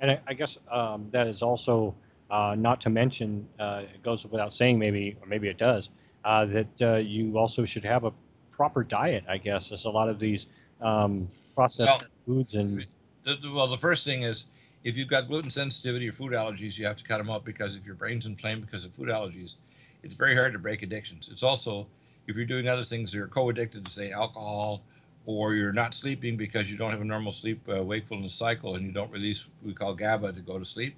And 0.00 0.12
I, 0.12 0.20
I 0.26 0.34
guess 0.34 0.58
um, 0.70 1.08
that 1.12 1.26
is 1.26 1.42
also 1.42 1.94
uh, 2.30 2.56
not 2.58 2.80
to 2.80 2.90
mention, 2.90 3.48
uh, 3.58 3.82
it 3.94 4.02
goes 4.02 4.24
without 4.26 4.52
saying, 4.52 4.78
maybe, 4.78 5.16
or 5.20 5.26
maybe 5.26 5.48
it 5.48 5.58
does, 5.58 5.90
uh, 6.24 6.46
that 6.46 6.82
uh, 6.82 6.96
you 6.96 7.38
also 7.38 7.64
should 7.64 7.84
have 7.84 8.04
a 8.04 8.12
proper 8.50 8.82
diet, 8.82 9.24
I 9.28 9.38
guess, 9.38 9.70
as 9.70 9.84
a 9.84 9.90
lot 9.90 10.08
of 10.08 10.18
these 10.18 10.46
um, 10.80 11.28
processed 11.54 12.04
foods 12.26 12.54
and. 12.54 12.86
The, 13.24 13.36
the- 13.36 13.50
well, 13.52 13.66
the 13.66 13.76
first 13.78 14.04
thing 14.04 14.22
is 14.22 14.46
if 14.84 14.96
you've 14.96 15.08
got 15.08 15.28
gluten 15.28 15.50
sensitivity 15.50 16.08
or 16.08 16.12
food 16.12 16.32
allergies, 16.32 16.78
you 16.78 16.86
have 16.86 16.96
to 16.96 17.04
cut 17.04 17.18
them 17.18 17.30
out 17.30 17.44
because 17.44 17.76
if 17.76 17.84
your 17.84 17.94
brain's 17.94 18.26
inflamed 18.26 18.64
because 18.64 18.84
of 18.84 18.94
food 18.94 19.08
allergies, 19.08 19.56
it's 20.02 20.14
very 20.14 20.34
hard 20.34 20.52
to 20.54 20.58
break 20.58 20.82
addictions. 20.82 21.28
It's 21.30 21.42
also 21.42 21.86
if 22.26 22.36
you're 22.36 22.46
doing 22.46 22.68
other 22.68 22.84
things 22.84 23.12
that 23.12 23.20
are 23.20 23.26
co-addicted 23.28 23.84
to 23.84 23.90
say 23.90 24.12
alcohol, 24.12 24.82
or 25.26 25.54
you're 25.54 25.72
not 25.72 25.94
sleeping 25.94 26.36
because 26.36 26.70
you 26.70 26.78
don't 26.78 26.90
have 26.90 27.02
a 27.02 27.04
normal 27.04 27.32
sleep 27.32 27.60
uh, 27.68 27.82
wakefulness 27.82 28.34
cycle 28.34 28.76
and 28.76 28.86
you 28.86 28.92
don't 28.92 29.12
release 29.12 29.48
what 29.60 29.68
we 29.68 29.74
call 29.74 29.94
GABA 29.94 30.32
to 30.32 30.40
go 30.40 30.58
to 30.58 30.64
sleep. 30.64 30.96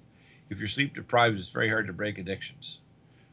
If 0.49 0.59
you're 0.59 0.67
sleep 0.67 0.95
deprived, 0.95 1.37
it's 1.37 1.49
very 1.49 1.69
hard 1.69 1.87
to 1.87 1.93
break 1.93 2.17
addictions. 2.17 2.79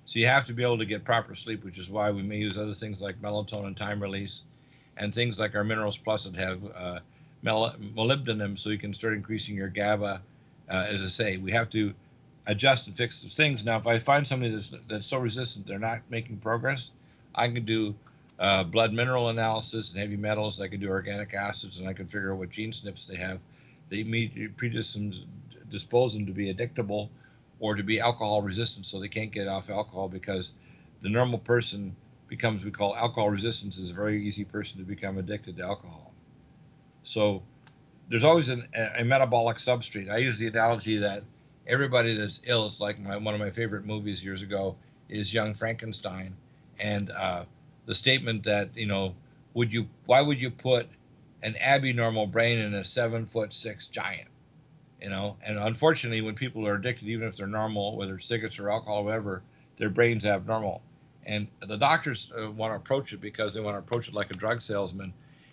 So 0.04 0.18
you 0.18 0.26
have 0.26 0.44
to 0.46 0.52
be 0.52 0.64
able 0.64 0.78
to 0.78 0.84
get 0.84 1.04
proper 1.04 1.36
sleep, 1.36 1.62
which 1.64 1.78
is 1.78 1.90
why 1.90 2.10
we 2.10 2.22
may 2.22 2.38
use 2.38 2.58
other 2.58 2.74
things 2.74 3.00
like 3.00 3.20
melatonin 3.22 3.76
time 3.76 4.02
release, 4.02 4.42
and 4.96 5.14
things 5.14 5.38
like 5.38 5.54
our 5.54 5.64
Minerals 5.64 5.96
Plus 5.96 6.24
that 6.24 6.36
have 6.36 6.60
uh, 6.76 7.00
molybdenum, 7.44 8.58
so 8.58 8.70
you 8.70 8.78
can 8.78 8.92
start 8.94 9.14
increasing 9.14 9.56
your 9.56 9.68
GABA. 9.68 10.20
Uh, 10.68 10.72
as 10.72 11.02
I 11.02 11.06
say, 11.06 11.36
we 11.36 11.50
have 11.52 11.70
to 11.70 11.92
adjust 12.46 12.86
and 12.86 12.96
fix 12.96 13.20
those 13.22 13.34
things. 13.34 13.64
Now, 13.64 13.76
if 13.76 13.86
I 13.86 13.98
find 13.98 14.26
somebody 14.26 14.52
that's 14.52 14.72
that's 14.88 15.06
so 15.06 15.18
resistant 15.18 15.66
they're 15.66 15.78
not 15.78 16.00
making 16.10 16.38
progress, 16.38 16.92
I 17.34 17.48
can 17.48 17.64
do 17.64 17.94
uh, 18.38 18.64
blood 18.64 18.92
mineral 18.92 19.28
analysis 19.28 19.90
and 19.90 20.00
heavy 20.00 20.16
metals. 20.16 20.60
I 20.60 20.68
can 20.68 20.80
do 20.80 20.88
organic 20.88 21.34
acids, 21.34 21.78
and 21.78 21.88
I 21.88 21.92
can 21.92 22.06
figure 22.06 22.32
out 22.32 22.38
what 22.38 22.50
gene 22.50 22.72
snips 22.72 23.06
they 23.06 23.16
have. 23.16 23.38
They 23.88 24.04
predispose 24.56 25.24
dispose 25.70 26.14
them 26.14 26.26
to 26.26 26.32
be 26.32 26.52
addictable 26.52 27.08
or 27.60 27.76
to 27.76 27.82
be 27.82 28.00
alcohol 28.00 28.42
resistant, 28.42 28.86
so 28.86 28.98
they 28.98 29.08
can't 29.08 29.30
get 29.30 29.46
off 29.46 29.70
alcohol 29.70 30.08
because 30.08 30.52
the 31.02 31.08
normal 31.08 31.38
person 31.38 31.94
becomes 32.30 32.64
we 32.64 32.70
call 32.70 32.96
alcohol 32.96 33.28
resistance 33.28 33.76
is 33.76 33.90
a 33.90 33.94
very 33.94 34.22
easy 34.22 34.44
person 34.44 34.78
to 34.78 34.84
become 34.84 35.18
addicted 35.18 35.56
to 35.56 35.64
alcohol. 35.64 36.14
So 37.02 37.42
there's 38.08 38.24
always 38.24 38.48
an, 38.48 38.68
a, 38.74 39.00
a 39.00 39.04
metabolic 39.04 39.58
substrate. 39.58 40.10
I 40.10 40.18
use 40.18 40.38
the 40.38 40.46
analogy 40.46 40.96
that 40.98 41.24
everybody 41.66 42.16
that's 42.16 42.40
ill, 42.46 42.66
is 42.66 42.80
like 42.80 42.98
my, 43.00 43.16
one 43.16 43.34
of 43.34 43.40
my 43.40 43.50
favorite 43.50 43.84
movies 43.84 44.24
years 44.24 44.42
ago 44.42 44.76
is 45.08 45.34
Young 45.34 45.54
Frankenstein, 45.54 46.36
and 46.78 47.10
uh, 47.10 47.44
the 47.86 47.94
statement 47.94 48.44
that 48.44 48.70
you 48.76 48.86
know, 48.86 49.14
would 49.54 49.72
you 49.72 49.88
why 50.06 50.22
would 50.22 50.40
you 50.40 50.50
put 50.50 50.88
an 51.42 51.56
abnormal 51.56 52.28
brain 52.28 52.58
in 52.58 52.74
a 52.74 52.84
seven 52.84 53.26
foot 53.26 53.52
six 53.52 53.88
giant? 53.88 54.28
You 55.02 55.10
know, 55.10 55.36
and 55.44 55.58
unfortunately, 55.58 56.20
when 56.20 56.34
people 56.36 56.64
are 56.66 56.74
addicted, 56.74 57.08
even 57.08 57.26
if 57.26 57.36
they're 57.36 57.46
normal, 57.48 57.96
whether 57.96 58.16
it's 58.16 58.26
cigarettes 58.26 58.58
or 58.60 58.70
alcohol, 58.70 58.98
or 58.98 59.04
whatever, 59.04 59.42
their 59.78 59.88
brain's 59.88 60.26
abnormal. 60.26 60.82
And 61.26 61.48
the 61.60 61.76
doctors 61.76 62.30
uh, 62.38 62.50
want 62.50 62.72
to 62.72 62.76
approach 62.76 63.12
it 63.12 63.20
because 63.20 63.54
they 63.54 63.60
want 63.60 63.74
to 63.74 63.78
approach 63.78 64.08
it 64.08 64.14
like 64.14 64.30
a 64.30 64.34
drug 64.34 64.62
salesman. 64.62 65.12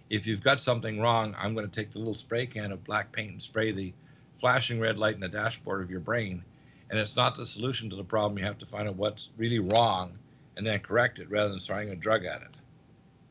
If 0.10 0.26
you've 0.26 0.44
got 0.44 0.62
something 0.62 1.00
wrong, 1.00 1.36
I'm 1.38 1.54
going 1.54 1.70
to 1.70 1.72
take 1.72 1.92
the 1.92 2.00
little 2.00 2.16
spray 2.16 2.46
can 2.46 2.72
of 2.72 2.84
black 2.84 3.12
paint 3.12 3.32
and 3.32 3.42
spray 3.42 3.72
the 3.72 3.94
flashing 4.40 4.80
red 4.80 4.98
light 4.98 5.16
in 5.16 5.22
the 5.22 5.28
dashboard 5.28 5.82
of 5.82 5.92
your 5.92 6.00
brain. 6.00 6.44
And 6.90 6.98
it's 6.98 7.16
not 7.16 7.36
the 7.36 7.46
solution 7.46 7.90
to 7.90 7.96
the 7.96 8.04
problem. 8.04 8.38
You 8.38 8.46
have 8.46 8.58
to 8.60 8.66
find 8.66 8.88
out 8.88 8.96
what's 8.96 9.30
really 9.38 9.60
wrong 9.60 10.18
and 10.56 10.66
then 10.66 10.80
correct 10.80 11.20
it 11.20 11.30
rather 11.30 11.50
than 11.50 11.60
throwing 11.60 11.90
a 11.90 11.96
drug 11.96 12.24
at 12.24 12.42
it. 12.42 12.58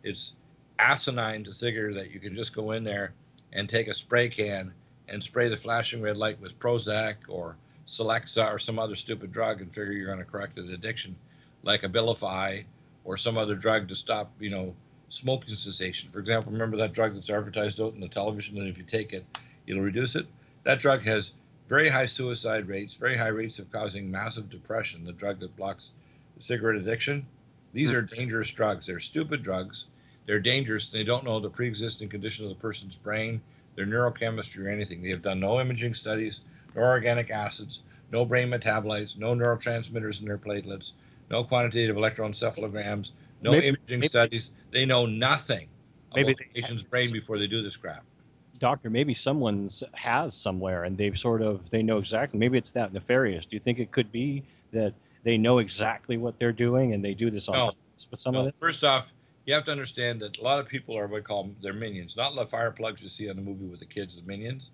It's 0.02 0.34
asinine 0.78 1.42
to 1.44 1.54
figure 1.54 1.94
that 1.94 2.10
you 2.10 2.20
can 2.20 2.34
just 2.34 2.54
go 2.54 2.72
in 2.72 2.84
there 2.84 3.14
and 3.52 3.68
take 3.68 3.88
a 3.88 3.94
spray 3.94 4.28
can 4.28 4.74
and 5.08 5.22
spray 5.22 5.48
the 5.48 5.56
flashing 5.56 6.02
red 6.02 6.16
light 6.16 6.40
with 6.40 6.58
Prozac 6.58 7.14
or 7.28 7.56
Celexa 7.86 8.52
or 8.52 8.58
some 8.58 8.78
other 8.78 8.96
stupid 8.96 9.32
drug 9.32 9.62
and 9.62 9.72
figure 9.72 9.92
you're 9.92 10.06
going 10.06 10.18
to 10.18 10.24
correct 10.24 10.58
an 10.58 10.72
addiction 10.72 11.16
like 11.62 11.82
Abilify 11.82 12.64
or 13.04 13.16
some 13.16 13.38
other 13.38 13.54
drug 13.54 13.88
to 13.88 13.96
stop, 13.96 14.30
you 14.40 14.50
know, 14.50 14.74
smoking 15.08 15.54
cessation. 15.54 16.10
For 16.10 16.18
example, 16.18 16.52
remember 16.52 16.76
that 16.78 16.92
drug 16.92 17.14
that's 17.14 17.30
advertised 17.30 17.80
out 17.80 17.94
in 17.94 18.00
the 18.00 18.08
television 18.08 18.58
that 18.58 18.66
if 18.66 18.78
you 18.78 18.84
take 18.84 19.12
it, 19.12 19.24
it'll 19.66 19.82
reduce 19.82 20.16
it? 20.16 20.26
That 20.64 20.80
drug 20.80 21.02
has 21.02 21.34
very 21.68 21.88
high 21.88 22.06
suicide 22.06 22.68
rates, 22.68 22.94
very 22.94 23.16
high 23.16 23.28
rates 23.28 23.58
of 23.58 23.70
causing 23.70 24.10
massive 24.10 24.50
depression, 24.50 25.04
the 25.04 25.12
drug 25.12 25.40
that 25.40 25.56
blocks 25.56 25.92
cigarette 26.38 26.80
addiction. 26.80 27.26
These 27.72 27.92
are 27.92 28.02
dangerous 28.02 28.50
drugs. 28.50 28.86
They're 28.86 28.98
stupid 28.98 29.42
drugs. 29.42 29.86
They're 30.26 30.40
dangerous. 30.40 30.88
They 30.88 31.04
don't 31.04 31.24
know 31.24 31.40
the 31.40 31.50
pre 31.50 31.68
existing 31.68 32.08
condition 32.08 32.44
of 32.44 32.50
the 32.50 32.60
person's 32.60 32.96
brain, 32.96 33.40
their 33.74 33.86
neurochemistry, 33.86 34.64
or 34.64 34.68
anything. 34.68 35.02
They 35.02 35.10
have 35.10 35.22
done 35.22 35.40
no 35.40 35.60
imaging 35.60 35.94
studies, 35.94 36.40
no 36.74 36.82
organic 36.82 37.30
acids, 37.30 37.82
no 38.12 38.24
brain 38.24 38.48
metabolites, 38.48 39.18
no 39.18 39.34
neurotransmitters 39.34 40.20
in 40.20 40.26
their 40.26 40.38
platelets, 40.38 40.92
no 41.30 41.44
quantitative 41.44 41.96
electroencephalograms, 41.96 43.12
no 43.42 43.52
Maybe- 43.52 43.68
imaging 43.68 44.00
maybe- 44.00 44.08
studies. 44.08 44.50
They 44.70 44.84
know 44.86 45.06
nothing 45.06 45.68
Maybe 46.14 46.32
about 46.32 46.38
the 46.54 46.60
patient's 46.62 46.82
brain 46.82 47.12
before 47.12 47.38
they 47.38 47.46
do 47.46 47.62
this 47.62 47.76
crap. 47.76 48.04
doctor 48.58 48.88
maybe 48.88 49.12
someone's 49.12 49.82
has 49.92 50.34
somewhere 50.34 50.84
and 50.84 50.96
they've 50.96 51.18
sort 51.18 51.42
of 51.42 51.68
they 51.68 51.82
know 51.82 51.98
exactly 51.98 52.38
maybe 52.38 52.56
it's 52.56 52.70
that 52.70 52.90
nefarious 52.90 53.44
do 53.44 53.54
you 53.54 53.60
think 53.60 53.78
it 53.78 53.90
could 53.90 54.10
be 54.10 54.42
that 54.72 54.94
they 55.24 55.36
know 55.36 55.58
exactly 55.58 56.16
what 56.16 56.38
they're 56.38 56.52
doing 56.54 56.94
and 56.94 57.04
they 57.04 57.12
do 57.12 57.30
this 57.30 57.48
on 57.50 57.54
No. 57.54 57.66
purpose 57.66 58.08
with 58.10 58.18
some 58.18 58.32
No, 58.32 58.40
of 58.40 58.46
it 58.46 58.54
First 58.58 58.82
off, 58.82 59.12
you 59.44 59.52
have 59.52 59.64
to 59.64 59.72
understand 59.72 60.22
that 60.22 60.38
a 60.38 60.42
lot 60.42 60.58
of 60.58 60.66
people 60.66 60.96
are 60.96 61.06
what 61.06 61.16
we 61.16 61.20
call 61.20 61.50
their 61.60 61.74
minions, 61.74 62.16
not 62.16 62.34
the 62.34 62.46
fire 62.46 62.70
plugs 62.70 63.02
you 63.02 63.10
see 63.10 63.28
on 63.28 63.36
the 63.36 63.42
movie 63.42 63.66
with 63.66 63.80
the 63.80 63.84
kids, 63.86 64.16
the 64.16 64.22
minions. 64.22 64.70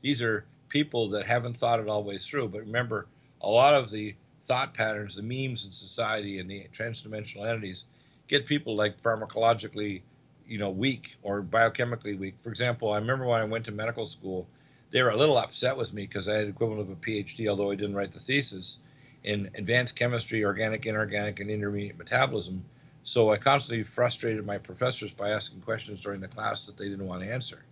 These 0.00 0.22
are 0.22 0.44
people 0.68 1.08
that 1.08 1.26
haven't 1.26 1.56
thought 1.56 1.80
it 1.80 1.88
all 1.88 2.02
the 2.04 2.08
way 2.10 2.18
through. 2.18 2.48
But 2.50 2.60
remember, 2.60 3.06
a 3.40 3.48
lot 3.48 3.74
of 3.74 3.90
the 3.90 4.14
thought 4.44 4.74
patterns, 4.74 5.14
the 5.14 5.22
memes 5.22 5.64
in 5.64 5.72
society, 5.72 6.38
and 6.38 6.50
the 6.50 6.66
transdimensional 6.72 7.48
entities 7.48 7.84
get 8.28 8.46
people 8.46 8.76
like 8.76 9.00
pharmacologically, 9.02 10.02
you 10.46 10.58
know, 10.58 10.70
weak 10.70 11.16
or 11.22 11.42
biochemically 11.42 12.18
weak. 12.18 12.34
For 12.38 12.50
example, 12.50 12.92
I 12.92 12.98
remember 12.98 13.26
when 13.26 13.40
I 13.40 13.44
went 13.44 13.64
to 13.66 13.72
medical 13.72 14.06
school, 14.06 14.46
they 14.90 15.02
were 15.02 15.10
a 15.10 15.16
little 15.16 15.38
upset 15.38 15.76
with 15.76 15.92
me 15.92 16.06
because 16.06 16.28
I 16.28 16.36
had 16.36 16.48
equivalent 16.48 16.82
of 16.82 16.90
a 16.90 16.96
PhD, 16.96 17.48
although 17.48 17.70
I 17.70 17.74
didn't 17.74 17.96
write 17.96 18.12
the 18.12 18.20
thesis 18.20 18.78
in 19.24 19.50
advanced 19.54 19.96
chemistry, 19.96 20.44
organic, 20.44 20.86
inorganic, 20.86 21.40
and 21.40 21.50
intermediate 21.50 21.98
metabolism. 21.98 22.64
So 23.02 23.32
I 23.32 23.36
constantly 23.38 23.82
frustrated 23.82 24.46
my 24.46 24.58
professors 24.58 25.12
by 25.12 25.30
asking 25.30 25.62
questions 25.62 26.00
during 26.00 26.20
the 26.20 26.28
class 26.28 26.66
that 26.66 26.76
they 26.76 26.88
didn't 26.88 27.06
want 27.06 27.22
to 27.22 27.32
answer. 27.32 27.64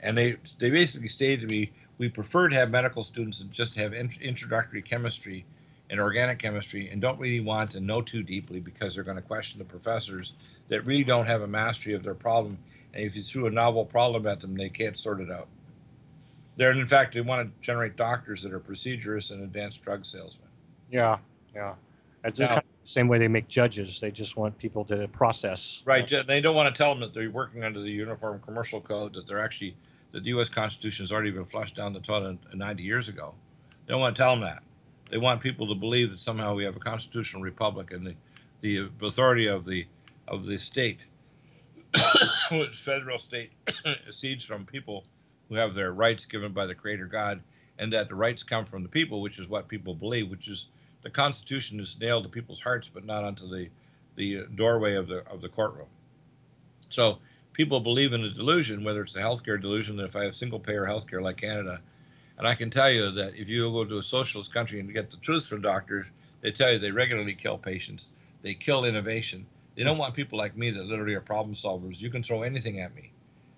And 0.00 0.16
they 0.16 0.36
they 0.58 0.70
basically 0.70 1.08
stated 1.08 1.40
to 1.42 1.46
me, 1.46 1.70
we 1.98 2.08
prefer 2.08 2.48
to 2.48 2.56
have 2.56 2.70
medical 2.70 3.02
students 3.02 3.38
that 3.38 3.50
just 3.50 3.74
have 3.76 3.92
in- 3.92 4.14
introductory 4.20 4.82
chemistry 4.82 5.44
and 5.90 6.00
organic 6.00 6.38
chemistry 6.38 6.88
and 6.90 7.00
don't 7.00 7.18
really 7.18 7.40
want 7.40 7.70
to 7.72 7.80
know 7.80 8.02
too 8.02 8.22
deeply 8.22 8.60
because 8.60 8.94
they're 8.94 9.04
going 9.04 9.16
to 9.16 9.22
question 9.22 9.58
the 9.58 9.64
professors 9.64 10.34
that 10.68 10.84
really 10.86 11.04
don't 11.04 11.26
have 11.26 11.42
a 11.42 11.46
mastery 11.46 11.94
of 11.94 12.02
their 12.02 12.14
problem. 12.14 12.58
And 12.94 13.04
if 13.04 13.16
you 13.16 13.22
threw 13.22 13.46
a 13.46 13.50
novel 13.50 13.84
problem 13.84 14.26
at 14.26 14.40
them, 14.40 14.54
they 14.56 14.68
can't 14.68 14.98
sort 14.98 15.20
it 15.20 15.30
out. 15.30 15.48
They're, 16.56 16.72
in 16.72 16.86
fact, 16.86 17.14
they 17.14 17.20
want 17.20 17.48
to 17.48 17.60
generate 17.64 17.96
doctors 17.96 18.42
that 18.42 18.52
are 18.52 18.60
procedurists 18.60 19.30
and 19.30 19.42
advanced 19.42 19.82
drug 19.82 20.04
salesmen. 20.04 20.48
Yeah, 20.90 21.18
yeah. 21.54 21.74
It's 22.24 22.38
Now- 22.38 22.48
kind 22.48 22.58
of 22.58 22.64
the 22.82 22.88
same 22.88 23.06
way 23.08 23.18
they 23.18 23.28
make 23.28 23.48
judges. 23.48 24.00
They 24.00 24.10
just 24.10 24.36
want 24.36 24.58
people 24.58 24.84
to 24.86 25.06
process. 25.08 25.82
Right. 25.84 26.06
They 26.26 26.40
don't 26.40 26.56
want 26.56 26.74
to 26.74 26.76
tell 26.76 26.90
them 26.90 27.00
that 27.00 27.14
they're 27.14 27.30
working 27.30 27.62
under 27.64 27.80
the 27.80 27.90
Uniform 27.90 28.40
Commercial 28.40 28.80
Code, 28.80 29.14
that 29.14 29.26
they're 29.26 29.40
actually, 29.42 29.76
that 30.12 30.24
the 30.24 30.30
U.S. 30.30 30.48
Constitution 30.48 31.04
has 31.04 31.12
already 31.12 31.30
been 31.30 31.44
flushed 31.44 31.76
down 31.76 31.92
the 31.92 32.00
toilet 32.00 32.38
90 32.52 32.82
years 32.82 33.08
ago. 33.08 33.34
They 33.86 33.92
don't 33.92 34.00
want 34.00 34.16
to 34.16 34.22
tell 34.22 34.32
them 34.32 34.40
that. 34.40 34.62
They 35.10 35.18
want 35.18 35.40
people 35.40 35.66
to 35.68 35.74
believe 35.74 36.10
that 36.10 36.18
somehow 36.18 36.54
we 36.54 36.64
have 36.64 36.76
a 36.76 36.80
constitutional 36.80 37.42
republic 37.42 37.92
and 37.92 38.06
the, 38.06 38.14
the 38.60 38.90
authority 39.06 39.46
of 39.46 39.64
the 39.64 39.86
of 40.26 40.44
the 40.44 40.58
state, 40.58 40.98
which 42.50 42.76
federal 42.82 43.18
state, 43.18 43.50
seeds 44.10 44.44
from 44.44 44.66
people 44.66 45.04
who 45.48 45.54
have 45.54 45.74
their 45.74 45.92
rights 45.92 46.26
given 46.26 46.52
by 46.52 46.66
the 46.66 46.74
Creator 46.74 47.06
God, 47.06 47.40
and 47.78 47.90
that 47.94 48.10
the 48.10 48.14
rights 48.14 48.42
come 48.42 48.66
from 48.66 48.82
the 48.82 48.88
people, 48.90 49.22
which 49.22 49.38
is 49.38 49.48
what 49.48 49.68
people 49.68 49.94
believe, 49.94 50.30
which 50.30 50.48
is 50.48 50.68
the 51.02 51.08
Constitution 51.08 51.80
is 51.80 51.98
nailed 51.98 52.24
to 52.24 52.28
people's 52.28 52.60
hearts, 52.60 52.88
but 52.92 53.04
not 53.04 53.24
onto 53.24 53.48
the 53.48 53.68
the 54.16 54.44
doorway 54.56 54.94
of 54.94 55.08
the 55.08 55.26
of 55.28 55.40
the 55.40 55.48
courtroom. 55.48 55.88
So 56.90 57.18
people 57.52 57.80
believe 57.80 58.12
in 58.12 58.22
a 58.22 58.30
delusion, 58.30 58.84
whether 58.84 59.02
it's 59.02 59.16
a 59.16 59.20
healthcare 59.20 59.60
delusion 59.60 59.96
that 59.96 60.04
if 60.04 60.16
I 60.16 60.24
have 60.24 60.36
single 60.36 60.60
payer 60.60 60.84
healthcare 60.84 61.22
like 61.22 61.38
Canada, 61.38 61.80
and 62.38 62.46
I 62.46 62.54
can 62.54 62.70
tell 62.70 62.90
you 62.90 63.10
that 63.10 63.34
if 63.34 63.48
you 63.48 63.70
go 63.70 63.84
to 63.84 63.98
a 63.98 64.02
socialist 64.02 64.54
country 64.54 64.78
and 64.78 64.92
get 64.92 65.10
the 65.10 65.16
truth 65.18 65.46
from 65.46 65.60
doctors, 65.60 66.06
they 66.40 66.52
tell 66.52 66.72
you 66.72 66.78
they 66.78 66.92
regularly 66.92 67.34
kill 67.34 67.58
patients, 67.58 68.10
they 68.42 68.54
kill 68.54 68.84
innovation. 68.84 69.44
They 69.76 69.82
don't 69.84 69.98
want 69.98 70.14
people 70.14 70.38
like 70.38 70.56
me 70.56 70.70
that 70.70 70.86
literally 70.86 71.14
are 71.14 71.20
problem 71.20 71.54
solvers. 71.54 72.00
You 72.00 72.10
can 72.10 72.22
throw 72.22 72.42
anything 72.42 72.80
at 72.80 72.94
me. 72.94 73.12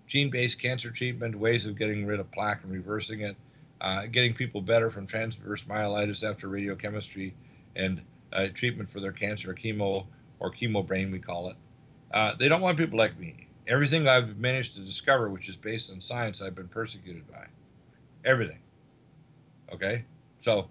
Gene-based 0.07 0.61
cancer 0.61 0.91
treatment, 0.91 1.39
ways 1.39 1.67
of 1.67 1.79
getting 1.79 2.07
rid 2.07 2.21
of 2.21 2.31
plaque 2.31 2.63
and 2.63 2.73
reversing 2.73 3.21
it, 3.21 3.37
uh, 3.81 4.07
getting 4.07 4.35
people 4.35 4.61
better 4.61 4.91
from 4.91 5.07
transverse 5.07 5.65
myelitis 5.65 6.29
after 6.29 6.49
radiochemistry 6.49 7.33
and 7.77 8.03
uh, 8.33 8.49
treatment 8.55 8.89
for 8.89 9.01
their 9.01 9.13
cancer, 9.13 9.55
chemo 9.55 10.07
or 10.41 10.51
chemo 10.51 10.87
brain, 10.87 11.11
we 11.11 11.19
call 11.19 11.51
it. 11.51 11.57
Uh, 12.13 12.35
they 12.39 12.49
don't 12.49 12.61
want 12.61 12.77
people 12.77 12.99
like 12.99 13.19
me. 13.19 13.47
Everything 13.69 14.09
I've 14.09 14.39
managed 14.39 14.75
to 14.75 14.81
discover, 14.81 15.29
which 15.29 15.49
is 15.49 15.57
based 15.57 15.91
on 15.91 16.01
science, 16.01 16.43
I've 16.43 16.55
been 16.55 16.69
persecuted 16.69 17.31
by. 17.31 17.47
Everything. 18.25 18.59
Okay? 19.73 20.05
So 20.41 20.69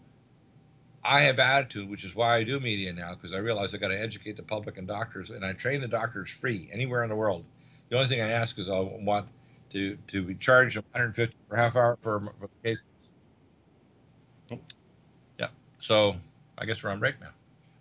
I 1.03 1.21
have 1.21 1.39
attitude, 1.39 1.89
which 1.89 2.03
is 2.03 2.15
why 2.15 2.38
I 2.38 2.43
do 2.43 2.59
media 2.59 2.91
now, 2.93 3.15
because 3.15 3.34
I 3.34 3.38
realize 3.38 3.73
I 3.73 3.77
got 3.77 3.89
to 3.89 3.99
educate 3.99 4.35
the 4.35 4.43
public 4.43 4.77
and 4.77 4.88
doctors, 4.88 5.30
and 5.30 5.45
I 5.45 5.53
train 5.53 5.81
the 5.81 5.88
doctors 5.88 6.30
free 6.30 6.69
anywhere 6.71 7.03
in 7.03 7.09
the 7.09 7.15
world. 7.15 7.45
The 7.89 7.97
only 7.97 8.09
thing 8.09 8.21
I 8.21 8.30
ask 8.30 8.59
is 8.59 8.69
I 8.69 8.80
want 8.80 9.27
to 9.71 9.97
to 10.07 10.23
be 10.23 10.35
charged 10.35 10.77
150 10.77 11.35
per 11.49 11.55
half 11.55 11.76
hour 11.76 11.97
for, 12.01 12.19
for 12.21 12.49
the 12.63 12.69
case. 12.69 12.85
Yeah. 15.39 15.47
So 15.80 16.15
I 16.57 16.65
guess 16.65 16.84
we're 16.84 16.91
on 16.91 16.99
break 16.99 17.15
now. 17.19 17.31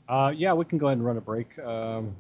Uh, 0.09 0.31
yeah, 0.31 0.55
we 0.55 0.65
can 0.65 0.79
go 0.79 0.87
ahead 0.87 0.99
and 0.99 1.07
run 1.07 1.17
a 1.17 1.21
break. 1.21 1.59
Um, 1.59 2.15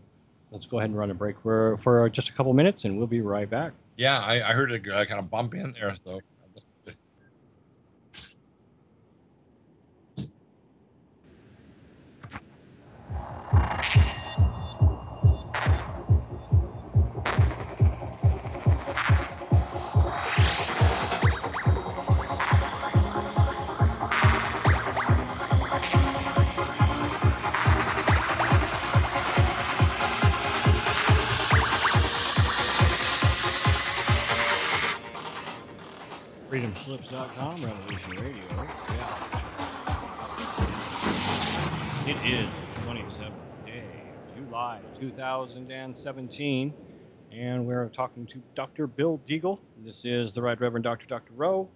let's 0.51 0.67
go 0.67 0.79
ahead 0.79 0.91
and 0.91 0.99
run 0.99 1.11
a 1.11 1.15
break 1.15 1.41
for, 1.41 1.79
for 1.79 2.09
just 2.11 2.29
a 2.29 2.33
couple 2.33 2.53
minutes, 2.53 2.85
and 2.85 2.99
we'll 2.99 3.07
be 3.07 3.21
right 3.21 3.49
back. 3.49 3.73
Yeah, 3.97 4.19
I, 4.19 4.51
I 4.51 4.53
heard 4.53 4.71
it 4.73 4.83
uh, 4.89 5.05
kind 5.07 5.19
of 5.19 5.31
bump 5.31 5.55
in 5.55 5.73
there, 5.73 5.97
though. 6.05 6.21
FreedomSlips.com, 36.51 37.63
Revolution 37.63 38.11
Radio. 38.13 38.43
show. 38.49 39.39
It 42.07 42.17
is 42.25 42.49
the 42.75 42.81
27th 42.81 43.67
day 43.67 43.85
of 44.39 44.48
July 44.59 44.81
2017, 44.99 46.75
and 47.31 47.65
we're 47.65 47.89
talking 47.91 48.27
to 48.27 48.43
Dr. 48.57 48.89
Bill 48.89 49.21
Deagle. 49.25 49.61
This 49.85 50.05
is 50.05 50.35
the 50.35 50.43
Right 50.43 50.61
Reverend 50.61 50.83
Dr. 50.83 51.07
Dr. 51.07 51.33
Rho, 51.37 51.69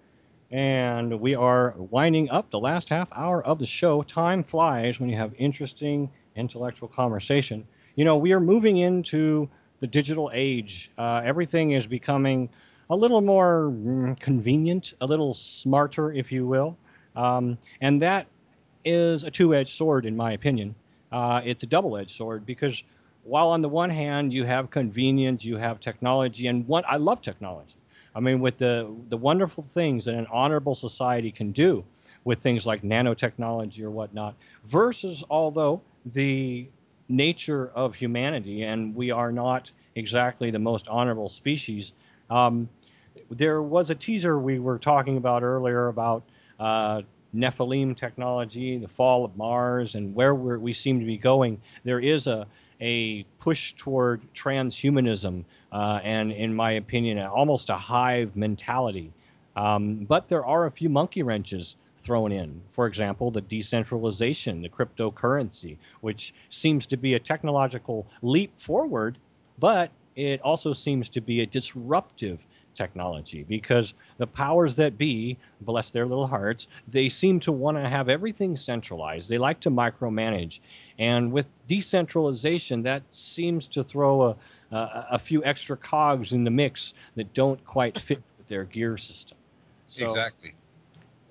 and 0.50 1.20
we 1.20 1.32
are 1.32 1.76
winding 1.76 2.28
up 2.28 2.50
the 2.50 2.58
last 2.58 2.88
half 2.88 3.06
hour 3.12 3.40
of 3.40 3.60
the 3.60 3.66
show. 3.66 4.02
Time 4.02 4.42
flies 4.42 4.98
when 4.98 5.08
you 5.08 5.16
have 5.16 5.32
interesting 5.38 6.10
intellectual 6.34 6.88
conversation. 6.88 7.68
You 7.94 8.04
know, 8.04 8.16
we 8.16 8.32
are 8.32 8.40
moving 8.40 8.78
into 8.78 9.48
the 9.78 9.86
digital 9.86 10.28
age. 10.34 10.90
Uh, 10.98 11.22
everything 11.24 11.70
is 11.70 11.86
becoming 11.86 12.48
a 12.90 12.96
little 12.96 13.20
more 13.20 13.70
mm, 13.72 14.18
convenient, 14.18 14.94
a 15.00 15.06
little 15.06 15.34
smarter, 15.34 16.12
if 16.12 16.32
you 16.32 16.48
will. 16.48 16.76
Um, 17.14 17.58
and 17.80 18.02
that 18.02 18.26
is 18.84 19.22
a 19.22 19.30
two 19.30 19.54
edged 19.54 19.76
sword, 19.76 20.04
in 20.04 20.16
my 20.16 20.32
opinion. 20.32 20.74
Uh, 21.12 21.42
it's 21.44 21.62
a 21.62 21.66
double 21.66 21.96
edged 21.96 22.16
sword 22.16 22.46
because 22.46 22.82
while 23.24 23.48
on 23.48 23.60
the 23.60 23.68
one 23.68 23.90
hand 23.90 24.32
you 24.32 24.44
have 24.44 24.70
convenience, 24.70 25.44
you 25.44 25.58
have 25.58 25.78
technology, 25.78 26.46
and 26.46 26.66
one, 26.66 26.84
I 26.88 26.96
love 26.96 27.20
technology. 27.20 27.76
I 28.14 28.20
mean, 28.20 28.40
with 28.40 28.58
the, 28.58 28.94
the 29.08 29.16
wonderful 29.16 29.62
things 29.62 30.04
that 30.04 30.14
an 30.14 30.26
honorable 30.30 30.74
society 30.74 31.30
can 31.30 31.52
do 31.52 31.84
with 32.24 32.40
things 32.40 32.66
like 32.66 32.82
nanotechnology 32.82 33.80
or 33.80 33.90
whatnot, 33.90 34.34
versus 34.64 35.24
although 35.30 35.82
the 36.04 36.68
nature 37.08 37.70
of 37.74 37.96
humanity, 37.96 38.62
and 38.62 38.94
we 38.94 39.10
are 39.10 39.32
not 39.32 39.72
exactly 39.94 40.50
the 40.50 40.58
most 40.58 40.88
honorable 40.88 41.28
species. 41.28 41.92
Um, 42.30 42.68
there 43.30 43.62
was 43.62 43.90
a 43.90 43.94
teaser 43.94 44.38
we 44.38 44.58
were 44.58 44.78
talking 44.78 45.16
about 45.16 45.42
earlier 45.42 45.88
about 45.88 46.22
uh, 46.58 47.02
Nephilim 47.34 47.96
technology, 47.96 48.78
the 48.78 48.88
fall 48.88 49.24
of 49.24 49.36
Mars, 49.36 49.94
and 49.94 50.14
where 50.14 50.34
we 50.34 50.72
seem 50.72 51.00
to 51.00 51.06
be 51.06 51.16
going. 51.16 51.60
There 51.84 52.00
is 52.00 52.26
a 52.26 52.46
a 52.80 53.22
push 53.38 53.74
toward 53.74 54.22
transhumanism, 54.34 55.44
uh, 55.70 56.00
and 56.02 56.32
in 56.32 56.52
my 56.52 56.72
opinion, 56.72 57.16
almost 57.18 57.70
a 57.70 57.76
hive 57.76 58.34
mentality. 58.34 59.12
Um, 59.54 60.04
but 60.08 60.28
there 60.28 60.44
are 60.44 60.66
a 60.66 60.70
few 60.70 60.88
monkey 60.88 61.22
wrenches 61.22 61.76
thrown 61.98 62.32
in. 62.32 62.62
For 62.70 62.86
example, 62.86 63.30
the 63.30 63.40
decentralization, 63.40 64.62
the 64.62 64.68
cryptocurrency, 64.68 65.78
which 66.00 66.34
seems 66.48 66.84
to 66.86 66.96
be 66.96 67.14
a 67.14 67.20
technological 67.20 68.08
leap 68.20 68.60
forward, 68.60 69.18
but 69.58 69.92
it 70.16 70.40
also 70.42 70.72
seems 70.72 71.08
to 71.10 71.20
be 71.20 71.40
a 71.40 71.46
disruptive 71.46 72.40
technology 72.82 73.44
because 73.44 73.94
the 74.18 74.26
powers 74.26 74.76
that 74.76 74.98
be, 74.98 75.38
bless 75.60 75.90
their 75.90 76.06
little 76.06 76.28
hearts, 76.28 76.66
they 76.86 77.08
seem 77.08 77.38
to 77.40 77.52
want 77.52 77.76
to 77.76 77.88
have 77.88 78.08
everything 78.08 78.56
centralized. 78.56 79.28
They 79.28 79.38
like 79.38 79.60
to 79.60 79.70
micromanage. 79.70 80.58
And 80.98 81.32
with 81.32 81.48
decentralization, 81.68 82.82
that 82.82 83.02
seems 83.10 83.68
to 83.68 83.84
throw 83.84 84.22
a, 84.22 84.36
a, 84.74 85.06
a 85.12 85.18
few 85.18 85.44
extra 85.44 85.76
cogs 85.76 86.32
in 86.32 86.44
the 86.44 86.50
mix 86.50 86.92
that 87.14 87.32
don't 87.32 87.64
quite 87.64 87.98
fit 87.98 88.22
with 88.38 88.48
their 88.48 88.64
gear 88.64 88.96
system. 88.96 89.38
So, 89.86 90.08
exactly. 90.08 90.54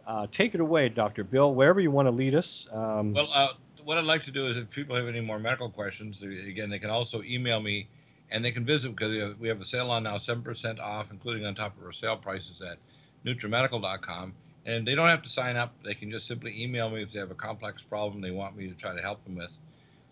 Uh, 0.07 0.27
take 0.31 0.55
it 0.55 0.61
away, 0.61 0.89
Dr. 0.89 1.23
Bill, 1.23 1.53
wherever 1.53 1.79
you 1.79 1.91
want 1.91 2.07
to 2.07 2.11
lead 2.11 2.35
us. 2.35 2.67
Um, 2.71 3.13
Well, 3.13 3.29
uh, 3.33 3.49
what 3.83 3.97
I'd 3.97 4.05
like 4.05 4.23
to 4.23 4.31
do 4.31 4.47
is 4.47 4.57
if 4.57 4.69
people 4.69 4.95
have 4.95 5.07
any 5.07 5.21
more 5.21 5.39
medical 5.39 5.69
questions, 5.69 6.23
again, 6.23 6.69
they 6.69 6.79
can 6.79 6.89
also 6.89 7.23
email 7.23 7.59
me 7.59 7.87
and 8.31 8.43
they 8.43 8.51
can 8.51 8.65
visit 8.65 8.95
because 8.95 9.35
we 9.39 9.47
have, 9.47 9.61
a 9.61 9.65
sale 9.65 9.91
on 9.91 10.03
now, 10.03 10.17
seven 10.17 10.43
percent 10.43 10.79
off, 10.79 11.11
including 11.11 11.45
on 11.45 11.53
top 11.53 11.77
of 11.77 11.85
our 11.85 11.91
sale 11.91 12.17
prices 12.17 12.61
at 12.61 12.77
NutriMedical.com. 13.25 14.33
And 14.65 14.87
they 14.87 14.95
don't 14.95 15.07
have 15.07 15.21
to 15.23 15.29
sign 15.29 15.57
up; 15.57 15.73
they 15.83 15.93
can 15.93 16.11
just 16.11 16.27
simply 16.27 16.61
email 16.61 16.89
me 16.89 17.03
if 17.03 17.11
they 17.11 17.19
have 17.19 17.31
a 17.31 17.35
complex 17.35 17.81
problem 17.81 18.21
they 18.21 18.31
want 18.31 18.55
me 18.55 18.67
to 18.67 18.73
try 18.73 18.95
to 18.95 19.01
help 19.01 19.23
them 19.23 19.35
with. 19.35 19.51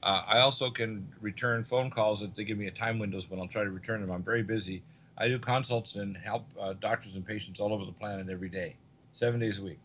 Uh, 0.01 0.23
I 0.27 0.39
also 0.39 0.69
can 0.69 1.07
return 1.21 1.63
phone 1.63 1.89
calls 1.89 2.21
if 2.21 2.33
they 2.33 2.43
give 2.43 2.57
me 2.57 2.67
a 2.67 2.71
time 2.71 2.99
windows 2.99 3.29
when 3.29 3.39
I'll 3.39 3.47
try 3.47 3.63
to 3.63 3.71
return 3.71 4.01
them. 4.01 4.11
I'm 4.11 4.23
very 4.23 4.43
busy. 4.43 4.81
I 5.17 5.27
do 5.27 5.37
consults 5.37 5.95
and 5.95 6.15
help 6.15 6.45
uh, 6.59 6.73
doctors 6.79 7.15
and 7.15 7.25
patients 7.25 7.59
all 7.59 7.73
over 7.73 7.85
the 7.85 7.91
planet 7.91 8.29
every 8.29 8.47
day, 8.49 8.77
seven 9.11 9.39
days 9.39 9.59
a 9.59 9.63
week. 9.63 9.79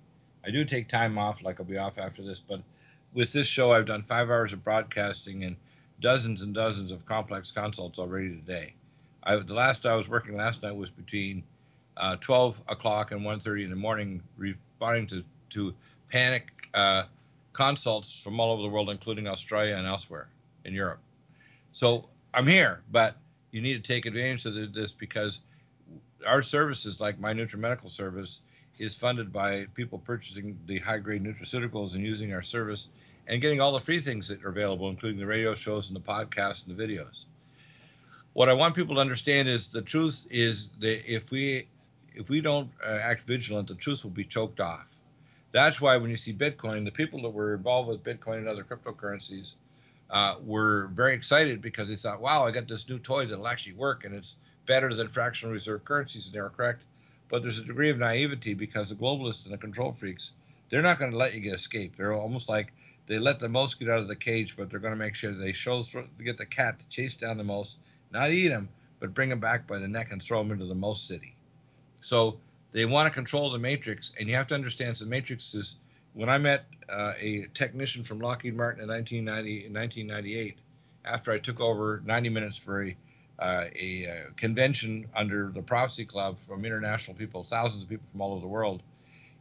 I 0.46 0.50
do 0.50 0.64
take 0.64 0.88
time 0.88 1.18
off, 1.18 1.42
like 1.42 1.58
I'll 1.58 1.66
be 1.66 1.78
off 1.78 1.98
after 1.98 2.22
this, 2.22 2.38
but 2.38 2.60
with 3.12 3.32
this 3.32 3.46
show, 3.46 3.72
I've 3.72 3.86
done 3.86 4.02
five 4.04 4.30
hours 4.30 4.52
of 4.52 4.62
broadcasting 4.62 5.44
and 5.44 5.56
dozens 6.00 6.42
and 6.42 6.54
dozens 6.54 6.92
of 6.92 7.06
complex 7.06 7.50
consults 7.50 7.98
already 7.98 8.30
today. 8.30 8.74
I, 9.22 9.36
the 9.36 9.54
last 9.54 9.86
I 9.86 9.94
was 9.94 10.08
working 10.08 10.36
last 10.36 10.62
night 10.62 10.76
was 10.76 10.90
between 10.90 11.42
uh, 11.96 12.16
12 12.16 12.62
o'clock 12.68 13.12
and 13.12 13.22
1.30 13.22 13.64
in 13.64 13.70
the 13.70 13.76
morning, 13.76 14.22
responding 14.36 15.06
to, 15.08 15.24
to 15.50 15.74
panic 16.10 16.48
uh, 16.74 17.04
consults 17.52 18.20
from 18.20 18.40
all 18.40 18.52
over 18.52 18.62
the 18.62 18.68
world, 18.68 18.90
including 18.90 19.26
Australia 19.26 19.76
and 19.76 19.86
elsewhere 19.86 20.28
in 20.64 20.74
Europe. 20.74 21.00
So 21.72 22.08
I'm 22.34 22.46
here, 22.46 22.82
but 22.90 23.16
you 23.52 23.62
need 23.62 23.82
to 23.82 23.92
take 23.92 24.06
advantage 24.06 24.44
of 24.46 24.74
this 24.74 24.92
because 24.92 25.40
our 26.26 26.42
services, 26.42 27.00
like 27.00 27.18
my 27.20 27.32
NutriMedical 27.32 27.90
service, 27.90 28.40
is 28.78 28.94
funded 28.94 29.32
by 29.32 29.66
people 29.74 29.98
purchasing 29.98 30.58
the 30.66 30.78
high 30.80 30.98
grade 30.98 31.22
nutraceuticals 31.22 31.94
and 31.94 32.04
using 32.04 32.34
our 32.34 32.42
service 32.42 32.88
and 33.26 33.40
getting 33.40 33.60
all 33.60 33.72
the 33.72 33.80
free 33.80 34.00
things 34.00 34.28
that 34.28 34.44
are 34.44 34.48
available, 34.48 34.88
including 34.88 35.18
the 35.18 35.26
radio 35.26 35.54
shows 35.54 35.88
and 35.88 35.96
the 35.96 36.00
podcasts 36.00 36.66
and 36.66 36.76
the 36.76 36.86
videos. 36.86 37.24
What 38.34 38.48
I 38.48 38.52
want 38.52 38.74
people 38.74 38.96
to 38.96 39.00
understand 39.00 39.48
is 39.48 39.70
the 39.70 39.82
truth 39.82 40.26
is 40.30 40.70
that 40.80 41.10
if 41.10 41.30
we 41.30 41.68
if 42.14 42.28
we 42.28 42.40
don't 42.40 42.70
uh, 42.84 42.98
act 43.02 43.22
vigilant, 43.22 43.68
the 43.68 43.74
truth 43.74 44.04
will 44.04 44.10
be 44.10 44.24
choked 44.24 44.60
off. 44.60 44.98
That's 45.52 45.80
why 45.80 45.96
when 45.96 46.10
you 46.10 46.16
see 46.16 46.32
Bitcoin, 46.32 46.84
the 46.84 46.90
people 46.90 47.22
that 47.22 47.30
were 47.30 47.54
involved 47.54 47.88
with 47.88 48.02
Bitcoin 48.02 48.38
and 48.38 48.48
other 48.48 48.64
cryptocurrencies 48.64 49.54
uh, 50.10 50.36
were 50.44 50.90
very 50.94 51.14
excited 51.14 51.62
because 51.62 51.88
they 51.88 51.96
thought, 51.96 52.20
"Wow, 52.20 52.44
I 52.44 52.50
got 52.50 52.68
this 52.68 52.88
new 52.88 52.98
toy 52.98 53.24
that'll 53.26 53.48
actually 53.48 53.74
work, 53.74 54.04
and 54.04 54.14
it's 54.14 54.36
better 54.66 54.92
than 54.94 55.08
fractional 55.08 55.52
reserve 55.52 55.84
currencies." 55.84 56.26
And 56.26 56.34
they 56.34 56.40
were 56.40 56.50
correct, 56.50 56.82
but 57.28 57.42
there's 57.42 57.58
a 57.58 57.64
degree 57.64 57.90
of 57.90 57.98
naivety 57.98 58.54
because 58.54 58.90
the 58.90 58.96
globalists 58.96 59.44
and 59.44 59.54
the 59.54 59.58
control 59.58 59.92
freaks, 59.92 60.34
they're 60.70 60.82
not 60.82 60.98
going 60.98 61.12
to 61.12 61.16
let 61.16 61.34
you 61.34 61.40
get 61.40 61.54
escape. 61.54 61.96
They're 61.96 62.12
almost 62.12 62.48
like 62.48 62.72
they 63.06 63.18
let 63.18 63.38
the 63.38 63.48
mouse 63.48 63.74
get 63.74 63.88
out 63.88 63.98
of 63.98 64.08
the 64.08 64.16
cage, 64.16 64.56
but 64.56 64.70
they're 64.70 64.78
going 64.78 64.92
to 64.92 64.98
make 64.98 65.14
sure 65.14 65.32
they 65.32 65.52
show 65.52 65.84
get 66.22 66.38
the 66.38 66.46
cat 66.46 66.78
to 66.78 66.88
chase 66.88 67.14
down 67.14 67.36
the 67.36 67.44
mouse, 67.44 67.76
not 68.12 68.30
eat 68.30 68.50
him, 68.50 68.68
but 69.00 69.14
bring 69.14 69.30
him 69.30 69.40
back 69.40 69.66
by 69.66 69.78
the 69.78 69.88
neck 69.88 70.12
and 70.12 70.22
throw 70.22 70.40
him 70.40 70.50
into 70.50 70.64
the 70.64 70.74
mouse 70.74 71.02
city. 71.02 71.36
So 72.00 72.38
they 72.72 72.86
want 72.86 73.06
to 73.06 73.10
control 73.10 73.50
the 73.50 73.58
matrix, 73.58 74.12
and 74.18 74.28
you 74.28 74.34
have 74.34 74.46
to 74.48 74.54
understand 74.54 74.96
the 74.96 75.06
matrix 75.06 75.54
is. 75.54 75.76
When 76.12 76.28
I 76.28 76.38
met 76.38 76.66
uh, 76.88 77.14
a 77.18 77.48
technician 77.54 78.04
from 78.04 78.20
Lockheed 78.20 78.56
Martin 78.56 78.80
in 78.84 78.88
1990, 78.88 79.68
1998, 79.68 80.58
after 81.04 81.32
I 81.32 81.38
took 81.40 81.58
over 81.58 82.00
90 82.04 82.28
minutes 82.28 82.56
for 82.56 82.84
a 82.84 82.96
uh, 83.38 83.64
a 83.74 84.06
uh, 84.06 84.30
convention 84.36 85.06
under 85.16 85.50
the 85.52 85.62
Prophecy 85.62 86.04
Club 86.04 86.38
from 86.38 86.64
international 86.64 87.16
people, 87.16 87.42
thousands 87.42 87.82
of 87.82 87.88
people 87.88 88.06
from 88.10 88.20
all 88.20 88.32
over 88.32 88.40
the 88.40 88.46
world, 88.46 88.82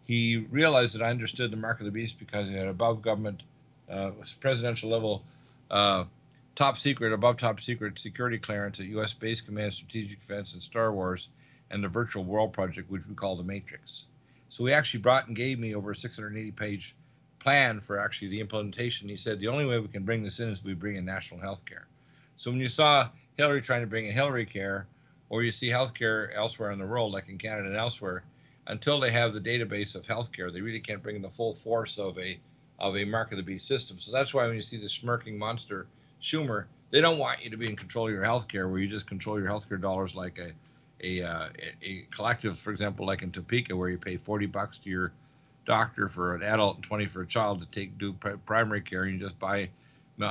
he 0.05 0.45
realized 0.49 0.95
that 0.95 1.03
I 1.03 1.09
understood 1.09 1.51
the 1.51 1.57
mark 1.57 1.79
of 1.79 1.85
the 1.85 1.91
beast 1.91 2.19
because 2.19 2.47
he 2.47 2.55
had 2.55 2.67
above 2.67 3.01
government, 3.01 3.43
uh, 3.89 4.11
presidential 4.39 4.89
level, 4.89 5.23
uh, 5.71 6.05
top 6.55 6.77
secret, 6.77 7.13
above 7.13 7.37
top 7.37 7.59
secret 7.59 7.97
security 7.99 8.37
clearance 8.37 8.79
at 8.79 8.85
U.S. 8.87 9.11
Space 9.11 9.41
Command, 9.41 9.73
Strategic 9.73 10.19
Defense, 10.19 10.53
and 10.53 10.61
Star 10.61 10.93
Wars, 10.93 11.29
and 11.71 11.83
the 11.83 11.87
Virtual 11.87 12.23
World 12.23 12.53
Project, 12.53 12.89
which 12.89 13.03
we 13.07 13.15
call 13.15 13.35
the 13.35 13.43
Matrix. 13.43 14.05
So 14.49 14.65
he 14.65 14.73
actually 14.73 14.99
brought 14.99 15.27
and 15.27 15.35
gave 15.35 15.57
me 15.57 15.73
over 15.73 15.91
a 15.91 15.95
680 15.95 16.51
page 16.51 16.95
plan 17.39 17.79
for 17.79 17.99
actually 17.99 18.29
the 18.29 18.39
implementation. 18.39 19.09
He 19.09 19.17
said 19.17 19.39
the 19.39 19.47
only 19.47 19.65
way 19.65 19.79
we 19.79 19.87
can 19.87 20.03
bring 20.03 20.23
this 20.23 20.39
in 20.39 20.49
is 20.49 20.63
we 20.63 20.73
bring 20.73 20.95
in 20.95 21.05
national 21.05 21.39
health 21.39 21.65
care. 21.65 21.87
So 22.37 22.51
when 22.51 22.59
you 22.59 22.69
saw 22.69 23.09
Hillary 23.35 23.61
trying 23.61 23.81
to 23.81 23.87
bring 23.87 24.05
in 24.05 24.13
Hillary 24.13 24.45
care, 24.45 24.87
or 25.29 25.41
you 25.41 25.51
see 25.51 25.69
healthcare 25.69 26.29
elsewhere 26.35 26.71
in 26.71 26.79
the 26.79 26.85
world, 26.85 27.11
like 27.11 27.27
in 27.29 27.37
Canada 27.37 27.67
and 27.67 27.77
elsewhere, 27.77 28.23
until 28.67 28.99
they 28.99 29.11
have 29.11 29.33
the 29.33 29.41
database 29.41 29.95
of 29.95 30.05
healthcare, 30.05 30.53
they 30.53 30.61
really 30.61 30.79
can't 30.79 31.01
bring 31.01 31.15
in 31.15 31.21
the 31.21 31.29
full 31.29 31.53
force 31.53 31.97
of 31.97 32.17
a 32.19 32.39
of 32.79 32.97
a 32.97 33.05
mark 33.05 33.31
of 33.31 33.37
the 33.37 33.43
beast 33.43 33.67
system. 33.67 33.99
So 33.99 34.11
that's 34.11 34.33
why 34.33 34.45
when 34.45 34.55
you 34.55 34.61
see 34.61 34.77
the 34.77 34.89
smirking 34.89 35.37
monster 35.37 35.87
Schumer, 36.21 36.65
they 36.91 37.01
don't 37.01 37.17
want 37.17 37.43
you 37.43 37.49
to 37.49 37.57
be 37.57 37.69
in 37.69 37.75
control 37.75 38.07
of 38.07 38.13
your 38.13 38.23
healthcare, 38.23 38.69
where 38.69 38.79
you 38.79 38.87
just 38.87 39.07
control 39.07 39.39
your 39.39 39.49
healthcare 39.49 39.81
dollars 39.81 40.15
like 40.15 40.39
a 40.39 40.51
a, 41.05 41.21
uh, 41.21 41.49
a 41.81 42.05
collective, 42.11 42.57
for 42.57 42.71
example, 42.71 43.05
like 43.05 43.23
in 43.23 43.31
Topeka, 43.31 43.75
where 43.75 43.89
you 43.89 43.97
pay 43.97 44.15
40 44.15 44.45
bucks 44.45 44.79
to 44.79 44.89
your 44.89 45.11
doctor 45.65 46.07
for 46.07 46.33
an 46.33 46.43
adult 46.43 46.77
and 46.77 46.83
20 46.85 47.07
for 47.07 47.21
a 47.23 47.27
child 47.27 47.59
to 47.59 47.65
take 47.77 47.97
do 47.97 48.13
primary 48.45 48.79
care, 48.79 49.03
and 49.03 49.13
you 49.13 49.19
just 49.19 49.37
buy 49.37 49.69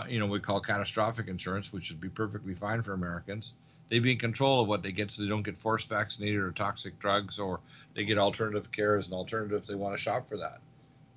you 0.09 0.19
know, 0.19 0.27
we 0.27 0.41
call 0.41 0.61
catastrophic 0.61 1.29
insurance, 1.29 1.73
which 1.73 1.91
would 1.91 2.01
be 2.01 2.09
perfectly 2.09 2.55
fine 2.55 2.83
for 2.83 2.93
Americans. 2.93 3.55
They'd 3.89 4.03
be 4.03 4.13
in 4.13 4.19
control 4.19 4.61
of 4.63 4.69
what 4.69 4.83
they 4.83 4.93
get 4.93 5.11
so 5.11 5.23
they 5.23 5.29
don't 5.29 5.43
get 5.43 5.59
forced 5.59 5.89
vaccinated 5.89 6.41
or 6.41 6.53
toxic 6.53 6.99
drugs, 6.99 7.39
or 7.39 7.61
they 7.95 8.05
get 8.05 8.17
alternative 8.17 8.71
care 8.73 8.97
as 8.97 9.09
an 9.09 9.13
alternative 9.13 9.61
if 9.61 9.67
they 9.67 9.75
want 9.75 9.95
to 9.95 10.01
shop 10.01 10.29
for 10.29 10.37
that. 10.39 10.61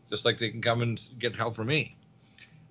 Just 0.09 0.25
like 0.25 0.37
they 0.37 0.49
can 0.49 0.61
come 0.61 0.81
and 0.81 1.01
get 1.19 1.35
help 1.35 1.55
from 1.55 1.67
me. 1.67 1.95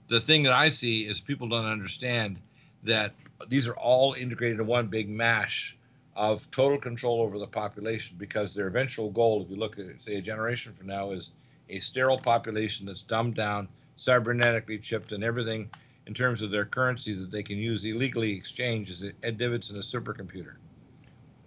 The 0.08 0.20
thing 0.20 0.42
that 0.44 0.52
I 0.52 0.68
see 0.68 1.02
is 1.06 1.20
people 1.20 1.48
don't 1.48 1.64
understand 1.64 2.38
that 2.84 3.12
these 3.48 3.66
are 3.68 3.76
all 3.76 4.14
integrated 4.14 4.60
in 4.60 4.66
one 4.66 4.86
big 4.86 5.08
mash 5.08 5.76
of 6.16 6.48
total 6.50 6.78
control 6.78 7.20
over 7.20 7.38
the 7.38 7.46
population 7.46 8.16
because 8.18 8.54
their 8.54 8.68
eventual 8.68 9.10
goal, 9.10 9.42
if 9.42 9.50
you 9.50 9.56
look 9.56 9.78
at, 9.78 10.00
say, 10.00 10.16
a 10.16 10.20
generation 10.20 10.72
from 10.72 10.86
now, 10.86 11.10
is 11.10 11.32
a 11.70 11.80
sterile 11.80 12.18
population 12.18 12.86
that's 12.86 13.02
dumbed 13.02 13.34
down, 13.34 13.68
cybernetically 13.96 14.80
chipped, 14.80 15.12
and 15.12 15.24
everything 15.24 15.68
in 16.06 16.14
terms 16.14 16.42
of 16.42 16.50
their 16.50 16.64
currencies 16.64 17.20
that 17.20 17.30
they 17.30 17.42
can 17.42 17.56
use 17.56 17.84
illegally 17.84 18.32
exchange 18.32 18.90
as 18.90 19.04
Ed 19.22 19.38
Divots 19.38 19.70
in 19.70 19.76
a 19.76 19.80
supercomputer. 19.80 20.54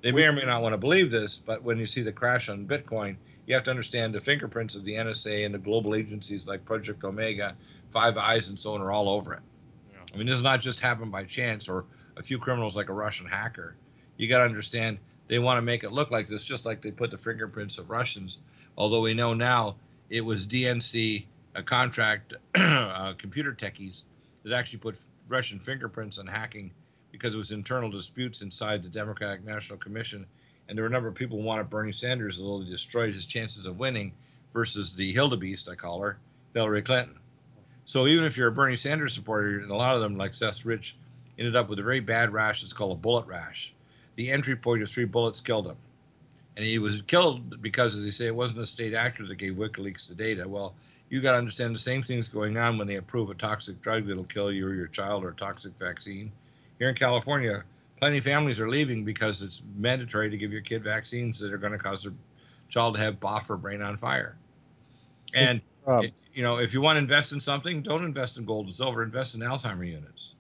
They 0.01 0.11
may 0.11 0.23
or 0.23 0.33
may 0.33 0.45
not 0.45 0.61
want 0.61 0.73
to 0.73 0.77
believe 0.77 1.11
this, 1.11 1.37
but 1.37 1.63
when 1.63 1.77
you 1.77 1.85
see 1.85 2.01
the 2.01 2.11
crash 2.11 2.49
on 2.49 2.67
Bitcoin, 2.67 3.17
you 3.47 3.55
have 3.55 3.63
to 3.63 3.71
understand 3.71 4.13
the 4.13 4.21
fingerprints 4.21 4.75
of 4.75 4.83
the 4.83 4.93
NSA 4.93 5.45
and 5.45 5.55
the 5.55 5.59
global 5.59 5.95
agencies 5.95 6.45
like 6.45 6.63
Project 6.65 7.03
Omega, 7.03 7.55
Five 7.89 8.17
Eyes, 8.17 8.49
and 8.49 8.59
so 8.59 8.75
on 8.75 8.81
are 8.81 8.91
all 8.91 9.09
over 9.09 9.33
it. 9.33 9.39
Yeah. 9.91 9.99
I 10.13 10.17
mean, 10.17 10.27
this 10.27 10.35
does 10.35 10.43
not 10.43 10.59
just 10.59 10.81
happen 10.81 11.09
by 11.09 11.23
chance 11.23 11.69
or 11.69 11.85
a 12.17 12.23
few 12.23 12.37
criminals 12.37 12.75
like 12.75 12.89
a 12.89 12.93
Russian 12.93 13.25
hacker. 13.25 13.75
You 14.17 14.27
got 14.27 14.39
to 14.39 14.43
understand 14.43 14.99
they 15.27 15.39
want 15.39 15.57
to 15.57 15.61
make 15.61 15.83
it 15.83 15.93
look 15.93 16.11
like 16.11 16.27
this, 16.27 16.43
just 16.43 16.65
like 16.65 16.81
they 16.81 16.91
put 16.91 17.09
the 17.09 17.17
fingerprints 17.17 17.77
of 17.77 17.89
Russians. 17.89 18.39
Although 18.77 19.01
we 19.01 19.13
know 19.13 19.33
now 19.33 19.77
it 20.09 20.23
was 20.23 20.45
DNC, 20.45 21.25
a 21.55 21.63
contract, 21.63 22.33
uh, 22.55 23.13
computer 23.17 23.53
techies 23.53 24.03
that 24.43 24.53
actually 24.53 24.79
put 24.79 24.97
Russian 25.29 25.59
fingerprints 25.59 26.17
on 26.17 26.27
hacking 26.27 26.71
because 27.11 27.33
it 27.33 27.37
was 27.37 27.51
internal 27.51 27.89
disputes 27.89 28.41
inside 28.41 28.83
the 28.83 28.89
Democratic 28.89 29.43
National 29.45 29.77
Commission. 29.79 30.25
And 30.67 30.77
there 30.77 30.83
were 30.83 30.89
a 30.89 30.91
number 30.91 31.07
of 31.07 31.15
people 31.15 31.37
who 31.37 31.45
wanted 31.45 31.69
Bernie 31.69 31.91
Sanders, 31.91 32.41
although 32.41 32.63
he 32.63 32.69
destroyed 32.69 33.13
his 33.13 33.25
chances 33.25 33.65
of 33.65 33.79
winning, 33.79 34.11
versus 34.53 34.93
the 34.93 35.13
Hildebeest, 35.13 35.69
I 35.69 35.75
call 35.75 36.01
her, 36.01 36.17
Hillary 36.53 36.81
Clinton. 36.81 37.19
So 37.85 38.07
even 38.07 38.25
if 38.25 38.35
you're 38.35 38.49
a 38.49 38.51
Bernie 38.51 38.75
Sanders 38.75 39.13
supporter, 39.13 39.59
and 39.59 39.71
a 39.71 39.75
lot 39.75 39.95
of 39.95 40.01
them, 40.01 40.17
like 40.17 40.33
Seth 40.33 40.65
Rich, 40.65 40.97
ended 41.39 41.55
up 41.55 41.69
with 41.69 41.79
a 41.79 41.83
very 41.83 41.99
bad 41.99 42.33
rash 42.33 42.61
that's 42.61 42.73
called 42.73 42.91
a 42.91 42.99
bullet 42.99 43.25
rash. 43.27 43.73
The 44.15 44.31
entry 44.31 44.55
point 44.55 44.81
of 44.81 44.89
three 44.89 45.05
bullets 45.05 45.39
killed 45.39 45.67
him. 45.67 45.77
And 46.55 46.65
he 46.65 46.79
was 46.79 47.03
killed 47.03 47.61
because, 47.61 47.95
as 47.95 48.03
they 48.03 48.09
say, 48.09 48.25
it 48.25 48.35
wasn't 48.35 48.59
a 48.59 48.65
state 48.65 48.95
actor 48.95 49.25
that 49.27 49.35
gave 49.35 49.53
WikiLeaks 49.53 50.07
the 50.07 50.15
data. 50.15 50.47
Well, 50.47 50.73
you 51.09 51.21
got 51.21 51.33
to 51.33 51.37
understand 51.37 51.73
the 51.73 51.79
same 51.79 52.01
thing's 52.01 52.27
going 52.27 52.57
on 52.57 52.77
when 52.77 52.87
they 52.87 52.95
approve 52.95 53.29
a 53.29 53.35
toxic 53.35 53.79
drug 53.81 54.07
that'll 54.07 54.23
kill 54.23 54.51
you 54.51 54.67
or 54.67 54.73
your 54.73 54.87
child 54.87 55.23
or 55.23 55.29
a 55.29 55.35
toxic 55.35 55.77
vaccine. 55.77 56.31
Here 56.79 56.89
in 56.89 56.95
California, 56.95 57.63
plenty 57.97 58.17
of 58.19 58.23
families 58.23 58.59
are 58.59 58.69
leaving 58.69 59.03
because 59.03 59.41
it's 59.41 59.63
mandatory 59.75 60.29
to 60.29 60.37
give 60.37 60.51
your 60.51 60.61
kid 60.61 60.83
vaccines 60.83 61.39
that 61.39 61.51
are 61.51 61.57
going 61.57 61.73
to 61.73 61.77
cause 61.77 62.03
their 62.03 62.13
child 62.69 62.95
to 62.95 63.01
have 63.01 63.19
BOF 63.19 63.49
or 63.49 63.57
brain 63.57 63.81
on 63.81 63.95
fire. 63.95 64.37
And 65.33 65.61
um, 65.85 66.03
you 66.33 66.43
know, 66.43 66.57
if 66.57 66.73
you 66.73 66.81
want 66.81 66.97
to 66.97 66.99
invest 66.99 67.31
in 67.31 67.39
something, 67.39 67.81
don't 67.81 68.03
invest 68.03 68.37
in 68.37 68.45
gold 68.45 68.65
and 68.65 68.73
silver. 68.73 69.03
Invest 69.03 69.35
in 69.35 69.41
Alzheimer 69.41 69.87
units. 69.87 70.35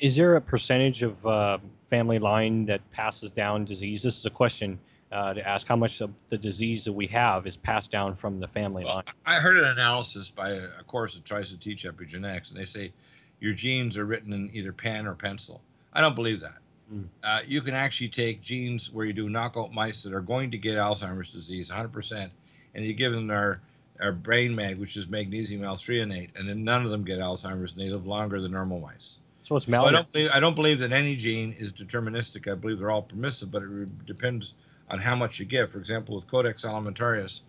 Is 0.00 0.16
there 0.16 0.36
a 0.36 0.40
percentage 0.40 1.02
of 1.02 1.26
uh, 1.26 1.58
family 1.88 2.18
line 2.18 2.66
that 2.66 2.88
passes 2.90 3.32
down 3.32 3.64
disease? 3.64 4.02
This 4.02 4.18
is 4.18 4.26
a 4.26 4.30
question 4.30 4.78
uh, 5.12 5.34
to 5.34 5.46
ask 5.46 5.66
how 5.66 5.76
much 5.76 6.00
of 6.00 6.10
the 6.28 6.38
disease 6.38 6.84
that 6.84 6.92
we 6.92 7.06
have 7.08 7.46
is 7.46 7.56
passed 7.56 7.90
down 7.90 8.14
from 8.14 8.38
the 8.38 8.46
family 8.46 8.84
well, 8.84 8.96
line. 8.96 9.04
I 9.26 9.36
heard 9.36 9.58
an 9.58 9.64
analysis 9.64 10.30
by 10.30 10.50
a, 10.50 10.64
a 10.78 10.84
course 10.84 11.14
that 11.14 11.24
tries 11.24 11.50
to 11.50 11.58
teach 11.58 11.84
epigenetics, 11.84 12.50
and 12.50 12.58
they 12.58 12.64
say 12.64 12.92
your 13.40 13.52
genes 13.52 13.96
are 13.96 14.04
written 14.04 14.32
in 14.32 14.50
either 14.52 14.72
pen 14.72 15.06
or 15.06 15.14
pencil. 15.14 15.62
I 15.92 16.00
don't 16.00 16.14
believe 16.14 16.40
that. 16.40 16.58
Mm. 16.92 17.04
Uh, 17.22 17.40
you 17.46 17.60
can 17.60 17.74
actually 17.74 18.08
take 18.08 18.40
genes 18.40 18.92
where 18.92 19.06
you 19.06 19.12
do 19.12 19.28
knockout 19.28 19.72
mice 19.72 20.02
that 20.02 20.12
are 20.12 20.20
going 20.20 20.50
to 20.50 20.58
get 20.58 20.76
Alzheimer's 20.76 21.30
disease 21.30 21.70
100%, 21.70 22.30
and 22.74 22.84
you 22.84 22.92
give 22.94 23.12
them 23.12 23.26
their, 23.26 23.60
their 23.98 24.12
brain 24.12 24.54
mag, 24.54 24.78
which 24.78 24.96
is 24.96 25.08
magnesium 25.08 25.62
L-threonate, 25.62 26.30
and 26.36 26.48
then 26.48 26.64
none 26.64 26.84
of 26.84 26.90
them 26.90 27.04
get 27.04 27.18
Alzheimer's, 27.18 27.72
and 27.72 27.80
they 27.80 27.90
live 27.90 28.06
longer 28.06 28.40
than 28.40 28.52
normal 28.52 28.80
mice. 28.80 29.18
So 29.50 29.56
it's 29.56 29.66
So 29.66 29.84
I 29.84 29.90
don't 29.90 30.12
believe 30.12 30.30
I 30.32 30.38
don't 30.38 30.54
believe 30.54 30.78
that 30.78 30.92
any 30.92 31.16
gene 31.16 31.56
is 31.58 31.72
deterministic. 31.72 32.50
I 32.50 32.54
believe 32.54 32.78
they're 32.78 32.92
all 32.92 33.02
permissive, 33.02 33.50
but 33.50 33.62
it 33.62 33.66
re- 33.66 33.86
depends 34.06 34.54
on 34.88 35.00
how 35.00 35.16
much 35.16 35.40
you 35.40 35.44
give. 35.44 35.72
For 35.72 35.78
example, 35.78 36.14
with 36.14 36.28
Codex 36.28 36.64
Alimentarius, 36.64 37.40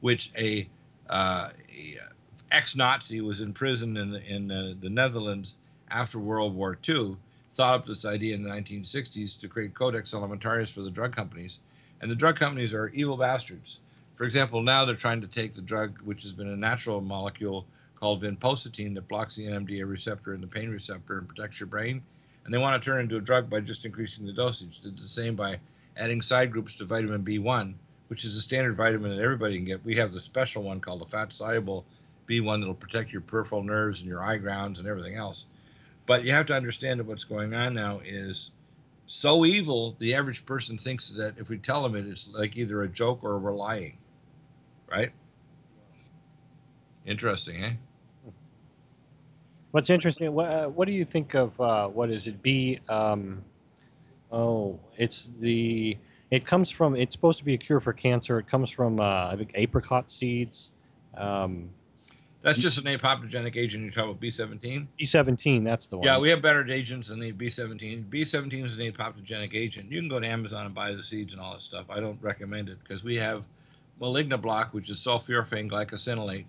which 0.00 0.30
a, 0.38 0.68
uh, 1.10 1.48
a 1.68 1.96
ex-Nazi 2.52 3.22
was 3.22 3.40
in 3.40 3.52
prison 3.52 3.96
in 3.96 4.14
in 4.14 4.50
uh, 4.52 4.74
the 4.80 4.88
Netherlands 4.88 5.56
after 5.90 6.20
World 6.20 6.54
War 6.54 6.78
II, 6.88 7.16
thought 7.58 7.74
up 7.74 7.86
this 7.86 8.04
idea 8.04 8.36
in 8.36 8.44
the 8.44 8.48
1960s 8.48 9.36
to 9.36 9.48
create 9.48 9.74
Codex 9.74 10.12
Alimentarius 10.12 10.72
for 10.72 10.82
the 10.82 10.90
drug 10.92 11.14
companies, 11.14 11.58
and 12.00 12.08
the 12.08 12.14
drug 12.14 12.36
companies 12.36 12.72
are 12.72 12.90
evil 12.90 13.16
bastards. 13.16 13.80
For 14.14 14.22
example, 14.22 14.62
now 14.62 14.84
they're 14.84 14.94
trying 14.94 15.20
to 15.22 15.26
take 15.26 15.56
the 15.56 15.60
drug, 15.60 16.00
which 16.02 16.22
has 16.22 16.32
been 16.32 16.50
a 16.50 16.56
natural 16.56 17.00
molecule 17.00 17.66
called 17.96 18.22
vinpocetine 18.22 18.94
that 18.94 19.08
blocks 19.08 19.34
the 19.34 19.48
NMDA 19.48 19.90
receptor 19.90 20.34
and 20.34 20.42
the 20.42 20.46
pain 20.46 20.70
receptor 20.70 21.18
and 21.18 21.26
protects 21.26 21.58
your 21.58 21.66
brain. 21.66 22.00
And 22.44 22.54
they 22.54 22.58
want 22.58 22.80
to 22.80 22.86
turn 22.86 23.00
it 23.00 23.02
into 23.02 23.16
a 23.16 23.20
drug 23.20 23.50
by 23.50 23.58
just 23.58 23.84
increasing 23.84 24.24
the 24.24 24.32
dosage. 24.32 24.78
Did 24.78 24.96
the 24.96 25.08
same 25.08 25.34
by 25.34 25.58
adding 25.96 26.22
side 26.22 26.52
groups 26.52 26.76
to 26.76 26.84
vitamin 26.84 27.24
B1, 27.24 27.74
which 28.06 28.24
is 28.24 28.36
a 28.36 28.40
standard 28.40 28.76
vitamin 28.76 29.16
that 29.16 29.22
everybody 29.22 29.56
can 29.56 29.64
get. 29.64 29.84
We 29.84 29.96
have 29.96 30.12
the 30.12 30.20
special 30.20 30.62
one 30.62 30.78
called 30.78 31.00
the 31.00 31.06
fat 31.06 31.32
soluble 31.32 31.84
B1 32.28 32.60
that'll 32.60 32.74
protect 32.74 33.10
your 33.10 33.22
peripheral 33.22 33.64
nerves 33.64 34.00
and 34.00 34.08
your 34.08 34.22
eye 34.22 34.36
grounds 34.36 34.78
and 34.78 34.86
everything 34.86 35.16
else. 35.16 35.46
But 36.08 36.24
you 36.24 36.32
have 36.32 36.46
to 36.46 36.54
understand 36.54 36.98
that 36.98 37.04
what's 37.04 37.24
going 37.24 37.52
on 37.52 37.74
now 37.74 38.00
is 38.02 38.50
so 39.06 39.44
evil, 39.44 39.94
the 39.98 40.14
average 40.14 40.46
person 40.46 40.78
thinks 40.78 41.10
that 41.10 41.34
if 41.36 41.50
we 41.50 41.58
tell 41.58 41.82
them 41.82 41.94
it, 41.94 42.06
it's 42.06 42.28
like 42.32 42.56
either 42.56 42.82
a 42.82 42.88
joke 42.88 43.22
or 43.22 43.38
we're 43.38 43.54
lying. 43.54 43.98
Right? 44.90 45.12
Interesting, 47.04 47.62
eh? 47.62 47.72
What's 49.70 49.90
interesting? 49.90 50.32
What, 50.32 50.50
uh, 50.50 50.68
what 50.68 50.86
do 50.86 50.92
you 50.92 51.04
think 51.04 51.34
of 51.34 51.60
uh, 51.60 51.88
what 51.88 52.10
is 52.10 52.26
it? 52.26 52.42
B. 52.42 52.80
Um, 52.88 53.44
oh, 54.32 54.80
it's 54.96 55.30
the. 55.38 55.98
It 56.30 56.46
comes 56.46 56.70
from. 56.70 56.96
It's 56.96 57.12
supposed 57.12 57.38
to 57.38 57.44
be 57.44 57.52
a 57.52 57.58
cure 57.58 57.80
for 57.80 57.92
cancer. 57.92 58.38
It 58.38 58.48
comes 58.48 58.70
from 58.70 58.98
uh, 58.98 59.28
I 59.28 59.36
think 59.36 59.50
apricot 59.54 60.10
seeds. 60.10 60.70
Um, 61.14 61.74
That's 62.40 62.58
just 62.58 62.78
an 62.78 62.84
apoptogenic 62.84 63.56
agent. 63.56 63.82
You're 63.82 63.92
talking 63.92 64.10
about 64.10 64.20
B17? 64.20 64.86
B17. 65.00 65.64
That's 65.64 65.88
the 65.88 65.98
one. 65.98 66.06
Yeah, 66.06 66.18
we 66.18 66.28
have 66.30 66.40
better 66.40 66.64
agents 66.70 67.08
than 67.08 67.18
the 67.18 67.32
B17. 67.32 68.08
B17 68.08 68.64
is 68.64 68.74
an 68.74 68.80
apoptogenic 68.92 69.54
agent. 69.54 69.90
You 69.90 70.00
can 70.00 70.08
go 70.08 70.20
to 70.20 70.26
Amazon 70.26 70.66
and 70.66 70.74
buy 70.74 70.92
the 70.92 71.02
seeds 71.02 71.32
and 71.32 71.42
all 71.42 71.54
that 71.54 71.62
stuff. 71.62 71.90
I 71.90 71.98
don't 71.98 72.20
recommend 72.22 72.68
it 72.68 72.78
because 72.82 73.02
we 73.02 73.16
have 73.16 73.42
malignoblock, 74.00 74.72
which 74.72 74.88
is 74.88 74.98
sulforaphane 74.98 75.68
glycosylate, 75.68 76.46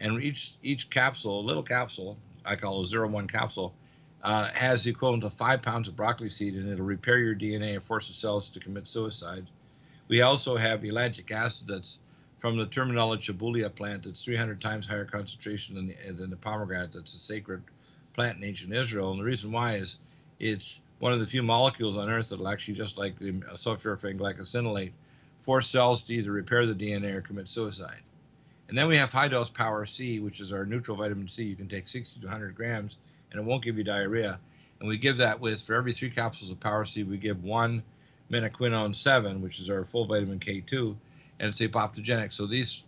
and 0.00 0.20
each 0.22 0.56
each 0.62 0.90
capsule, 0.90 1.44
little 1.44 1.62
capsule, 1.62 2.16
I 2.44 2.56
call 2.56 2.80
it 2.80 2.84
a 2.84 2.86
zero 2.86 3.08
one 3.08 3.28
capsule, 3.28 3.74
uh, 4.24 4.48
has 4.54 4.82
the 4.82 4.90
equivalent 4.90 5.22
of 5.22 5.32
five 5.32 5.62
pounds 5.62 5.86
of 5.86 5.94
broccoli 5.94 6.30
seed, 6.30 6.54
and 6.54 6.68
it'll 6.68 6.84
repair 6.84 7.18
your 7.18 7.36
DNA 7.36 7.74
and 7.74 7.82
force 7.82 8.08
the 8.08 8.14
cells 8.14 8.48
to 8.48 8.60
commit 8.60 8.88
suicide. 8.88 9.46
We 10.08 10.22
also 10.22 10.56
have 10.56 10.80
ellagic 10.80 11.30
acid 11.30 11.68
that's 11.68 12.00
from 12.38 12.56
the 12.56 12.66
Terminalia 12.66 13.18
chebula 13.18 13.74
plant 13.74 14.04
that's 14.04 14.24
300 14.24 14.60
times 14.60 14.86
higher 14.86 15.04
concentration 15.04 15.74
than 15.74 15.88
the, 15.88 16.12
than 16.12 16.30
the 16.30 16.36
pomegranate 16.36 16.92
that's 16.92 17.14
a 17.14 17.18
sacred 17.18 17.62
plant 18.12 18.38
in 18.38 18.44
ancient 18.44 18.72
Israel. 18.72 19.10
And 19.10 19.20
the 19.20 19.24
reason 19.24 19.50
why 19.50 19.74
is 19.74 19.96
it's 20.38 20.80
one 21.00 21.12
of 21.12 21.20
the 21.20 21.26
few 21.26 21.42
molecules 21.42 21.96
on 21.96 22.08
Earth 22.08 22.30
that'll 22.30 22.48
actually, 22.48 22.74
just 22.74 22.98
like 22.98 23.18
the 23.18 23.32
sulforaphane 23.54 24.18
glycosylate, 24.18 24.92
force 25.38 25.68
cells 25.68 26.02
to 26.02 26.14
either 26.14 26.32
repair 26.32 26.66
the 26.66 26.74
DNA 26.74 27.14
or 27.14 27.20
commit 27.20 27.48
suicide. 27.48 28.00
And 28.68 28.76
then 28.76 28.88
we 28.88 28.96
have 28.96 29.12
high 29.12 29.28
dose 29.28 29.48
power 29.48 29.86
C, 29.86 30.20
which 30.20 30.40
is 30.40 30.52
our 30.52 30.66
neutral 30.66 30.96
vitamin 30.96 31.28
C. 31.28 31.44
You 31.44 31.56
can 31.56 31.68
take 31.68 31.88
60 31.88 32.20
to 32.20 32.26
100 32.26 32.54
grams 32.54 32.98
and 33.30 33.40
it 33.40 33.44
won't 33.44 33.62
give 33.62 33.78
you 33.78 33.84
diarrhea. 33.84 34.38
And 34.80 34.88
we 34.88 34.96
give 34.96 35.16
that 35.16 35.40
with, 35.40 35.62
for 35.62 35.74
every 35.74 35.92
three 35.92 36.10
capsules 36.10 36.50
of 36.50 36.60
power 36.60 36.84
C, 36.84 37.02
we 37.02 37.16
give 37.16 37.42
one 37.42 37.82
menaquinone 38.30 38.94
7, 38.94 39.40
which 39.40 39.58
is 39.58 39.70
our 39.70 39.84
full 39.84 40.04
vitamin 40.04 40.38
K2, 40.38 40.94
and 41.40 41.48
it's 41.48 41.60
apoptogenic. 41.60 42.32
So 42.32 42.46
these 42.46 42.84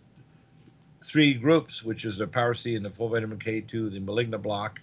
three 1.03 1.33
groups, 1.33 1.83
which 1.83 2.05
is 2.05 2.17
the 2.17 2.27
power 2.27 2.55
and 2.65 2.85
the 2.85 2.89
full 2.89 3.09
vitamin 3.09 3.39
K2, 3.39 3.91
the 3.91 3.99
malignant 3.99 4.43
block, 4.43 4.81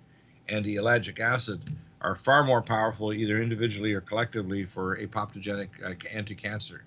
and 0.49 0.65
the 0.65 0.77
ellagic 0.77 1.21
acid, 1.21 1.61
are 2.01 2.15
far 2.15 2.45
more 2.45 2.63
powerful 2.63 3.13
either 3.13 3.43
individually 3.43 3.93
or 3.93 4.01
collectively 4.01 4.65
for 4.65 4.97
apoptogenic 4.97 5.69
uh, 5.85 5.95
anti-cancer. 6.13 6.85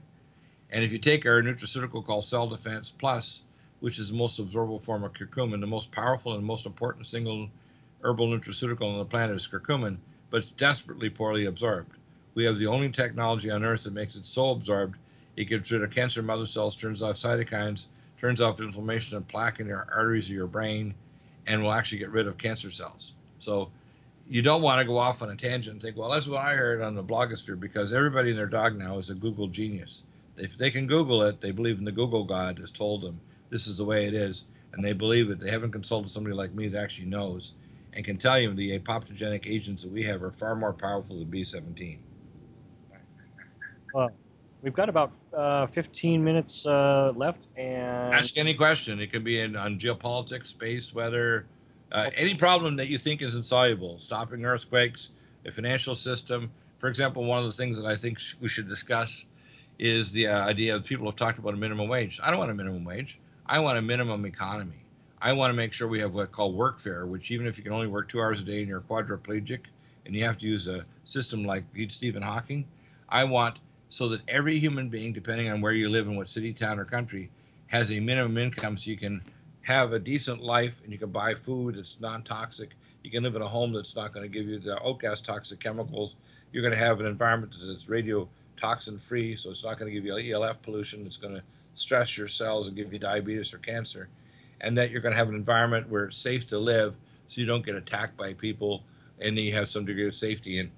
And 0.71 0.83
if 0.83 0.91
you 0.91 0.99
take 0.99 1.25
our 1.25 1.41
nutraceutical 1.41 2.05
called 2.05 2.23
Cell 2.23 2.47
Defense 2.47 2.89
Plus, 2.89 3.43
which 3.81 3.99
is 3.99 4.09
the 4.09 4.15
most 4.15 4.39
absorbable 4.39 4.81
form 4.81 5.03
of 5.03 5.13
curcumin, 5.13 5.59
the 5.59 5.67
most 5.67 5.91
powerful 5.91 6.35
and 6.35 6.45
most 6.45 6.65
important 6.65 7.05
single 7.05 7.49
herbal 8.03 8.27
nutraceutical 8.27 8.91
on 8.91 8.97
the 8.97 9.05
planet 9.05 9.35
is 9.35 9.47
curcumin, 9.47 9.97
but 10.29 10.37
it's 10.37 10.51
desperately 10.51 11.09
poorly 11.09 11.45
absorbed. 11.45 11.97
We 12.35 12.45
have 12.45 12.57
the 12.57 12.67
only 12.67 12.89
technology 12.89 13.51
on 13.51 13.65
earth 13.65 13.83
that 13.83 13.93
makes 13.93 14.15
it 14.15 14.25
so 14.25 14.51
absorbed 14.51 14.97
it 15.37 15.45
gets 15.45 15.71
rid 15.71 15.83
of 15.83 15.91
cancer 15.91 16.21
mother 16.21 16.45
cells, 16.45 16.75
turns 16.75 17.01
off 17.01 17.15
cytokines, 17.15 17.87
turns 18.17 18.41
off 18.41 18.61
inflammation 18.61 19.17
and 19.17 19.27
plaque 19.27 19.59
in 19.59 19.67
your 19.67 19.87
arteries 19.93 20.29
of 20.29 20.35
your 20.35 20.47
brain, 20.47 20.93
and 21.47 21.63
will 21.63 21.71
actually 21.71 21.97
get 21.97 22.09
rid 22.11 22.27
of 22.27 22.37
cancer 22.37 22.69
cells. 22.69 23.13
So 23.39 23.71
you 24.29 24.41
don't 24.41 24.61
want 24.61 24.79
to 24.79 24.85
go 24.85 24.97
off 24.97 25.21
on 25.21 25.29
a 25.29 25.35
tangent 25.35 25.73
and 25.73 25.81
think, 25.81 25.97
well, 25.97 26.11
that's 26.11 26.27
what 26.27 26.39
I 26.39 26.55
heard 26.55 26.81
on 26.81 26.95
the 26.95 27.03
blogosphere, 27.03 27.59
because 27.59 27.93
everybody 27.93 28.29
and 28.29 28.39
their 28.39 28.45
dog 28.45 28.77
now 28.77 28.97
is 28.97 29.09
a 29.09 29.15
Google 29.15 29.47
genius. 29.47 30.03
If 30.37 30.57
they 30.57 30.71
can 30.71 30.87
Google 30.87 31.23
it, 31.23 31.41
they 31.41 31.51
believe 31.51 31.79
in 31.79 31.85
the 31.85 31.91
Google 31.91 32.23
God 32.23 32.59
has 32.59 32.71
told 32.71 33.01
them 33.01 33.19
this 33.49 33.67
is 33.67 33.77
the 33.77 33.85
way 33.85 34.05
it 34.05 34.13
is, 34.13 34.45
and 34.73 34.83
they 34.83 34.93
believe 34.93 35.29
it. 35.29 35.39
They 35.39 35.51
haven't 35.51 35.71
consulted 35.71 36.09
somebody 36.09 36.35
like 36.35 36.53
me 36.53 36.67
that 36.69 36.81
actually 36.81 37.07
knows 37.07 37.53
and 37.93 38.05
can 38.05 38.17
tell 38.17 38.39
you 38.39 38.53
the 38.53 38.77
apoptogenic 38.79 39.45
agents 39.45 39.83
that 39.83 39.91
we 39.91 40.03
have 40.03 40.23
are 40.23 40.31
far 40.31 40.55
more 40.55 40.73
powerful 40.73 41.17
than 41.19 41.27
B17. 41.27 41.99
Uh, 43.93 44.07
we've 44.61 44.73
got 44.73 44.89
about 44.89 45.11
uh, 45.35 45.67
15 45.67 46.23
minutes 46.23 46.65
uh, 46.65 47.13
left, 47.15 47.47
and 47.57 48.13
Ask 48.13 48.37
any 48.37 48.53
question. 48.53 48.99
It 48.99 49.11
can 49.11 49.23
be 49.23 49.39
in, 49.39 49.55
on 49.55 49.79
geopolitics, 49.79 50.47
space, 50.47 50.93
weather, 50.93 51.45
uh, 51.91 52.09
any 52.15 52.35
problem 52.35 52.75
that 52.77 52.87
you 52.87 52.97
think 52.97 53.21
is 53.21 53.35
insoluble, 53.35 53.99
stopping 53.99 54.45
earthquakes, 54.45 55.11
the 55.43 55.51
financial 55.51 55.95
system. 55.95 56.51
For 56.77 56.87
example, 56.87 57.25
one 57.25 57.39
of 57.39 57.45
the 57.45 57.51
things 57.51 57.77
that 57.81 57.85
I 57.85 57.95
think 57.95 58.19
sh- 58.19 58.35
we 58.39 58.47
should 58.47 58.69
discuss 58.69 59.25
is 59.77 60.11
the 60.11 60.27
uh, 60.27 60.47
idea 60.47 60.73
that 60.73 60.85
people 60.85 61.05
have 61.05 61.15
talked 61.15 61.39
about 61.39 61.53
a 61.53 61.57
minimum 61.57 61.87
wage. 61.89 62.19
I 62.23 62.29
don't 62.29 62.39
want 62.39 62.51
a 62.51 62.55
minimum 62.55 62.85
wage. 62.85 63.19
I 63.45 63.59
want 63.59 63.77
a 63.77 63.81
minimum 63.81 64.25
economy. 64.25 64.85
I 65.21 65.33
want 65.33 65.51
to 65.51 65.53
make 65.55 65.73
sure 65.73 65.87
we 65.87 65.99
have 65.99 66.13
what 66.13 66.31
called 66.31 66.57
workfare, 66.57 67.07
which 67.07 67.29
even 67.29 67.45
if 67.45 67.57
you 67.57 67.63
can 67.63 67.73
only 67.73 67.87
work 67.87 68.09
two 68.09 68.19
hours 68.19 68.41
a 68.41 68.45
day 68.45 68.59
and 68.59 68.67
you're 68.67 68.81
quadriplegic 68.81 69.59
and 70.05 70.15
you 70.15 70.23
have 70.23 70.37
to 70.39 70.47
use 70.47 70.67
a 70.67 70.85
system 71.03 71.43
like 71.43 71.63
Stephen 71.89 72.23
Hawking, 72.23 72.65
I 73.09 73.23
want 73.23 73.59
so 73.91 74.07
that 74.07 74.21
every 74.29 74.57
human 74.57 74.87
being, 74.87 75.11
depending 75.11 75.49
on 75.49 75.59
where 75.59 75.73
you 75.73 75.89
live 75.89 76.07
in 76.07 76.15
what 76.15 76.29
city, 76.29 76.53
town, 76.53 76.79
or 76.79 76.85
country, 76.85 77.29
has 77.67 77.91
a 77.91 77.99
minimum 77.99 78.37
income 78.37 78.77
so 78.77 78.89
you 78.89 78.95
can 78.95 79.21
have 79.63 79.91
a 79.91 79.99
decent 79.99 80.41
life 80.41 80.79
and 80.85 80.93
you 80.93 80.97
can 80.97 81.09
buy 81.09 81.33
food 81.33 81.75
that's 81.75 81.99
non-toxic. 81.99 82.69
You 83.03 83.11
can 83.11 83.21
live 83.21 83.35
in 83.35 83.41
a 83.41 83.47
home 83.47 83.73
that's 83.73 83.93
not 83.93 84.13
going 84.13 84.23
to 84.23 84.29
give 84.29 84.47
you 84.47 84.59
the 84.59 84.77
outgas 84.77 85.21
toxic 85.21 85.59
chemicals. 85.59 86.15
You're 86.53 86.61
going 86.61 86.73
to 86.73 86.79
have 86.79 87.01
an 87.01 87.05
environment 87.05 87.53
that's 87.67 87.89
radio 87.89 88.29
toxin 88.57 88.97
free, 88.97 89.35
so 89.35 89.49
it's 89.49 89.65
not 89.65 89.77
going 89.77 89.93
to 89.93 89.99
give 89.99 90.05
you 90.05 90.35
ELF 90.35 90.61
pollution. 90.61 91.05
It's 91.05 91.17
going 91.17 91.35
to 91.35 91.43
stress 91.75 92.17
your 92.17 92.29
cells 92.29 92.69
and 92.69 92.77
give 92.77 92.93
you 92.93 92.99
diabetes 92.99 93.53
or 93.53 93.57
cancer. 93.57 94.07
And 94.61 94.77
that 94.77 94.89
you're 94.89 95.01
going 95.01 95.11
to 95.11 95.17
have 95.17 95.27
an 95.27 95.35
environment 95.35 95.89
where 95.89 96.05
it's 96.05 96.17
safe 96.17 96.47
to 96.47 96.57
live 96.57 96.95
so 97.27 97.41
you 97.41 97.47
don't 97.47 97.65
get 97.65 97.75
attacked 97.75 98.15
by 98.15 98.35
people 98.35 98.83
and 99.19 99.37
you 99.37 99.53
have 99.53 99.67
some 99.67 99.83
degree 99.83 100.07
of 100.07 100.15
safety. 100.15 100.59
And 100.59 100.71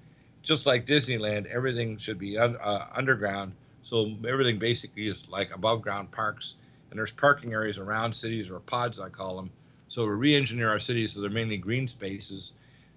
just 0.44 0.66
like 0.66 0.86
Disneyland, 0.86 1.46
everything 1.46 1.96
should 1.96 2.18
be 2.18 2.38
un, 2.38 2.56
uh, 2.62 2.86
underground. 2.94 3.52
So 3.82 4.14
everything 4.28 4.58
basically 4.58 5.08
is 5.08 5.28
like 5.28 5.52
above 5.54 5.82
ground 5.82 6.10
parks. 6.12 6.56
And 6.90 6.98
there's 6.98 7.10
parking 7.10 7.52
areas 7.52 7.78
around 7.78 8.14
cities 8.14 8.50
or 8.50 8.60
pods, 8.60 9.00
I 9.00 9.08
call 9.08 9.36
them. 9.36 9.50
So 9.88 10.04
we 10.04 10.10
re-engineer 10.10 10.68
our 10.68 10.78
cities 10.78 11.12
so 11.12 11.20
they're 11.20 11.30
mainly 11.30 11.56
green 11.56 11.88
spaces, 11.88 12.52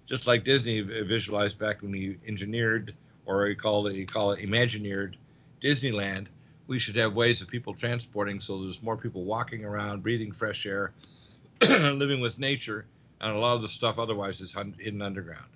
just 0.06 0.26
like 0.26 0.44
Disney 0.44 0.80
visualized 0.80 1.58
back 1.58 1.82
when 1.82 1.92
he 1.92 2.16
engineered, 2.26 2.94
or 3.26 3.46
he 3.46 3.54
called 3.54 3.88
it, 3.88 3.94
he 3.94 4.04
call 4.04 4.32
it 4.32 4.40
imagineered 4.40 5.14
Disneyland. 5.62 6.26
We 6.66 6.78
should 6.78 6.96
have 6.96 7.16
ways 7.16 7.40
of 7.40 7.48
people 7.48 7.72
transporting 7.74 8.40
so 8.40 8.62
there's 8.62 8.82
more 8.82 8.96
people 8.96 9.24
walking 9.24 9.64
around, 9.64 10.02
breathing 10.02 10.32
fresh 10.32 10.66
air, 10.66 10.92
living 11.62 12.20
with 12.20 12.38
nature, 12.38 12.84
and 13.20 13.34
a 13.34 13.38
lot 13.38 13.56
of 13.56 13.62
the 13.62 13.68
stuff 13.68 13.98
otherwise 13.98 14.40
is 14.40 14.54
hidden 14.78 15.02
underground 15.02 15.48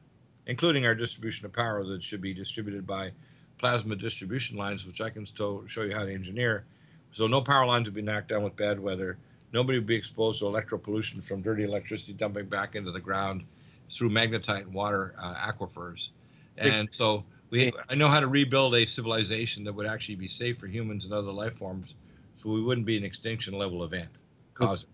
including 0.47 0.87
our 0.87 0.95
distribution 0.95 1.47
of 1.47 1.53
power 1.53 1.85
that 1.85 2.03
should 2.03 2.21
be 2.21 2.35
distributed 2.35 2.87
by 2.87 3.13
plasma 3.59 3.95
distribution 3.95 4.57
lines, 4.57 4.87
which 4.87 5.01
I 5.01 5.11
can 5.11 5.25
still 5.25 5.65
show 5.67 5.83
you 5.83 5.95
how 5.95 6.05
to 6.05 6.13
engineer. 6.13 6.65
So 7.13 7.27
no 7.27 7.41
power 7.41 7.67
lines 7.67 7.87
would 7.87 7.95
be 7.95 8.03
knocked 8.03 8.29
down 8.29 8.43
with 8.43 8.57
bad 8.57 8.81
weather. 8.81 9.19
Nobody 9.53 9.79
would 9.79 9.87
be 9.87 9.95
exposed 9.95 10.41
to 10.41 10.47
electro 10.47 10.79
pollution 10.79 11.21
from 11.21 11.43
dirty 11.43 11.63
electricity 11.65 12.15
dumping 12.15 12.47
back 12.47 12.75
into 12.75 12.91
the 12.91 13.01
ground 13.01 13.45
through 13.91 14.11
magnetite 14.11 14.63
and 14.63 14.75
water 14.75 15.15
uh, 15.19 15.35
aquifers. 15.35 16.09
And 16.57 16.93
so 16.93 17.25
we, 17.51 17.73
I 17.89 17.95
know 17.95 18.09
how 18.09 18.21
to 18.21 18.27
rebuild 18.27 18.75
a 18.75 18.87
civilization 18.87 19.65
that 19.65 19.75
would 19.75 19.87
actually 19.87 20.17
be 20.17 20.29
safe 20.29 20.59
for 20.59 20.67
humans 20.67 21.05
and 21.05 21.13
other 21.13 21.31
life 21.31 21.57
forms, 21.59 21.95
so 22.37 22.51
we 22.51 22.63
wouldn't 22.63 22.87
be 22.87 22.97
an 22.97 23.05
extinction 23.05 23.55
level 23.55 23.85
event 23.85 24.09
causing. 24.55 24.89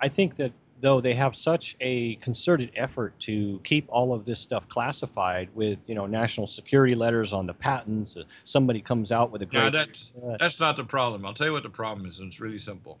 I 0.00 0.08
think 0.08 0.36
that 0.36 0.52
though 0.80 1.00
they 1.00 1.14
have 1.14 1.36
such 1.36 1.76
a 1.80 2.16
concerted 2.16 2.70
effort 2.74 3.18
to 3.20 3.60
keep 3.64 3.86
all 3.88 4.14
of 4.14 4.24
this 4.24 4.38
stuff 4.38 4.68
classified 4.68 5.48
with 5.54 5.78
you 5.86 5.94
know 5.94 6.06
national 6.06 6.46
security 6.46 6.94
letters 6.94 7.32
on 7.32 7.46
the 7.46 7.54
patents. 7.54 8.16
Uh, 8.16 8.24
somebody 8.44 8.80
comes 8.80 9.10
out 9.10 9.30
with 9.30 9.42
a 9.42 9.46
great. 9.46 9.72
that's, 9.72 10.12
that's 10.38 10.60
not 10.60 10.76
the 10.76 10.84
problem. 10.84 11.24
I'll 11.26 11.34
tell 11.34 11.46
you 11.46 11.52
what 11.52 11.62
the 11.62 11.70
problem 11.70 12.06
is, 12.06 12.18
and 12.18 12.28
it's 12.28 12.40
really 12.40 12.58
simple. 12.58 12.98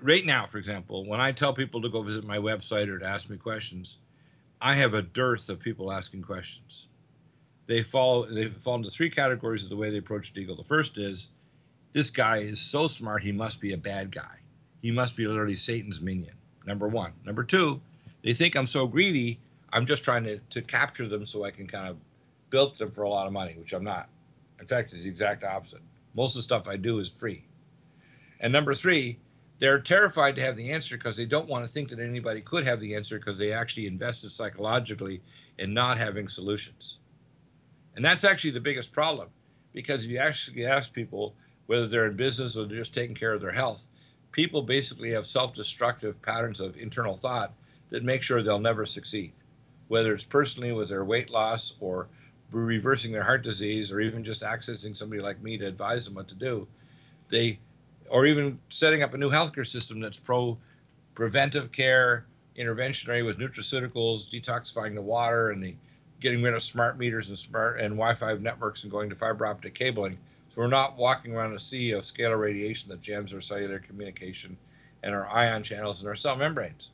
Right 0.00 0.24
now, 0.24 0.46
for 0.46 0.58
example, 0.58 1.06
when 1.06 1.20
I 1.20 1.32
tell 1.32 1.52
people 1.52 1.82
to 1.82 1.90
go 1.90 2.00
visit 2.02 2.24
my 2.24 2.38
website 2.38 2.88
or 2.88 2.98
to 2.98 3.06
ask 3.06 3.28
me 3.28 3.36
questions, 3.36 4.00
I 4.60 4.74
have 4.74 4.94
a 4.94 5.02
dearth 5.02 5.48
of 5.48 5.60
people 5.60 5.92
asking 5.92 6.22
questions. 6.22 6.88
They 7.66 7.82
fall 7.82 8.24
they 8.24 8.46
fall 8.46 8.76
into 8.76 8.90
three 8.90 9.10
categories 9.10 9.64
of 9.64 9.70
the 9.70 9.76
way 9.76 9.90
they 9.90 9.98
approach 9.98 10.34
Deagle. 10.34 10.56
The 10.56 10.64
first 10.64 10.98
is 10.98 11.28
this 11.92 12.10
guy 12.10 12.38
is 12.38 12.60
so 12.60 12.88
smart 12.88 13.22
he 13.22 13.32
must 13.32 13.60
be 13.60 13.72
a 13.72 13.78
bad 13.78 14.10
guy. 14.10 14.39
He 14.80 14.90
must 14.90 15.16
be 15.16 15.26
literally 15.26 15.56
Satan's 15.56 16.00
minion. 16.00 16.34
Number 16.66 16.88
one. 16.88 17.12
Number 17.24 17.44
two, 17.44 17.80
they 18.22 18.34
think 18.34 18.56
I'm 18.56 18.66
so 18.66 18.86
greedy, 18.86 19.40
I'm 19.72 19.86
just 19.86 20.04
trying 20.04 20.24
to, 20.24 20.38
to 20.38 20.62
capture 20.62 21.08
them 21.08 21.24
so 21.24 21.44
I 21.44 21.50
can 21.50 21.66
kind 21.66 21.88
of 21.88 21.96
build 22.50 22.76
them 22.78 22.90
for 22.90 23.02
a 23.02 23.08
lot 23.08 23.26
of 23.26 23.32
money, 23.32 23.54
which 23.58 23.72
I'm 23.72 23.84
not. 23.84 24.08
In 24.60 24.66
fact, 24.66 24.92
it's 24.92 25.04
the 25.04 25.10
exact 25.10 25.44
opposite. 25.44 25.80
Most 26.14 26.32
of 26.32 26.38
the 26.38 26.42
stuff 26.42 26.68
I 26.68 26.76
do 26.76 26.98
is 26.98 27.08
free. 27.08 27.44
And 28.40 28.52
number 28.52 28.74
three, 28.74 29.18
they're 29.58 29.80
terrified 29.80 30.36
to 30.36 30.42
have 30.42 30.56
the 30.56 30.70
answer 30.70 30.96
because 30.96 31.16
they 31.16 31.26
don't 31.26 31.48
want 31.48 31.66
to 31.66 31.70
think 31.70 31.90
that 31.90 32.00
anybody 32.00 32.40
could 32.40 32.66
have 32.66 32.80
the 32.80 32.94
answer 32.94 33.18
because 33.18 33.38
they 33.38 33.52
actually 33.52 33.86
invested 33.86 34.32
psychologically 34.32 35.22
in 35.58 35.72
not 35.74 35.98
having 35.98 36.28
solutions. 36.28 36.98
And 37.94 38.04
that's 38.04 38.24
actually 38.24 38.52
the 38.52 38.60
biggest 38.60 38.92
problem 38.92 39.28
because 39.72 40.04
if 40.04 40.10
you 40.10 40.18
actually 40.18 40.64
ask 40.66 40.92
people 40.92 41.34
whether 41.66 41.86
they're 41.86 42.06
in 42.06 42.16
business 42.16 42.56
or 42.56 42.66
they're 42.66 42.78
just 42.78 42.94
taking 42.94 43.14
care 43.14 43.34
of 43.34 43.40
their 43.40 43.52
health, 43.52 43.86
people 44.32 44.62
basically 44.62 45.10
have 45.10 45.26
self 45.26 45.54
destructive 45.54 46.20
patterns 46.22 46.60
of 46.60 46.76
internal 46.76 47.16
thought 47.16 47.52
that 47.90 48.04
make 48.04 48.22
sure 48.22 48.42
they'll 48.42 48.58
never 48.58 48.86
succeed, 48.86 49.32
whether 49.88 50.14
it's 50.14 50.24
personally 50.24 50.72
with 50.72 50.88
their 50.88 51.04
weight 51.04 51.30
loss 51.30 51.74
or 51.80 52.08
reversing 52.52 53.12
their 53.12 53.22
heart 53.22 53.42
disease 53.42 53.92
or 53.92 54.00
even 54.00 54.24
just 54.24 54.42
accessing 54.42 54.96
somebody 54.96 55.22
like 55.22 55.40
me 55.42 55.56
to 55.56 55.66
advise 55.66 56.04
them 56.04 56.14
what 56.14 56.28
to 56.28 56.34
do. 56.34 56.66
They 57.28 57.58
or 58.08 58.26
even 58.26 58.58
setting 58.70 59.02
up 59.02 59.14
a 59.14 59.18
new 59.18 59.30
healthcare 59.30 59.66
system 59.66 60.00
that's 60.00 60.18
pro 60.18 60.58
preventive 61.14 61.70
care, 61.70 62.26
interventionary 62.56 63.24
with 63.24 63.38
nutraceuticals, 63.38 64.28
detoxifying 64.28 64.94
the 64.94 65.02
water, 65.02 65.50
and 65.50 65.62
the 65.62 65.74
getting 66.20 66.42
rid 66.42 66.54
of 66.54 66.62
smart 66.62 66.98
meters 66.98 67.28
and 67.28 67.38
smart 67.38 67.80
and 67.80 67.90
Wi-Fi 67.90 68.34
networks 68.34 68.82
and 68.82 68.92
going 68.92 69.08
to 69.08 69.16
fiber 69.16 69.46
optic 69.46 69.74
cabling. 69.74 70.18
So 70.50 70.60
we're 70.60 70.68
not 70.68 70.96
walking 70.96 71.34
around 71.34 71.54
a 71.54 71.58
sea 71.60 71.92
of 71.92 72.02
scalar 72.02 72.38
radiation 72.38 72.90
that 72.90 73.00
jams 73.00 73.32
our 73.32 73.40
cellular 73.40 73.78
communication 73.78 74.56
and 75.02 75.14
our 75.14 75.28
ion 75.28 75.62
channels 75.62 76.00
and 76.00 76.08
our 76.08 76.16
cell 76.16 76.36
membranes. 76.36 76.90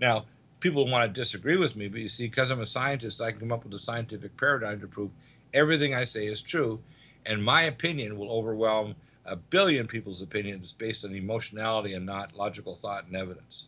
Now, 0.00 0.26
people 0.60 0.86
want 0.86 1.12
to 1.12 1.20
disagree 1.20 1.56
with 1.56 1.74
me, 1.74 1.88
but 1.88 2.00
you 2.00 2.08
see, 2.08 2.28
because 2.28 2.50
I'm 2.50 2.60
a 2.60 2.66
scientist, 2.66 3.20
I 3.20 3.32
can 3.32 3.40
come 3.40 3.52
up 3.52 3.64
with 3.64 3.74
a 3.74 3.78
scientific 3.78 4.36
paradigm 4.36 4.80
to 4.80 4.86
prove 4.86 5.10
everything 5.54 5.94
I 5.94 6.04
say 6.04 6.26
is 6.26 6.40
true, 6.40 6.80
and 7.26 7.42
my 7.42 7.62
opinion 7.62 8.16
will 8.16 8.30
overwhelm 8.30 8.94
a 9.26 9.34
billion 9.34 9.86
people's 9.86 10.22
opinions 10.22 10.72
based 10.72 11.04
on 11.04 11.14
emotionality 11.14 11.94
and 11.94 12.06
not 12.06 12.36
logical 12.36 12.76
thought 12.76 13.06
and 13.06 13.16
evidence. 13.16 13.66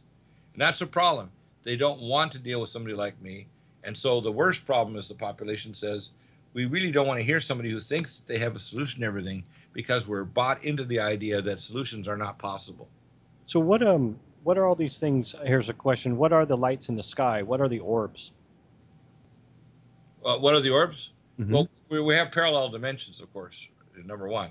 And 0.54 0.62
that's 0.62 0.80
a 0.80 0.86
problem. 0.86 1.30
They 1.64 1.76
don't 1.76 2.00
want 2.00 2.32
to 2.32 2.38
deal 2.38 2.60
with 2.60 2.70
somebody 2.70 2.94
like 2.94 3.20
me. 3.20 3.46
And 3.84 3.96
so 3.96 4.20
the 4.20 4.32
worst 4.32 4.64
problem 4.64 4.96
is 4.96 5.08
the 5.08 5.14
population 5.14 5.74
says, 5.74 6.10
we 6.52 6.66
really 6.66 6.90
don't 6.90 7.06
want 7.06 7.18
to 7.18 7.24
hear 7.24 7.40
somebody 7.40 7.70
who 7.70 7.80
thinks 7.80 8.18
that 8.18 8.26
they 8.26 8.38
have 8.38 8.56
a 8.56 8.58
solution 8.58 9.00
to 9.00 9.06
everything 9.06 9.44
because 9.72 10.06
we're 10.08 10.24
bought 10.24 10.62
into 10.64 10.84
the 10.84 10.98
idea 10.98 11.40
that 11.40 11.60
solutions 11.60 12.08
are 12.08 12.16
not 12.16 12.38
possible. 12.38 12.88
So 13.46 13.60
what 13.60 13.82
um 13.86 14.18
what 14.42 14.56
are 14.56 14.64
all 14.64 14.74
these 14.74 14.98
things? 14.98 15.34
Here's 15.44 15.68
a 15.68 15.74
question. 15.74 16.16
What 16.16 16.32
are 16.32 16.46
the 16.46 16.56
lights 16.56 16.88
in 16.88 16.96
the 16.96 17.02
sky? 17.02 17.42
What 17.42 17.60
are 17.60 17.68
the 17.68 17.80
orbs? 17.80 18.32
Uh, 20.24 20.36
what 20.38 20.54
are 20.54 20.60
the 20.60 20.70
orbs? 20.70 21.10
Mhm. 21.38 21.50
Well, 21.50 21.68
we, 21.88 22.00
we 22.00 22.14
have 22.14 22.32
parallel 22.32 22.68
dimensions, 22.70 23.20
of 23.20 23.32
course, 23.32 23.68
number 24.04 24.28
one. 24.28 24.50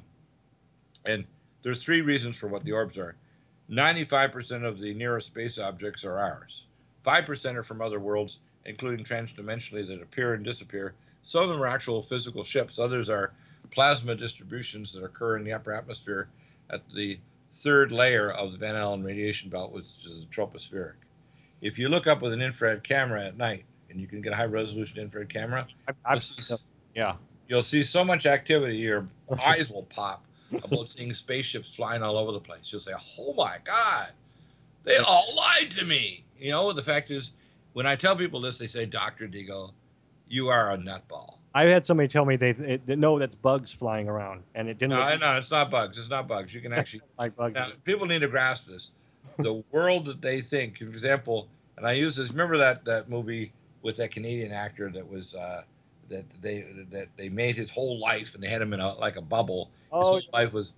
And 1.06 1.26
there's 1.64 1.84
three 1.84 2.02
reasons 2.02 2.38
for 2.38 2.48
what 2.48 2.64
the 2.64 2.72
orbs 2.72 2.98
are. 2.98 3.16
95% 3.70 4.64
of 4.64 4.80
the 4.80 4.94
nearest 4.94 5.28
space 5.28 5.60
objects 5.60 6.04
are 6.04 6.18
ours. 6.20 6.66
5% 7.06 7.56
are 7.56 7.64
from 7.64 7.82
other 7.82 8.00
worlds, 8.00 8.40
including 8.66 9.06
transdimensionally 9.06 9.88
that 9.88 10.02
appear 10.02 10.34
and 10.34 10.44
disappear. 10.44 10.96
Some 11.30 11.44
of 11.44 11.50
them 11.50 11.62
are 11.62 11.68
actual 11.68 12.02
physical 12.02 12.44
ships. 12.44 12.80
Others 12.80 13.08
are 13.08 13.34
plasma 13.70 14.16
distributions 14.16 14.92
that 14.94 15.04
occur 15.04 15.38
in 15.38 15.44
the 15.44 15.54
upper 15.54 15.72
atmosphere 15.72 16.28
at 16.72 16.82
the 16.96 17.20
third 17.52 17.92
layer 17.92 18.32
of 18.32 18.52
the 18.52 18.58
Van 18.58 18.76
Allen 18.76 19.04
radiation 19.04 19.48
belt, 19.48 19.72
which 19.72 19.86
is 20.08 20.22
the 20.22 20.26
tropospheric. 20.32 20.96
If 21.62 21.78
you 21.78 21.88
look 21.88 22.08
up 22.08 22.24
with 22.24 22.34
an 22.34 22.42
infrared 22.42 22.84
camera 22.84 23.28
at 23.28 23.38
night, 23.38 23.66
and 23.92 24.02
you 24.02 24.08
can 24.08 24.24
get 24.24 24.34
a 24.34 24.36
high 24.36 24.46
resolution 24.46 25.00
infrared 25.02 25.30
camera, 25.30 25.68
I've 25.88 26.16
you'll 26.16 26.20
see, 26.22 26.56
yeah. 26.96 27.14
you'll 27.48 27.62
see 27.62 27.84
so 27.84 28.04
much 28.04 28.26
activity, 28.26 28.78
your 28.78 29.08
eyes 29.46 29.72
will 29.72 29.84
pop 29.84 30.26
about 30.64 30.90
seeing 30.90 31.14
spaceships 31.14 31.76
flying 31.76 32.02
all 32.02 32.18
over 32.18 32.32
the 32.32 32.40
place. 32.40 32.72
You'll 32.72 32.82
say, 32.82 32.94
"Oh 33.20 33.36
my 33.36 33.58
God, 33.64 34.10
they 34.84 34.98
all 34.98 35.36
lied 35.36 35.70
to 35.78 35.86
me." 35.86 36.24
You 36.40 36.54
know, 36.54 36.74
the 36.74 36.82
fact 36.82 37.12
is, 37.12 37.34
when 37.74 37.86
I 37.86 37.96
tell 37.96 38.16
people 38.16 38.42
this, 38.42 38.58
they 38.58 38.66
say, 38.66 38.88
"Doctor 38.88 39.28
Deagle, 39.28 39.74
you 40.30 40.50
are 40.50 40.72
a 40.72 40.78
nutball." 40.78 41.36
I 41.54 41.64
had 41.66 41.84
somebody 41.86 42.08
tell 42.08 42.26
me 42.26 42.36
they, 42.36 42.52
they, 42.52 42.78
they 42.78 42.96
know 42.96 43.18
that's 43.18 43.34
bugs 43.36 43.72
flying 43.74 44.08
around, 44.08 44.44
and 44.54 44.70
it 44.70 44.78
didn't. 44.78 44.92
No, 44.92 45.10
look 45.10 45.20
no, 45.20 45.36
it's 45.38 45.52
not 45.52 45.72
bugs. 45.72 45.98
It's 45.98 46.10
not 46.10 46.28
bugs. 46.28 46.54
You 46.54 46.62
can 46.62 46.72
actually 46.80 47.02
like 47.18 47.36
bugs. 47.36 47.56
Now, 47.56 47.70
people 47.84 48.06
need 48.06 48.20
to 48.20 48.28
grasp 48.28 48.68
this. 48.68 48.92
The 49.40 49.64
world 49.72 50.06
that 50.06 50.22
they 50.22 50.42
think, 50.42 50.78
for 50.78 50.86
example, 50.86 51.48
and 51.78 51.86
I 51.88 51.94
use 51.94 52.16
this. 52.16 52.30
Remember 52.30 52.58
that 52.60 52.86
that 52.86 53.10
movie 53.10 53.52
with 53.82 53.98
that 53.98 54.12
Canadian 54.12 54.52
actor 54.52 54.92
that 54.92 55.10
was 55.10 55.34
uh, 55.36 55.64
that 56.10 56.26
they 56.42 56.66
that 56.92 57.08
they 57.18 57.30
made 57.30 57.56
his 57.56 57.72
whole 57.72 58.00
life 58.00 58.36
and 58.36 58.44
they 58.44 58.48
had 58.50 58.62
him 58.62 58.74
in 58.74 58.80
a 58.80 58.94
like 58.96 59.16
a 59.16 59.22
bubble. 59.22 59.66
His 59.66 59.90
Oh, 59.92 60.04
whole 60.04 60.22
life 60.34 60.54
was 60.54 60.74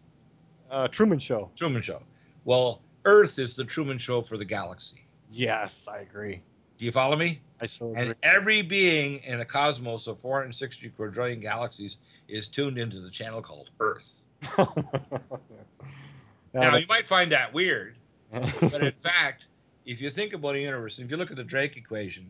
uh, 0.70 0.88
Truman 0.88 1.20
Show. 1.20 1.50
Truman 1.58 1.82
Show. 1.82 2.02
Well, 2.46 2.82
Earth 3.04 3.40
is 3.40 3.56
the 3.58 3.66
Truman 3.66 3.98
Show 3.98 4.22
for 4.22 4.38
the 4.38 4.46
galaxy. 4.46 5.06
Yes, 5.30 5.88
I 5.92 6.00
agree. 6.00 6.42
Do 6.82 6.86
you 6.88 6.92
follow 6.92 7.16
me? 7.16 7.40
I 7.62 7.68
so 7.68 7.92
agree. 7.92 8.02
And 8.02 8.16
every 8.24 8.64
being 8.64 9.20
in 9.20 9.40
a 9.40 9.46
cosmos 9.46 10.08
of 10.08 10.20
460 10.20 10.90
quadrillion 10.90 11.40
galaxies 11.40 12.00
is 12.28 12.48
tuned 12.48 12.80
into 12.80 13.00
the 13.00 13.12
channel 13.12 13.40
called 13.40 13.70
Earth. 13.80 14.24
Now, 16.54 16.76
you 16.76 16.86
might 16.90 17.08
find 17.08 17.32
that 17.32 17.54
weird, 17.54 17.96
but 18.30 18.84
in 18.84 18.92
fact, 18.98 19.46
if 19.86 20.02
you 20.02 20.10
think 20.10 20.34
about 20.34 20.56
a 20.56 20.60
universe, 20.60 21.00
if 21.00 21.10
you 21.10 21.16
look 21.16 21.32
at 21.32 21.38
the 21.38 21.46
Drake 21.46 21.78
equation, 21.78 22.30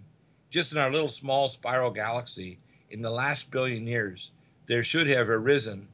just 0.52 0.72
in 0.72 0.78
our 0.78 0.91
little 0.91 1.07
small 1.07 1.49
spiral 1.49 1.90
galaxy, 1.90 2.60
in 2.91 3.02
the 3.02 3.10
last 3.10 3.49
billion 3.49 3.88
years, 3.88 4.30
there 4.68 4.84
should 4.84 5.07
have 5.07 5.28
arisen 5.28 5.88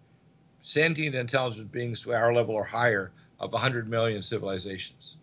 sentient 0.62 1.16
intelligent 1.16 1.72
beings 1.72 2.02
to 2.02 2.14
our 2.14 2.34
level 2.34 2.54
or 2.54 2.66
higher 2.66 3.12
of 3.40 3.54
100 3.54 3.88
million 3.88 4.22
civilizations. 4.22 5.16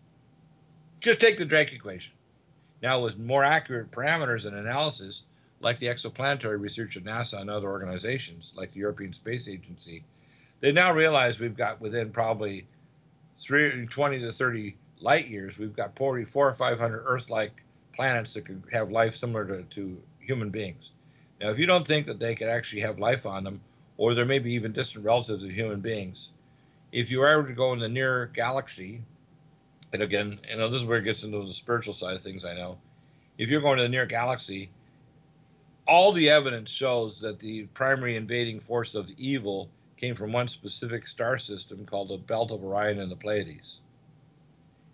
Just 1.01 1.21
take 1.21 1.37
the 1.37 1.45
Drake 1.45 1.75
equation. 1.75 2.15
Now, 2.83 3.01
with 3.01 3.19
more 3.19 3.45
accurate 3.45 3.91
parameters 3.91 4.47
and 4.47 4.57
analysis, 4.57 5.25
like 5.61 5.79
the 5.79 5.87
exoplanetary 5.87 6.61
research 6.61 6.97
at 6.97 7.05
NASA 7.05 7.41
and 7.41 7.49
other 7.49 7.69
organizations, 7.69 8.53
like 8.57 8.73
the 8.73 8.81
European 8.81 9.13
Space 9.13 9.49
Agency, 9.49 10.05
they 10.61 10.73
now 10.73 10.93
realize 10.93 11.41
we've 11.41 11.57
got 11.57 11.81
within 11.81 12.11
probably 12.11 12.67
three, 13.39 13.87
20 13.87 14.19
to 14.21 14.33
30 14.33 14.77
light 15.01 15.29
years, 15.29 15.59
we've 15.59 15.77
got 15.77 15.95
probably 15.95 16.25
four 16.25 16.49
or 16.49 16.55
500 16.55 17.05
Earth 17.07 17.31
like 17.31 17.63
planets 17.95 18.35
that 18.35 18.45
could 18.45 18.63
have 18.73 18.91
life 18.91 19.15
similar 19.15 19.45
to, 19.47 19.63
to 19.63 20.01
human 20.21 20.51
beings. 20.51 20.91
Now, 21.41 21.51
if 21.51 21.59
you 21.59 21.67
don't 21.67 21.87
think 21.87 22.07
that 22.07 22.19
they 22.19 22.35
could 22.35 22.49
actually 22.49 22.83
have 22.83 22.99
life 22.99 23.27
on 23.27 23.45
them, 23.45 23.61
or 23.97 24.15
there 24.15 24.25
may 24.25 24.39
be 24.39 24.53
even 24.53 24.73
distant 24.73 25.05
relatives 25.05 25.43
of 25.43 25.51
human 25.51 25.81
beings, 25.81 26.33
if 26.93 27.11
you 27.11 27.23
are 27.23 27.43
to 27.43 27.53
go 27.53 27.73
in 27.73 27.79
the 27.79 27.89
near 27.89 28.31
galaxy, 28.35 29.03
and 29.95 30.03
again, 30.03 30.41
you 30.51 30.57
know, 30.57 30.69
this 30.69 30.83
is 30.83 30.87
where 30.89 30.99
it 30.99 31.05
gets 31.05 31.23
into 31.23 31.47
the 31.47 31.55
spiritual 31.55 31.95
side 31.95 32.17
of 32.17 32.21
things, 32.21 32.45
I 32.45 32.53
know. 32.53 32.79
If 33.39 33.49
you're 33.49 33.61
going 33.61 33.77
to 33.77 33.85
the 33.85 33.89
near 33.89 34.07
galaxy, 34.07 34.69
all 35.87 36.11
the 36.11 36.29
evidence 36.29 36.71
shows 36.71 37.21
that 37.21 37.39
the 37.39 37.67
primary 37.75 38.17
invading 38.17 38.59
force 38.59 38.97
of 38.97 39.09
evil 39.17 39.69
came 39.97 40.17
from 40.17 40.33
one 40.33 40.49
specific 40.49 41.07
star 41.07 41.39
system 41.39 41.87
called 41.87 42.09
the 42.09 42.17
Belt 42.17 42.51
of 42.51 42.65
Orion 42.65 42.99
and 42.99 43.11
the 43.11 43.17
Pleiades. 43.17 43.83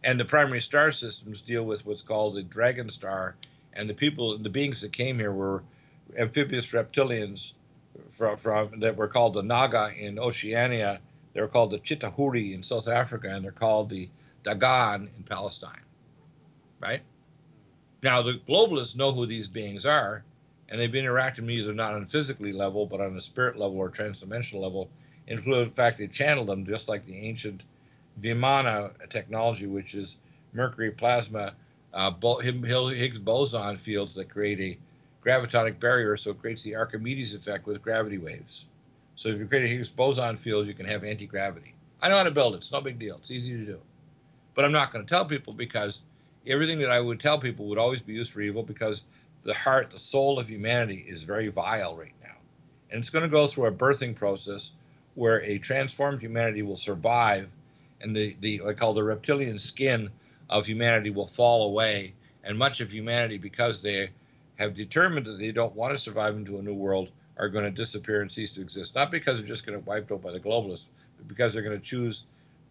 And 0.05 0.21
the 0.21 0.25
primary 0.27 0.61
star 0.61 0.93
systems 0.93 1.41
deal 1.41 1.65
with 1.65 1.87
what's 1.87 2.03
called 2.03 2.35
the 2.35 2.43
Dragon 2.43 2.91
Star, 2.91 3.37
and 3.73 3.89
the 3.89 3.95
people, 3.95 4.37
the 4.37 4.51
beings 4.51 4.83
that 4.83 4.93
came 4.93 5.19
here 5.19 5.33
were 5.33 5.63
amphibious 6.19 6.73
reptilians 6.73 7.53
from, 8.11 8.37
from 8.37 8.81
that 8.81 8.97
were 8.97 9.09
called 9.09 9.33
the 9.33 9.43
Naga 9.43 9.93
in 9.99 10.19
Oceania. 10.19 11.01
They 11.33 11.41
were 11.41 11.49
called 11.49 11.71
the 11.71 11.79
Chitauri 11.79 12.53
in 12.53 12.63
South 12.63 12.89
Africa, 12.89 13.29
and 13.35 13.43
they're 13.45 13.53
called 13.53 13.89
the 13.89 14.11
Dagan 14.45 15.09
in 15.17 15.23
Palestine. 15.25 15.83
Right? 16.81 17.03
Now 18.03 18.23
the 18.23 18.41
globalists 18.49 18.97
know 18.97 19.13
who 19.13 19.27
these 19.27 19.49
beings 19.49 19.85
are, 19.85 20.25
and 20.69 20.81
they've 20.81 20.93
been 20.93 21.05
interacting 21.05 21.47
with 21.47 21.55
either 21.55 21.75
not 21.75 21.95
on 21.95 22.03
a 22.03 22.07
physically 22.07 22.53
level, 22.53 22.87
but 22.87 23.01
on 23.01 23.17
a 23.17 23.21
spirit 23.21 23.59
level 23.59 23.79
or 23.79 23.91
transdimensional 23.91 24.63
level. 24.63 24.89
Including 25.27 25.69
the 25.69 25.75
fact 25.75 25.99
they 25.99 26.09
channeled 26.09 26.49
them 26.49 26.67
just 26.67 26.89
like 26.89 27.07
the 27.07 27.17
ancient 27.17 27.63
Vimana 28.21 28.91
technology, 29.11 29.67
which 29.67 29.95
is 29.95 30.17
mercury 30.53 30.91
plasma 30.91 31.55
uh, 31.93 32.11
Higgs 32.41 33.19
boson 33.19 33.77
fields 33.77 34.15
that 34.15 34.29
create 34.29 34.61
a 34.61 34.79
gravitonic 35.27 35.79
barrier, 35.79 36.17
so 36.17 36.31
it 36.31 36.39
creates 36.39 36.63
the 36.63 36.75
Archimedes 36.75 37.35
effect 37.35 37.67
with 37.67 37.83
gravity 37.83 38.19
waves. 38.19 38.67
So 39.17 39.29
if 39.29 39.39
you 39.39 39.47
create 39.47 39.65
a 39.65 39.69
Higgs 39.69 39.89
boson 39.89 40.37
field, 40.37 40.67
you 40.67 40.75
can 40.75 40.87
have 40.87 41.05
anti 41.05 41.27
gravity. 41.27 41.75
I 42.01 42.09
know 42.09 42.17
how 42.17 42.23
to 42.23 42.31
build 42.31 42.55
it. 42.55 42.59
It's 42.59 42.73
no 42.73 42.81
big 42.81 42.99
deal. 42.99 43.17
It's 43.17 43.31
easy 43.31 43.53
to 43.59 43.65
do. 43.65 43.81
But 44.55 44.65
I'm 44.65 44.73
not 44.73 44.93
going 44.93 45.05
to 45.05 45.09
tell 45.09 45.25
people 45.25 45.53
because 45.53 46.03
everything 46.47 46.79
that 46.81 46.91
I 46.91 47.01
would 47.01 47.21
tell 47.21 47.39
people 47.39 47.67
would 47.67 47.79
always 47.79 48.01
be 48.01 48.15
used 48.15 48.33
for 48.33 48.41
evil 48.41 48.63
because 48.63 49.05
the 49.43 49.55
heart, 49.55 49.91
the 49.91 49.99
soul 49.99 50.39
of 50.39 50.49
humanity 50.49 51.05
is 51.09 51.23
very 51.23 51.49
vile 51.49 51.97
right 51.97 52.15
now. 52.23 52.35
And 52.91 52.99
it's 52.99 53.11
going 53.11 53.23
to 53.23 53.29
go 53.29 53.47
through 53.47 53.67
a 53.67 53.73
birthing 53.73 54.15
process 54.15 54.73
where 55.15 55.43
a 55.43 55.59
transformed 55.59 56.21
humanity 56.21 56.63
will 56.63 56.77
survive 56.77 57.49
and 58.01 58.17
the, 58.17 58.37
the 58.41 58.63
I 58.67 58.73
call 58.73 58.95
the 58.95 59.05
reptilian 59.05 59.59
skin 59.59 60.11
of 60.49 60.67
humanity 60.67 61.11
will 61.11 61.27
fall 61.27 61.67
away. 61.67 62.15
And 62.45 62.59
much 62.59 62.81
of 62.81 62.91
humanity, 62.91 63.37
because 63.37 63.83
they 63.83 64.11
have 64.57 64.75
determined 64.75 65.27
that 65.27 65.39
they 65.39 65.53
don't 65.53 65.75
want 65.75 65.93
to 65.95 65.99
survive 65.99 66.37
into 66.37 66.59
a 66.59 66.63
new 66.63 66.75
world, 66.75 67.11
are 67.37 67.49
going 67.49 67.65
to 67.65 67.71
disappear 67.71 68.23
and 68.23 68.31
cease 68.31 68.51
to 68.53 68.61
exist. 68.61 68.95
Not 68.95 69.11
because 69.11 69.39
they're 69.39 69.49
just 69.49 69.67
going 69.67 69.79
to 69.79 69.85
be 69.85 69.89
wiped 69.89 70.11
out 70.11 70.23
by 70.23 70.33
the 70.33 70.41
globalists, 70.41 70.87
but 71.17 71.29
because 71.29 71.53
they're 71.53 71.63
going 71.63 71.79
to 71.79 71.85
choose 71.85 72.25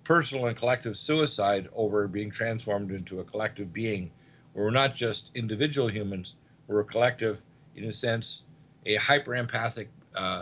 personal 0.09 0.47
and 0.47 0.57
collective 0.57 0.97
suicide 0.97 1.69
over 1.75 2.07
being 2.07 2.31
transformed 2.31 2.91
into 2.91 3.19
a 3.19 3.23
collective 3.23 3.71
being 3.71 4.09
where 4.53 4.65
we're 4.65 4.71
not 4.71 4.95
just 4.95 5.29
individual 5.35 5.87
humans, 5.87 6.33
we're 6.65 6.79
a 6.79 6.83
collective, 6.83 7.43
in 7.75 7.83
a 7.83 7.93
sense, 7.93 8.41
a 8.87 8.95
hyper 8.95 9.35
empathic 9.35 9.87
uh, 10.15 10.41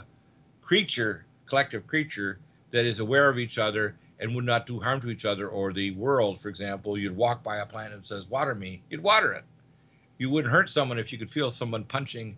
creature, 0.61 1.25
collective 1.47 1.85
creature 1.85 2.39
that 2.71 2.85
is 2.85 3.01
aware 3.01 3.27
of 3.27 3.37
each 3.37 3.57
other 3.57 3.97
and 4.21 4.33
would 4.33 4.45
not 4.45 4.65
do 4.65 4.79
harm 4.79 5.01
to 5.01 5.09
each 5.09 5.25
other 5.25 5.49
or 5.49 5.73
the 5.73 5.91
world. 5.91 6.39
For 6.39 6.47
example, 6.47 6.97
you'd 6.97 7.17
walk 7.17 7.43
by 7.43 7.57
a 7.57 7.65
plant 7.65 7.93
and 7.93 8.05
says, 8.05 8.25
"Water 8.25 8.55
me," 8.55 8.83
you'd 8.89 9.03
water 9.03 9.33
it. 9.33 9.43
You 10.17 10.29
wouldn't 10.29 10.53
hurt 10.53 10.69
someone 10.69 10.97
if 10.97 11.11
you 11.11 11.17
could 11.17 11.29
feel 11.29 11.51
someone 11.51 11.83
punching 11.83 12.37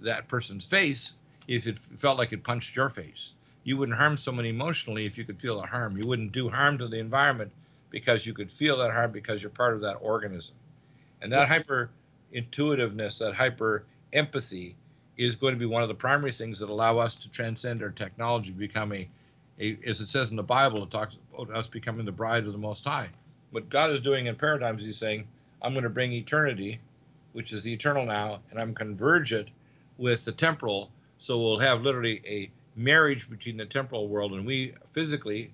that 0.00 0.28
person's 0.28 0.66
face 0.66 1.14
if 1.48 1.66
it 1.66 1.78
felt 1.78 2.18
like 2.18 2.34
it 2.34 2.44
punched 2.44 2.76
your 2.76 2.90
face. 2.90 3.32
You 3.66 3.76
wouldn't 3.76 3.98
harm 3.98 4.16
someone 4.16 4.46
emotionally 4.46 5.06
if 5.06 5.18
you 5.18 5.24
could 5.24 5.40
feel 5.40 5.60
the 5.60 5.66
harm. 5.66 5.96
You 5.96 6.06
wouldn't 6.06 6.30
do 6.30 6.48
harm 6.48 6.78
to 6.78 6.86
the 6.86 7.00
environment 7.00 7.50
because 7.90 8.24
you 8.24 8.32
could 8.32 8.50
feel 8.50 8.78
that 8.78 8.92
harm 8.92 9.10
because 9.10 9.42
you're 9.42 9.50
part 9.50 9.74
of 9.74 9.80
that 9.80 9.96
organism. 10.00 10.54
And 11.20 11.32
that 11.32 11.48
hyper 11.48 11.90
intuitiveness, 12.32 13.18
that 13.18 13.34
hyper 13.34 13.84
empathy, 14.12 14.76
is 15.16 15.34
going 15.34 15.52
to 15.52 15.58
be 15.58 15.66
one 15.66 15.82
of 15.82 15.88
the 15.88 15.94
primary 15.94 16.30
things 16.30 16.60
that 16.60 16.70
allow 16.70 16.98
us 16.98 17.16
to 17.16 17.28
transcend 17.28 17.82
our 17.82 17.90
technology, 17.90 18.52
become 18.52 18.92
a 18.92 19.08
a, 19.58 19.78
as 19.86 20.00
it 20.00 20.06
says 20.06 20.30
in 20.30 20.36
the 20.36 20.42
Bible, 20.42 20.82
it 20.82 20.90
talks 20.90 21.16
about 21.34 21.54
us 21.54 21.66
becoming 21.66 22.04
the 22.04 22.12
bride 22.12 22.46
of 22.46 22.52
the 22.52 22.58
Most 22.58 22.84
High. 22.84 23.08
What 23.50 23.68
God 23.70 23.90
is 23.90 24.00
doing 24.00 24.26
in 24.26 24.36
paradigms, 24.36 24.82
He's 24.82 24.98
saying, 24.98 25.26
I'm 25.62 25.72
going 25.72 25.84
to 25.84 25.90
bring 25.90 26.12
eternity, 26.12 26.80
which 27.32 27.52
is 27.52 27.62
the 27.62 27.72
eternal 27.72 28.04
now, 28.04 28.40
and 28.50 28.60
I'm 28.60 28.74
converge 28.74 29.32
it 29.32 29.48
with 29.96 30.24
the 30.24 30.32
temporal. 30.32 30.90
So 31.18 31.40
we'll 31.40 31.58
have 31.60 31.82
literally 31.82 32.20
a 32.26 32.50
marriage 32.76 33.28
between 33.28 33.56
the 33.56 33.66
temporal 33.66 34.08
world 34.08 34.32
and 34.34 34.46
we 34.46 34.74
physically 34.86 35.50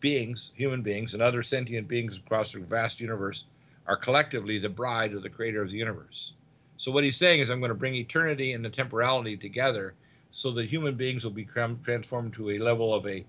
beings, 0.00 0.50
human 0.54 0.82
beings, 0.82 1.14
and 1.14 1.22
other 1.22 1.42
sentient 1.42 1.86
beings 1.86 2.18
across 2.18 2.52
the 2.52 2.60
vast 2.60 3.00
universe 3.00 3.44
are 3.86 3.96
collectively 3.96 4.58
the 4.58 4.68
bride 4.68 5.14
of 5.14 5.22
the 5.22 5.28
creator 5.28 5.62
of 5.62 5.70
the 5.70 5.76
universe. 5.76 6.32
So 6.76 6.90
what 6.90 7.04
he's 7.04 7.16
saying 7.16 7.40
is, 7.40 7.50
I'm 7.50 7.60
going 7.60 7.70
to 7.70 7.74
bring 7.74 7.94
eternity 7.94 8.52
and 8.52 8.64
the 8.64 8.70
temporality 8.70 9.36
together 9.36 9.94
so 10.30 10.50
that 10.52 10.66
human 10.66 10.94
beings 10.94 11.24
will 11.24 11.32
become 11.32 11.78
transformed 11.82 12.32
to 12.34 12.50
a 12.50 12.58
level 12.58 12.94
of 12.94 13.06
a, 13.06 13.24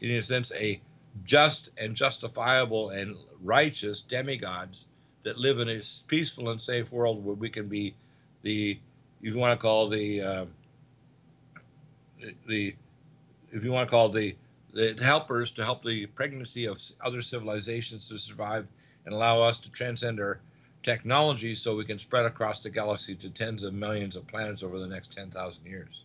in 0.00 0.10
a 0.12 0.22
sense, 0.22 0.52
a 0.54 0.80
just 1.24 1.70
and 1.78 1.96
justifiable 1.96 2.90
and 2.90 3.16
righteous 3.42 4.02
demigods 4.02 4.86
that 5.24 5.38
live 5.38 5.58
in 5.58 5.68
a 5.68 5.80
peaceful 6.06 6.50
and 6.50 6.60
safe 6.60 6.92
world 6.92 7.24
where 7.24 7.34
we 7.34 7.48
can 7.48 7.66
be 7.66 7.94
the, 8.42 8.78
you 9.20 9.36
want 9.36 9.58
to 9.58 9.60
call 9.60 9.88
the, 9.88 10.20
uh, 10.20 10.44
the, 12.46 12.74
if 13.52 13.64
you 13.64 13.72
want 13.72 13.88
to 13.88 13.90
call 13.90 14.08
the, 14.08 14.36
the 14.72 14.96
helpers 15.02 15.50
to 15.52 15.64
help 15.64 15.84
the 15.84 16.06
pregnancy 16.06 16.66
of 16.66 16.80
other 17.04 17.22
civilizations 17.22 18.08
to 18.08 18.18
survive 18.18 18.66
and 19.04 19.14
allow 19.14 19.40
us 19.40 19.58
to 19.60 19.70
transcend 19.70 20.20
our 20.20 20.40
technology 20.82 21.54
so 21.54 21.74
we 21.74 21.84
can 21.84 21.98
spread 21.98 22.26
across 22.26 22.60
the 22.60 22.70
galaxy 22.70 23.14
to 23.14 23.28
tens 23.30 23.64
of 23.64 23.74
millions 23.74 24.16
of 24.16 24.26
planets 24.26 24.62
over 24.62 24.78
the 24.78 24.86
next 24.86 25.12
10,000 25.12 25.64
years. 25.66 26.04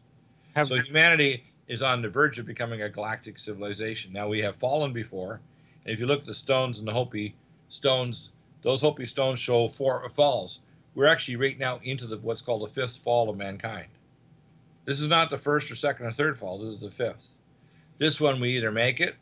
Have 0.56 0.68
so 0.68 0.76
humanity 0.76 1.44
is 1.68 1.82
on 1.82 2.02
the 2.02 2.10
verge 2.10 2.40
of 2.40 2.46
becoming 2.46 2.82
a 2.82 2.90
galactic 2.90 3.38
civilization. 3.38 4.12
Now 4.12 4.28
we 4.28 4.40
have 4.40 4.56
fallen 4.56 4.92
before, 4.92 5.40
and 5.86 5.94
if 5.94 6.00
you 6.00 6.08
look 6.08 6.22
at 6.22 6.26
the 6.26 6.34
stones 6.34 6.80
and 6.80 6.88
the 6.88 6.94
Hopi 6.94 7.36
stones, 7.70 8.32
those 8.62 8.82
Hopi 8.82 9.06
stones 9.06 9.40
show 9.40 9.68
four 9.68 10.08
falls. 10.10 10.60
We're 10.96 11.08
actually 11.08 11.38
right 11.38 11.58
now 11.58 11.80
into 11.84 12.08
the 12.08 12.18
what's 12.18 12.42
called 12.42 12.64
the 12.64 12.74
fifth 12.74 12.98
fall 12.98 13.30
of 13.30 13.38
mankind. 13.38 13.88
This 14.86 15.00
is 15.00 15.08
not 15.08 15.30
the 15.30 15.38
first 15.38 15.70
or 15.72 15.76
second 15.76 16.06
or 16.06 16.12
third 16.12 16.38
fall. 16.38 16.58
This 16.58 16.74
is 16.74 16.80
the 16.80 16.92
fifth. 16.92 17.30
This 17.98 18.20
one 18.20 18.40
we 18.40 18.58
either 18.58 18.72
make 18.72 19.00
it, 19.00 19.16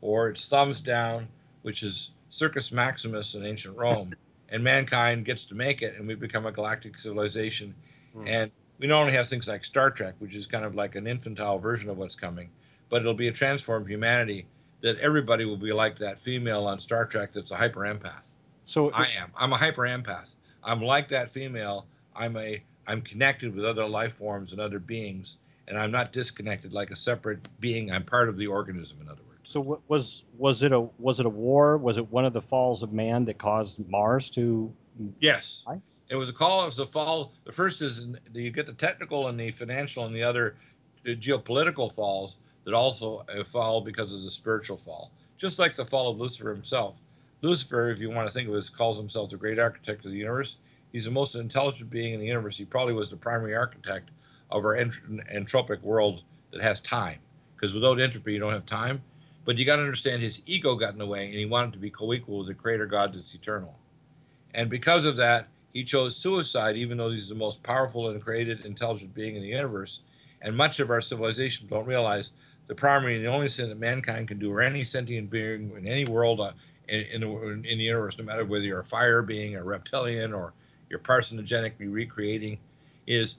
or 0.00 0.28
it's 0.28 0.48
thumbs 0.48 0.80
down, 0.80 1.28
which 1.62 1.82
is 1.82 2.12
Circus 2.30 2.72
Maximus 2.72 3.34
in 3.34 3.44
ancient 3.44 3.76
Rome, 3.76 4.14
and 4.48 4.64
mankind 4.64 5.24
gets 5.24 5.44
to 5.46 5.54
make 5.54 5.82
it, 5.82 5.94
and 5.96 6.08
we 6.08 6.14
become 6.14 6.46
a 6.46 6.52
galactic 6.52 6.98
civilization. 6.98 7.74
Mm. 8.16 8.28
And 8.28 8.50
we 8.78 8.86
not 8.86 9.00
only 9.00 9.12
have 9.12 9.28
things 9.28 9.46
like 9.46 9.64
Star 9.64 9.90
Trek, 9.90 10.14
which 10.18 10.34
is 10.34 10.46
kind 10.46 10.64
of 10.64 10.74
like 10.74 10.94
an 10.94 11.06
infantile 11.06 11.58
version 11.58 11.90
of 11.90 11.98
what's 11.98 12.16
coming, 12.16 12.50
but 12.88 13.02
it'll 13.02 13.14
be 13.14 13.28
a 13.28 13.32
transformed 13.32 13.88
humanity 13.88 14.46
that 14.80 14.98
everybody 14.98 15.44
will 15.44 15.56
be 15.56 15.72
like 15.72 15.98
that 15.98 16.18
female 16.18 16.66
on 16.66 16.78
Star 16.78 17.06
Trek 17.06 17.30
that's 17.32 17.50
a 17.50 17.56
hyper 17.56 17.80
empath. 17.80 18.24
So 18.64 18.90
I 18.92 19.08
am. 19.18 19.30
I'm 19.36 19.52
a 19.52 19.56
hyper 19.56 19.82
empath. 19.82 20.34
I'm 20.62 20.82
like 20.82 21.08
that 21.08 21.28
female. 21.28 21.86
I'm 22.14 22.36
a 22.36 22.62
I'm 22.86 23.02
connected 23.02 23.54
with 23.54 23.64
other 23.64 23.86
life 23.86 24.14
forms 24.14 24.52
and 24.52 24.60
other 24.60 24.78
beings, 24.78 25.36
and 25.68 25.78
I'm 25.78 25.90
not 25.90 26.12
disconnected 26.12 26.72
like 26.72 26.90
a 26.90 26.96
separate 26.96 27.48
being. 27.60 27.90
I'm 27.90 28.04
part 28.04 28.28
of 28.28 28.36
the 28.36 28.46
organism, 28.46 28.98
in 29.00 29.08
other 29.08 29.22
words. 29.26 29.40
So 29.44 29.82
was 29.88 30.24
was 30.38 30.62
it 30.62 30.72
a 30.72 30.80
was 30.98 31.20
it 31.20 31.26
a 31.26 31.30
war? 31.30 31.76
Was 31.76 31.96
it 31.96 32.10
one 32.10 32.24
of 32.24 32.32
the 32.32 32.42
falls 32.42 32.82
of 32.82 32.92
man 32.92 33.24
that 33.26 33.38
caused 33.38 33.78
Mars 33.88 34.30
to? 34.30 34.72
Yes. 35.20 35.62
Die? 35.66 35.80
it 36.08 36.16
was 36.16 36.28
a 36.28 36.32
call. 36.32 36.62
It 36.62 36.66
was 36.66 36.78
a 36.78 36.86
fall. 36.86 37.32
The 37.44 37.52
first 37.52 37.82
is 37.82 38.06
you 38.32 38.50
get 38.50 38.66
the 38.66 38.72
technical 38.72 39.28
and 39.28 39.38
the 39.38 39.50
financial, 39.50 40.06
and 40.06 40.14
the 40.14 40.22
other 40.22 40.56
the 41.02 41.16
geopolitical 41.16 41.92
falls 41.92 42.38
that 42.64 42.74
also 42.74 43.24
uh, 43.28 43.44
fall 43.44 43.80
because 43.80 44.12
of 44.12 44.22
the 44.22 44.30
spiritual 44.30 44.76
fall. 44.76 45.10
Just 45.36 45.58
like 45.58 45.76
the 45.76 45.84
fall 45.84 46.10
of 46.10 46.18
Lucifer 46.18 46.54
himself. 46.54 46.96
Lucifer, 47.42 47.90
if 47.90 48.00
you 48.00 48.10
want 48.10 48.26
to 48.26 48.32
think 48.32 48.48
of 48.48 48.54
it, 48.54 48.70
calls 48.74 48.96
himself 48.96 49.30
the 49.30 49.36
great 49.36 49.58
architect 49.58 50.04
of 50.06 50.12
the 50.12 50.16
universe. 50.16 50.56
He's 50.94 51.06
the 51.06 51.10
most 51.10 51.34
intelligent 51.34 51.90
being 51.90 52.14
in 52.14 52.20
the 52.20 52.26
universe. 52.26 52.56
He 52.56 52.64
probably 52.64 52.94
was 52.94 53.10
the 53.10 53.16
primary 53.16 53.56
architect 53.56 54.10
of 54.52 54.64
our 54.64 54.76
ent- 54.76 54.94
entropic 55.34 55.82
world 55.82 56.22
that 56.52 56.62
has 56.62 56.78
time. 56.78 57.18
Because 57.56 57.74
without 57.74 58.00
entropy, 58.00 58.34
you 58.34 58.38
don't 58.38 58.52
have 58.52 58.64
time. 58.64 59.02
But 59.44 59.58
you 59.58 59.64
got 59.66 59.76
to 59.76 59.82
understand 59.82 60.22
his 60.22 60.40
ego 60.46 60.76
got 60.76 60.92
in 60.92 61.00
the 61.00 61.06
way, 61.06 61.24
and 61.24 61.34
he 61.34 61.46
wanted 61.46 61.72
to 61.72 61.80
be 61.80 61.90
co-equal 61.90 62.38
with 62.38 62.46
the 62.46 62.54
Creator 62.54 62.86
God 62.86 63.12
that's 63.12 63.34
eternal. 63.34 63.76
And 64.54 64.70
because 64.70 65.04
of 65.04 65.16
that, 65.16 65.48
he 65.72 65.82
chose 65.82 66.16
suicide, 66.16 66.76
even 66.76 66.96
though 66.96 67.10
he's 67.10 67.28
the 67.28 67.34
most 67.34 67.60
powerful 67.64 68.10
and 68.10 68.22
created 68.22 68.64
intelligent 68.64 69.12
being 69.14 69.34
in 69.34 69.42
the 69.42 69.48
universe. 69.48 70.02
And 70.42 70.56
much 70.56 70.78
of 70.78 70.90
our 70.90 71.00
civilization 71.00 71.66
don't 71.66 71.86
realize 71.86 72.30
the 72.68 72.74
primary 72.76 73.16
and 73.16 73.24
the 73.24 73.30
only 73.30 73.48
sin 73.48 73.68
that 73.68 73.80
mankind 73.80 74.28
can 74.28 74.38
do, 74.38 74.52
or 74.52 74.62
any 74.62 74.84
sentient 74.84 75.28
being 75.28 75.72
in 75.76 75.88
any 75.88 76.04
world 76.04 76.40
uh, 76.40 76.52
in, 76.88 77.00
in, 77.06 77.20
the, 77.22 77.28
in 77.28 77.62
the 77.62 77.84
universe, 77.84 78.16
no 78.16 78.22
matter 78.22 78.44
whether 78.44 78.64
you're 78.64 78.78
a 78.78 78.84
fire 78.84 79.22
being, 79.22 79.56
a 79.56 79.64
reptilian, 79.64 80.32
or 80.32 80.52
you're 80.94 81.00
parthenogenically 81.00 81.92
recreating, 81.92 82.56
is 83.08 83.38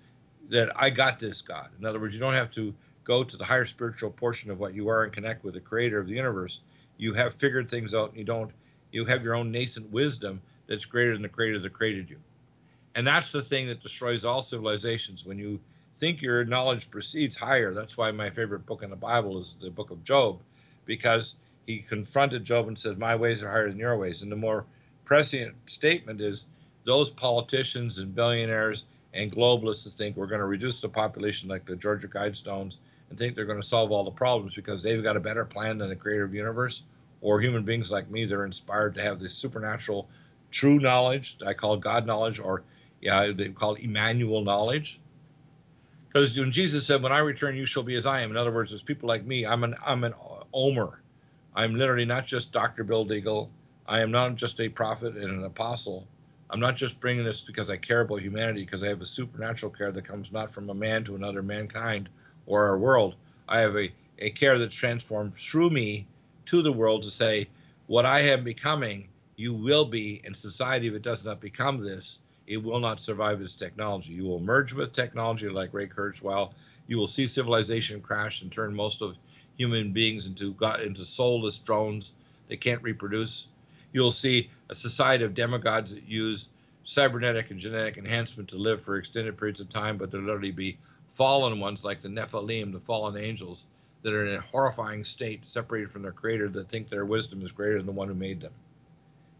that 0.49 0.69
I 0.75 0.89
got 0.89 1.19
this, 1.19 1.41
God. 1.41 1.69
In 1.79 1.85
other 1.85 2.01
words, 2.01 2.13
you 2.13 2.19
don't 2.19 2.33
have 2.33 2.51
to 2.51 2.73
go 3.05 3.23
to 3.23 3.37
the 3.37 3.45
higher 3.45 3.65
spiritual 3.65 4.11
portion 4.11 4.51
of 4.51 4.59
what 4.59 4.73
you 4.73 4.89
are 4.89 5.05
and 5.05 5.13
connect 5.13 5.45
with 5.45 5.53
the 5.53 5.61
creator 5.61 5.97
of 5.99 6.07
the 6.07 6.13
universe. 6.13 6.59
You 6.97 7.13
have 7.13 7.33
figured 7.35 7.69
things 7.69 7.95
out 7.95 8.09
and 8.09 8.17
you 8.17 8.25
don't, 8.25 8.51
you 8.91 9.05
have 9.05 9.23
your 9.23 9.35
own 9.35 9.51
nascent 9.51 9.89
wisdom 9.89 10.41
that's 10.67 10.83
greater 10.83 11.13
than 11.13 11.21
the 11.21 11.29
creator 11.29 11.59
that 11.59 11.71
created 11.71 12.09
you. 12.09 12.17
And 12.95 13.07
that's 13.07 13.31
the 13.31 13.41
thing 13.41 13.67
that 13.67 13.81
destroys 13.81 14.25
all 14.25 14.41
civilizations. 14.41 15.25
When 15.25 15.39
you 15.39 15.59
think 15.97 16.21
your 16.21 16.43
knowledge 16.43 16.91
proceeds 16.91 17.37
higher, 17.37 17.73
that's 17.73 17.95
why 17.95 18.11
my 18.11 18.29
favorite 18.29 18.65
book 18.65 18.83
in 18.83 18.89
the 18.89 18.95
Bible 18.97 19.39
is 19.39 19.55
the 19.61 19.69
book 19.69 19.91
of 19.91 20.03
Job, 20.03 20.39
because 20.85 21.35
he 21.67 21.79
confronted 21.79 22.43
Job 22.43 22.67
and 22.67 22.77
said, 22.77 22.99
My 22.99 23.15
ways 23.15 23.43
are 23.43 23.49
higher 23.51 23.69
than 23.69 23.79
your 23.79 23.97
ways. 23.97 24.21
And 24.21 24.31
the 24.31 24.35
more 24.35 24.65
prescient 25.05 25.55
statement 25.67 26.19
is 26.19 26.45
those 26.85 27.09
politicians 27.09 27.97
and 27.97 28.15
billionaires 28.15 28.85
and 29.13 29.31
globalists 29.31 29.83
that 29.83 29.93
think 29.93 30.15
we're 30.15 30.27
going 30.27 30.39
to 30.39 30.45
reduce 30.45 30.79
the 30.79 30.89
population 30.89 31.49
like 31.49 31.65
the 31.65 31.75
Georgia 31.75 32.07
Guidestones 32.07 32.77
and 33.09 33.17
think 33.17 33.35
they're 33.35 33.45
going 33.45 33.61
to 33.61 33.67
solve 33.67 33.91
all 33.91 34.03
the 34.03 34.11
problems 34.11 34.55
because 34.55 34.81
they've 34.81 35.03
got 35.03 35.17
a 35.17 35.19
better 35.19 35.45
plan 35.45 35.77
than 35.77 35.89
the 35.89 35.95
creator 35.95 36.23
of 36.23 36.31
the 36.31 36.37
universe, 36.37 36.83
or 37.21 37.39
human 37.39 37.63
beings 37.63 37.91
like 37.91 38.09
me, 38.09 38.25
they're 38.25 38.45
inspired 38.45 38.95
to 38.95 39.01
have 39.01 39.19
this 39.19 39.33
supernatural 39.33 40.09
true 40.51 40.79
knowledge. 40.79 41.37
I 41.45 41.53
call 41.53 41.77
God 41.77 42.05
knowledge, 42.05 42.39
or 42.39 42.63
yeah, 43.01 43.31
they 43.31 43.49
call 43.49 43.75
it 43.75 43.83
Emmanuel 43.83 44.43
knowledge. 44.43 44.99
Because 46.07 46.37
when 46.37 46.51
Jesus 46.51 46.85
said, 46.85 47.01
"When 47.01 47.11
I 47.11 47.19
return, 47.19 47.55
you 47.55 47.65
shall 47.65 47.83
be 47.83 47.95
as 47.95 48.05
I 48.05 48.21
am," 48.21 48.31
in 48.31 48.37
other 48.37 48.51
words, 48.51 48.71
there's 48.71 48.81
people 48.81 49.07
like 49.07 49.25
me. 49.25 49.45
I'm 49.45 49.63
an 49.63 49.75
I'm 49.85 50.03
an 50.03 50.13
Omer. 50.53 51.01
I'm 51.55 51.75
literally 51.75 52.05
not 52.05 52.25
just 52.25 52.51
Dr. 52.51 52.83
Bill 52.83 53.05
Deagle 53.05 53.49
I 53.87 54.01
am 54.01 54.11
not 54.11 54.35
just 54.35 54.59
a 54.59 54.69
prophet 54.69 55.15
and 55.15 55.31
an 55.31 55.43
apostle. 55.43 56.07
I'm 56.49 56.59
not 56.59 56.75
just 56.75 56.99
bringing 56.99 57.25
this 57.25 57.41
because 57.41 57.69
I 57.69 57.77
care 57.77 58.01
about 58.01 58.21
humanity, 58.21 58.65
because 58.65 58.83
I 58.83 58.87
have 58.87 59.01
a 59.01 59.05
supernatural 59.05 59.71
care 59.71 59.91
that 59.91 60.07
comes 60.07 60.31
not 60.31 60.51
from 60.51 60.69
a 60.69 60.73
man 60.73 61.03
to 61.05 61.15
another 61.15 61.41
mankind 61.41 62.09
or 62.45 62.65
our 62.65 62.77
world. 62.77 63.15
I 63.47 63.59
have 63.59 63.75
a, 63.75 63.91
a 64.19 64.29
care 64.31 64.59
that's 64.59 64.75
transformed 64.75 65.35
through 65.35 65.71
me 65.71 66.07
to 66.45 66.61
the 66.61 66.71
world 66.71 67.03
to 67.03 67.11
say, 67.11 67.47
what 67.87 68.05
I 68.05 68.19
am 68.19 68.43
becoming, 68.43 69.07
you 69.35 69.53
will 69.53 69.85
be, 69.85 70.21
and 70.25 70.35
society, 70.35 70.87
if 70.87 70.93
it 70.93 71.01
does 71.01 71.23
not 71.23 71.41
become 71.41 71.83
this, 71.83 72.19
it 72.47 72.57
will 72.57 72.79
not 72.79 72.99
survive 72.99 73.41
its 73.41 73.55
technology. 73.55 74.13
You 74.13 74.25
will 74.25 74.39
merge 74.39 74.73
with 74.73 74.93
technology 74.93 75.49
like 75.49 75.73
Ray 75.73 75.87
Kurzweil. 75.87 76.53
You 76.87 76.97
will 76.97 77.07
see 77.07 77.25
civilization 77.25 78.01
crash 78.01 78.43
and 78.43 78.51
turn 78.51 78.75
most 78.75 79.01
of 79.01 79.17
human 79.57 79.91
beings 79.91 80.25
into 80.25 80.53
got 80.53 80.81
into 80.81 81.05
soulless 81.05 81.57
drones 81.57 82.13
that 82.49 82.61
can't 82.61 82.83
reproduce. 82.83 83.47
You'll 83.95 84.11
see 84.11 84.51
a 84.69 84.75
society 84.75 85.23
of 85.23 85.33
demigods 85.33 85.95
that 85.95 86.03
use 86.03 86.49
cybernetic 86.83 87.49
and 87.49 87.57
genetic 87.57 87.95
enhancement 87.95 88.49
to 88.49 88.57
live 88.57 88.81
for 88.81 88.97
extended 88.97 89.37
periods 89.37 89.61
of 89.61 89.69
time, 89.69 89.97
but 89.97 90.11
there'll 90.11 90.25
literally 90.25 90.51
be 90.51 90.77
fallen 91.11 91.61
ones 91.61 91.85
like 91.85 92.01
the 92.01 92.09
Nephilim, 92.09 92.73
the 92.73 92.81
fallen 92.81 93.15
angels, 93.15 93.67
that 94.01 94.13
are 94.13 94.25
in 94.25 94.35
a 94.35 94.41
horrifying 94.41 95.05
state, 95.05 95.47
separated 95.47 95.89
from 95.89 96.01
their 96.01 96.11
creator, 96.11 96.49
that 96.49 96.67
think 96.67 96.89
their 96.89 97.05
wisdom 97.05 97.41
is 97.41 97.53
greater 97.53 97.77
than 97.77 97.85
the 97.85 97.91
one 97.93 98.09
who 98.09 98.15
made 98.15 98.41
them. 98.41 98.51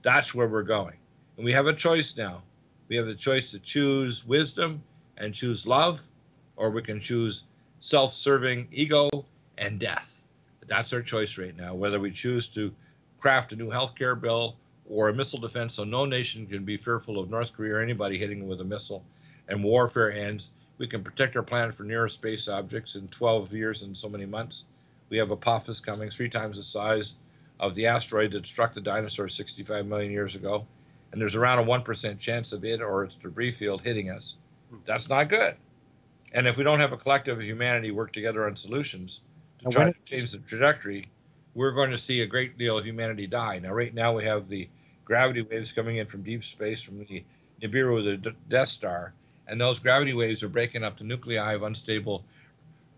That's 0.04 0.34
where 0.34 0.48
we're 0.48 0.64
going. 0.64 0.96
And 1.36 1.44
we 1.44 1.52
have 1.52 1.68
a 1.68 1.74
choice 1.74 2.16
now. 2.16 2.42
We 2.88 2.96
have 2.96 3.08
the 3.08 3.14
choice 3.14 3.52
to 3.52 3.60
choose 3.60 4.26
wisdom 4.26 4.82
and 5.18 5.34
choose 5.34 5.68
love, 5.68 6.02
or 6.56 6.70
we 6.70 6.82
can 6.82 7.02
choose 7.02 7.44
self 7.82 8.14
serving 8.14 8.70
ego 8.72 9.10
and 9.58 9.82
death. 9.82 10.22
That's 10.66 10.94
our 10.94 11.02
choice 11.02 11.38
right 11.38 11.58
now, 11.58 11.76
whether 11.76 12.00
we 12.00 12.12
choose 12.12 12.48
to 12.52 12.74
craft 13.26 13.54
a 13.54 13.56
new 13.56 13.72
healthcare 13.72 14.22
bill 14.22 14.56
or 14.88 15.10
a 15.10 15.14
missile 15.14 15.40
defense 15.40 15.74
so 15.74 15.84
no 15.84 16.06
nation 16.06 16.46
can 16.46 16.64
be 16.64 16.78
fearful 16.78 17.18
of 17.18 17.28
North 17.28 17.52
Korea 17.54 17.74
or 17.74 17.82
anybody 17.82 18.20
hitting 18.20 18.38
them 18.38 18.48
with 18.48 18.62
a 18.62 18.64
missile 18.64 19.04
and 19.48 19.64
warfare 19.64 20.12
ends. 20.12 20.50
We 20.78 20.86
can 20.86 21.04
protect 21.04 21.36
our 21.36 21.42
planet 21.42 21.74
from 21.74 21.88
near 21.88 22.08
space 22.08 22.48
objects 22.48 22.94
in 22.94 23.08
12 23.08 23.52
years 23.52 23.82
and 23.82 23.98
so 23.98 24.08
many 24.08 24.28
months. 24.28 24.66
We 25.10 25.18
have 25.18 25.32
Apophis 25.32 25.80
coming, 25.80 26.12
three 26.12 26.30
times 26.30 26.58
the 26.58 26.62
size 26.62 27.16
of 27.60 27.74
the 27.74 27.88
asteroid 27.88 28.32
that 28.34 28.46
struck 28.46 28.76
the 28.76 28.82
dinosaurs 28.82 29.34
65 29.34 29.88
million 29.88 30.12
years 30.12 30.36
ago. 30.36 30.64
And 31.12 31.20
there's 31.20 31.36
around 31.36 31.58
a 31.58 31.64
1% 31.64 32.20
chance 32.20 32.52
of 32.52 32.64
it 32.64 32.80
or 32.80 33.06
its 33.06 33.16
debris 33.16 33.54
field 33.54 33.82
hitting 33.82 34.12
us. 34.12 34.36
That's 34.86 35.10
not 35.10 35.30
good. 35.30 35.56
And 36.34 36.46
if 36.46 36.58
we 36.58 36.64
don't 36.64 36.80
have 36.80 36.94
a 36.94 36.98
collective 36.98 37.40
of 37.40 37.44
humanity 37.44 37.90
work 37.90 38.14
together 38.14 38.46
on 38.46 38.56
solutions 38.56 39.22
to 39.62 39.66
And 39.66 39.74
try 39.74 39.92
to 39.92 40.00
change 40.04 40.32
the 40.32 40.38
trajectory, 40.38 41.06
we're 41.56 41.72
going 41.72 41.90
to 41.90 41.98
see 41.98 42.22
a 42.22 42.26
great 42.28 42.58
deal 42.58 42.78
of 42.78 42.86
humanity 42.86 43.26
die. 43.26 43.60
Now, 43.60 43.72
right 43.74 43.94
now, 43.94 44.14
we 44.14 44.26
have 44.26 44.50
the 44.50 44.68
gravity 45.06 45.42
waves 45.42 45.72
coming 45.72 45.96
in 45.98 46.06
from 46.06 46.22
deep 46.22 46.44
space 46.44 46.82
from 46.82 47.00
the 47.00 47.24
Nibiru, 47.62 48.04
the 48.04 48.18
D- 48.18 48.36
Death 48.50 48.70
Star, 48.70 49.14
and 49.48 49.60
those 49.60 49.80
gravity 49.80 50.14
waves 50.14 50.44
are 50.44 50.50
breaking 50.50 50.84
up 50.84 50.98
the 50.98 51.04
nuclei 51.06 51.54
of 51.54 51.64
unstable 51.64 52.26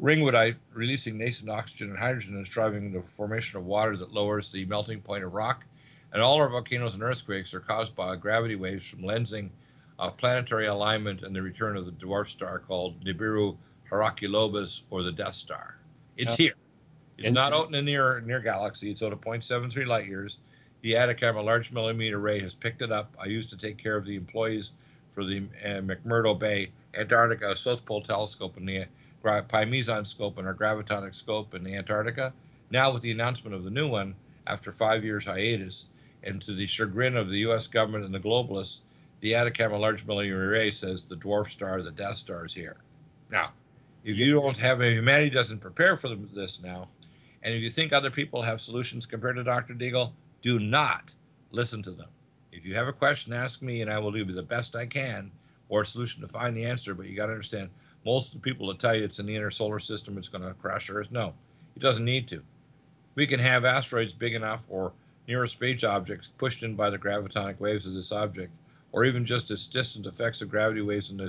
ringwoodite, 0.02 0.56
releasing 0.74 1.18
nascent 1.18 1.50
oxygen 1.50 1.90
and 1.90 1.98
hydrogen, 2.00 2.36
and 2.36 2.46
is 2.46 2.50
driving 2.50 2.92
the 2.92 3.02
formation 3.02 3.58
of 3.58 3.66
water 3.66 3.96
that 3.98 4.14
lowers 4.14 4.52
the 4.52 4.66
melting 4.66 5.02
point 5.02 5.24
of 5.24 5.34
rock. 5.34 5.64
And 6.14 6.22
all 6.22 6.38
our 6.38 6.50
volcanoes 6.50 6.94
and 6.96 7.04
earthquakes 7.04 7.54
are 7.54 7.60
caused 7.60 7.96
by 7.96 8.16
gravity 8.16 8.56
waves 8.56 8.88
from 8.88 9.02
lensing 9.02 9.50
of 10.00 10.18
planetary 10.18 10.68
alignment 10.68 11.24
and 11.24 11.36
the 11.36 11.42
return 11.42 11.76
of 11.76 11.86
the 11.86 11.92
dwarf 11.92 12.28
star 12.30 12.60
called 12.60 13.04
Nibiru 13.04 13.58
Hercolubus 13.92 14.84
or 14.90 15.04
the 15.04 15.12
Death 15.12 15.36
Star. 15.36 15.76
It's 16.16 16.40
Yeah. 16.40 16.46
here. 16.46 16.54
It's 17.18 17.28
And- 17.28 17.36
not 17.36 17.54
out 17.54 17.66
in 17.68 17.72
the 17.72 17.82
near 17.82 18.22
near 18.22 18.40
galaxy. 18.40 18.92
It's 18.92 19.02
out 19.02 19.12
at 19.12 19.22
0.73 19.22 19.86
light 19.86 20.08
years. 20.08 20.40
The 20.82 20.96
Atacama 20.96 21.42
Large 21.42 21.72
Millimeter 21.72 22.18
Array 22.20 22.40
has 22.40 22.54
picked 22.54 22.82
it 22.82 22.92
up. 22.92 23.16
I 23.20 23.26
used 23.26 23.50
to 23.50 23.58
take 23.58 23.78
care 23.78 23.98
of 23.98 24.06
the 24.06 24.16
employees 24.16 24.74
for 25.12 25.26
the 25.26 25.48
uh, 25.66 25.82
McMurdo 25.82 26.38
Bay 26.38 26.72
Antarctica 26.94 27.56
South 27.56 27.84
Pole 27.86 28.02
Telescope 28.02 28.58
and 28.58 28.68
the 28.70 28.86
Pi 29.24 29.82
scope 30.04 30.38
and 30.38 30.48
our 30.48 30.54
gravitonic 30.54 31.16
scope 31.16 31.56
in 31.56 31.64
the 31.64 31.76
Antarctica. 31.76 32.34
Now, 32.70 32.92
with 32.92 33.02
the 33.02 33.12
announcement 33.12 33.56
of 33.56 33.64
the 33.64 33.70
new 33.70 33.88
one 33.88 34.16
after 34.46 34.72
five 34.72 35.04
years 35.04 35.26
hiatus, 35.26 35.88
and 36.24 36.42
to 36.42 36.54
the 36.54 36.68
chagrin 36.68 37.16
of 37.18 37.30
the 37.30 37.40
U.S. 37.40 37.68
government 37.68 38.06
and 38.06 38.14
the 38.14 38.20
globalists, 38.20 38.80
the 39.22 39.36
Atacama 39.36 39.78
Large 39.78 40.06
Millimeter 40.06 40.52
Array 40.52 40.72
says 40.72 41.04
the 41.04 41.16
dwarf 41.16 41.50
star, 41.50 41.82
the 41.82 41.92
Death 41.92 42.18
Star, 42.18 42.46
is 42.46 42.54
here. 42.54 42.78
Now, 43.32 43.52
if 44.04 44.18
you 44.18 44.34
don't 44.34 44.58
have 44.58 44.82
if 44.82 44.94
humanity 44.94 45.30
doesn't 45.30 45.60
prepare 45.60 45.98
for 45.98 46.16
this 46.16 46.62
now, 46.62 46.88
and 47.48 47.56
if 47.56 47.64
you 47.64 47.70
think 47.70 47.94
other 47.94 48.12
people 48.12 48.42
have 48.42 48.60
solutions 48.60 49.06
compared 49.06 49.38
to 49.38 49.44
Dr. 49.44 49.74
Deagle, 49.74 50.12
do 50.42 50.60
not 50.60 51.14
listen 51.52 51.82
to 51.84 51.92
them. 51.92 52.10
If 52.52 52.66
you 52.66 52.76
have 52.76 52.90
a 52.90 52.94
question, 52.94 53.32
ask 53.32 53.62
me, 53.62 53.82
and 53.82 53.90
I 53.90 54.00
will 54.00 54.12
do 54.12 54.26
the 54.26 54.44
best 54.44 54.76
I 54.76 54.86
can 54.86 55.32
or 55.70 55.84
a 55.84 55.86
solution 55.86 56.22
to 56.24 56.28
find 56.28 56.58
the 56.58 56.66
answer. 56.66 56.94
But 56.94 57.06
you 57.06 57.16
got 57.16 57.28
to 57.28 57.32
understand, 57.32 57.70
most 58.06 58.28
of 58.28 58.34
the 58.34 58.40
people 58.42 58.68
that 58.68 58.80
tell 58.80 58.94
you 58.94 59.06
it's 59.06 59.20
in 59.20 59.26
the 59.26 59.36
inner 59.36 59.50
solar 59.50 59.80
system, 59.80 60.18
it's 60.18 60.28
going 60.28 60.44
to 60.44 60.56
crash 60.56 60.90
Earth. 60.90 61.08
No, 61.10 61.34
it 61.78 61.82
doesn't 61.82 62.04
need 62.04 62.28
to. 62.28 62.44
We 63.16 63.26
can 63.26 63.40
have 63.40 63.64
asteroids 63.64 64.14
big 64.14 64.34
enough 64.34 64.66
or 64.68 64.92
near 65.26 65.48
space 65.48 65.86
objects 65.86 66.28
pushed 66.38 66.64
in 66.64 66.76
by 66.76 66.90
the 66.90 67.00
gravitonic 67.00 67.62
waves 67.62 67.88
of 67.88 67.94
this 67.94 68.12
object, 68.12 68.52
or 68.92 69.06
even 69.06 69.24
just 69.24 69.52
its 69.52 69.68
distant 69.68 70.06
effects 70.06 70.42
of 70.42 70.50
gravity 70.50 70.82
waves 70.82 71.12
in 71.12 71.16
the 71.16 71.24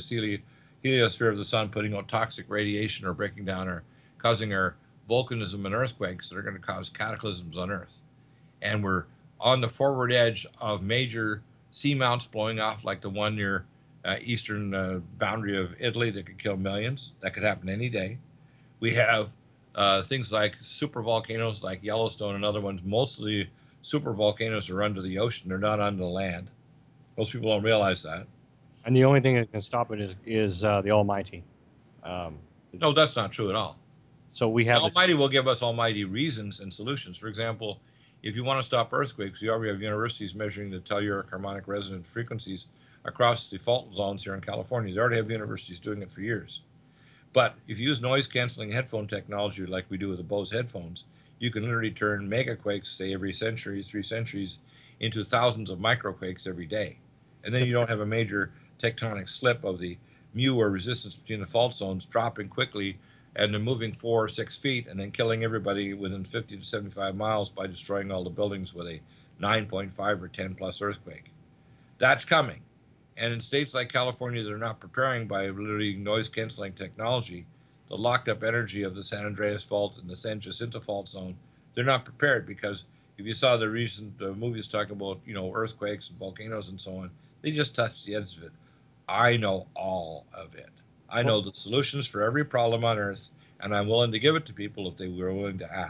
heliosphere 0.85 1.31
of 1.31 1.39
the 1.39 1.45
sun, 1.45 1.69
putting 1.69 1.95
out 1.95 2.09
toxic 2.09 2.47
radiation 2.49 3.07
or 3.07 3.13
breaking 3.13 3.45
down 3.45 3.69
or 3.69 3.85
causing 4.19 4.53
our 4.53 4.75
volcanism 5.09 5.65
and 5.65 5.75
earthquakes 5.75 6.29
that 6.29 6.37
are 6.37 6.43
going 6.43 6.57
to 6.57 6.61
cause 6.61 6.91
cataclysms 6.91 7.57
on 7.57 7.71
Earth. 7.71 8.01
And 8.63 8.83
we're 8.83 9.05
on 9.41 9.61
the 9.61 9.69
forward 9.69 10.13
edge 10.13 10.47
of 10.61 10.83
major 10.83 11.43
seamounts 11.73 12.31
blowing 12.31 12.61
off, 12.61 12.85
like 12.85 13.01
the 13.01 13.11
one 13.11 13.37
near 13.37 13.65
uh, 14.05 14.17
eastern 14.23 14.75
uh, 14.75 15.01
boundary 15.19 15.57
of 15.57 15.75
Italy 15.79 16.11
that 16.11 16.27
could 16.27 16.39
kill 16.39 16.57
millions. 16.57 17.13
That 17.21 17.35
could 17.35 17.43
happen 17.43 17.69
any 17.69 17.89
day. 17.89 18.19
We 18.81 18.95
have 18.95 19.31
uh, 19.75 20.03
things 20.03 20.33
like 20.33 20.57
super 20.61 21.03
volcanoes 21.03 21.63
like 21.63 21.83
Yellowstone 21.83 22.35
and 22.35 22.45
other 22.45 22.61
ones. 22.61 22.81
Most 22.85 23.19
of 23.19 23.27
the 23.27 23.47
super 23.83 24.13
volcanoes 24.13 24.71
are 24.71 24.83
under 24.83 25.01
the 25.03 25.19
ocean, 25.19 25.49
they're 25.49 25.59
not 25.59 25.81
under 25.81 26.03
the 26.03 26.09
land. 26.09 26.51
Most 27.17 27.33
people 27.33 27.51
don't 27.51 27.63
realize 27.63 28.03
that. 28.03 28.27
And 28.85 28.95
the 28.95 29.05
only 29.05 29.21
thing 29.21 29.37
that 29.37 29.51
can 29.51 29.61
stop 29.61 29.91
it 29.93 30.01
is 30.01 30.15
is 30.25 30.65
uh, 30.65 30.81
the 30.83 30.91
Almighty. 30.91 31.43
Um, 32.05 32.39
No, 32.73 32.93
that's 32.93 33.17
not 33.17 33.33
true 33.33 33.51
at 33.51 33.57
all. 33.57 33.77
So 34.39 34.49
we 34.49 34.65
have 34.67 34.83
The 34.83 34.85
Almighty 34.85 35.15
will 35.15 35.29
give 35.29 35.49
us 35.49 35.65
almighty 35.65 36.05
reasons 36.05 36.61
and 36.61 36.73
solutions. 36.73 37.19
For 37.19 37.27
example, 37.27 37.81
if 38.23 38.37
you 38.37 38.45
want 38.45 38.61
to 38.61 38.63
stop 38.63 38.93
earthquakes, 38.93 39.43
you 39.43 39.51
already 39.51 39.73
have 39.73 39.83
universities 39.83 40.33
measuring 40.33 40.71
the 40.71 40.79
telluric 40.79 41.29
harmonic 41.29 41.67
resonant 41.67 42.07
frequencies 42.07 42.69
across 43.05 43.49
the 43.49 43.59
fault 43.59 43.93
zones 43.97 44.23
here 44.23 44.37
in 44.37 44.41
California. 44.41 44.95
They 44.95 45.01
already 45.01 45.17
have 45.17 45.29
universities 45.29 45.81
doing 45.81 46.03
it 46.03 46.11
for 46.13 46.21
years. 46.21 46.61
But 47.33 47.57
if 47.67 47.81
you 47.81 47.89
use 47.89 48.01
noise 48.01 48.29
canceling 48.29 48.71
headphone 48.71 49.09
technology 49.09 49.67
like 49.67 49.87
we 49.89 49.99
do 49.99 50.09
with 50.09 50.19
the 50.19 50.23
Bose 50.23 50.53
headphones, 50.53 51.03
you 51.41 51.51
can 51.51 51.65
literally 51.65 51.91
turn 51.91 52.31
megaquakes, 52.31 52.87
say 52.87 53.13
every 53.13 53.35
century, 53.35 53.83
three 53.83 54.05
centuries, 54.05 54.61
into 55.01 55.25
thousands 55.25 55.69
of 55.69 55.81
microquakes 55.81 56.47
every 56.47 56.67
day. 56.67 56.97
And 57.43 57.53
then 57.53 57.67
you 57.67 57.73
don't 57.73 57.91
have 57.91 58.03
a 58.03 58.07
major 58.07 58.53
tectonic 58.81 59.29
slip 59.29 59.65
of 59.65 59.81
the 59.81 59.99
mu 60.33 60.55
or 60.55 60.71
resistance 60.71 61.17
between 61.17 61.41
the 61.41 61.47
fault 61.47 61.75
zones 61.75 62.07
dropping 62.07 62.49
quickly 62.49 62.99
and 63.39 63.55
they're 63.55 63.61
moving 63.61 63.93
four 63.93 64.25
or 64.25 64.29
six 64.29 64.59
feet 64.59 64.89
and 64.89 64.99
then 64.99 65.13
killing 65.13 65.45
everybody 65.45 65.95
within 65.95 66.25
50 66.25 66.59
to 66.59 66.65
75 66.65 67.15
miles 67.15 67.51
by 67.51 67.69
destroying 67.69 68.11
all 68.11 68.25
the 68.25 68.31
buildings 68.31 68.75
with 68.75 68.89
a 68.89 69.01
9.5 69.41 70.21
or 70.21 70.29
10 70.29 70.57
plus 70.57 70.83
earthquake. 70.83 71.31
That's 71.99 72.25
coming. 72.25 72.61
And 73.17 73.33
in 73.33 73.41
states 73.41 73.75
like 73.75 73.93
California 73.93 74.43
that 74.43 74.53
are 74.53 74.59
not 74.59 74.81
preparing 74.81 75.29
by 75.29 75.47
literally 75.47 75.95
noise 75.95 76.29
canceling 76.29 76.73
technology, 76.73 77.47
the 77.89 77.97
locked 77.97 78.29
up 78.29 78.43
energy 78.43 78.83
of 78.83 78.97
the 78.97 79.05
San 79.05 79.25
Andreas 79.25 79.63
Fault 79.63 79.99
and 79.99 80.11
the 80.11 80.17
San 80.17 80.41
Jacinto 80.41 80.81
Fault 80.81 81.09
Zone, 81.09 81.37
they're 81.75 81.85
not 81.85 82.05
prepared 82.05 82.45
because 82.45 82.85
if 83.19 83.27
you 83.27 83.35
saw 83.35 83.57
the 83.57 83.69
recent 83.69 84.21
uh, 84.21 84.33
movies 84.33 84.67
talking 84.67 84.97
about, 84.97 85.21
you 85.25 85.35
know, 85.35 85.53
earthquakes 85.55 86.09
and 86.11 86.19
volcanoes 86.19 86.69
and 86.69 86.81
so 86.81 86.97
on, 86.97 87.11
they 87.43 87.53
just 87.53 87.75
touched 87.75 88.05
the 88.05 88.17
edge 88.17 88.37
of 88.37 88.45
it. 88.45 88.53
I 89.09 89.37
know 89.37 89.69
all 89.75 90.27
of 90.35 90.55
it. 90.57 90.71
I 91.11 91.23
know 91.23 91.41
the 91.41 91.53
solutions 91.53 92.07
for 92.07 92.23
every 92.23 92.45
problem 92.45 92.85
on 92.85 92.99
earth, 92.99 93.29
and 93.61 93.75
I'm 93.75 93.89
willing 93.89 94.13
to 94.13 94.19
give 94.19 94.37
it 94.37 94.47
to 94.47 94.53
people 94.53 94.89
if 94.89 94.97
they 94.97 95.09
were 95.09 95.33
willing 95.33 95.59
to 95.59 95.73
ask. 95.73 95.87